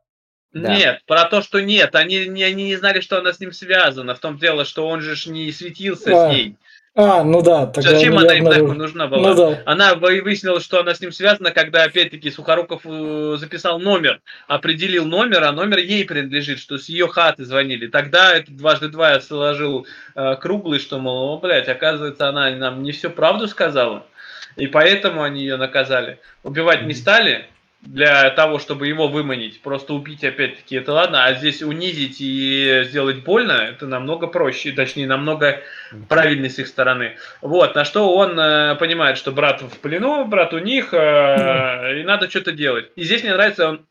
Да. 0.51 0.75
Нет, 0.75 1.01
про 1.07 1.25
то, 1.25 1.41
что 1.41 1.59
нет. 1.61 1.95
Они, 1.95 2.27
не, 2.27 2.43
они 2.43 2.65
не 2.65 2.75
знали, 2.75 2.99
что 2.99 3.17
она 3.17 3.33
с 3.33 3.39
ним 3.39 3.51
связана. 3.51 4.13
В 4.13 4.19
том 4.19 4.37
дело, 4.37 4.65
что 4.65 4.87
он 4.87 5.01
же 5.01 5.15
не 5.31 5.51
светился 5.51 6.11
а. 6.11 6.29
с 6.29 6.33
ней. 6.35 6.57
А, 6.95 7.23
ну 7.23 7.41
да. 7.41 7.65
Тогда 7.65 7.91
Зачем 7.91 8.17
она 8.19 8.35
им 8.35 8.43
нахуй 8.43 8.75
нужна 8.75 9.07
была? 9.07 9.29
Ну, 9.29 9.35
да. 9.35 9.63
Она 9.65 9.95
выяснила, 9.95 10.59
что 10.59 10.79
она 10.79 10.93
с 10.93 11.01
ним 11.01 11.11
связана, 11.11 11.49
когда 11.49 11.83
опять-таки 11.83 12.29
Сухоруков 12.29 12.81
э, 12.85 13.37
записал 13.39 13.79
номер, 13.79 14.21
определил 14.47 15.05
номер, 15.05 15.43
а 15.43 15.51
номер 15.51 15.79
ей 15.79 16.05
принадлежит, 16.05 16.59
что 16.59 16.77
с 16.77 16.89
ее 16.89 17.07
хаты 17.07 17.45
звонили. 17.45 17.87
Тогда 17.87 18.35
это 18.35 18.51
дважды 18.51 18.89
два 18.89 19.13
я 19.13 19.21
сложил 19.21 19.87
э, 20.13 20.35
круглый, 20.35 20.79
что, 20.79 20.99
мол, 20.99 21.33
о, 21.33 21.39
блядь, 21.39 21.67
оказывается, 21.67 22.29
она 22.29 22.51
нам 22.51 22.83
не 22.83 22.91
все 22.91 23.09
правду 23.09 23.47
сказала. 23.47 24.05
И 24.55 24.67
поэтому 24.67 25.23
они 25.23 25.41
ее 25.41 25.57
наказали. 25.57 26.19
Убивать 26.43 26.83
не 26.83 26.93
стали, 26.93 27.47
для 27.85 28.29
того, 28.31 28.59
чтобы 28.59 28.87
его 28.87 29.07
выманить. 29.07 29.61
Просто 29.61 29.93
убить, 29.93 30.23
опять-таки, 30.23 30.75
это 30.75 30.93
ладно, 30.93 31.25
а 31.25 31.33
здесь 31.33 31.61
унизить 31.61 32.17
и 32.19 32.83
сделать 32.85 33.23
больно, 33.23 33.53
это 33.53 33.87
намного 33.87 34.27
проще, 34.27 34.71
точнее, 34.71 35.07
намного 35.07 35.61
правильнее 36.07 36.49
с 36.49 36.59
их 36.59 36.67
стороны. 36.67 37.17
Вот, 37.41 37.75
на 37.75 37.85
что 37.85 38.15
он 38.15 38.39
э, 38.39 38.75
понимает, 38.75 39.17
что 39.17 39.31
брат 39.31 39.61
в 39.61 39.79
плену, 39.79 40.25
брат 40.25 40.53
у 40.53 40.59
них, 40.59 40.93
э, 40.93 41.99
и 41.99 42.03
надо 42.03 42.29
что-то 42.29 42.51
делать. 42.51 42.91
И 42.95 43.03
здесь 43.03 43.23
мне 43.23 43.33
нравится, 43.33 43.69
он 43.69 43.85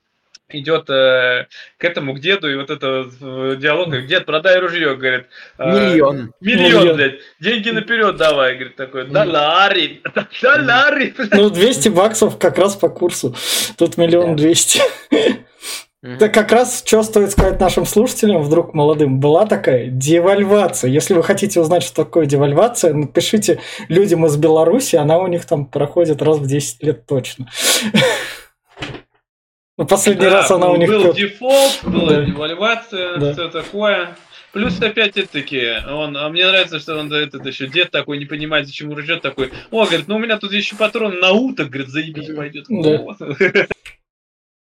идет 0.51 0.89
э, 0.91 1.47
к 1.79 1.85
этому, 1.85 2.15
к 2.15 2.21
деду, 2.21 2.51
и 2.51 2.57
вот 2.57 2.71
это 2.71 3.07
э, 3.21 3.57
диалог, 3.59 3.91
как 3.91 4.07
дед, 4.07 4.27
продай 4.27 4.59
ружье, 4.59 4.95
говорит. 4.97 5.27
Э, 5.59 5.71
миллион. 5.71 6.33
Миллион, 6.41 6.73
миллион, 6.73 6.97
блядь. 6.97 7.21
Деньги 7.41 7.71
наперед 7.71 8.17
давай, 8.17 8.55
говорит, 8.55 8.77
такой, 8.77 9.07
доллари, 9.07 10.03
доллари. 10.43 11.15
Ну, 11.33 11.51
200 11.51 11.89
баксов 11.91 12.39
как 12.39 12.59
раз 12.59 12.77
по 12.77 12.89
курсу. 12.89 13.35
Тут 13.77 13.97
миллион 13.97 14.37
двести. 14.37 14.81
Это 16.03 16.29
как 16.29 16.51
раз, 16.51 16.83
что 16.85 17.05
стоит 17.05 17.31
сказать 17.31 17.61
нашим 17.61 17.87
слушателям, 17.87 18.43
вдруг 18.43 18.75
молодым, 18.75 19.21
была 19.21 19.47
такая 19.47 19.87
девальвация. 19.87 20.91
Если 20.91 21.15
вы 21.15 21.23
хотите 21.23 21.61
узнать, 21.61 21.85
что 21.85 22.05
такое 22.05 22.27
девальвация, 22.27 22.93
напишите 22.93 23.61
людям 23.87 24.27
из 24.27 24.37
Беларуси, 24.37 24.97
она 24.97 25.19
у 25.19 25.29
них 25.29 25.45
там 25.45 25.65
проходит 25.65 26.21
раз 26.21 26.39
в 26.39 26.47
10 26.49 26.83
лет 26.83 27.07
точно. 27.07 27.49
Ну, 29.83 29.89
последний 29.89 30.27
да, 30.27 30.31
раз 30.31 30.51
она 30.53 30.69
у 30.69 30.77
них... 30.77 30.89
Был 30.89 31.13
дефолт, 31.13 31.81
была 31.83 32.11
да. 32.11 32.25
девальвация, 32.25 33.17
да. 33.17 33.33
все 33.33 33.49
такое. 33.49 34.17
Плюс 34.53 34.81
опять-таки, 34.81 35.73
он, 35.91 36.17
а 36.17 36.29
мне 36.29 36.47
нравится, 36.47 36.79
что 36.79 36.97
он 36.97 37.13
этот 37.13 37.45
еще 37.47 37.67
дед 37.67 37.91
такой, 37.91 38.19
не 38.19 38.27
понимает, 38.27 38.69
зачем 38.69 38.93
ружет 38.93 39.23
такой. 39.23 39.51
О, 39.73 39.85
говорит, 39.85 40.07
ну 40.07 40.15
у 40.15 40.19
меня 40.21 40.39
тут 40.39 40.53
еще 40.53 40.77
патрон 40.77 41.19
на 41.19 41.33
уток, 41.33 41.71
говорит, 41.71 41.89
заебись 41.89 42.33
пойдет. 42.33 42.67
Да. 42.69 43.67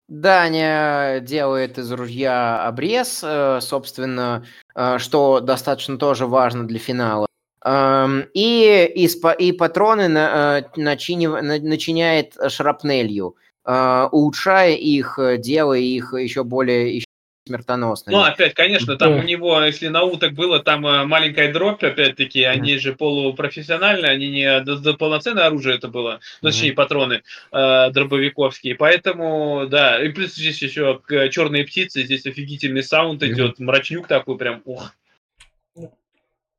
Даня 0.09 1.21
делает 1.21 1.77
из 1.77 1.93
ружья 1.93 2.67
обрез, 2.67 3.21
э, 3.23 3.59
собственно, 3.61 4.47
э, 4.75 4.97
что 4.97 5.41
достаточно 5.41 5.99
тоже 5.99 6.27
важно 6.27 6.67
для 6.67 6.79
финала. 6.79 7.27
Эм, 7.63 8.25
и, 8.33 8.91
и, 8.95 9.07
и 9.39 9.53
патроны 9.53 10.09
э, 10.09 10.63
начиняет 10.77 12.37
шрапнелью. 12.49 13.37
А, 13.65 14.09
улучшая 14.11 14.75
их, 14.75 15.19
э, 15.19 15.37
делая 15.37 15.81
их 15.81 16.15
еще 16.15 16.45
более 16.45 17.03
смертоносными. 17.47 18.15
Ну, 18.15 18.23
опять, 18.23 18.55
конечно, 18.55 18.97
там 18.97 19.17
у 19.17 19.23
него, 19.23 19.61
если 19.63 19.89
на 19.89 20.03
уток 20.03 20.33
было, 20.33 20.61
там 20.61 20.87
э, 20.87 21.05
маленькая 21.05 21.53
дробь, 21.53 21.83
опять-таки, 21.83 22.45
они 22.45 22.79
же 22.79 22.95
полупрофессиональные, 22.95 24.13
они 24.13 24.31
не 24.31 24.95
полноценное 24.95 25.47
оружие 25.47 25.77
это 25.77 25.89
было, 25.89 26.21
ну, 26.43 26.51
точнее, 26.51 26.73
патроны 26.73 27.23
э, 27.53 27.91
дробовиковские, 27.91 28.77
поэтому, 28.77 29.67
да, 29.69 30.03
и 30.03 30.09
плюс 30.11 30.35
здесь 30.35 30.63
еще 30.63 31.01
черные 31.31 31.65
птицы, 31.65 32.05
здесь 32.05 32.25
офигительный 32.27 32.83
саунд 32.83 33.23
идет, 33.23 33.59
мрачнюк 33.59 34.07
такой 34.07 34.39
прям, 34.39 34.63
ух. 34.65 34.95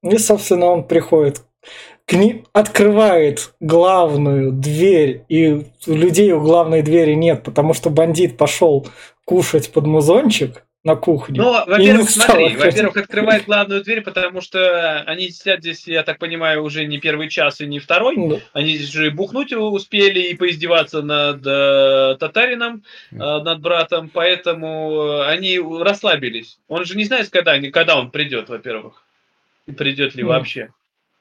И, 0.03 0.18
собственно, 0.18 0.65
он 0.65 0.88
приходит 0.88 1.41
кни... 2.12 2.44
открывает 2.52 3.54
главную 3.62 4.52
дверь, 4.52 5.24
и 5.30 5.66
людей 5.88 6.34
у 6.34 6.42
главной 6.42 6.82
двери 6.82 7.14
нет, 7.14 7.44
потому 7.44 7.74
что 7.74 7.90
бандит 7.90 8.38
пошел 8.38 8.86
кушать 9.24 9.72
под 9.72 9.86
музончик 9.86 10.66
на 10.84 10.96
кухне. 10.96 11.40
Ну, 11.40 11.54
во-первых, 11.66 12.10
смотри, 12.10 12.58
во-первых, 12.58 12.98
открывает 12.98 13.46
главную 13.46 13.82
дверь, 13.82 14.02
потому 14.02 14.42
что 14.42 15.02
они 15.04 15.30
сидят 15.30 15.62
здесь, 15.62 15.88
я 15.88 16.04
так 16.04 16.18
понимаю, 16.18 16.64
уже 16.64 16.86
не 16.86 16.98
первый 17.00 17.30
час 17.30 17.62
и 17.62 17.66
не 17.66 17.80
второй. 17.80 18.18
Да. 18.18 18.40
Они 18.52 18.76
здесь 18.76 18.90
уже 18.90 19.08
и 19.08 19.12
бухнуть 19.12 19.54
успели, 19.54 20.20
и 20.20 20.34
поиздеваться 20.34 21.02
над 21.02 21.46
э, 21.46 22.18
татарином, 22.20 22.84
э, 23.12 23.16
над 23.16 23.62
братом, 23.62 24.10
поэтому 24.10 25.22
они 25.22 25.60
расслабились. 25.60 26.58
Он 26.68 26.84
же 26.84 26.98
не 26.98 27.06
знает, 27.06 27.30
когда, 27.30 27.58
когда 27.72 27.98
он 27.98 28.12
придет, 28.12 28.50
во-первых. 28.50 29.04
И 29.68 29.72
придет 29.72 30.16
ли 30.16 30.24
mm. 30.24 30.28
вообще. 30.28 30.72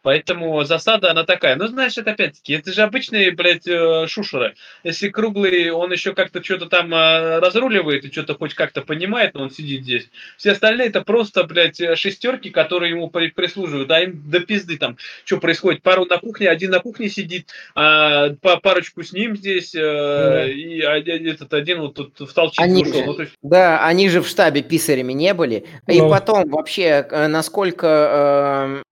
Поэтому 0.02 0.64
засада, 0.64 1.10
она 1.10 1.24
такая. 1.24 1.56
Ну, 1.56 1.66
знаешь, 1.66 1.98
это 1.98 2.12
опять-таки, 2.12 2.55
это 2.55 2.72
же 2.72 2.82
обычные, 2.82 3.32
блядь, 3.32 3.66
э, 3.66 4.06
шушеры. 4.09 4.55
Если 4.82 5.10
круглый, 5.10 5.70
он 5.70 5.93
еще 5.93 6.14
как-то 6.14 6.43
что-то 6.43 6.66
там 6.66 6.94
э, 6.94 7.39
разруливает 7.39 8.05
и 8.05 8.10
что-то 8.10 8.35
хоть 8.35 8.55
как-то 8.55 8.81
понимает, 8.81 9.35
но 9.35 9.43
он 9.43 9.51
сидит 9.51 9.82
здесь. 9.82 10.09
Все 10.39 10.52
остальные 10.52 10.89
это 10.89 11.02
просто, 11.02 11.44
блядь, 11.44 11.81
шестерки, 11.98 12.48
которые 12.48 12.93
ему 12.93 13.10
прислуживают. 13.10 13.90
А 13.90 14.01
им 14.01 14.22
до 14.31 14.40
пизды 14.40 14.78
там, 14.78 14.97
что 15.24 15.36
происходит. 15.36 15.82
Пару 15.82 16.06
на 16.06 16.16
кухне, 16.16 16.48
один 16.48 16.70
на 16.70 16.81
кухне 16.81 17.10
сидит, 17.10 17.51
а 17.74 18.31
парочку 18.62 19.02
с 19.02 19.12
ним 19.12 19.36
здесь, 19.36 19.72
да. 19.72 20.47
и 20.48 20.78
этот 20.81 21.52
один 21.52 21.81
вот 21.81 21.94
тут 21.94 22.18
в 22.20 22.32
толчке 22.32 22.62
они 22.62 22.82
ушел. 22.82 23.05
Ну, 23.05 23.20
есть... 23.20 23.32
Да, 23.43 23.85
они 23.85 24.09
же 24.09 24.22
в 24.22 24.28
штабе 24.28 24.62
писарями 24.62 25.12
не 25.12 25.35
были. 25.35 25.66
И 25.86 25.98
потом 26.01 26.48
вообще, 26.48 27.06
насколько 27.28 28.82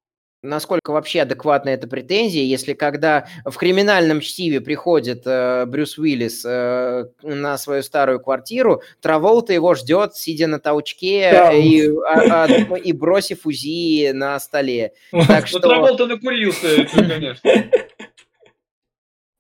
насколько 0.43 0.91
вообще 0.93 1.23
адекватна 1.23 1.71
эта 1.71 1.89
претензия, 1.89 2.43
если 2.43 2.75
когда 2.75 3.27
в 3.45 3.57
криминальном 3.57 4.21
чтиве 4.21 4.61
приходит 4.61 5.23
э, 5.27 5.65
Брюс 5.67 5.99
Уиллис 5.99 6.45
э, 6.45 7.07
на 7.23 7.59
свою 7.59 7.83
старую 7.83 8.21
квартиру, 8.21 8.83
Траволта 9.01 9.53
его 9.53 9.75
ждет, 9.75 10.15
сидя 10.15 10.47
на 10.47 10.61
толчке 10.61 11.31
да. 11.33 11.53
и, 11.53 11.89
а, 12.09 12.45
а, 12.45 12.77
и 12.77 12.93
бросив 12.93 13.47
УЗИ 13.47 14.13
на 14.13 14.39
столе. 14.39 14.93
Так 15.27 15.47
что... 15.47 15.61
Траволта 15.61 16.07
накурился, 16.07 16.87
конечно. 16.95 17.51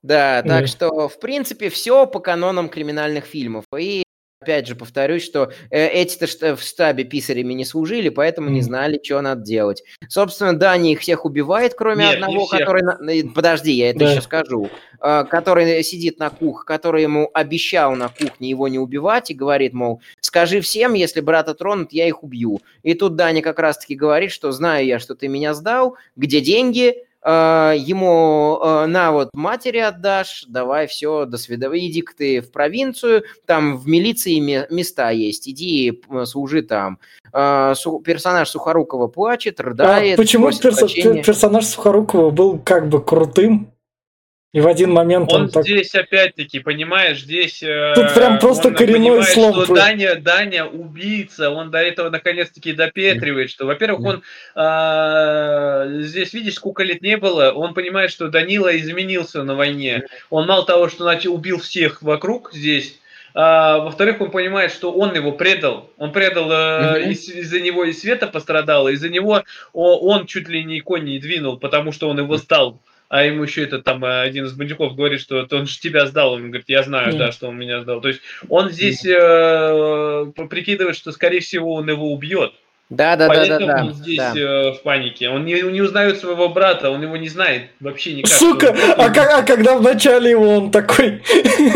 Да, 0.02 0.42
так 0.42 0.68
что, 0.68 1.08
в 1.08 1.18
принципе, 1.18 1.70
все 1.70 2.06
по 2.06 2.20
канонам 2.20 2.68
криминальных 2.68 3.24
фильмов. 3.24 3.64
И 3.76 4.04
Опять 4.40 4.68
же, 4.68 4.76
повторюсь, 4.76 5.24
что 5.24 5.50
э, 5.70 5.88
эти-то 5.88 6.54
в 6.54 6.62
штабе 6.62 7.02
писарями 7.02 7.54
не 7.54 7.64
служили, 7.64 8.08
поэтому 8.08 8.50
не 8.50 8.62
знали, 8.62 9.00
что 9.02 9.20
надо 9.20 9.42
делать. 9.42 9.82
Собственно, 10.08 10.56
Дани 10.56 10.92
их 10.92 11.00
всех 11.00 11.24
убивает, 11.24 11.74
кроме 11.74 12.04
Нет, 12.04 12.14
одного, 12.14 12.46
который... 12.46 12.82
Подожди, 13.34 13.72
я 13.72 13.90
это 13.90 13.98
да. 13.98 14.12
еще 14.12 14.22
скажу. 14.22 14.70
Э, 15.00 15.24
который 15.24 15.82
сидит 15.82 16.18
на 16.18 16.30
кухне, 16.30 16.64
который 16.66 17.02
ему 17.02 17.30
обещал 17.34 17.96
на 17.96 18.08
кухне 18.08 18.50
его 18.50 18.68
не 18.68 18.78
убивать 18.78 19.30
и 19.30 19.34
говорит, 19.34 19.72
мол, 19.72 20.00
скажи 20.20 20.60
всем, 20.60 20.94
если 20.94 21.20
брата 21.20 21.54
тронут, 21.54 21.92
я 21.92 22.06
их 22.06 22.22
убью. 22.22 22.60
И 22.82 22.94
тут 22.94 23.16
Дани 23.16 23.40
как 23.40 23.58
раз-таки 23.58 23.94
говорит, 23.94 24.30
что 24.30 24.52
знаю 24.52 24.86
я, 24.86 24.98
что 24.98 25.14
ты 25.14 25.28
меня 25.28 25.54
сдал, 25.54 25.96
где 26.14 26.40
деньги, 26.40 26.88
а, 26.90 27.07
ему 27.24 28.58
а, 28.62 28.86
на 28.86 29.12
вот 29.12 29.30
матери 29.32 29.78
отдашь, 29.78 30.44
давай 30.48 30.86
все, 30.86 31.24
до 31.24 31.36
свидания, 31.36 31.88
иди 31.88 32.04
ты 32.16 32.40
в 32.40 32.52
провинцию, 32.52 33.24
там 33.46 33.76
в 33.76 33.88
милиции 33.88 34.38
места 34.38 35.10
есть, 35.10 35.48
иди 35.48 36.02
служи 36.24 36.62
там. 36.62 36.98
А, 37.32 37.74
персонаж 38.04 38.48
Сухорукова 38.48 39.08
плачет, 39.08 39.60
рыдает. 39.60 40.18
А 40.18 40.22
почему 40.22 40.50
перс- 40.50 41.24
персонаж 41.24 41.66
Сухорукова 41.66 42.30
был 42.30 42.58
как 42.58 42.88
бы 42.88 43.02
крутым? 43.02 43.72
И 44.58 44.60
в 44.60 44.66
один 44.66 44.90
момент 44.90 45.32
он, 45.32 45.42
он 45.42 45.50
так... 45.50 45.62
здесь 45.62 45.94
опять-таки, 45.94 46.58
понимаешь, 46.58 47.20
здесь 47.20 47.62
э, 47.62 47.92
тут 47.94 48.12
прям 48.12 48.40
просто 48.40 48.72
коренной 48.72 49.22
слом. 49.22 49.62
Что 49.62 49.72
Даня, 49.72 50.16
Даня 50.16 50.64
убийца, 50.64 51.50
он 51.50 51.70
до 51.70 51.78
этого 51.78 52.10
наконец-таки 52.10 52.72
допетривает, 52.72 53.50
что, 53.50 53.66
во-первых, 53.66 54.00
он 54.00 54.22
э, 54.56 56.00
здесь 56.02 56.32
видишь, 56.32 56.54
сколько 56.54 56.82
лет 56.82 57.02
не 57.02 57.16
было, 57.16 57.52
он 57.52 57.72
понимает, 57.72 58.10
что 58.10 58.26
Данила 58.26 58.76
изменился 58.76 59.44
на 59.44 59.54
войне. 59.54 60.02
Он 60.28 60.48
мало 60.48 60.66
того, 60.66 60.88
что 60.88 61.04
начал 61.04 61.34
убил 61.34 61.60
всех 61.60 62.02
вокруг 62.02 62.52
здесь. 62.52 62.98
А, 63.34 63.78
во-вторых, 63.78 64.20
он 64.20 64.32
понимает, 64.32 64.72
что 64.72 64.90
он 64.90 65.14
его 65.14 65.30
предал. 65.30 65.88
Он 65.98 66.10
предал, 66.10 66.50
э, 66.50 67.12
из- 67.12 67.28
из-за 67.28 67.60
него 67.60 67.84
и 67.84 67.92
Света 67.92 68.26
пострадала, 68.26 68.88
из-за 68.88 69.08
него 69.08 69.44
он 69.72 70.26
чуть 70.26 70.48
ли 70.48 70.64
не 70.64 70.80
конь 70.80 71.04
не 71.04 71.20
двинул, 71.20 71.58
потому 71.58 71.92
что 71.92 72.08
он 72.08 72.18
его 72.18 72.36
стал 72.38 72.80
а 73.08 73.24
ему 73.24 73.42
еще 73.44 73.62
этот 73.62 73.84
там 73.84 74.04
э, 74.04 74.20
один 74.20 74.44
из 74.44 74.52
бандюков 74.52 74.94
говорит, 74.94 75.20
что 75.20 75.46
он 75.50 75.66
же 75.66 75.80
тебя 75.80 76.06
сдал, 76.06 76.34
он 76.34 76.48
говорит, 76.48 76.68
я 76.68 76.82
знаю, 76.82 77.16
да, 77.16 77.32
что 77.32 77.48
он 77.48 77.58
меня 77.58 77.80
сдал. 77.80 78.00
То 78.00 78.08
есть 78.08 78.20
он 78.48 78.70
здесь 78.70 79.04
э, 79.04 80.32
прикидывает, 80.48 80.96
что 80.96 81.12
скорее 81.12 81.40
всего 81.40 81.74
он 81.74 81.88
его 81.88 82.12
убьет. 82.12 82.52
Да, 82.90 83.16
да, 83.16 83.28
Поэтому 83.28 83.66
да, 83.66 83.74
да, 83.74 83.84
он 83.84 83.92
здесь 83.92 84.16
да. 84.16 84.32
Э, 84.34 84.72
в 84.72 84.82
панике. 84.82 85.28
Он 85.28 85.44
не, 85.44 85.60
не 85.60 85.82
узнает 85.82 86.18
своего 86.18 86.48
брата, 86.48 86.90
он 86.90 87.02
его 87.02 87.18
не 87.18 87.28
знает 87.28 87.70
вообще 87.80 88.14
никак. 88.14 88.32
Сука, 88.32 88.74
а, 88.96 89.10
как, 89.10 89.30
а 89.30 89.42
когда 89.42 89.76
вначале 89.76 90.30
его 90.30 90.48
он 90.48 90.70
такой... 90.70 91.22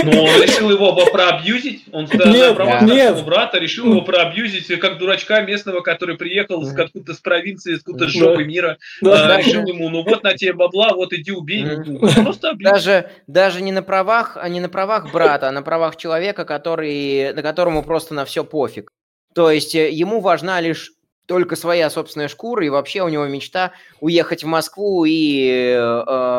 Ну, 0.04 0.22
он 0.22 0.42
решил 0.42 0.70
его 0.70 0.94
проабьюзить. 1.12 1.84
Он 1.92 2.04
нет, 2.04 2.58
нет. 2.82 3.10
своего 3.10 3.22
брата 3.22 3.58
решил 3.58 3.90
его 3.90 4.00
проабьюзить, 4.00 4.68
как 4.80 4.96
дурачка 4.98 5.42
местного, 5.42 5.82
который 5.82 6.16
приехал 6.16 6.64
с 6.64 6.72
откуда-то 6.78 7.12
с 7.12 7.18
провинции, 7.18 7.76
откуда-то 7.76 8.10
с 8.10 8.14
жопы 8.14 8.44
мира. 8.44 8.78
Да, 9.02 9.34
а, 9.34 9.38
решил 9.38 9.66
ему, 9.66 9.90
ну 9.90 10.02
вот 10.02 10.22
на 10.22 10.32
тебе 10.34 10.54
бабла, 10.54 10.94
вот 10.94 11.12
иди 11.12 11.30
убей. 11.30 11.66
Просто 12.22 12.54
даже, 12.54 13.10
даже 13.26 13.60
не 13.60 13.72
на 13.72 13.82
правах, 13.82 14.38
а 14.40 14.48
не 14.48 14.60
на 14.60 14.70
правах 14.70 15.12
брата, 15.12 15.48
а 15.48 15.52
на 15.52 15.62
правах 15.62 15.96
человека, 15.96 16.46
который, 16.46 17.34
на 17.34 17.42
которому 17.42 17.82
просто 17.82 18.14
на 18.14 18.24
все 18.24 18.44
пофиг. 18.44 18.90
То 19.34 19.50
есть 19.50 19.74
э, 19.74 19.90
ему 19.90 20.20
важна 20.20 20.60
лишь 20.60 20.92
только 21.26 21.56
своя 21.56 21.90
собственная 21.90 22.28
шкура, 22.28 22.64
и 22.64 22.68
вообще 22.68 23.02
у 23.02 23.08
него 23.08 23.26
мечта 23.26 23.72
уехать 24.00 24.42
в 24.42 24.46
Москву 24.46 25.04
и 25.04 25.74
э, 25.76 26.38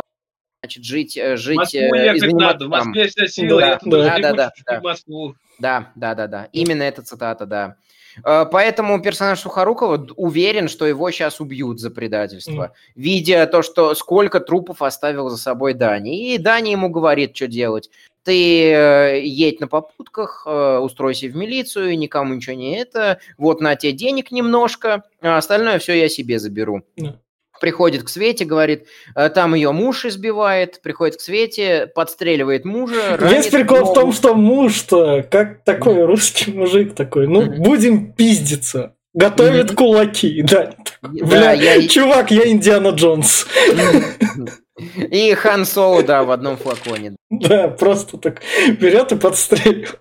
значит, 0.62 0.84
жить, 0.84 1.18
э, 1.18 1.38
жить, 1.38 1.58
Москву 1.58 1.96
ехать 1.96 2.34
надо, 2.34 2.66
в 2.66 2.70
Москве 2.70 3.08
вся 3.08 3.28
сила, 3.28 3.60
да, 3.60 3.80
да, 3.84 4.20
да, 4.20 4.34
да, 4.34 4.52
да. 4.66 4.82
Москву. 4.82 5.36
Да, 5.60 5.92
да, 5.96 6.16
да, 6.16 6.28
да. 6.28 6.50
Именно 6.52 6.84
эта 6.84 7.02
цитата, 7.02 7.46
да. 7.46 7.76
Э, 8.24 8.46
поэтому 8.50 9.02
персонаж 9.02 9.40
Сухорукова 9.40 10.08
уверен, 10.16 10.68
что 10.68 10.86
его 10.86 11.10
сейчас 11.12 11.40
убьют 11.40 11.80
за 11.80 11.90
предательство, 11.90 12.66
mm. 12.66 12.72
видя 12.96 13.48
то, 13.48 13.62
что 13.62 13.96
сколько 13.96 14.40
трупов 14.40 14.82
оставил 14.82 15.30
за 15.30 15.38
собой 15.38 15.74
Дани. 15.74 16.34
И 16.34 16.38
Дани 16.38 16.72
ему 16.72 16.90
говорит, 16.90 17.36
что 17.36 17.48
делать. 17.48 17.90
Ты 18.24 18.72
э, 18.72 19.22
едь 19.24 19.60
на 19.60 19.68
попутках, 19.68 20.44
э, 20.46 20.78
устройся 20.78 21.28
в 21.28 21.36
милицию, 21.36 21.98
никому 21.98 22.34
ничего 22.34 22.56
не 22.56 22.78
это. 22.78 23.20
Вот 23.38 23.62
на 23.62 23.76
тебе 23.76 23.92
денег 23.92 24.32
немножко, 24.32 25.04
а 25.22 25.38
остальное 25.38 25.80
все 25.80 25.94
я 25.94 26.10
себе 26.10 26.40
заберу. 26.40 26.84
Mm 26.98 27.18
приходит 27.64 28.04
к 28.04 28.10
Свете, 28.10 28.44
говорит, 28.44 28.88
«Э, 29.16 29.30
там 29.30 29.56
ее 29.56 29.72
муж 29.72 30.04
избивает, 30.04 30.82
приходит 30.82 31.16
к 31.16 31.22
Свете, 31.22 31.88
подстреливает 31.96 32.66
мужа. 32.66 33.18
Весь 33.22 33.48
прикол 33.48 33.86
в 33.86 33.94
том, 33.94 34.12
что 34.12 34.36
муж-то, 34.36 35.24
как 35.32 35.64
такой 35.64 36.04
русский 36.04 36.52
мужик 36.52 36.94
такой, 36.94 37.26
ну, 37.26 37.46
будем 37.46 38.12
пиздиться. 38.12 38.96
Готовит 39.14 39.72
mm-hmm. 39.72 39.76
кулаки, 39.76 40.42
да. 40.42 40.74
Бля, 41.04 41.52
я... 41.52 41.88
чувак, 41.88 42.32
я 42.32 42.48
Индиана 42.50 42.90
Джонс. 42.90 43.46
И 45.12 45.34
Хан 45.34 45.66
Соло, 45.66 46.02
да, 46.04 46.24
в 46.24 46.32
одном 46.32 46.58
флаконе. 46.58 47.16
Да, 47.30 47.68
просто 47.68 48.18
так 48.18 48.42
берет 48.80 49.12
и 49.12 49.16
подстреливает. 49.16 50.00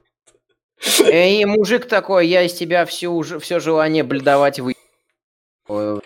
И 1.13 1.45
мужик 1.45 1.87
такой, 1.87 2.27
я 2.27 2.43
из 2.43 2.55
тебя 2.55 2.85
всю, 2.87 3.23
все 3.23 3.61
желание 3.61 4.03
бледовать 4.03 4.61
вы 4.61 4.75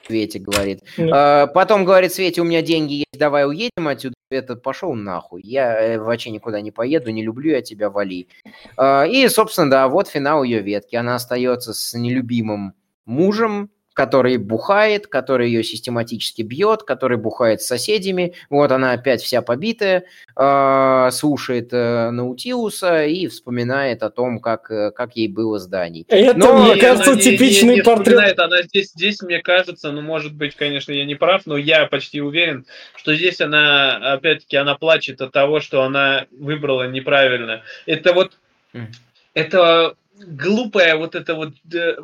Свете 0.06 0.38
говорит. 0.38 0.80
А, 0.98 1.46
потом 1.46 1.84
говорит 1.84 2.12
Свете, 2.12 2.40
у 2.40 2.44
меня 2.44 2.62
деньги 2.62 2.94
есть, 2.94 3.18
давай 3.18 3.46
уедем 3.46 3.88
отсюда. 3.88 4.14
Это 4.30 4.56
пошел 4.56 4.92
нахуй. 4.94 5.40
Я 5.42 5.80
э, 5.80 5.98
вообще 5.98 6.30
никуда 6.30 6.60
не 6.60 6.70
поеду, 6.70 7.10
не 7.10 7.22
люблю 7.22 7.52
я 7.52 7.62
тебя, 7.62 7.90
вали. 7.90 8.28
А, 8.76 9.04
и, 9.04 9.26
собственно, 9.28 9.70
да, 9.70 9.88
вот 9.88 10.08
финал 10.08 10.42
ее 10.42 10.60
ветки. 10.60 10.96
Она 10.96 11.14
остается 11.14 11.72
с 11.72 11.94
нелюбимым 11.94 12.74
мужем, 13.06 13.70
который 13.96 14.36
бухает, 14.36 15.06
который 15.06 15.48
ее 15.48 15.64
систематически 15.64 16.42
бьет, 16.42 16.82
который 16.82 17.16
бухает 17.16 17.62
с 17.62 17.66
соседями. 17.66 18.34
Вот 18.50 18.70
она 18.70 18.92
опять 18.92 19.22
вся 19.22 19.40
побитая, 19.40 20.04
э, 20.36 21.08
слушает 21.12 21.70
э, 21.72 22.10
Наутилуса 22.10 23.06
и 23.06 23.26
вспоминает 23.26 24.02
о 24.02 24.10
том, 24.10 24.38
как, 24.38 24.70
э, 24.70 24.90
как 24.90 25.16
ей 25.16 25.28
было 25.28 25.58
с 25.58 25.66
Даней. 25.66 26.04
Это, 26.08 26.38
но, 26.38 26.58
мне 26.58 26.76
кажется, 26.76 27.12
она 27.12 27.20
типичный 27.22 27.68
не, 27.68 27.70
не, 27.70 27.76
не 27.76 27.82
портрет. 27.82 28.38
Она 28.38 28.62
здесь, 28.64 28.90
здесь, 28.90 29.22
мне 29.22 29.38
кажется, 29.40 29.90
ну, 29.90 30.02
может 30.02 30.34
быть, 30.34 30.56
конечно, 30.56 30.92
я 30.92 31.06
не 31.06 31.14
прав, 31.14 31.46
но 31.46 31.56
я 31.56 31.86
почти 31.86 32.20
уверен, 32.20 32.66
что 32.96 33.14
здесь 33.14 33.40
она, 33.40 34.12
опять-таки, 34.12 34.58
она 34.58 34.74
плачет 34.74 35.22
от 35.22 35.32
того, 35.32 35.60
что 35.60 35.82
она 35.84 36.26
выбрала 36.38 36.86
неправильно. 36.86 37.62
Это 37.86 38.12
вот... 38.12 38.32
Mm. 38.74 38.88
Это 39.32 39.96
глупая 40.24 40.96
вот 40.96 41.14
эта 41.14 41.34
вот 41.34 41.52
э, 41.72 41.96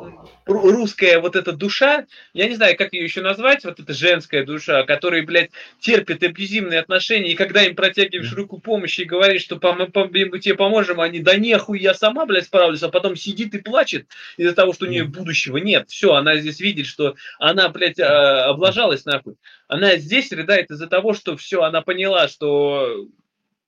русская 0.45 1.19
вот 1.19 1.35
эта 1.35 1.51
душа, 1.51 2.05
я 2.33 2.47
не 2.47 2.55
знаю, 2.55 2.77
как 2.77 2.93
ее 2.93 3.03
еще 3.03 3.21
назвать, 3.21 3.63
вот 3.65 3.79
эта 3.79 3.93
женская 3.93 4.43
душа, 4.43 4.83
которая, 4.83 5.23
блядь, 5.23 5.51
терпит 5.79 6.23
абьюзивные 6.23 6.79
отношения, 6.79 7.31
и 7.31 7.35
когда 7.35 7.63
им 7.63 7.75
протягиваешь 7.75 8.33
руку 8.33 8.59
помощи 8.59 9.01
и 9.01 9.05
говоришь, 9.05 9.43
что 9.43 9.55
мы 9.55 10.39
тебе 10.39 10.55
поможем, 10.55 11.01
они, 11.01 11.19
да 11.19 11.35
нехуй, 11.35 11.79
я 11.79 11.93
сама, 11.93 12.25
блядь, 12.25 12.45
справлюсь, 12.45 12.83
а 12.83 12.89
потом 12.89 13.15
сидит 13.15 13.55
и 13.55 13.59
плачет 13.59 14.07
из-за 14.37 14.53
того, 14.53 14.73
что 14.73 14.85
у 14.85 14.89
нее 14.89 15.05
будущего 15.05 15.57
нет. 15.57 15.89
Все, 15.89 16.13
она 16.13 16.37
здесь 16.37 16.59
видит, 16.59 16.85
что 16.85 17.15
она, 17.39 17.69
блядь, 17.69 17.99
а, 17.99 18.49
облажалась 18.49 19.05
нахуй. 19.05 19.35
Она 19.67 19.95
здесь 19.97 20.31
рыдает 20.31 20.69
из-за 20.69 20.87
того, 20.87 21.13
что 21.13 21.35
все, 21.37 21.63
она 21.63 21.81
поняла, 21.81 22.27
что 22.27 23.07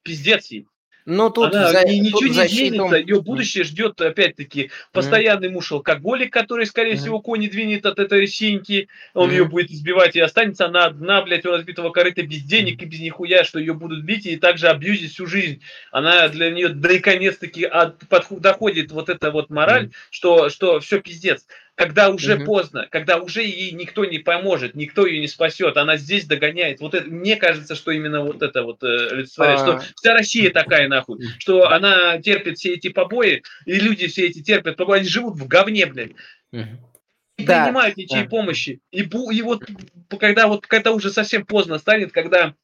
пиздец 0.03 0.51
ей 0.51 0.67
Ну, 1.06 1.30
тут 1.30 1.53
она 1.53 1.69
за, 1.69 1.84
ничего 1.84 2.19
тут 2.19 2.30
не 2.30 2.34
защиту... 2.34 2.65
изменится, 2.65 2.95
ее 2.95 3.22
будущее 3.22 3.64
ждет, 3.64 4.02
опять-таки, 4.02 4.72
постоянный 4.91 5.49
mm. 5.49 5.52
муж 5.52 5.72
алкоголик, 5.72 6.34
который, 6.34 6.65
скорее 6.65 6.94
mm. 6.94 6.98
всего, 6.98 7.22
кони 7.22 7.48
двинет 7.48 7.86
от 7.86 7.99
этой 7.99 8.26
синьки, 8.27 8.88
он 9.14 9.30
mm. 9.30 9.34
ее 9.34 9.45
будет 9.45 9.69
избивать, 9.69 10.15
и 10.15 10.19
останется 10.19 10.65
она 10.65 10.86
одна, 10.86 11.22
блядь, 11.22 11.45
у 11.45 11.52
разбитого 11.52 11.91
корыта 11.91 12.23
без 12.23 12.41
денег 12.41 12.82
и 12.82 12.86
без 12.86 12.99
нихуя, 12.99 13.44
что 13.44 13.60
ее 13.60 13.76
будут 13.76 14.03
бить 14.03 14.26
и 14.26 14.36
также 14.36 14.68
абьюзить 14.68 15.14
всю 15.14 15.27
жизнь. 15.27 15.61
Она 15.91 16.27
для 16.27 16.49
нее, 16.49 16.69
да 16.69 16.91
и 16.91 16.99
конец-таки 16.99 17.69
доходит 18.32 18.91
вот 18.91 19.10
эта 19.10 19.30
вот 19.30 19.52
мораль, 19.52 19.91
что, 20.10 20.49
что 20.49 20.80
все 20.80 20.99
пиздец 20.99 21.45
когда 21.76 22.10
уже 22.10 22.35
угу. 22.35 22.45
поздно, 22.45 22.88
когда 22.89 23.18
уже 23.18 23.43
ей 23.43 23.72
никто 23.72 24.06
не 24.06 24.19
поможет, 24.19 24.76
никто 24.76 25.06
ее 25.06 25.19
не 25.19 25.27
спасет, 25.27 25.76
она 25.77 25.97
здесь 25.97 26.26
догоняет. 26.26 26.80
Вот 26.80 26.93
это, 26.93 27.10
мне 27.10 27.35
кажется, 27.35 27.76
что 27.76 27.91
именно 27.91 28.22
вот 28.22 28.41
это 28.41 28.64
вот 28.64 28.81
э, 28.84 29.26
а... 29.38 29.57
что 29.57 29.84
вся 29.95 30.14
Россия 30.14 30.52
такая 30.52 30.88
нахуй, 30.88 31.19
что 31.38 31.69
она 31.69 32.19
терпит 32.19 32.57
все 32.57 32.73
эти 32.73 32.88
побои, 32.88 33.43
и 33.65 33.76
люди 33.76 34.07
все 34.07 34.27
эти 34.27 34.41
терпят 34.41 34.77
побои, 34.77 34.99
они 34.99 35.07
живут 35.07 35.38
в 35.38 35.47
говне, 35.47 35.85
блядь. 35.85 36.14
Угу. 36.53 36.64
Не 37.38 37.45
да, 37.45 37.65
принимают 37.65 37.97
ничьей 37.97 38.23
да. 38.23 38.30
помощи. 38.30 38.80
И, 38.91 39.02
и 39.02 39.41
вот 39.41 39.64
когда 40.18 40.47
вот 40.47 40.65
когда 40.68 40.93
уже 40.93 41.10
совсем 41.10 41.45
поздно 41.45 41.77
станет, 41.77 42.14
когда 42.14 42.56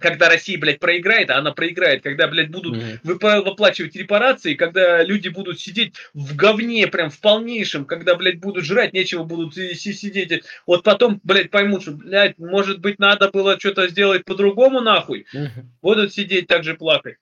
когда 0.00 0.28
Россия, 0.28 0.58
блядь, 0.58 0.80
проиграет, 0.80 1.30
а 1.30 1.36
она 1.36 1.52
проиграет, 1.52 2.02
когда, 2.02 2.26
блядь, 2.26 2.50
будут 2.50 2.76
mm-hmm. 2.76 3.44
выплачивать 3.44 3.94
репарации, 3.94 4.54
когда 4.54 5.02
люди 5.04 5.28
будут 5.28 5.60
сидеть 5.60 5.94
в 6.14 6.34
говне, 6.34 6.86
прям 6.86 7.10
в 7.10 7.20
полнейшем, 7.20 7.84
когда, 7.84 8.16
блядь, 8.16 8.40
будут 8.40 8.64
жрать, 8.64 8.92
нечего 8.92 9.24
будут 9.24 9.54
сидеть. 9.54 10.42
Вот 10.66 10.82
потом, 10.82 11.20
блядь, 11.22 11.50
поймут, 11.50 11.82
что, 11.82 11.92
блядь, 11.92 12.38
может 12.38 12.80
быть, 12.80 12.98
надо 12.98 13.30
было 13.30 13.58
что-то 13.58 13.86
сделать 13.88 14.24
по-другому, 14.24 14.80
нахуй. 14.80 15.26
Mm-hmm. 15.34 15.64
Будут 15.82 16.12
сидеть 16.12 16.46
так 16.46 16.64
же 16.64 16.74
плакать. 16.74 17.16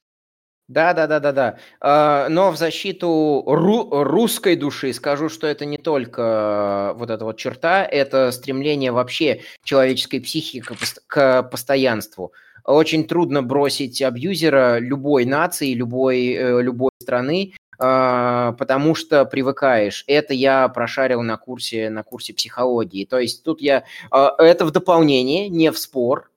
Да, 0.68 0.92
да, 0.92 1.06
да, 1.06 1.18
да, 1.18 1.32
да. 1.80 2.28
Но 2.28 2.50
в 2.50 2.58
защиту 2.58 3.42
ру- 3.46 4.02
русской 4.04 4.54
души 4.54 4.92
скажу, 4.92 5.30
что 5.30 5.46
это 5.46 5.64
не 5.64 5.78
только 5.78 6.92
вот 6.96 7.08
эта 7.08 7.24
вот 7.24 7.38
черта, 7.38 7.86
это 7.86 8.30
стремление 8.32 8.92
вообще 8.92 9.40
человеческой 9.64 10.20
психики 10.20 10.62
к 11.06 11.42
постоянству 11.44 12.34
очень 12.72 13.06
трудно 13.06 13.42
бросить 13.42 14.02
абьюзера 14.02 14.78
любой 14.78 15.24
нации, 15.24 15.74
любой, 15.74 16.32
э, 16.32 16.62
любой 16.62 16.90
страны, 17.00 17.54
а, 17.78 18.52
потому 18.52 18.94
что 18.94 19.24
привыкаешь. 19.24 20.04
Это 20.06 20.34
я 20.34 20.68
прошарил 20.68 21.22
на 21.22 21.36
курсе, 21.36 21.90
на 21.90 22.02
курсе 22.02 22.34
психологии. 22.34 23.04
То 23.04 23.18
есть 23.18 23.44
тут 23.44 23.60
я... 23.60 23.84
А, 24.10 24.34
это 24.38 24.66
в 24.66 24.72
дополнение, 24.72 25.48
не 25.48 25.70
в 25.70 25.78
спор. 25.78 26.30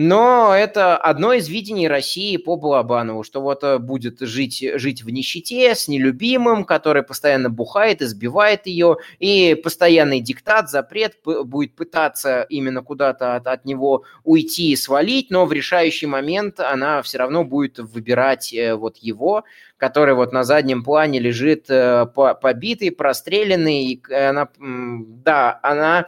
Но 0.00 0.54
это 0.54 0.96
одно 0.96 1.32
из 1.32 1.48
видений 1.48 1.88
России 1.88 2.36
по 2.36 2.54
Балабанову, 2.54 3.24
что 3.24 3.40
вот 3.40 3.64
э, 3.64 3.78
будет 3.78 4.20
жить, 4.20 4.64
жить 4.74 5.02
в 5.02 5.10
нищете 5.10 5.74
с 5.74 5.88
нелюбимым, 5.88 6.64
который 6.64 7.02
постоянно 7.02 7.50
бухает, 7.50 8.00
избивает 8.00 8.68
ее, 8.68 8.98
и 9.18 9.56
постоянный 9.56 10.20
диктат, 10.20 10.70
запрет 10.70 11.16
будет 11.24 11.74
пытаться 11.74 12.42
именно 12.42 12.80
куда-то 12.82 13.34
от, 13.34 13.48
от 13.48 13.64
него 13.64 14.04
уйти 14.22 14.70
и 14.70 14.76
свалить, 14.76 15.30
но 15.30 15.46
в 15.46 15.52
решающий 15.52 16.06
момент 16.06 16.60
она 16.60 17.02
все 17.02 17.18
равно 17.18 17.42
будет 17.42 17.80
выбирать 17.80 18.54
э, 18.54 18.76
вот 18.76 18.98
его, 18.98 19.42
который 19.78 20.14
вот 20.14 20.32
на 20.32 20.44
заднем 20.44 20.84
плане 20.84 21.18
лежит 21.18 21.68
э, 21.70 22.06
побитый, 22.40 22.92
простреленный, 22.92 23.86
и 23.86 24.12
она, 24.12 24.48
да, 24.60 25.58
она 25.60 26.06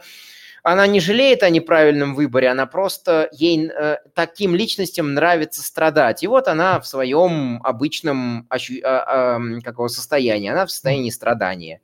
она 0.63 0.87
не 0.87 0.99
жалеет 0.99 1.43
о 1.43 1.49
неправильном 1.49 2.15
выборе, 2.15 2.49
она 2.49 2.65
просто 2.65 3.29
ей 3.31 3.67
э, 3.67 3.97
таким 4.13 4.55
личностям 4.55 5.13
нравится 5.13 5.63
страдать. 5.63 6.23
И 6.23 6.27
вот 6.27 6.47
она 6.47 6.79
в 6.79 6.87
своем 6.87 7.61
обычном 7.63 8.45
ощу... 8.49 8.75
а, 8.83 9.37
а, 9.37 9.61
какого 9.61 9.87
состоянии, 9.87 10.49
она 10.49 10.65
в 10.65 10.71
состоянии 10.71 11.09
страдания. 11.09 11.81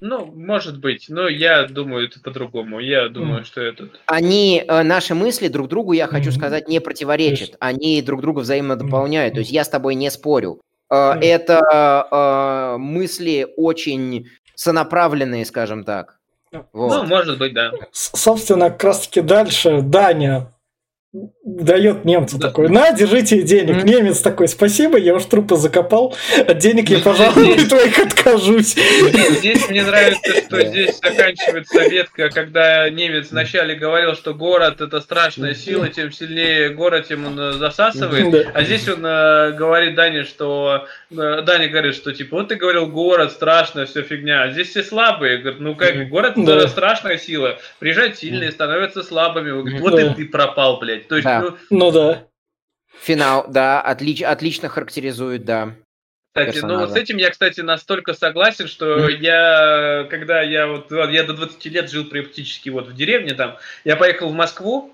Ну, 0.00 0.26
может 0.26 0.80
быть, 0.80 1.06
но 1.08 1.28
я 1.28 1.66
думаю, 1.66 2.08
это 2.08 2.20
по-другому. 2.20 2.80
Я 2.80 3.08
думаю, 3.08 3.40
mm. 3.40 3.44
что 3.44 3.60
это... 3.62 3.88
Они, 4.06 4.62
э, 4.66 4.82
наши 4.82 5.14
мысли 5.14 5.48
друг 5.48 5.68
другу, 5.68 5.92
я 5.92 6.08
хочу 6.08 6.28
mm-hmm. 6.28 6.32
сказать, 6.32 6.68
не 6.68 6.80
противоречат. 6.80 7.56
Они 7.60 8.02
друг 8.02 8.20
друга 8.20 8.40
взаимно 8.40 8.76
дополняют. 8.76 9.32
Mm-hmm. 9.32 9.36
То 9.36 9.40
есть 9.40 9.52
я 9.52 9.64
с 9.64 9.68
тобой 9.68 9.94
не 9.94 10.10
спорю. 10.10 10.60
Mm-hmm. 10.92 11.20
Это 11.20 12.08
э, 12.10 12.78
мысли 12.78 13.46
очень 13.56 14.28
сонаправленные, 14.54 15.46
скажем 15.46 15.84
так. 15.84 16.18
Вот. 16.72 17.02
Ну, 17.02 17.06
может 17.06 17.38
быть, 17.38 17.54
да. 17.54 17.72
Собственно, 17.92 18.70
как 18.70 18.84
раз 18.84 19.06
таки 19.06 19.20
дальше 19.20 19.80
Даня 19.82 20.52
дает 21.44 22.06
немцу 22.06 22.38
да. 22.38 22.48
такой, 22.48 22.70
на, 22.70 22.92
держите 22.92 23.42
денег. 23.42 23.76
Mm-hmm. 23.76 23.84
Немец 23.84 24.20
такой, 24.20 24.48
спасибо, 24.48 24.96
я 24.96 25.14
уж 25.14 25.24
трупы 25.26 25.56
закопал, 25.56 26.16
от 26.38 26.58
денег 26.58 26.88
я, 26.88 27.00
пожалуй, 27.00 27.56
твоих 27.68 27.98
откажусь. 27.98 28.74
Здесь 28.74 29.68
мне 29.68 29.84
нравится, 29.84 30.42
что 30.46 30.62
здесь 30.62 30.98
заканчивается 31.02 31.86
ветка, 31.88 32.30
когда 32.30 32.88
немец 32.88 33.30
вначале 33.30 33.74
говорил, 33.74 34.14
что 34.14 34.32
город 34.32 34.80
это 34.80 35.00
страшная 35.00 35.54
сила, 35.54 35.88
тем 35.88 36.12
сильнее 36.12 36.70
город, 36.70 37.08
тем 37.08 37.26
он 37.26 37.58
засасывает. 37.58 38.50
А 38.54 38.62
здесь 38.62 38.88
он 38.88 39.04
э, 39.04 39.52
говорит 39.52 39.94
Дане, 39.94 40.24
что 40.24 40.86
э, 41.10 41.42
Даня 41.42 41.68
говорит, 41.68 41.94
что 41.94 42.12
типа, 42.12 42.36
вот 42.36 42.48
ты 42.48 42.54
говорил, 42.54 42.86
город 42.86 43.32
страшная, 43.32 43.84
все 43.84 44.02
фигня, 44.02 44.44
а 44.44 44.50
здесь 44.50 44.70
все 44.70 44.82
слабые. 44.82 45.38
Говорит, 45.38 45.60
ну 45.60 45.74
как, 45.74 46.08
город 46.08 46.38
это 46.38 46.68
страшная 46.68 47.18
сила. 47.18 47.58
Приезжают 47.78 48.16
сильные, 48.16 48.50
становятся 48.50 49.02
слабыми. 49.02 49.50
Говорит, 49.50 49.80
вот 49.80 49.98
и 49.98 50.08
ты 50.14 50.26
пропал, 50.26 50.78
блядь. 50.78 51.06
То 51.08 51.16
есть, 51.16 51.26
да. 51.42 51.56
ну, 51.70 51.90
да. 51.90 52.26
Финал, 53.00 53.46
да, 53.48 53.80
отлич, 53.80 54.22
отлично 54.22 54.68
характеризует, 54.68 55.44
да. 55.44 55.74
Кстати, 56.34 56.54
персонажа. 56.54 56.78
ну 56.78 56.86
вот 56.86 56.94
с 56.94 56.96
этим 56.96 57.16
я, 57.18 57.30
кстати, 57.30 57.60
настолько 57.60 58.12
согласен, 58.12 58.66
что 58.66 59.08
я, 59.08 60.06
когда 60.10 60.42
я 60.42 60.66
вот, 60.66 60.90
я 60.90 61.22
до 61.22 61.32
20 61.34 61.64
лет 61.66 61.90
жил 61.90 62.06
практически 62.06 62.70
вот 62.70 62.88
в 62.88 62.94
деревне 62.94 63.34
там, 63.34 63.56
я 63.84 63.94
поехал 63.94 64.30
в 64.30 64.34
Москву, 64.34 64.92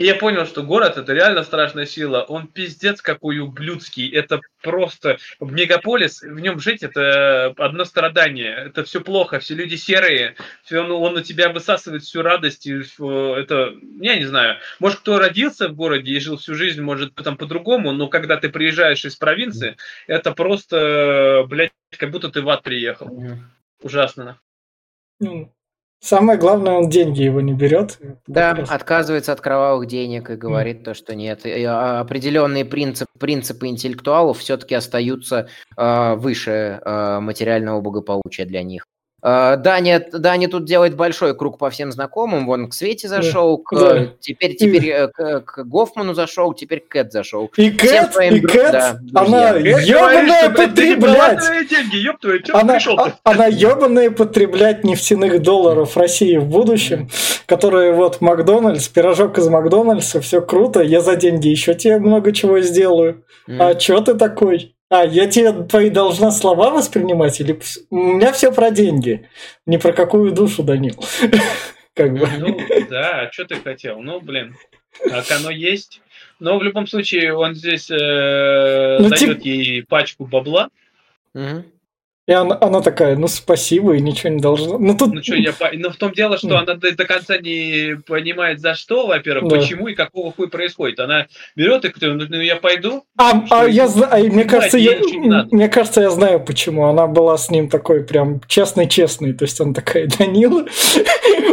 и 0.00 0.06
я 0.06 0.14
понял, 0.14 0.46
что 0.46 0.62
город 0.62 0.96
это 0.96 1.12
реально 1.12 1.42
страшная 1.42 1.84
сила. 1.84 2.22
Он 2.22 2.46
пиздец 2.46 3.02
какой 3.02 3.38
ублюдский. 3.38 4.10
Это 4.10 4.40
просто 4.62 5.18
мегаполис, 5.40 6.22
в 6.22 6.40
нем 6.40 6.58
жить 6.58 6.82
это 6.82 7.48
одно 7.58 7.84
страдание. 7.84 8.50
Это 8.50 8.82
все 8.82 9.02
плохо, 9.02 9.40
все 9.40 9.54
люди 9.54 9.74
серые, 9.74 10.36
все, 10.62 10.80
он, 10.80 10.90
он 10.90 11.16
у 11.18 11.20
тебя 11.20 11.50
высасывает 11.50 12.02
всю 12.02 12.22
радость. 12.22 12.66
И 12.66 12.80
это, 12.80 13.74
я 14.00 14.16
не 14.16 14.24
знаю, 14.24 14.56
может 14.78 15.00
кто 15.00 15.18
родился 15.18 15.68
в 15.68 15.74
городе 15.74 16.12
и 16.12 16.20
жил 16.20 16.38
всю 16.38 16.54
жизнь, 16.54 16.80
может 16.80 17.14
там 17.16 17.36
по-другому, 17.36 17.92
но 17.92 18.08
когда 18.08 18.38
ты 18.38 18.48
приезжаешь 18.48 19.04
из 19.04 19.16
провинции, 19.16 19.76
это 20.06 20.32
просто, 20.32 21.44
блядь, 21.46 21.72
как 21.90 22.10
будто 22.10 22.30
ты 22.30 22.40
в 22.40 22.48
ад 22.48 22.62
приехал. 22.62 23.22
Ужасно. 23.82 24.40
Ну, 25.18 25.52
Самое 26.00 26.38
главное, 26.38 26.72
он 26.72 26.88
деньги 26.88 27.22
его 27.22 27.42
не 27.42 27.52
берет. 27.52 27.98
Да, 28.26 28.52
отказывается 28.52 29.32
от 29.32 29.42
кровавых 29.42 29.86
денег 29.86 30.30
и 30.30 30.36
говорит 30.36 30.78
mm. 30.78 30.84
то, 30.84 30.94
что 30.94 31.14
нет. 31.14 31.44
И 31.44 31.62
а, 31.64 32.00
определенные 32.00 32.64
принцип, 32.64 33.06
принципы 33.18 33.66
интеллектуалов 33.66 34.38
все-таки 34.38 34.74
остаются 34.74 35.48
э, 35.76 36.14
выше 36.14 36.80
э, 36.82 37.20
материального 37.20 37.82
благополучия 37.82 38.46
для 38.46 38.62
них. 38.62 38.86
А, 39.22 39.56
Даня, 39.56 40.04
Даня 40.12 40.48
тут 40.48 40.64
делает 40.64 40.96
большой 40.96 41.36
круг 41.36 41.58
по 41.58 41.68
всем 41.70 41.92
знакомым. 41.92 42.46
Вон 42.46 42.68
к 42.68 42.74
Свете 42.74 43.08
зашел, 43.08 43.58
к, 43.58 43.76
да. 43.76 44.06
теперь, 44.20 44.56
теперь 44.56 44.86
и... 44.86 44.90
Э, 44.90 45.08
к, 45.08 45.40
к 45.42 45.64
Гофману 45.64 46.14
зашел, 46.14 46.54
теперь 46.54 46.80
к 46.80 46.88
Кэт 46.88 47.12
зашел. 47.12 47.50
И 47.56 47.70
Кэт, 47.70 48.12
твоим, 48.12 48.34
и 48.36 48.40
Кэт, 48.40 48.72
да, 48.72 48.98
она 49.14 49.50
ебаная 49.56 50.50
потреблять. 50.50 51.42
она, 52.52 52.78
а, 52.96 53.12
она 53.24 53.46
ебаная 53.46 54.10
потреблять 54.10 54.84
нефтяных 54.84 55.42
долларов 55.42 55.96
России 55.96 56.38
в 56.38 56.46
будущем, 56.46 57.10
которые 57.46 57.92
вот 57.92 58.20
Макдональдс, 58.20 58.88
пирожок 58.88 59.38
из 59.38 59.48
Макдональдса, 59.48 60.20
все 60.20 60.40
круто, 60.40 60.80
я 60.80 61.00
за 61.00 61.16
деньги 61.16 61.48
еще 61.48 61.74
тебе 61.74 61.98
много 61.98 62.32
чего 62.32 62.60
сделаю. 62.60 63.24
А 63.58 63.74
чё 63.74 64.00
ты 64.00 64.14
такой? 64.14 64.74
А, 64.90 65.04
я 65.04 65.28
тебе 65.28 65.52
твои 65.52 65.88
должна 65.88 66.32
слова 66.32 66.70
воспринимать? 66.70 67.40
Или 67.40 67.60
у 67.90 67.96
меня 67.96 68.32
все 68.32 68.52
про 68.52 68.72
деньги, 68.72 69.28
не 69.64 69.78
про 69.78 69.92
какую 69.92 70.32
душу, 70.32 70.64
Данил? 70.64 70.96
Как 71.94 72.12
бы. 72.12 72.28
Ну, 72.38 72.58
да, 72.90 73.22
а 73.22 73.32
что 73.32 73.44
ты 73.44 73.56
хотел? 73.56 74.00
Ну, 74.00 74.20
блин, 74.20 74.56
как 75.04 75.30
оно 75.32 75.50
есть. 75.50 76.00
Но 76.38 76.58
в 76.58 76.62
любом 76.62 76.86
случае 76.86 77.34
он 77.34 77.54
здесь 77.54 77.90
э, 77.90 78.98
ну, 79.00 79.08
дает 79.08 79.18
тип... 79.38 79.44
ей 79.44 79.82
пачку 79.82 80.24
бабла. 80.24 80.70
Угу. 81.34 81.64
И 82.28 82.32
она, 82.32 82.56
она 82.60 82.80
такая, 82.80 83.16
ну 83.16 83.26
спасибо, 83.26 83.94
и 83.94 84.00
ничего 84.00 84.30
не 84.30 84.40
должна. 84.40 84.78
Ну, 84.78 84.96
тут... 84.96 85.14
ну, 85.14 85.22
что, 85.22 85.34
я, 85.34 85.52
ну 85.72 85.90
в 85.90 85.96
том 85.96 86.12
дело, 86.12 86.38
что 86.38 86.58
она 86.58 86.74
до, 86.74 86.94
до 86.94 87.04
конца 87.04 87.38
не 87.38 87.96
понимает, 88.06 88.60
за 88.60 88.74
что, 88.74 89.06
во-первых, 89.06 89.50
да. 89.50 89.56
почему 89.56 89.88
и 89.88 89.94
какого 89.94 90.32
хуй 90.32 90.48
происходит. 90.48 91.00
Она 91.00 91.26
берет 91.56 91.84
и 91.84 91.88
говорит, 91.88 92.30
ну 92.30 92.40
я 92.40 92.56
пойду. 92.56 93.04
А, 93.18 93.42
а 93.50 93.64
я 93.66 93.88
знаю, 93.88 94.32
мне 94.32 94.44
кажется, 94.44 94.78
я, 94.78 94.98
мне 95.50 95.68
кажется, 95.68 96.02
я 96.02 96.10
знаю 96.10 96.40
почему. 96.40 96.86
Она 96.86 97.06
была 97.06 97.36
с 97.36 97.50
ним 97.50 97.68
такой 97.68 98.04
прям 98.04 98.40
честный-честный. 98.46 99.32
То 99.32 99.44
есть 99.44 99.60
она 99.60 99.74
такая, 99.74 100.06
Данила, 100.18 100.66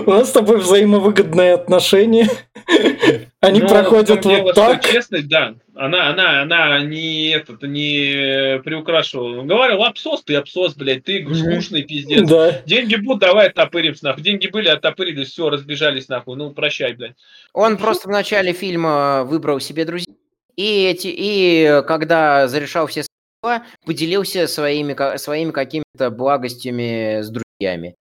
у 0.08 0.12
нас 0.12 0.30
с 0.30 0.32
тобой 0.32 0.58
взаимовыгодные 0.58 1.54
отношения. 1.54 2.30
Они 3.40 3.62
Но 3.62 3.68
проходят 3.68 4.10
вот 4.10 4.20
дело, 4.22 4.54
так. 4.54 4.84
Честность, 4.84 5.28
да. 5.28 5.56
Она, 5.76 6.10
она, 6.10 6.42
она 6.42 6.80
не 6.80 7.30
этот, 7.30 7.62
не 7.62 8.60
приукрашивала. 8.64 9.44
Говорил, 9.44 9.84
абсос, 9.84 10.24
ты 10.24 10.36
абсос, 10.36 10.76
блядь, 10.76 11.04
ты 11.04 11.24
скучный 11.24 11.84
пиздец. 11.84 12.28
Да. 12.28 12.62
Деньги 12.66 12.96
будут, 12.96 13.22
давай 13.22 13.50
оттопыримся 13.50 14.06
нахуй. 14.06 14.24
Деньги 14.24 14.48
были, 14.48 14.70
оттопырились, 14.70 15.30
все, 15.30 15.50
разбежались 15.50 16.08
нахуй. 16.08 16.36
Ну, 16.36 16.52
прощай, 16.52 16.94
блядь. 16.94 17.16
Он 17.54 17.78
просто 17.78 18.08
в 18.08 18.12
начале 18.12 18.54
фильма 18.54 19.24
выбрал 19.24 19.60
себе 19.60 19.86
друзей. 19.86 20.16
И, 20.56 20.86
эти, 20.86 21.14
и 21.16 21.84
когда 21.88 22.48
зарешал 22.48 22.88
все 22.88 23.04
дела, 23.44 23.64
поделился 23.86 24.48
своими, 24.48 25.18
своими 25.18 25.52
какими-то 25.52 26.10
благостями 26.10 27.22
с 27.22 27.30
друзьями. 27.30 27.96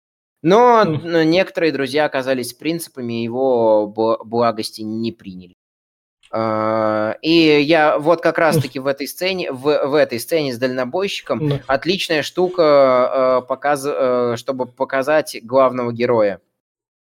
Но 0.46 0.84
некоторые 0.84 1.72
друзья 1.72 2.04
оказались 2.04 2.52
принципами, 2.52 3.14
его 3.14 3.88
благости 3.88 4.82
не 4.82 5.10
приняли. 5.10 5.54
А, 6.30 7.16
и 7.20 7.60
я 7.62 7.98
вот 7.98 8.20
как 8.20 8.38
раз-таки 8.38 8.78
в 8.78 8.86
этой 8.86 9.08
сцене, 9.08 9.50
в, 9.50 9.86
в 9.86 9.94
этой 9.94 10.20
сцене 10.20 10.52
с 10.52 10.58
дальнобойщиком 10.58 11.60
отличная 11.66 12.22
штука, 12.22 12.62
а, 12.62 13.40
показ, 13.40 13.84
а, 13.86 14.34
чтобы 14.36 14.66
показать 14.66 15.36
главного 15.42 15.92
героя. 15.92 16.40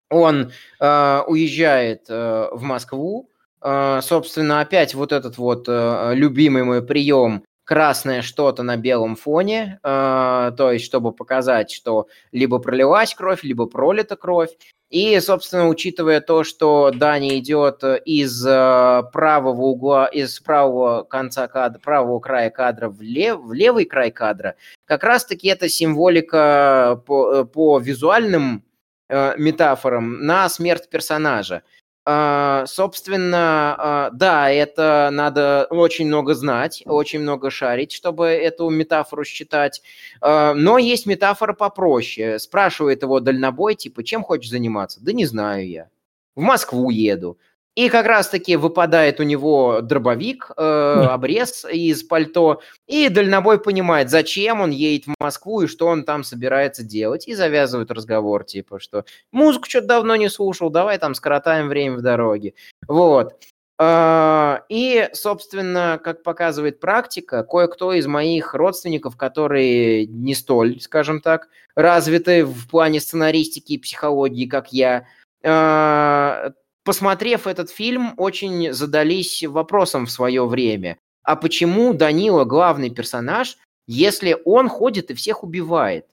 Он 0.08 0.52
уезжает 0.78 2.08
в 2.08 2.60
Москву, 2.60 3.28
собственно, 3.60 4.60
опять 4.60 4.94
вот 4.94 5.10
этот 5.10 5.36
вот 5.36 5.66
любимый 5.66 6.62
мой 6.62 6.80
прием 6.80 7.42
красное 7.66 8.22
что-то 8.22 8.62
на 8.62 8.76
белом 8.76 9.16
фоне, 9.16 9.80
э, 9.82 10.52
то 10.56 10.72
есть 10.72 10.84
чтобы 10.84 11.12
показать, 11.12 11.70
что 11.70 12.06
либо 12.32 12.58
пролилась 12.60 13.12
кровь, 13.14 13.42
либо 13.42 13.66
пролита 13.66 14.16
кровь. 14.16 14.50
И, 14.88 15.18
собственно, 15.18 15.66
учитывая 15.68 16.20
то, 16.20 16.44
что 16.44 16.92
Дани 16.94 17.40
идет 17.40 17.82
из 18.04 18.46
э, 18.46 19.02
правого 19.12 19.62
угла, 19.62 20.06
из 20.06 20.38
правого 20.38 21.02
конца 21.02 21.48
кадра, 21.48 21.80
правого 21.80 22.20
края 22.20 22.50
кадра 22.50 22.88
в, 22.88 23.02
лев, 23.02 23.40
в 23.40 23.52
левый 23.52 23.84
край 23.84 24.12
кадра, 24.12 24.54
как 24.84 25.02
раз-таки 25.02 25.48
это 25.48 25.68
символика 25.68 27.02
по, 27.04 27.32
э, 27.34 27.44
по 27.44 27.80
визуальным 27.80 28.62
э, 29.08 29.34
метафорам 29.36 30.24
на 30.24 30.48
смерть 30.48 30.88
персонажа. 30.88 31.62
А, 32.08 32.66
собственно, 32.66 33.74
а, 33.76 34.10
да, 34.10 34.48
это 34.48 35.08
надо 35.12 35.66
очень 35.70 36.06
много 36.06 36.34
знать, 36.34 36.84
очень 36.86 37.18
много 37.18 37.50
шарить, 37.50 37.90
чтобы 37.90 38.28
эту 38.28 38.70
метафору 38.70 39.24
считать. 39.24 39.82
А, 40.20 40.54
но 40.54 40.78
есть 40.78 41.06
метафора 41.06 41.52
попроще. 41.52 42.38
Спрашивает 42.38 43.02
его 43.02 43.18
дальнобой, 43.18 43.74
типа, 43.74 44.04
чем 44.04 44.22
хочешь 44.22 44.50
заниматься? 44.50 45.00
Да 45.02 45.12
не 45.12 45.26
знаю 45.26 45.68
я. 45.68 45.88
В 46.36 46.42
Москву 46.42 46.90
еду. 46.90 47.38
И 47.76 47.90
как 47.90 48.06
раз-таки 48.06 48.56
выпадает 48.56 49.20
у 49.20 49.22
него 49.22 49.82
дробовик, 49.82 50.50
э, 50.56 50.62
обрез 50.62 51.66
из 51.70 52.02
пальто, 52.02 52.62
и 52.86 53.10
дальнобой 53.10 53.60
понимает, 53.60 54.08
зачем 54.08 54.62
он 54.62 54.70
едет 54.70 55.06
в 55.06 55.14
Москву 55.20 55.60
и 55.60 55.66
что 55.66 55.86
он 55.86 56.04
там 56.04 56.24
собирается 56.24 56.82
делать, 56.82 57.28
и 57.28 57.34
завязывает 57.34 57.90
разговор, 57.90 58.44
типа, 58.44 58.80
что 58.80 59.04
музыку 59.30 59.66
что-то 59.68 59.88
давно 59.88 60.16
не 60.16 60.30
слушал, 60.30 60.70
давай 60.70 60.96
там 60.96 61.14
скоротаем 61.14 61.68
время 61.68 61.98
в 61.98 62.00
дороге. 62.00 62.54
Вот. 62.88 63.34
Э, 63.78 64.60
и, 64.70 65.10
собственно, 65.12 66.00
как 66.02 66.22
показывает 66.22 66.80
практика, 66.80 67.42
кое-кто 67.42 67.92
из 67.92 68.06
моих 68.06 68.54
родственников, 68.54 69.18
которые 69.18 70.06
не 70.06 70.34
столь, 70.34 70.80
скажем 70.80 71.20
так, 71.20 71.48
развиты 71.74 72.46
в 72.46 72.70
плане 72.70 73.00
сценаристики 73.00 73.74
и 73.74 73.78
психологии, 73.78 74.46
как 74.46 74.72
я, 74.72 75.06
э, 75.42 76.52
посмотрев 76.86 77.46
этот 77.46 77.68
фильм, 77.68 78.14
очень 78.16 78.72
задались 78.72 79.42
вопросом 79.42 80.06
в 80.06 80.10
свое 80.10 80.46
время. 80.46 80.96
А 81.24 81.34
почему 81.34 81.92
Данила 81.92 82.44
главный 82.44 82.90
персонаж, 82.90 83.58
если 83.88 84.36
он 84.44 84.68
ходит 84.68 85.10
и 85.10 85.14
всех 85.14 85.42
убивает? 85.42 86.06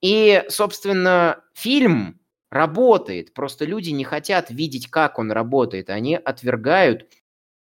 И, 0.00 0.44
собственно, 0.48 1.40
фильм 1.52 2.20
работает, 2.50 3.34
просто 3.34 3.64
люди 3.64 3.90
не 3.90 4.04
хотят 4.04 4.50
видеть, 4.50 4.88
как 4.88 5.18
он 5.18 5.32
работает. 5.32 5.90
Они 5.90 6.14
отвергают 6.14 7.08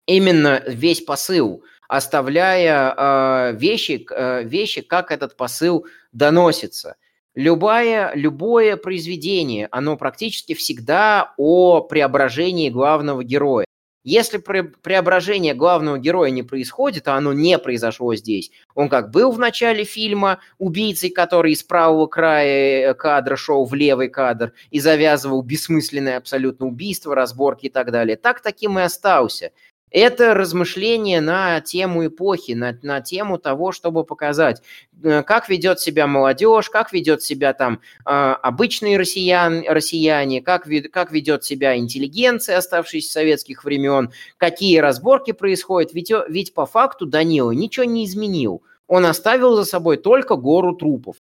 именно 0.06 0.64
весь 0.66 1.00
посыл, 1.00 1.62
оставляя 1.88 2.92
э, 2.96 3.56
вещи, 3.56 4.04
э, 4.10 4.42
вещи, 4.42 4.80
как 4.80 5.12
этот 5.12 5.36
посыл 5.36 5.86
доносится. 6.10 6.96
Любое, 7.34 8.12
любое 8.14 8.76
произведение, 8.76 9.66
оно 9.70 9.96
практически 9.96 10.52
всегда 10.52 11.32
о 11.38 11.80
преображении 11.80 12.68
главного 12.68 13.24
героя. 13.24 13.64
Если 14.04 14.38
преображение 14.38 15.54
главного 15.54 15.96
героя 15.96 16.30
не 16.30 16.42
происходит, 16.42 17.06
а 17.06 17.14
оно 17.14 17.32
не 17.32 17.56
произошло 17.58 18.16
здесь, 18.16 18.50
он 18.74 18.88
как 18.88 19.12
был 19.12 19.30
в 19.30 19.38
начале 19.38 19.84
фильма 19.84 20.40
убийцей, 20.58 21.08
который 21.08 21.52
из 21.52 21.62
правого 21.62 22.06
края 22.06 22.90
э, 22.90 22.94
кадра 22.94 23.36
шел 23.36 23.64
в 23.64 23.72
левый 23.74 24.08
кадр 24.08 24.52
и 24.70 24.80
завязывал 24.80 25.42
бессмысленное 25.42 26.16
абсолютно 26.16 26.66
убийство, 26.66 27.14
разборки 27.14 27.66
и 27.66 27.70
так 27.70 27.92
далее, 27.92 28.16
так 28.16 28.42
таким 28.42 28.76
и 28.78 28.82
остался. 28.82 29.52
Это 29.92 30.32
размышление 30.32 31.20
на 31.20 31.60
тему 31.60 32.06
эпохи, 32.06 32.52
на, 32.52 32.78
на 32.82 33.02
тему 33.02 33.36
того, 33.36 33.72
чтобы 33.72 34.04
показать, 34.04 34.62
э, 35.02 35.22
как 35.22 35.50
ведет 35.50 35.80
себя 35.80 36.06
молодежь, 36.06 36.70
как 36.70 36.94
ведет 36.94 37.22
себя 37.22 37.52
там 37.52 37.80
э, 38.06 38.10
обычные 38.10 38.96
россиян, 38.96 39.62
россияне, 39.68 40.40
как, 40.40 40.66
как 40.90 41.12
ведет 41.12 41.44
себя 41.44 41.76
интеллигенция, 41.76 42.56
оставшаяся 42.56 43.10
с 43.10 43.12
советских 43.12 43.64
времен, 43.64 44.10
какие 44.38 44.78
разборки 44.78 45.32
происходят. 45.32 45.92
Ведь, 45.92 46.10
ведь 46.26 46.54
по 46.54 46.64
факту 46.64 47.04
Данила 47.04 47.50
ничего 47.50 47.84
не 47.84 48.06
изменил. 48.06 48.62
Он 48.86 49.04
оставил 49.04 49.56
за 49.56 49.66
собой 49.66 49.98
только 49.98 50.36
гору 50.36 50.74
трупов. 50.74 51.16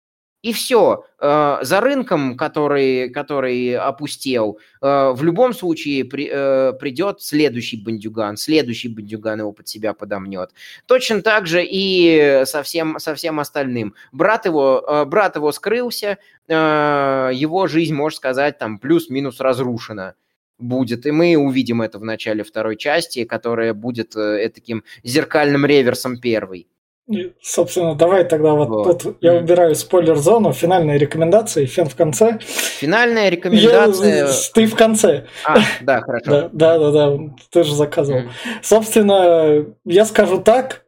И 0.44 0.54
все. 0.54 1.04
Э, 1.20 1.58
за 1.64 1.82
рынком, 1.82 2.38
который, 2.38 3.10
который 3.10 3.76
опустел, 3.76 4.60
э, 4.82 5.12
в 5.12 5.24
любом 5.24 5.54
случае 5.54 6.06
при, 6.06 6.30
э, 6.32 6.74
придет 6.74 7.22
следующий 7.22 7.78
бандюган, 7.78 8.38
следующий 8.38 8.88
бандюган 8.88 9.40
его 9.40 9.52
под 9.52 9.68
себя 9.68 9.94
подомнет. 9.94 10.52
Точно 10.86 11.24
так 11.24 11.48
же 11.48 11.66
и 11.66 12.44
со 12.46 12.62
всем, 12.62 13.00
со 13.00 13.16
всем 13.16 13.40
остальным. 13.40 13.96
Брат 14.12 14.46
его, 14.46 15.06
брат 15.08 15.36
его 15.36 15.52
скрылся, 15.52 16.18
его 16.48 17.68
жизнь, 17.68 17.94
можно 17.94 18.18
сказать, 18.18 18.58
там 18.58 18.78
плюс-минус 18.78 19.40
разрушена 19.40 20.14
будет. 20.60 21.06
И 21.06 21.12
мы 21.12 21.36
увидим 21.36 21.82
это 21.82 22.00
в 22.00 22.06
начале 22.06 22.44
второй 22.44 22.78
части, 22.78 23.26
которая 23.26 23.74
будет 23.74 24.12
таким 24.12 24.84
зеркальным 25.04 25.66
реверсом 25.66 26.18
первой. 26.20 26.68
И, 27.10 27.32
собственно, 27.42 27.96
давай 27.96 28.26
тогда 28.26 28.54
вот, 28.54 28.68
вот. 28.68 29.02
тут 29.02 29.18
я 29.22 29.36
убираю 29.36 29.76
спойлер-зону, 29.76 30.52
финальные 30.52 30.98
рекомендации, 30.98 31.66
фен 31.66 31.88
в 31.88 31.96
конце. 31.96 32.40
Финальная 32.40 33.30
рекомендация... 33.30 34.28
Я, 34.28 34.32
ты 34.54 34.66
в 34.66 34.76
конце. 34.76 35.26
А, 35.46 35.58
да, 35.82 36.02
хорошо. 36.02 36.26
да, 36.26 36.50
да, 36.52 36.78
да, 36.78 36.92
да, 36.92 37.18
ты 37.50 37.64
же 37.64 37.74
заказывал. 37.74 38.22
Mm. 38.22 38.30
Собственно, 38.62 39.66
я 39.86 40.04
скажу 40.04 40.40
так, 40.42 40.84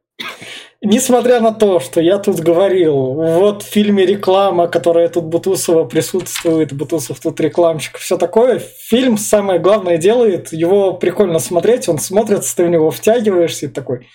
несмотря 0.82 1.40
на 1.40 1.54
то, 1.54 1.80
что 1.80 2.02
я 2.02 2.18
тут 2.18 2.42
говорил, 2.42 2.96
вот 2.96 3.64
в 3.64 3.68
фильме 3.68 4.06
реклама, 4.06 4.68
которая 4.68 5.08
тут 5.08 5.24
Бутусова 5.26 5.86
присутствует, 5.86 6.74
Бутусов 6.74 7.22
тут 7.22 7.40
рекламщик, 7.40 7.98
все 7.98 8.18
такое, 8.18 8.60
фильм 8.60 9.18
самое 9.18 9.60
главное 9.60 9.98
делает, 9.98 10.52
его 10.52 10.94
прикольно 10.94 11.40
смотреть, 11.40 11.88
он 11.88 11.98
смотрится, 11.98 12.56
ты 12.58 12.66
в 12.66 12.70
него 12.70 12.92
втягиваешься 12.92 13.68
и 13.68 13.70
такой, 13.70 14.08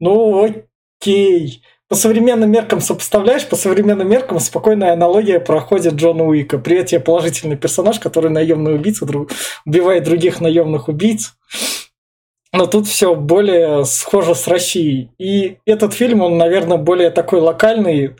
ну 0.00 0.52
окей. 1.04 1.62
По 1.88 1.96
современным 1.96 2.50
меркам 2.50 2.80
сопоставляешь, 2.80 3.46
по 3.46 3.56
современным 3.56 4.08
меркам 4.08 4.40
спокойная 4.40 4.94
аналогия 4.94 5.38
проходит 5.38 5.94
Джона 5.94 6.24
Уика. 6.24 6.58
При 6.58 6.78
этом 6.78 7.02
положительный 7.02 7.56
персонаж, 7.56 8.00
который 8.00 8.30
наемный 8.30 8.74
убийца, 8.74 9.04
друг, 9.04 9.30
убивает 9.66 10.04
других 10.04 10.40
наемных 10.40 10.88
убийц. 10.88 11.34
Но 12.52 12.66
тут 12.66 12.86
все 12.86 13.14
более 13.14 13.84
схоже 13.84 14.34
с 14.34 14.48
Россией. 14.48 15.10
И 15.18 15.58
этот 15.66 15.92
фильм, 15.92 16.22
он, 16.22 16.38
наверное, 16.38 16.78
более 16.78 17.10
такой 17.10 17.40
локальный. 17.40 18.16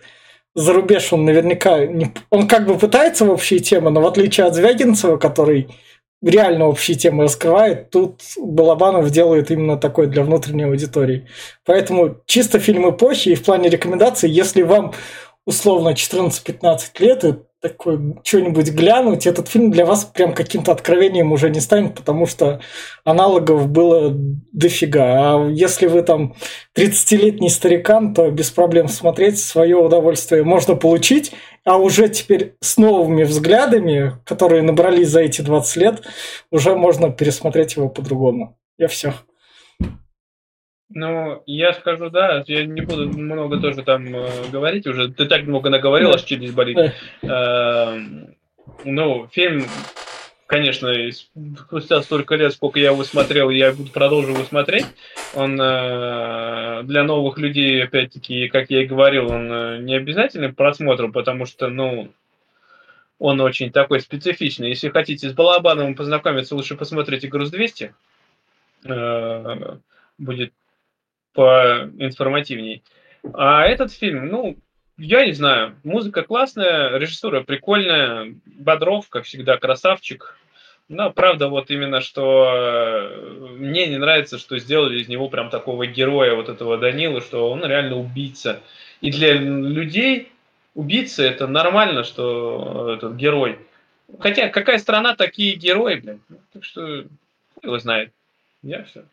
За 0.55 0.73
рубеж 0.73 1.13
он 1.13 1.25
наверняка... 1.25 1.87
Не... 1.87 2.13
Он 2.31 2.47
как 2.47 2.67
бы 2.67 2.77
пытается 2.77 3.25
в 3.25 3.31
общие 3.31 3.61
темы, 3.61 3.91
но 3.91 4.03
в 4.03 4.07
отличие 4.07 4.47
от 4.47 4.55
Звягинцева, 4.55 5.17
который 5.17 5.69
реально 6.25 6.67
общие 6.67 6.97
темы 6.97 7.25
раскрывает, 7.25 7.91
тут 7.91 8.21
Балабанов 8.37 9.11
делает 9.11 9.51
именно 9.51 9.77
такой 9.77 10.07
для 10.07 10.23
внутренней 10.23 10.65
аудитории. 10.65 11.27
Поэтому 11.65 12.17
чисто 12.27 12.59
фильм 12.59 12.89
эпохи 12.89 13.31
и 13.31 13.35
в 13.35 13.45
плане 13.45 13.69
рекомендаций, 13.69 14.31
если 14.31 14.63
вам 14.63 14.93
условно 15.47 15.91
14-15 15.91 16.81
лет 17.01 17.25
и 17.25 17.35
такой 17.61 17.99
что-нибудь 18.23 18.73
глянуть, 18.73 19.27
этот 19.27 19.49
фильм 19.49 19.71
для 19.71 19.87
вас 19.87 20.05
прям 20.05 20.35
каким-то 20.35 20.73
откровением 20.73 21.33
уже 21.33 21.49
не 21.49 21.61
станет, 21.61 21.95
потому 21.95 22.27
что 22.27 22.61
аналогов 23.05 23.69
было 23.69 24.13
дофига. 24.53 25.37
А 25.37 25.51
если 25.51 25.87
вы 25.87 26.03
там 26.03 26.35
30-летний 26.77 27.49
старикан, 27.49 28.13
то 28.13 28.31
без 28.31 28.51
проблем 28.51 28.89
смотреть 28.89 29.39
свое 29.39 29.77
удовольствие 29.77 30.45
можно 30.45 30.75
получить. 30.75 31.33
А 31.65 31.79
уже 31.79 32.09
теперь 32.09 32.57
с 32.61 32.77
новыми 32.77 33.25
взглядами, 33.25 34.13
которые 34.27 34.63
набрались 34.63 35.09
за 35.09 35.21
эти 35.21 35.41
20 35.41 35.77
лет, 35.77 36.03
уже 36.51 36.75
можно 36.77 37.11
пересмотреть 37.11 37.77
его 37.77 37.89
по-другому. 37.89 38.59
Я 38.77 38.89
все. 38.89 39.15
Ну, 40.91 41.43
я 41.47 41.73
скажу, 41.73 42.11
да, 42.11 42.45
я 42.47 42.67
не 42.67 42.83
буду 42.83 43.09
много 43.09 43.59
тоже 43.59 43.83
там 43.83 44.15
э, 44.15 44.29
говорить 44.53 44.87
уже. 44.87 45.11
Ты 45.13 45.25
так 45.27 45.45
много 45.45 45.71
наговорил, 45.71 46.11
да. 46.11 46.17
аж 46.17 46.23
челюсть 46.23 46.55
болит. 46.55 46.77
Да. 47.23 47.97
Э, 47.97 48.01
ну, 48.85 49.27
фильм, 49.33 49.65
конечно, 50.55 50.95
спустя 51.59 52.01
столько 52.03 52.37
лет, 52.37 52.53
сколько 52.53 52.79
я 52.79 52.91
его 52.91 53.03
смотрел, 53.03 53.51
я 53.51 53.73
буду 53.73 53.91
продолжу 53.91 54.31
его 54.31 54.45
смотреть. 54.45 54.87
Он 55.35 55.61
э, 55.61 56.83
для 56.85 57.03
новых 57.03 57.39
людей, 57.39 57.83
опять-таки, 57.83 58.49
как 58.49 58.71
я 58.71 58.85
и 58.85 58.87
говорил, 58.87 59.33
он 59.33 59.51
э, 59.51 59.79
не 59.79 59.97
обязательный 59.97 60.53
к 60.53 60.57
просмотру, 60.57 61.11
потому 61.11 61.45
что, 61.45 61.67
ну, 61.71 62.13
он 63.19 63.41
очень 63.41 63.73
такой 63.73 63.99
специфичный. 63.99 64.69
Если 64.69 64.91
хотите 64.91 65.29
с 65.29 65.33
Балабановым 65.33 65.97
познакомиться, 65.97 66.55
лучше 66.55 66.77
посмотрите 66.77 67.27
«Груз 67.27 67.53
200». 67.53 67.93
Э, 68.85 69.77
будет 70.19 70.53
поинформативней. 71.33 72.85
А 73.33 73.65
этот 73.65 73.93
фильм, 73.93 74.29
ну, 74.29 74.57
я 74.99 75.27
не 75.27 75.33
знаю, 75.33 75.75
музыка 75.83 76.23
классная, 76.23 76.97
режиссура 76.97 77.43
прикольная, 77.43 78.37
Бодров, 78.47 79.09
как 79.09 79.25
всегда, 79.25 79.57
красавчик. 79.57 80.37
Но 80.89 81.11
правда, 81.11 81.49
вот 81.49 81.71
именно, 81.71 82.01
что 82.01 82.53
э, 82.55 83.49
мне 83.57 83.87
не 83.87 83.97
нравится, 83.97 84.39
что 84.39 84.59
сделали 84.59 85.01
из 85.01 85.09
него 85.09 85.29
прям 85.29 85.49
такого 85.49 85.87
героя, 85.87 86.35
вот 86.35 86.49
этого 86.49 86.77
Данила, 86.77 87.23
что 87.23 87.51
он 87.51 87.65
реально 87.65 87.97
убийца. 87.97 88.61
И 89.01 89.11
для 89.11 89.33
людей 89.33 90.31
убийца 90.75 91.23
это 91.23 91.47
нормально, 91.47 92.05
что 92.05 92.95
этот 92.95 93.15
герой. 93.15 93.59
Хотя 94.19 94.49
какая 94.49 94.79
страна 94.79 95.17
такие 95.17 95.57
герои, 95.57 95.97
блин. 95.97 96.21
Так 96.53 96.65
что 96.65 97.05
его 97.63 97.79
знает. 97.79 98.13
Я 98.63 98.85
все. 98.85 99.05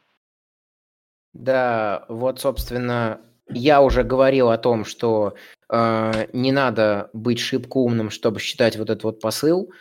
Да, 1.34 2.04
вот, 2.10 2.42
собственно, 2.42 3.22
я 3.50 3.82
уже 3.82 4.04
говорил 4.04 4.50
о 4.50 4.58
том, 4.58 4.84
что 4.84 5.36
э, 5.70 6.28
не 6.34 6.52
надо 6.52 7.10
быть 7.14 7.40
шибко 7.40 7.78
умным, 7.78 8.10
чтобы 8.10 8.42
считать 8.42 8.76
вот 8.76 8.90
этот 8.90 9.04
вот 9.04 9.22
посыл, 9.22 9.72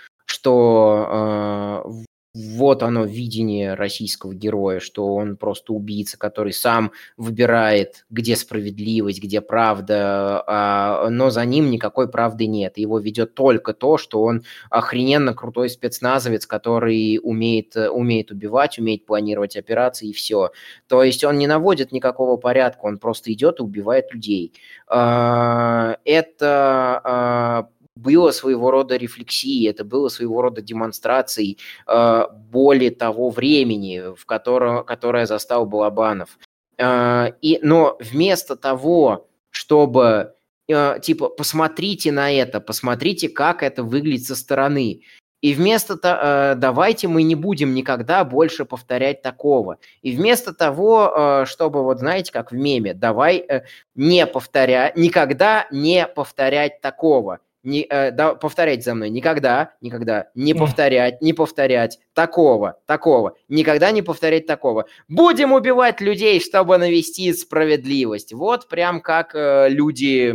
что 0.41 1.85
э, 1.87 2.05
вот 2.33 2.83
оно 2.85 3.05
видение 3.05 3.75
российского 3.75 4.33
героя, 4.33 4.79
что 4.79 5.15
он 5.15 5.37
просто 5.37 5.73
убийца, 5.73 6.17
который 6.17 6.53
сам 6.53 6.93
выбирает, 7.17 8.07
где 8.09 8.37
справедливость, 8.37 9.21
где 9.21 9.41
правда, 9.41 10.43
а, 10.47 11.11
но 11.11 11.31
за 11.31 11.45
ним 11.45 11.71
никакой 11.71 12.09
правды 12.09 12.47
нет. 12.47 12.79
Его 12.79 13.01
ведет 13.01 13.35
только 13.35 13.75
то, 13.75 13.99
что 13.99 14.23
он 14.23 14.45
охрененно 14.71 15.35
крутой 15.35 15.69
спецназовец, 15.71 16.47
который 16.47 17.19
умеет, 17.23 17.77
умеет 17.77 18.31
убивать, 18.31 18.79
умеет 18.79 19.07
планировать 19.07 19.57
операции 19.57 20.11
и 20.11 20.13
все. 20.13 20.53
То 20.87 21.03
есть 21.03 21.25
он 21.25 21.37
не 21.37 21.49
наводит 21.49 21.91
никакого 21.93 22.37
порядка, 22.37 22.85
он 22.85 22.99
просто 22.99 23.33
идет 23.33 23.59
и 23.59 23.65
убивает 23.65 24.15
людей. 24.15 24.55
А, 24.87 25.97
это 26.05 27.01
а, 27.05 27.69
было 28.01 28.31
своего 28.31 28.71
рода 28.71 28.97
рефлексией, 28.97 29.69
это 29.69 29.85
было 29.85 30.09
своего 30.09 30.43
рода 30.43 30.63
демонстрацией 30.63 31.59
э, 31.87 32.25
боли 32.51 32.89
того 32.89 33.31
времени, 33.31 34.15
в 34.17 34.27
котором, 34.27 34.85
которое 34.85 35.27
застал 35.27 35.67
Балабанов. 35.67 36.39
Э, 36.79 37.33
и, 37.43 37.59
но 37.63 37.97
вместо 38.01 38.57
того, 38.57 39.29
чтобы 39.51 40.35
э, 40.69 40.99
типа 41.03 41.29
посмотрите 41.29 42.13
на 42.13 42.33
это, 42.33 42.61
посмотрите, 42.61 43.29
как 43.29 43.63
это 43.63 43.83
выглядит 43.83 44.27
со 44.27 44.37
стороны, 44.37 45.03
и 45.43 45.55
вместо 45.55 45.97
того, 45.97 46.19
э, 46.23 46.55
давайте 46.57 47.09
мы 47.09 47.23
не 47.23 47.35
будем 47.35 47.75
никогда 47.75 48.25
больше 48.25 48.65
повторять 48.65 49.23
такого. 49.23 49.79
И 50.03 50.15
вместо 50.15 50.53
того, 50.53 51.13
э, 51.43 51.45
чтобы, 51.47 51.83
вот 51.83 51.99
знаете, 52.01 52.31
как 52.31 52.53
в 52.53 52.55
меме, 52.55 52.93
давай 52.93 53.39
э, 53.39 53.63
не 53.95 54.27
повторять, 54.27 54.97
никогда 54.97 55.67
не 55.71 56.07
повторять 56.07 56.81
такого 56.83 57.41
не, 57.63 57.87
э, 57.89 58.11
да, 58.11 58.35
повторять 58.35 58.85
за 58.85 58.95
мной. 58.95 59.11
Никогда, 59.11 59.75
никогда 59.81 60.31
не 60.35 60.55
повторять, 60.55 61.21
не 61.21 61.33
повторять 61.33 61.99
такого, 62.15 62.81
такого. 62.87 63.37
Никогда 63.49 63.91
не 63.91 64.03
повторять 64.03 64.47
такого. 64.47 64.87
Будем 65.09 65.53
убивать 65.53 66.01
людей, 66.01 66.41
чтобы 66.41 66.79
навести 66.79 67.33
справедливость. 67.33 68.33
Вот 68.33 68.69
прям 68.69 69.01
как 69.01 69.35
э, 69.35 69.69
люди 69.69 70.35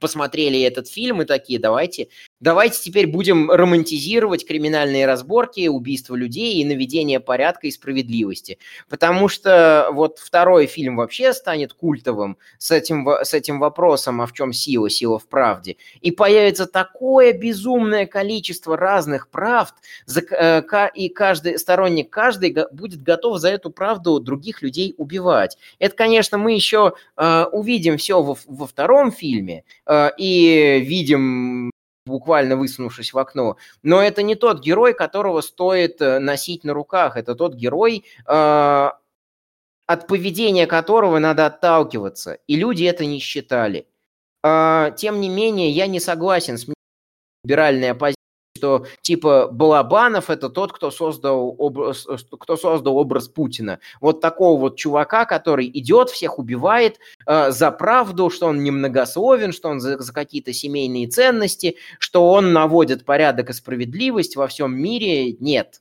посмотрели 0.00 0.60
этот 0.60 0.88
фильм 0.88 1.22
и 1.22 1.24
такие, 1.24 1.58
давайте 1.58 2.08
Давайте 2.40 2.80
теперь 2.80 3.08
будем 3.08 3.50
романтизировать 3.50 4.46
криминальные 4.46 5.06
разборки, 5.06 5.66
убийства 5.66 6.14
людей 6.14 6.54
и 6.54 6.64
наведение 6.64 7.18
порядка 7.18 7.66
и 7.66 7.72
справедливости. 7.72 8.58
Потому 8.88 9.28
что 9.28 9.88
вот 9.92 10.18
второй 10.20 10.66
фильм 10.66 10.96
вообще 10.96 11.32
станет 11.32 11.72
культовым 11.72 12.38
с 12.58 12.70
этим, 12.70 13.08
с 13.08 13.34
этим 13.34 13.58
вопросом, 13.58 14.20
а 14.20 14.26
в 14.26 14.32
чем 14.32 14.52
сила, 14.52 14.88
сила 14.88 15.18
в 15.18 15.26
правде. 15.26 15.76
И 16.00 16.12
появится 16.12 16.66
такое 16.66 17.32
безумное 17.32 18.06
количество 18.06 18.76
разных 18.76 19.30
правд, 19.30 19.74
э, 20.06 20.62
и 20.94 21.08
каждый 21.08 21.58
сторонник 21.58 22.08
каждый 22.10 22.56
будет 22.70 23.02
готов 23.02 23.38
за 23.38 23.48
эту 23.48 23.70
правду 23.70 24.20
других 24.20 24.62
людей 24.62 24.94
убивать. 24.96 25.58
Это, 25.80 25.96
конечно, 25.96 26.38
мы 26.38 26.52
еще 26.52 26.92
э, 27.16 27.44
увидим 27.50 27.96
все 27.96 28.22
во, 28.22 28.36
во 28.46 28.66
втором 28.68 29.10
фильме 29.10 29.64
э, 29.86 30.10
и 30.16 30.84
видим 30.86 31.72
буквально 32.08 32.56
высунувшись 32.56 33.12
в 33.12 33.18
окно. 33.18 33.56
Но 33.82 34.02
это 34.02 34.22
не 34.22 34.34
тот 34.34 34.60
герой, 34.60 34.94
которого 34.94 35.40
стоит 35.40 36.00
э, 36.00 36.18
носить 36.18 36.64
на 36.64 36.74
руках. 36.74 37.16
Это 37.16 37.34
тот 37.34 37.54
герой, 37.54 38.04
э, 38.26 38.90
от 39.86 40.06
поведения 40.06 40.66
которого 40.66 41.18
надо 41.18 41.46
отталкиваться. 41.46 42.38
И 42.46 42.56
люди 42.56 42.84
это 42.84 43.06
не 43.06 43.20
считали. 43.20 43.86
Э, 44.42 44.92
тем 44.96 45.20
не 45.20 45.28
менее, 45.28 45.70
я 45.70 45.86
не 45.86 46.00
согласен 46.00 46.58
с 46.58 46.66
либеральной 47.44 47.92
оппозицией 47.92 48.17
что 48.58 48.86
типа 49.02 49.48
Балабанов 49.52 50.30
это 50.30 50.48
тот, 50.48 50.72
кто 50.72 50.90
создал 50.90 51.54
образ, 51.58 52.06
кто 52.38 52.56
создал 52.56 52.96
образ 52.96 53.28
Путина. 53.28 53.78
Вот 54.00 54.20
такого 54.20 54.60
вот 54.60 54.76
чувака, 54.76 55.24
который 55.24 55.70
идет, 55.72 56.10
всех 56.10 56.38
убивает 56.38 56.98
э, 57.26 57.52
за 57.52 57.70
правду, 57.70 58.30
что 58.30 58.46
он 58.46 58.64
немногословен, 58.64 59.52
что 59.52 59.68
он 59.68 59.80
за, 59.80 59.98
за 59.98 60.12
какие-то 60.12 60.52
семейные 60.52 61.06
ценности, 61.06 61.76
что 62.00 62.28
он 62.28 62.52
наводит 62.52 63.04
порядок 63.04 63.50
и 63.50 63.52
справедливость 63.52 64.34
во 64.34 64.48
всем 64.48 64.76
мире. 64.76 65.32
Нет. 65.34 65.80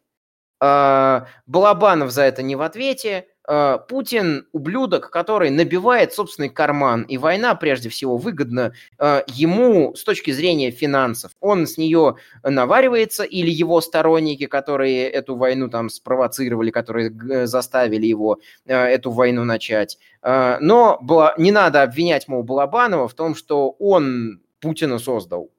Э, 0.60 1.22
Балабанов 1.46 2.12
за 2.12 2.24
это 2.24 2.42
не 2.42 2.56
в 2.56 2.62
ответе. 2.62 3.28
Э, 3.48 3.78
Путин 3.88 4.48
ублюдок, 4.52 5.10
который 5.10 5.50
набивает 5.50 6.14
собственный 6.14 6.50
карман, 6.50 7.04
и 7.04 7.18
война 7.18 7.54
прежде 7.56 7.90
всего 7.90 8.18
выгодна 8.18 8.74
э, 9.00 9.22
ему 9.28 9.96
с 9.96 10.04
точки 10.04 10.32
зрения 10.32 10.72
финансов. 10.72 11.32
Он 11.40 11.68
с 11.68 11.78
нее 11.78 12.16
наваривается, 12.44 13.24
или 13.24 13.52
его 13.52 13.82
сторонники, 13.82 14.48
которые 14.48 15.10
эту 15.10 15.36
войну 15.36 15.70
там 15.70 15.90
спровоцировали, 15.90 16.72
которые 16.72 17.46
заставили 17.46 18.08
его 18.08 18.40
эту 18.66 19.12
войну 19.12 19.44
начать. 19.46 19.98
Но 20.24 21.00
не 21.38 21.52
надо 21.52 21.84
обвинять, 21.84 22.28
мол, 22.28 22.44
Балабанова 22.44 23.08
в 23.08 23.14
том, 23.14 23.36
что 23.36 23.70
он 23.80 24.42
Путина 24.60 25.00
создал. 25.00 25.52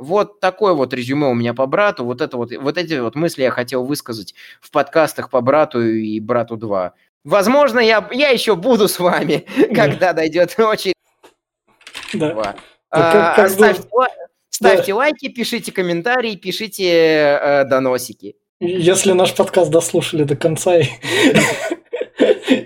Вот 0.00 0.40
такое 0.40 0.72
вот 0.72 0.94
резюме 0.94 1.28
у 1.28 1.34
меня 1.34 1.54
по 1.54 1.66
брату. 1.66 2.04
Вот, 2.04 2.20
это 2.20 2.36
вот, 2.36 2.50
вот 2.52 2.78
эти 2.78 2.94
вот 2.94 3.14
мысли 3.14 3.42
я 3.42 3.50
хотел 3.50 3.84
высказать 3.84 4.34
в 4.60 4.70
подкастах 4.70 5.30
по 5.30 5.40
брату 5.40 5.82
и 5.82 6.18
брату 6.20 6.56
2. 6.56 6.94
Возможно, 7.24 7.80
я, 7.80 8.08
я 8.12 8.30
еще 8.30 8.56
буду 8.56 8.88
с 8.88 8.98
вами, 8.98 9.46
когда 9.74 10.12
дойдет 10.12 10.58
очередь. 10.58 10.94
Да. 12.14 12.56
А, 12.90 13.36
как, 13.36 13.50
ставьте, 13.50 13.82
ставьте 14.48 14.92
да. 14.92 14.96
лайки, 14.96 15.28
пишите 15.28 15.70
комментарии, 15.70 16.34
пишите 16.34 16.88
э, 16.90 17.64
доносики. 17.66 18.36
Если 18.58 19.12
наш 19.12 19.34
подкаст 19.34 19.70
дослушали 19.70 20.24
до 20.24 20.36
конца 20.36 20.76
и 20.76 20.84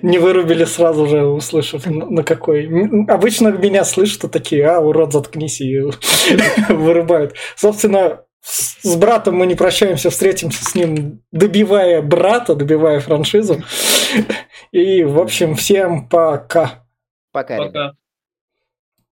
не 0.02 0.18
вырубили 0.18 0.64
сразу 0.64 1.06
же, 1.06 1.24
услышав 1.24 1.86
на 1.86 2.22
какой. 2.22 2.66
Обычно 3.08 3.48
меня 3.48 3.84
слышат 3.84 4.30
такие, 4.30 4.66
а, 4.66 4.80
урод, 4.80 5.12
заткнись, 5.12 5.60
и 5.60 5.80
вырубают. 6.68 7.34
Собственно, 7.56 8.20
с 8.42 8.96
братом 8.96 9.36
мы 9.36 9.46
не 9.46 9.54
прощаемся, 9.54 10.10
встретимся 10.10 10.64
с 10.64 10.74
ним, 10.74 11.22
добивая 11.32 12.02
брата, 12.02 12.54
добивая 12.54 13.00
франшизу. 13.00 13.62
И, 14.70 15.02
в 15.02 15.18
общем, 15.18 15.54
всем 15.54 16.08
пока. 16.08 16.84
Пока. 17.32 17.56
пока. 17.56 17.92